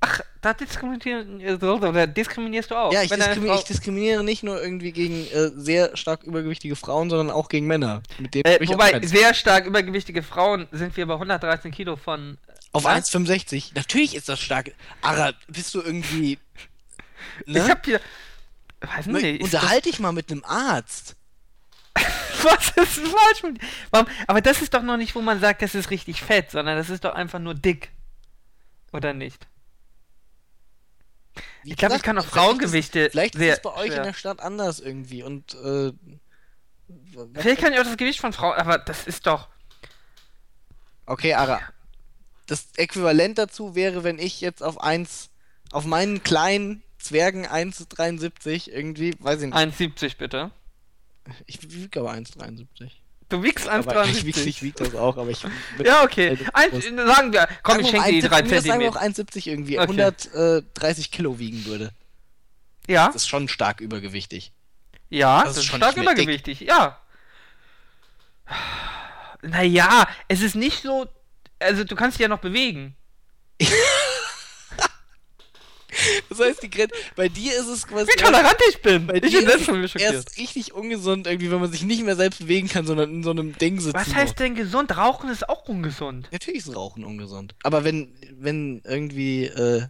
Ach, 0.00 0.22
da 0.40 0.54
diskriminierst, 0.54 2.70
du 2.70 2.76
auch. 2.76 2.94
Ja, 2.94 3.02
ich, 3.02 3.10
diskrimi 3.10 3.54
ich 3.56 3.64
diskriminiere 3.64 4.24
nicht 4.24 4.42
nur 4.42 4.58
irgendwie 4.58 4.92
gegen 4.92 5.26
äh, 5.26 5.50
sehr 5.54 5.94
stark 5.98 6.22
übergewichtige 6.22 6.76
Frauen, 6.76 7.10
sondern 7.10 7.30
auch 7.30 7.50
gegen 7.50 7.66
Männer. 7.66 8.02
Äh, 8.32 8.62
ich 8.62 8.70
wobei, 8.70 8.98
sehr 9.02 9.34
stark 9.34 9.66
übergewichtige 9.66 10.22
Frauen 10.22 10.66
sind 10.72 10.96
wir 10.96 11.04
bei 11.04 11.14
113 11.14 11.72
Kilo 11.72 11.96
von. 11.96 12.38
Auf 12.72 12.84
Was? 12.84 13.12
1,65. 13.12 13.72
Natürlich 13.74 14.14
ist 14.14 14.30
das 14.30 14.40
stark. 14.40 14.72
Ara, 15.02 15.34
bist 15.46 15.74
du 15.74 15.82
irgendwie. 15.82 16.38
Ich 17.44 17.52
Ne? 17.52 17.68
hab 17.68 17.84
hier. 17.84 18.00
Weiß 18.80 19.06
nicht. 19.06 19.24
ist 19.24 19.52
das- 19.54 19.62
Unterhalte 19.62 19.88
dich 19.90 19.98
mal 20.00 20.12
mit 20.12 20.30
einem 20.30 20.44
Arzt. 20.44 21.16
Was 22.42 22.68
ist 22.76 22.98
denn 22.98 23.06
falsch 23.06 23.42
mit? 23.42 23.58
Warum? 23.90 24.06
Aber 24.26 24.40
das 24.40 24.60
ist 24.62 24.74
doch 24.74 24.82
noch 24.82 24.96
nicht, 24.98 25.14
wo 25.14 25.22
man 25.22 25.40
sagt, 25.40 25.62
das 25.62 25.74
ist 25.74 25.90
richtig 25.90 26.22
fett, 26.22 26.50
sondern 26.50 26.76
das 26.76 26.90
ist 26.90 27.04
doch 27.04 27.14
einfach 27.14 27.38
nur 27.38 27.54
dick. 27.54 27.90
Oder 28.92 29.12
nicht? 29.14 29.46
Wie 31.62 31.70
Ich 31.72 31.76
glaube, 31.76 31.96
ich 31.96 32.02
kann 32.02 32.18
auch 32.18 32.26
Frauengewichte 32.26 33.10
Vielleicht 33.10 33.34
ist 33.34 33.56
es 33.56 33.62
bei 33.62 33.74
euch 33.74 33.86
schwer. 33.88 33.96
in 33.98 34.02
der 34.04 34.12
Stadt 34.12 34.40
anders 34.40 34.78
irgendwie 34.80 35.22
und 35.22 35.54
äh, 35.54 35.92
Vielleicht 37.34 37.60
kann 37.60 37.72
ich 37.72 37.80
auch 37.80 37.84
das 37.84 37.96
Gewicht 37.96 38.20
von 38.20 38.32
Frauen, 38.32 38.56
aber 38.58 38.78
das 38.78 39.06
ist 39.06 39.26
doch. 39.26 39.48
okay, 41.06 41.34
Ara. 41.34 41.60
Das 42.46 42.68
Äquivalent 42.76 43.38
dazu 43.38 43.74
wäre, 43.74 44.04
wenn 44.04 44.18
ich 44.20 44.40
jetzt 44.40 44.62
auf 44.62 44.80
1 44.80 45.30
auf 45.72 45.84
meinen 45.84 46.22
kleinen 46.22 46.82
Zwergen 47.06 47.46
1,73 47.46 48.70
irgendwie, 48.70 49.14
weiß 49.18 49.40
ich 49.42 49.46
nicht. 49.46 49.56
1,70 49.56 50.16
bitte. 50.18 50.50
Ich 51.46 51.70
wiege 51.72 52.00
aber 52.00 52.12
1,73. 52.12 52.90
Du 53.28 53.42
wiegst 53.42 53.68
Aber 53.68 54.04
ich 54.04 54.24
wiege 54.24 54.38
1,73. 54.38 54.46
ich 54.46 54.62
wieg 54.62 54.76
das 54.76 54.94
auch, 54.94 55.16
aber 55.16 55.30
ich 55.30 55.44
Ja, 55.84 56.04
okay. 56.04 56.38
Eins, 56.52 56.70
Brust. 56.70 56.88
sagen 56.96 57.32
wir, 57.32 57.48
komm, 57.64 57.80
ich 57.80 57.88
schenke 57.88 58.12
dir 58.12 58.22
die 58.22 58.28
mal 58.28 58.42
3 58.42 58.56
1,70 58.58 58.60
Sagen 58.66 58.80
wir 58.80 58.90
auch 58.90 59.00
Zentimeter. 59.00 59.32
1,70 59.40 59.46
irgendwie, 59.48 59.78
Okay. 59.80 59.90
130 59.90 61.10
Kilo 61.10 61.38
wiegen 61.40 61.64
würde. 61.64 61.90
Ja, 62.86 63.06
Das 63.08 63.16
ist 63.16 63.26
schon 63.28 63.48
stark 63.48 63.80
übergewichtig. 63.80 64.52
ja, 65.10 65.38
das 65.42 65.54
das 65.54 65.56
ist 65.58 65.64
schon 65.64 65.78
stark 65.80 65.96
mehr 65.96 66.04
dick. 66.04 66.22
übergewichtig, 66.22 66.60
ja. 66.60 67.00
Naja, 69.42 70.06
es 70.28 70.40
ist 70.40 70.54
nicht 70.54 70.82
so. 70.82 71.06
Also, 71.58 71.82
du 71.84 71.96
kannst 71.96 72.18
dich 72.18 72.22
ja 72.22 72.28
noch 72.28 72.38
bewegen. 72.40 72.94
Das 76.28 76.40
heißt, 76.40 76.62
die 76.62 76.70
Grenze, 76.70 76.94
bei 77.14 77.28
dir 77.28 77.52
ist 77.58 77.66
es 77.68 77.86
quasi 77.86 78.10
Wie 78.10 78.16
tolerant 78.22 78.56
ich 78.70 78.80
bin! 78.82 79.06
bei 79.06 79.14
ich 79.16 79.22
dir 79.30 79.48
ist 79.48 79.94
es 79.94 79.94
erst 80.02 80.38
richtig 80.38 80.74
ungesund, 80.74 81.26
irgendwie, 81.26 81.50
wenn 81.50 81.60
man 81.60 81.70
sich 81.70 81.82
nicht 81.82 82.02
mehr 82.04 82.16
selbst 82.16 82.40
bewegen 82.40 82.68
kann, 82.68 82.86
sondern 82.86 83.10
in 83.10 83.22
so 83.22 83.30
einem 83.30 83.56
Ding 83.58 83.80
sitzt. 83.80 83.94
Was 83.94 84.14
heißt 84.14 84.38
denn 84.38 84.54
gesund? 84.54 84.96
Rauchen 84.96 85.30
ist 85.30 85.48
auch 85.48 85.68
ungesund. 85.68 86.28
Natürlich 86.32 86.60
ist 86.66 86.74
Rauchen 86.76 87.04
ungesund. 87.04 87.54
Aber 87.62 87.84
wenn, 87.84 88.12
wenn 88.38 88.82
irgendwie, 88.84 89.44
äh, 89.46 89.86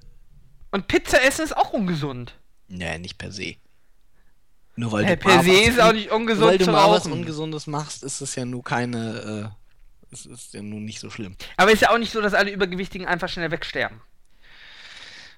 Und 0.71 0.89
Pizza 0.89 1.23
essen 1.23 1.45
ist 1.45 1.57
auch 1.57 1.73
ungesund. 1.73 2.35
naja, 2.69 2.99
nicht 2.99 3.19
per 3.19 3.33
se. 3.33 3.55
Nur 4.79 4.93
weil 4.93 5.07
Hey, 5.07 5.17
du 5.17 5.23
per 5.23 5.37
mal 5.37 5.45
se 5.45 5.51
was- 5.51 5.69
ist 5.69 5.81
auch 5.81 5.93
nicht 5.93 6.11
ungesund 6.11 6.47
weil 6.49 6.59
du 6.59 6.67
mal 6.71 6.91
was. 6.91 7.07
Ungesundes 7.07 7.67
machst, 7.67 8.03
ist 8.03 8.21
es 8.21 8.35
ja 8.35 8.45
nur 8.45 8.63
keine, 8.63 9.53
äh, 10.11 10.13
es 10.13 10.27
ist 10.27 10.53
ja 10.55 10.61
nun 10.63 10.85
nicht 10.85 11.01
so 11.01 11.09
schlimm. 11.11 11.35
Aber 11.57 11.73
ist 11.73 11.81
ja 11.83 11.91
auch 11.91 11.99
nicht 11.99 12.13
so, 12.13 12.21
dass 12.21 12.35
alle 12.35 12.51
Übergewichtigen 12.51 13.07
einfach 13.07 13.29
schnell 13.31 13.51
wegsterben. 13.51 14.01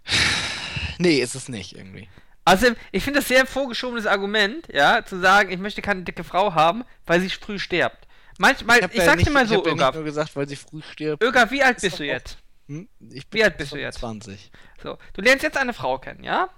Nee, 0.99 1.19
ist 1.21 1.35
es 1.35 1.49
nicht 1.49 1.77
irgendwie. 1.77 2.09
Also, 2.45 2.69
ich 2.93 3.05
finde 3.05 3.21
das 3.21 3.29
sehr 3.29 3.45
vorgeschobenes 3.47 4.07
Argument, 4.07 4.67
ja, 4.73 5.05
zu 5.05 5.21
sagen, 5.21 5.51
ich 5.51 5.59
möchte 5.59 5.83
keine 5.83 6.03
dicke 6.03 6.25
Frau 6.25 6.55
haben, 6.55 6.85
weil 7.07 7.21
sie 7.21 7.29
früh 7.31 7.59
stirbt. 7.59 8.09
Manchmal, 8.39 8.79
ich, 8.79 8.95
ja 8.95 9.05
sag 9.05 9.17
nicht, 9.17 9.29
dir 9.29 9.33
mal 9.33 9.45
ich 9.45 9.51
so, 9.51 9.57
ja 9.57 9.63
nicht 9.63 9.73
Ögaf. 9.75 9.95
nur 9.95 10.05
gesagt, 10.05 10.35
weil 10.37 10.49
sie 10.49 10.57
früh 10.57 10.81
stirbt. 10.81 11.23
Ögaf, 11.23 11.51
wie 11.51 11.63
alt 11.63 11.77
Ist 11.77 11.83
bist 11.83 11.99
du 11.99 12.05
jetzt? 12.05 12.39
Hm? 12.69 12.89
Ich 13.11 13.27
Wie 13.31 13.43
alt 13.43 13.57
bist 13.59 13.73
du 13.73 13.77
jetzt? 13.77 13.99
20. 13.99 14.51
So, 14.83 14.99
du 15.15 15.23
lernst 15.23 15.43
jetzt 15.43 15.57
eine 15.57 15.73
Frau 15.73 15.99
kennen, 15.99 16.23
ja? 16.23 16.49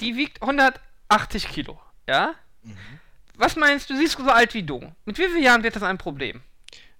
Die 0.00 0.16
wiegt 0.16 0.40
180 0.42 1.48
Kilo, 1.48 1.80
ja? 2.08 2.34
Mhm. 2.62 2.76
Was 3.34 3.56
meinst 3.56 3.90
du, 3.90 3.96
sie 3.96 4.04
ist 4.04 4.18
so 4.18 4.30
alt 4.30 4.54
wie 4.54 4.62
du? 4.62 4.92
Mit 5.04 5.18
wie 5.18 5.26
vielen 5.26 5.42
Jahren 5.42 5.62
wird 5.62 5.76
das 5.76 5.82
ein 5.82 5.98
Problem? 5.98 6.42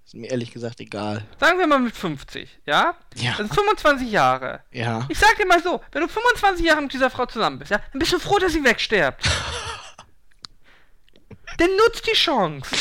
Ist 0.04 0.14
mir 0.14 0.30
ehrlich 0.30 0.52
gesagt 0.52 0.80
egal. 0.80 1.24
Sagen 1.38 1.58
wir 1.58 1.66
mal 1.66 1.78
mit 1.78 1.96
50, 1.96 2.60
ja? 2.66 2.96
Ja. 3.14 3.30
Das 3.30 3.36
sind 3.38 3.54
25 3.54 4.10
Jahre. 4.10 4.60
Ja. 4.70 5.06
Ich 5.08 5.18
sag 5.18 5.36
dir 5.36 5.46
mal 5.46 5.62
so, 5.62 5.80
wenn 5.92 6.02
du 6.02 6.08
25 6.08 6.66
Jahre 6.66 6.82
mit 6.82 6.92
dieser 6.92 7.08
Frau 7.10 7.26
zusammen 7.26 7.58
bist, 7.58 7.70
ja, 7.70 7.78
dann 7.92 7.98
bist 7.98 8.12
du 8.12 8.18
froh, 8.18 8.38
dass 8.38 8.52
sie 8.52 8.64
wegstirbt. 8.64 9.24
Dann 11.58 11.68
nutzt 11.76 12.06
die 12.06 12.14
Chance. 12.14 12.74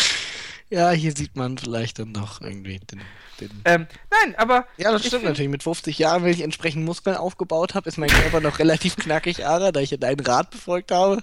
Ja, 0.70 0.92
hier 0.92 1.12
sieht 1.14 1.36
man 1.36 1.58
vielleicht 1.58 2.00
dann 2.00 2.14
noch 2.14 2.40
irgendwie 2.40 2.80
den. 2.80 3.02
den 3.42 3.62
Ähm, 3.66 3.88
nein, 4.10 4.36
aber. 4.38 4.66
ja, 4.78 4.92
das 4.92 5.06
stimmt 5.06 5.26
natürlich. 5.26 5.52
Mit 5.52 5.64
50 5.64 6.00
Jahren, 6.00 6.24
wenn 6.24 6.32
ich 6.32 6.42
entsprechend 6.42 6.86
Muskeln 6.86 7.18
aufgebaut 7.18 7.76
habe, 7.76 7.90
ist 7.90 7.98
mein 7.98 8.10
Körper 8.10 8.40
noch 8.40 8.60
relativ 8.60 8.96
knackig, 8.96 9.46
Ara, 9.46 9.74
da 9.74 9.82
ich 9.82 9.92
ja 9.92 9.98
deinen 9.98 10.22
Rat 10.22 10.50
befolgt 10.52 10.92
habe. 10.92 11.22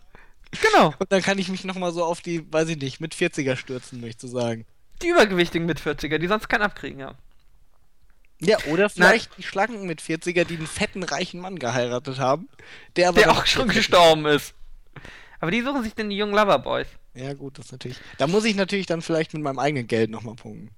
Genau. 0.60 0.94
Und 0.98 1.10
dann 1.10 1.22
kann 1.22 1.38
ich 1.38 1.48
mich 1.48 1.64
nochmal 1.64 1.92
so 1.92 2.04
auf 2.04 2.20
die, 2.20 2.50
weiß 2.52 2.68
ich 2.68 2.76
nicht, 2.76 3.00
mit 3.00 3.14
40er 3.14 3.56
stürzen, 3.56 4.00
möchte 4.02 4.26
ich 4.26 4.32
sagen. 4.32 4.66
Die 5.02 5.08
Übergewichtigen 5.08 5.66
mit 5.66 5.80
40er, 5.80 6.18
die 6.18 6.26
sonst 6.26 6.48
keinen 6.48 6.62
abkriegen, 6.62 7.00
ja. 7.00 7.14
Ja, 8.40 8.58
oder 8.66 8.88
vielleicht 8.88 9.36
die 9.36 9.42
Schlanken 9.42 9.86
mit 9.86 10.00
40er, 10.00 10.44
die 10.44 10.56
einen 10.56 10.66
fetten, 10.66 11.02
reichen 11.02 11.40
Mann 11.40 11.58
geheiratet 11.58 12.18
haben. 12.18 12.48
Der 12.96 13.08
aber 13.08 13.22
Der 13.22 13.32
auch 13.32 13.46
schon 13.46 13.66
40 13.66 13.76
gestorben 13.76 14.26
ist. 14.26 14.54
Aber 15.40 15.50
die 15.50 15.62
suchen 15.62 15.82
sich 15.82 15.94
denn 15.94 16.10
die 16.10 16.16
jungen 16.16 16.34
Loverboys. 16.34 16.86
Ja, 17.14 17.34
gut, 17.34 17.58
das 17.58 17.72
natürlich. 17.72 17.98
Da 18.16 18.26
muss 18.26 18.44
ich 18.44 18.54
natürlich 18.54 18.86
dann 18.86 19.02
vielleicht 19.02 19.34
mit 19.34 19.42
meinem 19.42 19.58
eigenen 19.58 19.88
Geld 19.88 20.10
nochmal 20.10 20.36
punkten. 20.36 20.70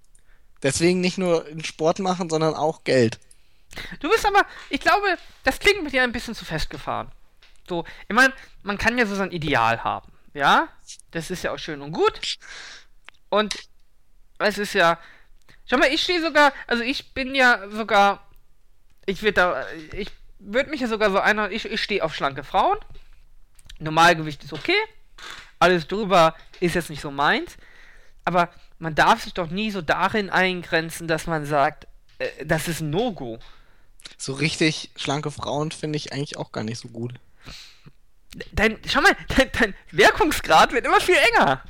Deswegen 0.63 1.01
nicht 1.01 1.19
nur 1.19 1.47
in 1.49 1.65
Sport 1.65 1.99
machen, 1.99 2.31
sondern 2.31 2.55
auch 2.55 2.85
Geld. 2.85 3.19
Du 4.01 4.09
bist 4.09 4.27
aber, 4.27 4.45
ich 4.69 4.81
glaube, 4.81 5.17
das 5.45 5.59
klingt 5.59 5.83
mit 5.83 5.93
dir 5.93 6.03
ein 6.03 6.13
bisschen 6.13 6.35
zu 6.35 6.45
festgefahren. 6.45 7.09
So, 7.69 7.85
ich 8.09 8.15
meine, 8.15 8.33
man 8.63 8.79
kann 8.79 8.99
ja 8.99 9.07
so 9.07 9.15
sein 9.15 9.31
Ideal 9.31 9.85
haben, 9.85 10.11
ja? 10.35 10.69
Das 11.11 11.31
ist 11.31 11.45
ja 11.45 11.53
auch 11.53 11.59
schön 11.59 11.83
und 11.83 11.93
gut. 11.93 12.39
Und 13.29 13.70
es 14.49 14.59
ist 14.59 14.75
ja. 14.75 14.99
Schau 15.69 15.79
mal, 15.79 15.93
ich 15.93 16.03
stehe 16.03 16.21
sogar, 16.21 16.53
also 16.67 16.83
ich 16.83 17.15
bin 17.15 17.35
ja 17.35 17.69
sogar, 17.71 18.27
ich 19.07 19.23
würde 19.23 19.35
da, 19.35 19.67
ich 19.93 20.11
würde 20.41 20.71
mich 20.71 20.81
ja 20.81 20.89
sogar 20.89 21.11
so 21.11 21.21
einer, 21.21 21.51
ich, 21.51 21.65
ich 21.65 21.83
stehe 21.83 22.03
auf 22.03 22.15
schlanke 22.15 22.43
Frauen. 22.43 22.79
Normalgewicht 23.79 24.43
ist 24.43 24.53
okay. 24.53 24.77
Alles 25.59 25.87
drüber 25.87 26.35
ist 26.59 26.75
jetzt 26.75 26.91
nicht 26.91 27.03
so 27.03 27.11
meins. 27.11 27.57
Aber 28.25 28.51
man 28.79 28.95
darf 28.95 29.23
sich 29.23 29.35
doch 29.35 29.51
nie 29.51 29.71
so 29.71 29.83
darin 29.83 30.31
eingrenzen, 30.31 31.07
dass 31.07 31.27
man 31.27 31.47
sagt, 31.47 31.87
äh, 32.19 32.45
das 32.45 32.69
ist 32.69 32.81
ein 32.81 32.91
No-Go. 32.91 33.39
So 34.17 34.33
richtig 34.33 34.91
schlanke 34.97 35.31
Frauen 35.31 35.71
finde 35.71 35.97
ich 35.97 36.13
eigentlich 36.13 36.37
auch 36.37 36.53
gar 36.53 36.65
nicht 36.65 36.79
so 36.79 36.89
gut. 36.89 37.15
Dein, 38.53 38.79
schau 38.87 39.01
mal, 39.01 39.17
dein, 39.37 39.51
dein 39.53 39.75
Wirkungsgrad 39.91 40.73
wird 40.73 40.87
immer 40.87 41.01
viel 41.01 41.17
enger. 41.35 41.63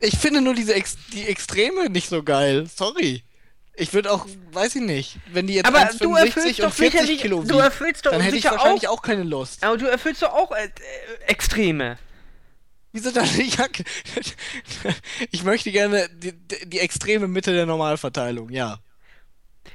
Ich 0.00 0.16
finde 0.18 0.40
nur 0.40 0.54
diese 0.54 0.74
Ex 0.74 0.96
die 1.12 1.26
Extreme 1.26 1.88
nicht 1.90 2.08
so 2.08 2.22
geil. 2.22 2.66
Sorry. 2.74 3.22
Ich 3.74 3.92
würde 3.94 4.12
auch, 4.12 4.26
weiß 4.52 4.76
ich 4.76 4.82
nicht, 4.82 5.18
wenn 5.32 5.46
die 5.46 5.54
jetzt 5.54 5.66
Aber 5.66 5.78
1,65 5.78 5.98
du 6.00 6.14
erfüllst 6.16 6.60
und 6.60 6.66
doch 6.66 6.72
40 6.74 6.92
sicherlich- 7.00 7.20
Kilo 7.22 7.42
du 7.42 7.48
wiegt, 7.54 7.60
erfüllst 7.64 8.06
doch 8.06 8.10
dann 8.12 8.20
hätte 8.20 8.36
ich 8.36 8.44
wahrscheinlich 8.44 8.88
auch- 8.88 8.98
auch 8.98 9.02
keine 9.02 9.22
Lust. 9.22 9.64
Aber 9.64 9.76
du 9.78 9.86
erfüllst 9.86 10.22
doch 10.22 10.32
auch 10.32 10.50
äh, 10.52 10.64
äh, 10.64 10.70
Extreme. 11.28 11.98
Wieso 12.92 13.10
dann? 13.10 13.28
Ich, 13.38 13.56
ich 15.30 15.44
möchte 15.44 15.70
gerne 15.70 16.08
die, 16.12 16.32
die 16.66 16.80
extreme 16.80 17.28
Mitte 17.28 17.52
der 17.52 17.66
Normalverteilung, 17.66 18.50
ja. 18.50 18.78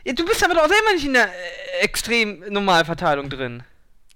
Ja, 0.03 0.13
du 0.13 0.25
bist 0.25 0.43
aber 0.43 0.53
doch 0.55 0.67
selber 0.67 0.93
nicht 0.93 1.05
in 1.05 1.13
der 1.13 1.27
äh, 1.27 1.83
extrem 1.83 2.39
Normalverteilung 2.49 3.29
drin. 3.29 3.63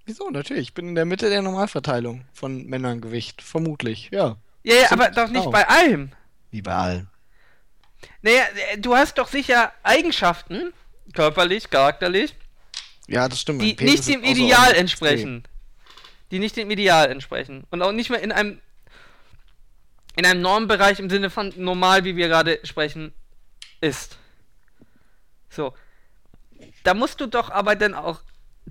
Wieso? 0.06 0.28
Natürlich. 0.30 0.68
Ich 0.68 0.74
bin 0.74 0.88
in 0.88 0.94
der 0.94 1.04
Mitte 1.04 1.30
der 1.30 1.42
Normalverteilung 1.42 2.24
von 2.32 2.66
Männerngewicht. 2.66 3.42
Vermutlich, 3.42 4.10
ja. 4.12 4.36
Ja, 4.62 4.74
ja, 4.74 4.90
aber 4.90 5.10
doch 5.10 5.28
nicht 5.28 5.50
bei 5.50 5.66
allem. 5.66 6.12
Wie 6.50 6.62
bei 6.62 6.74
allen. 6.74 7.08
Naja, 8.22 8.42
äh, 8.72 8.78
du 8.78 8.94
hast 8.94 9.18
doch 9.18 9.28
sicher 9.28 9.72
Eigenschaften, 9.82 10.72
körperlich, 11.14 11.70
charakterlich, 11.70 12.34
Ja, 13.06 13.28
das 13.28 13.40
stimmt. 13.40 13.62
die 13.62 13.74
nicht 13.84 14.06
dem 14.08 14.22
Ideal 14.22 14.74
entsprechen. 14.74 15.44
Die 16.30 16.38
nicht 16.38 16.56
dem 16.56 16.70
Ideal 16.70 17.10
entsprechen. 17.10 17.64
Und 17.70 17.82
auch 17.82 17.92
nicht 17.92 18.10
mehr 18.10 18.20
in 18.20 18.32
einem 18.32 18.60
in 20.16 20.26
einem 20.26 20.42
Normbereich 20.42 20.98
im 20.98 21.08
Sinne 21.08 21.30
von 21.30 21.52
normal, 21.56 22.04
wie 22.04 22.16
wir 22.16 22.28
gerade 22.28 22.60
sprechen, 22.64 23.14
ist. 23.80 24.18
So. 25.48 25.72
Da 26.82 26.94
musst 26.94 27.20
du 27.20 27.26
doch 27.26 27.50
aber 27.50 27.74
dann 27.76 27.94
auch 27.94 28.20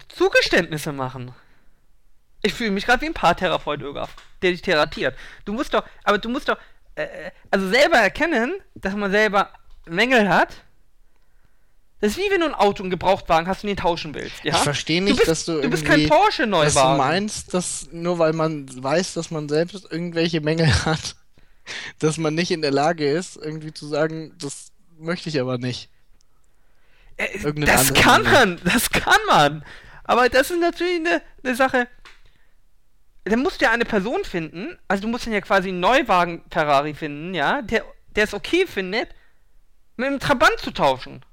Zugeständnisse 0.10 0.92
machen. 0.92 1.34
Ich 2.42 2.54
fühle 2.54 2.72
mich 2.72 2.86
gerade 2.86 3.02
wie 3.02 3.08
ein 3.08 3.14
Paartherapeut, 3.14 3.82
Ögaf, 3.82 4.16
der 4.42 4.52
dich 4.52 4.62
therapiert. 4.62 5.16
Du 5.46 5.54
musst 5.54 5.74
doch, 5.74 5.84
aber 6.04 6.18
du 6.18 6.30
musst 6.30 6.48
doch, 6.50 6.58
äh, 6.96 7.32
also 7.52 7.68
selber 7.70 7.98
erkennen, 7.98 8.54
dass 8.76 8.94
man 8.96 9.12
selber 9.12 9.52
Mängel 9.86 10.30
hat. 10.30 10.64
Das 12.02 12.12
ist 12.12 12.18
wie 12.18 12.32
wenn 12.32 12.40
du 12.40 12.46
ein 12.46 12.56
Auto, 12.56 12.82
einen 12.82 12.92
Gebrauchtwagen 12.92 13.48
hast 13.48 13.64
und 13.64 13.68
den 13.68 13.76
tauschen 13.76 14.14
willst. 14.16 14.42
Ja? 14.46 14.54
Ich 14.54 14.60
verstehe 14.62 15.02
nicht, 15.02 15.16
du 15.16 15.18
bist, 15.18 15.28
dass 15.28 15.46
du 15.46 15.60
Du 15.60 15.70
bist 15.70 15.84
kein 15.86 16.08
Porsche 16.08 16.48
Dass 16.48 16.74
du 16.74 16.80
Neuwagen. 16.80 16.98
meinst, 16.98 17.54
dass 17.54 17.90
nur 17.92 18.20
weil 18.20 18.32
man 18.32 18.68
weiß, 18.82 19.16
dass 19.16 19.32
man 19.32 19.50
selbst 19.50 19.86
irgendwelche 19.92 20.40
Mängel 20.40 20.68
hat, 20.86 21.18
dass 22.00 22.18
man 22.18 22.36
nicht 22.36 22.52
in 22.52 22.62
der 22.62 22.72
Lage 22.72 23.10
ist, 23.10 23.36
irgendwie 23.36 23.74
zu 23.74 23.86
sagen, 23.86 24.34
das 24.40 24.72
möchte 24.98 25.28
ich 25.28 25.42
aber 25.42 25.58
nicht. 25.58 25.90
Äh, 27.18 27.38
irgendeinen 27.44 27.78
das 27.78 27.94
kann 27.94 28.24
Weg. 28.24 28.32
man, 28.32 28.62
das 28.64 28.90
kann 28.92 29.20
man. 29.28 29.66
Aber 30.06 30.30
das 30.30 30.52
ist 30.52 30.60
natürlich 30.60 30.96
eine, 31.06 31.22
eine 31.44 31.56
Sache. 31.56 31.88
Dann 33.26 33.40
musst 33.42 33.62
du 33.62 33.66
ja 33.66 33.72
eine 33.72 33.86
Person 33.86 34.24
finden, 34.24 34.78
also 34.88 35.02
du 35.04 35.08
musst 35.08 35.26
dann 35.26 35.34
ja 35.34 35.42
quasi 35.42 35.70
einen 35.70 35.80
Neuwagen 35.80 36.44
Ferrari 36.50 36.94
finden, 36.94 37.34
ja, 37.34 37.62
der, 37.62 37.84
der 38.16 38.24
es 38.24 38.34
okay 38.34 38.66
findet, 38.66 39.10
mit 39.98 40.08
einem 40.08 40.20
Trabant 40.20 40.58
zu 40.60 40.72
tauschen. 40.72 41.24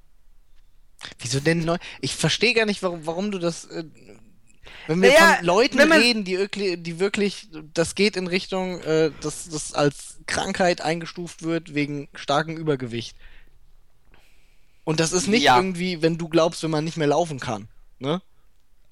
Wieso 1.21 1.41
denn 1.41 1.65
neu? 1.65 1.77
Ich 2.01 2.15
verstehe 2.17 2.55
gar 2.55 2.67
nicht, 2.67 2.83
warum, 2.83 3.07
warum 3.07 3.31
du 3.31 3.39
das. 3.39 3.67
Äh, 3.67 3.85
wenn 4.89 5.03
wir 5.03 5.11
Naja, 5.11 5.37
von 5.37 5.47
Leuten 5.47 5.77
man- 5.89 5.93
reden, 6.01 6.25
die 6.25 6.39
wirklich, 6.39 6.83
die 6.83 6.99
wirklich, 6.99 7.49
das 7.75 7.95
geht 7.95 8.17
in 8.17 8.27
Richtung, 8.27 8.81
äh, 8.83 9.11
dass 9.21 9.49
das 9.49 9.73
als 9.73 10.19
Krankheit 10.27 10.81
eingestuft 10.81 11.43
wird 11.43 11.75
wegen 11.75 12.09
starkem 12.15 12.57
Übergewicht. 12.57 13.17
Und 14.85 15.01
das 15.01 15.13
ist 15.13 15.27
nicht 15.29 15.43
Ja. 15.45 15.57
irgendwie, 15.57 16.03
wenn 16.03 16.19
du 16.19 16.29
glaubst, 16.29 16.63
wenn 16.63 16.71
man 16.71 16.85
nicht 16.85 16.97
mehr 16.97 17.09
laufen 17.09 17.41
kann. 17.41 17.69
Ne? 17.99 18.21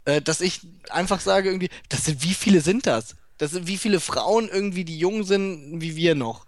Äh, 0.05 0.21
dass 0.21 0.41
ich 0.41 0.61
einfach 0.91 1.21
sage, 1.21 1.49
irgendwie, 1.49 1.71
das 1.89 2.05
sind, 2.05 2.23
wie 2.23 2.35
viele 2.35 2.61
sind 2.61 2.87
das? 2.87 3.17
Das 3.39 3.51
sind 3.53 3.67
wie 3.67 3.79
viele 3.79 4.01
Frauen 4.01 4.49
irgendwie, 4.49 4.85
die 4.85 4.99
jung 4.99 5.25
sind, 5.25 5.81
wie 5.81 5.97
wir 5.97 6.15
noch. 6.15 6.47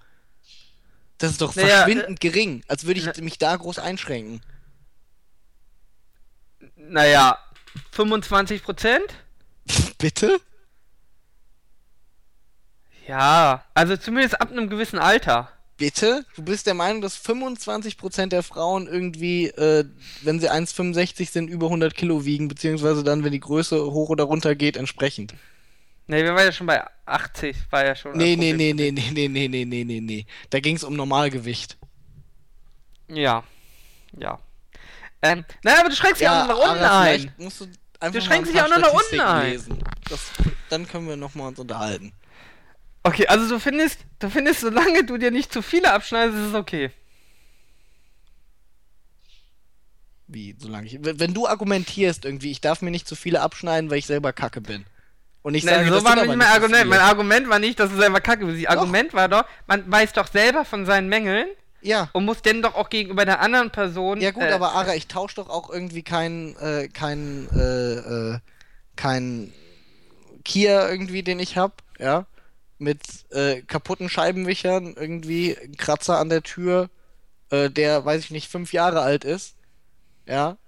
Das 1.18 1.30
ist 1.30 1.40
doch 1.40 1.54
Naja, 1.56 1.68
verschwindend 1.78 2.20
gering, 2.20 2.62
als 2.68 2.84
würde 2.84 3.00
ich 3.00 3.06
na- 3.06 3.22
mich 3.22 3.38
da 3.38 3.56
groß 3.56 3.78
einschränken. 3.78 4.42
Naja, 6.76 7.38
25 7.92 8.62
Prozent? 8.62 9.04
Bitte? 9.98 10.40
Ja, 13.06 13.64
also 13.74 13.96
zumindest 13.96 14.40
ab 14.40 14.50
einem 14.50 14.68
gewissen 14.68 14.98
Alter. 14.98 15.50
Bitte? 15.76 16.24
Du 16.34 16.42
bist 16.42 16.66
der 16.66 16.74
Meinung, 16.74 17.02
dass 17.02 17.22
25% 17.22 18.28
der 18.28 18.42
Frauen 18.42 18.86
irgendwie, 18.86 19.48
äh, 19.48 19.84
wenn 20.22 20.40
sie 20.40 20.50
1,65 20.50 21.30
sind, 21.30 21.48
über 21.48 21.66
100 21.66 21.94
Kilo 21.94 22.24
wiegen, 22.24 22.48
beziehungsweise 22.48 23.04
dann, 23.04 23.24
wenn 23.24 23.32
die 23.32 23.40
Größe 23.40 23.84
hoch 23.92 24.08
oder 24.08 24.24
runter 24.24 24.54
geht, 24.54 24.76
entsprechend. 24.76 25.34
Ne, 26.06 26.22
wir 26.24 26.34
waren 26.34 26.44
ja 26.46 26.52
schon 26.52 26.66
bei 26.66 26.82
80, 27.04 27.56
war 27.70 27.84
ja 27.84 27.94
schon. 27.94 28.16
Nee, 28.16 28.36
nee, 28.36 28.52
nee, 28.52 28.72
nee, 28.72 28.90
nee, 28.90 29.10
nee, 29.10 29.28
nee, 29.28 29.48
nee, 29.48 29.64
nee, 29.64 29.84
nee, 29.84 30.00
nee. 30.00 30.26
Da 30.50 30.60
ging 30.60 30.76
es 30.76 30.84
um 30.84 30.94
Normalgewicht. 30.94 31.76
Ja. 33.08 33.42
Ja. 34.18 34.38
Ähm, 35.22 35.44
naja, 35.62 35.80
aber 35.80 35.88
du 35.90 35.96
schränkst 35.96 36.20
dich 36.20 36.28
auch 36.28 36.46
noch 36.46 36.56
nach 36.56 36.70
unten 36.70 36.84
ein. 36.84 37.32
musst 37.38 37.60
du 37.60 37.64
einfach 38.00 38.18
Du 38.20 38.24
schränkst 38.24 38.52
dich 38.52 38.60
auch 38.60 38.68
noch 38.68 38.78
nach 38.78 38.92
unten 38.92 39.20
ein. 39.20 39.50
lesen. 39.50 39.78
Das, 40.08 40.20
dann 40.70 40.86
können 40.86 41.08
wir 41.08 41.16
nochmal 41.16 41.48
uns 41.48 41.58
unterhalten. 41.58 42.12
Okay, 43.06 43.26
also 43.28 43.48
du 43.48 43.60
findest, 43.60 44.00
du 44.18 44.28
findest, 44.28 44.60
solange 44.60 45.04
du 45.04 45.16
dir 45.16 45.30
nicht 45.30 45.52
zu 45.52 45.62
viele 45.62 45.92
abschneidest, 45.92 46.38
ist 46.38 46.48
es 46.48 46.54
okay. 46.54 46.90
Wie, 50.26 50.56
solange 50.58 50.86
ich. 50.86 50.98
Wenn 51.00 51.32
du 51.32 51.46
argumentierst 51.46 52.24
irgendwie, 52.24 52.50
ich 52.50 52.60
darf 52.60 52.82
mir 52.82 52.90
nicht 52.90 53.06
zu 53.06 53.14
viele 53.14 53.42
abschneiden, 53.42 53.90
weil 53.90 53.98
ich 53.98 54.06
selber 54.06 54.32
kacke 54.32 54.60
bin. 54.60 54.84
Und 55.42 55.54
ich 55.54 55.62
Nein, 55.62 55.76
sage, 55.76 55.88
so 55.88 55.94
das 55.94 56.04
war 56.04 56.16
nicht 56.16 56.26
mein 56.26 56.38
nicht 56.38 56.48
Argument. 56.48 56.88
Mein 56.88 56.98
Argument 56.98 57.48
war 57.48 57.60
nicht, 57.60 57.78
dass 57.78 57.90
du 57.90 57.96
selber 57.96 58.20
kacke 58.20 58.44
bist. 58.44 58.64
Das 58.64 58.76
Argument 58.76 59.14
war 59.14 59.28
doch, 59.28 59.44
man 59.68 59.88
weiß 59.88 60.12
doch 60.14 60.26
selber 60.26 60.64
von 60.64 60.84
seinen 60.84 61.08
Mängeln 61.08 61.46
Ja. 61.82 62.10
und 62.12 62.24
muss 62.24 62.42
denn 62.42 62.60
doch 62.60 62.74
auch 62.74 62.90
gegenüber 62.90 63.24
der 63.24 63.40
anderen 63.40 63.70
Person. 63.70 64.20
Ja 64.20 64.32
gut, 64.32 64.42
äh, 64.42 64.50
aber 64.50 64.72
Ara, 64.72 64.96
ich 64.96 65.06
tausche 65.06 65.36
doch 65.36 65.48
auch 65.48 65.70
irgendwie 65.70 66.02
keinen, 66.02 66.56
äh, 66.56 66.88
keinen, 66.88 67.48
äh, 67.56 68.34
äh, 68.34 68.38
keinen 68.96 69.52
Kia 70.44 70.88
irgendwie, 70.90 71.22
den 71.22 71.38
ich 71.38 71.56
hab, 71.56 71.84
ja, 72.00 72.26
mit 72.78 73.30
äh, 73.30 73.62
kaputten 73.62 74.08
Scheibenwichern, 74.08 74.94
irgendwie 74.96 75.56
ein 75.56 75.76
Kratzer 75.76 76.18
an 76.18 76.28
der 76.28 76.42
Tür, 76.42 76.90
äh, 77.50 77.70
der, 77.70 78.04
weiß 78.04 78.24
ich 78.24 78.30
nicht, 78.30 78.50
fünf 78.50 78.72
Jahre 78.72 79.00
alt 79.00 79.24
ist, 79.24 79.56
ja, 80.26 80.58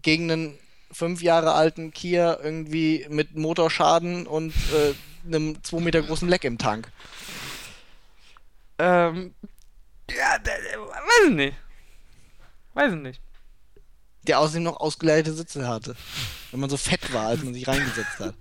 gegen 0.00 0.30
einen 0.30 0.58
fünf 0.90 1.22
Jahre 1.22 1.54
alten 1.54 1.92
Kia 1.92 2.38
irgendwie 2.42 3.06
mit 3.08 3.34
Motorschaden 3.34 4.26
und 4.26 4.52
äh, 4.74 4.94
einem 5.26 5.62
zwei 5.62 5.80
Meter 5.80 6.02
großen 6.02 6.28
Leck 6.28 6.44
im 6.44 6.58
Tank. 6.58 6.90
Ähm. 8.78 9.34
Ja, 10.10 10.38
weiß 10.44 11.28
ich 11.28 11.34
nicht. 11.34 11.56
Weiß 12.74 12.92
ich 12.92 12.98
nicht. 12.98 13.20
Der 14.26 14.38
außerdem 14.38 14.62
noch 14.64 14.80
ausgeleitete 14.80 15.34
Sitze 15.34 15.66
hatte. 15.66 15.96
Wenn 16.50 16.60
man 16.60 16.70
so 16.70 16.76
fett 16.76 17.12
war, 17.12 17.28
als 17.28 17.42
man 17.42 17.54
sich 17.54 17.66
reingesetzt 17.66 18.18
hat. 18.18 18.34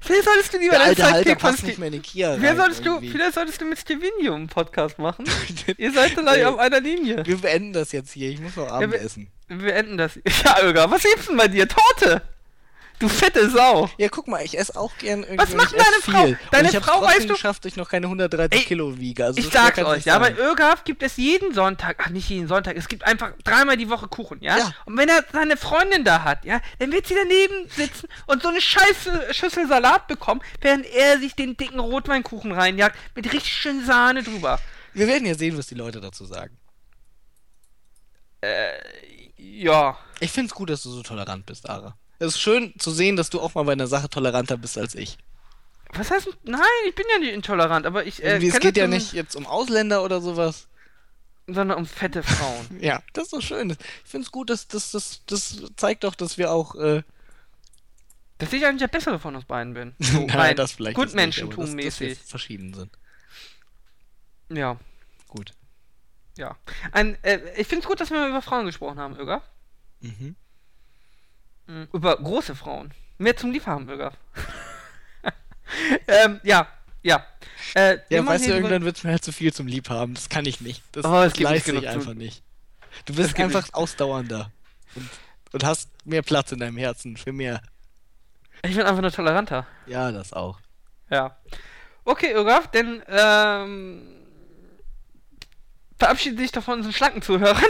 Vielleicht 0.00 0.24
solltest 0.24 0.52
du 0.54 0.58
lieber 0.58 0.78
Halter 0.78 1.06
Sidekick 1.08 1.40
von 1.40 1.50
passt 1.50 1.62
nicht 1.64 1.72
Ste- 1.72 1.80
mehr 1.80 1.86
in 1.88 1.92
den 1.94 2.02
Kia 2.02 2.34
Vielleicht 2.34 2.50
rein 2.50 2.56
solltest 2.56 2.86
du, 2.86 3.00
vielleicht 3.00 3.34
solltest 3.34 3.60
du 3.60 3.64
mit 3.64 3.78
Stevenio 3.78 4.34
einen 4.34 4.48
Podcast 4.48 4.98
machen. 4.98 5.24
Ihr 5.78 5.92
seid 5.92 6.16
Ey. 6.18 6.44
auf 6.44 6.58
einer 6.58 6.80
Linie. 6.80 7.24
Wir 7.26 7.36
beenden 7.38 7.72
das 7.72 7.92
jetzt 7.92 8.12
hier. 8.12 8.28
Ich 8.30 8.40
muss 8.40 8.56
noch 8.56 8.68
Abend 8.70 8.92
wir- 8.92 9.00
essen. 9.00 9.28
Wir 9.48 9.58
beenden 9.58 9.98
das. 9.98 10.18
Ja, 10.44 10.62
Öger, 10.62 10.90
was 10.90 11.02
gibt's 11.02 11.26
denn 11.26 11.36
bei 11.36 11.48
dir? 11.48 11.66
Torte! 11.68 12.22
Du 13.00 13.08
fette 13.08 13.50
Sau! 13.50 13.90
Ja, 13.98 14.08
guck 14.08 14.28
mal, 14.28 14.42
ich 14.44 14.56
esse 14.56 14.76
auch 14.78 14.96
gern 14.98 15.22
irgendwie. 15.24 15.38
Was 15.38 15.52
macht 15.54 15.72
deine 15.72 15.84
Frau? 16.02 16.24
viel. 16.26 16.38
Deine 16.52 16.68
ich 16.70 16.78
Frau, 16.78 17.02
weißt 17.02 17.24
du- 17.24 17.32
geschafft, 17.34 17.66
ich 17.66 17.76
noch 17.76 17.88
keine 17.88 18.06
130 18.06 18.60
Ey, 18.60 18.64
Kilo 18.66 18.96
wiege. 18.98 19.24
Also 19.24 19.38
Ich 19.40 19.48
sag's 19.48 19.78
euch, 19.78 20.04
ja, 20.04 20.18
bei 20.18 20.34
sein. 20.34 20.38
Ögaf 20.38 20.84
gibt 20.84 21.02
es 21.02 21.16
jeden 21.16 21.52
Sonntag, 21.52 21.96
ach 22.00 22.10
nicht 22.10 22.28
jeden 22.30 22.46
Sonntag, 22.46 22.76
es 22.76 22.86
gibt 22.88 23.04
einfach 23.04 23.32
dreimal 23.42 23.76
die 23.76 23.90
Woche 23.90 24.06
Kuchen, 24.08 24.40
ja? 24.40 24.58
Ja. 24.58 24.74
Und 24.86 24.96
wenn 24.96 25.08
er 25.08 25.24
seine 25.32 25.56
Freundin 25.56 26.04
da 26.04 26.22
hat, 26.22 26.44
ja, 26.44 26.60
dann 26.78 26.92
wird 26.92 27.06
sie 27.08 27.14
daneben 27.14 27.68
sitzen 27.68 28.08
und 28.26 28.42
so 28.42 28.48
eine 28.48 28.60
scheiße 28.60 29.34
Schüssel 29.34 29.66
Salat 29.66 30.06
bekommen, 30.06 30.40
während 30.60 30.86
er 30.86 31.18
sich 31.18 31.34
den 31.34 31.56
dicken 31.56 31.80
Rotweinkuchen 31.80 32.52
reinjagt, 32.52 32.96
mit 33.16 33.26
richtig 33.32 33.52
schön 33.52 33.84
Sahne 33.84 34.22
drüber. 34.22 34.60
Wir 34.92 35.08
werden 35.08 35.26
ja 35.26 35.34
sehen, 35.34 35.58
was 35.58 35.66
die 35.66 35.74
Leute 35.74 36.00
dazu 36.00 36.24
sagen. 36.26 36.56
Ja. 39.36 39.96
Ich 40.20 40.30
find's 40.30 40.54
gut, 40.54 40.70
dass 40.70 40.82
du 40.82 40.90
so 40.90 41.02
tolerant 41.02 41.46
bist, 41.46 41.68
Ara. 41.68 41.96
Es 42.24 42.34
ist 42.34 42.40
schön 42.40 42.74
zu 42.78 42.90
sehen, 42.90 43.16
dass 43.16 43.30
du 43.30 43.40
auch 43.40 43.54
mal 43.54 43.62
bei 43.64 43.72
einer 43.72 43.86
Sache 43.86 44.08
toleranter 44.08 44.56
bist 44.56 44.78
als 44.78 44.94
ich. 44.94 45.18
Was 45.92 46.10
heißt, 46.10 46.28
nein, 46.44 46.60
ich 46.88 46.94
bin 46.94 47.04
ja 47.12 47.18
nicht 47.20 47.32
intolerant, 47.32 47.86
aber 47.86 48.04
ich, 48.06 48.22
äh, 48.22 48.44
es 48.44 48.58
geht 48.60 48.76
ja 48.76 48.84
so- 48.86 48.90
nicht 48.90 49.12
jetzt 49.12 49.36
um 49.36 49.46
Ausländer 49.46 50.02
oder 50.02 50.20
sowas. 50.20 50.66
sondern 51.46 51.78
um 51.78 51.86
fette 51.86 52.22
Frauen. 52.22 52.66
Ja, 52.80 53.02
das 53.12 53.24
ist 53.24 53.32
doch 53.32 53.40
schön. 53.42 53.70
Ich 53.70 53.76
find's 54.04 54.30
gut, 54.32 54.50
dass 54.50 54.66
das, 54.66 54.90
das, 54.90 55.20
das 55.26 55.62
zeigt 55.76 56.02
doch, 56.04 56.14
dass 56.14 56.36
wir 56.38 56.50
auch 56.50 56.74
äh, 56.74 57.02
Dass 58.38 58.52
ich 58.52 58.64
eigentlich 58.66 58.80
der 58.80 58.88
Bessere 58.88 59.18
von 59.20 59.36
uns 59.36 59.44
beiden 59.44 59.74
bin. 59.74 59.94
So 60.00 60.26
Nein, 60.26 60.56
das 60.56 60.72
vielleicht 60.72 60.96
Gutmenschentum-mäßig. 60.98 62.16
verschieden 62.24 62.74
sind. 62.74 62.90
Ja, 64.50 64.78
Gut. 65.28 65.52
ja. 66.36 66.56
Ein, 66.92 67.16
äh, 67.22 67.40
ich 67.56 67.66
find's 67.66 67.86
gut, 67.86 68.00
dass 68.00 68.10
wir 68.10 68.18
mal 68.18 68.28
über 68.30 68.42
Frauen 68.42 68.66
gesprochen 68.66 68.98
haben, 68.98 69.16
Öger. 69.18 69.42
Mhm. 70.00 70.34
Mhm. 71.66 71.88
Über 71.92 72.16
große 72.16 72.54
Frauen. 72.54 72.92
Mehr 73.18 73.36
zum 73.36 73.50
Liebhaben, 73.52 73.88
Öger. 73.88 74.12
ähm, 76.08 76.40
ja, 76.42 76.66
ja. 77.02 77.24
Äh, 77.74 77.98
Ja, 78.10 78.24
weißt 78.26 78.46
du, 78.46 78.50
irgendwann 78.52 78.84
wird's 78.84 79.02
mir 79.04 79.10
halt 79.12 79.24
zu 79.24 79.32
viel 79.32 79.52
zum 79.52 79.66
Liebhaben. 79.66 80.14
Das 80.14 80.28
kann 80.28 80.44
ich 80.46 80.60
nicht. 80.60 80.82
Das, 80.92 81.04
Oh, 81.04 81.22
es 81.22 81.32
das 81.32 81.40
leiste 81.42 81.70
ich 81.72 81.76
genug 81.76 81.82
zu- 81.84 81.88
einfach 81.98 82.14
nicht. 82.14 82.42
Du 83.06 83.14
bist 83.14 83.30
Es 83.30 83.36
einfach 83.42 83.62
nicht- 83.62 83.74
ausdauernder. 83.74 84.50
Und, 84.94 85.08
und 85.52 85.64
hast 85.64 85.88
mehr 86.04 86.22
Platz 86.22 86.52
in 86.52 86.60
deinem 86.60 86.76
Herzen 86.76 87.16
für 87.16 87.32
mehr. 87.32 87.60
Ich 88.62 88.76
bin 88.76 88.84
einfach 88.86 89.02
nur 89.02 89.10
toleranter. 89.12 89.66
Ja, 89.86 90.12
das 90.12 90.32
auch. 90.32 90.58
Ja. 91.10 91.36
Okay, 92.04 92.32
Ögaf, 92.34 92.70
denn 92.70 93.02
ähm, 93.08 94.02
verabschiede 95.98 96.36
dich 96.36 96.52
doch 96.52 96.62
von 96.62 96.74
unseren 96.78 96.92
schlanken 96.92 97.22
Zuhörern. 97.22 97.62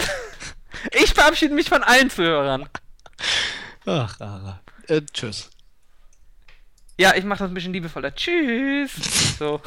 ich 0.93 1.15
verabschiede 1.15 1.55
mich 1.55 1.69
von 1.69 1.83
allen 1.83 2.11
Zuhörern. 2.11 2.69
Ach, 3.87 4.21
Ara. 4.21 4.61
Äh, 4.89 5.03
tschüss. 5.13 5.51
Ja, 6.99 7.15
ich 7.15 7.25
mache 7.25 7.41
das 7.41 7.51
ein 7.51 7.55
bisschen 7.55 7.73
liebevoller. 7.73 8.15
Tschüss. 8.15 9.37
So. 9.39 9.61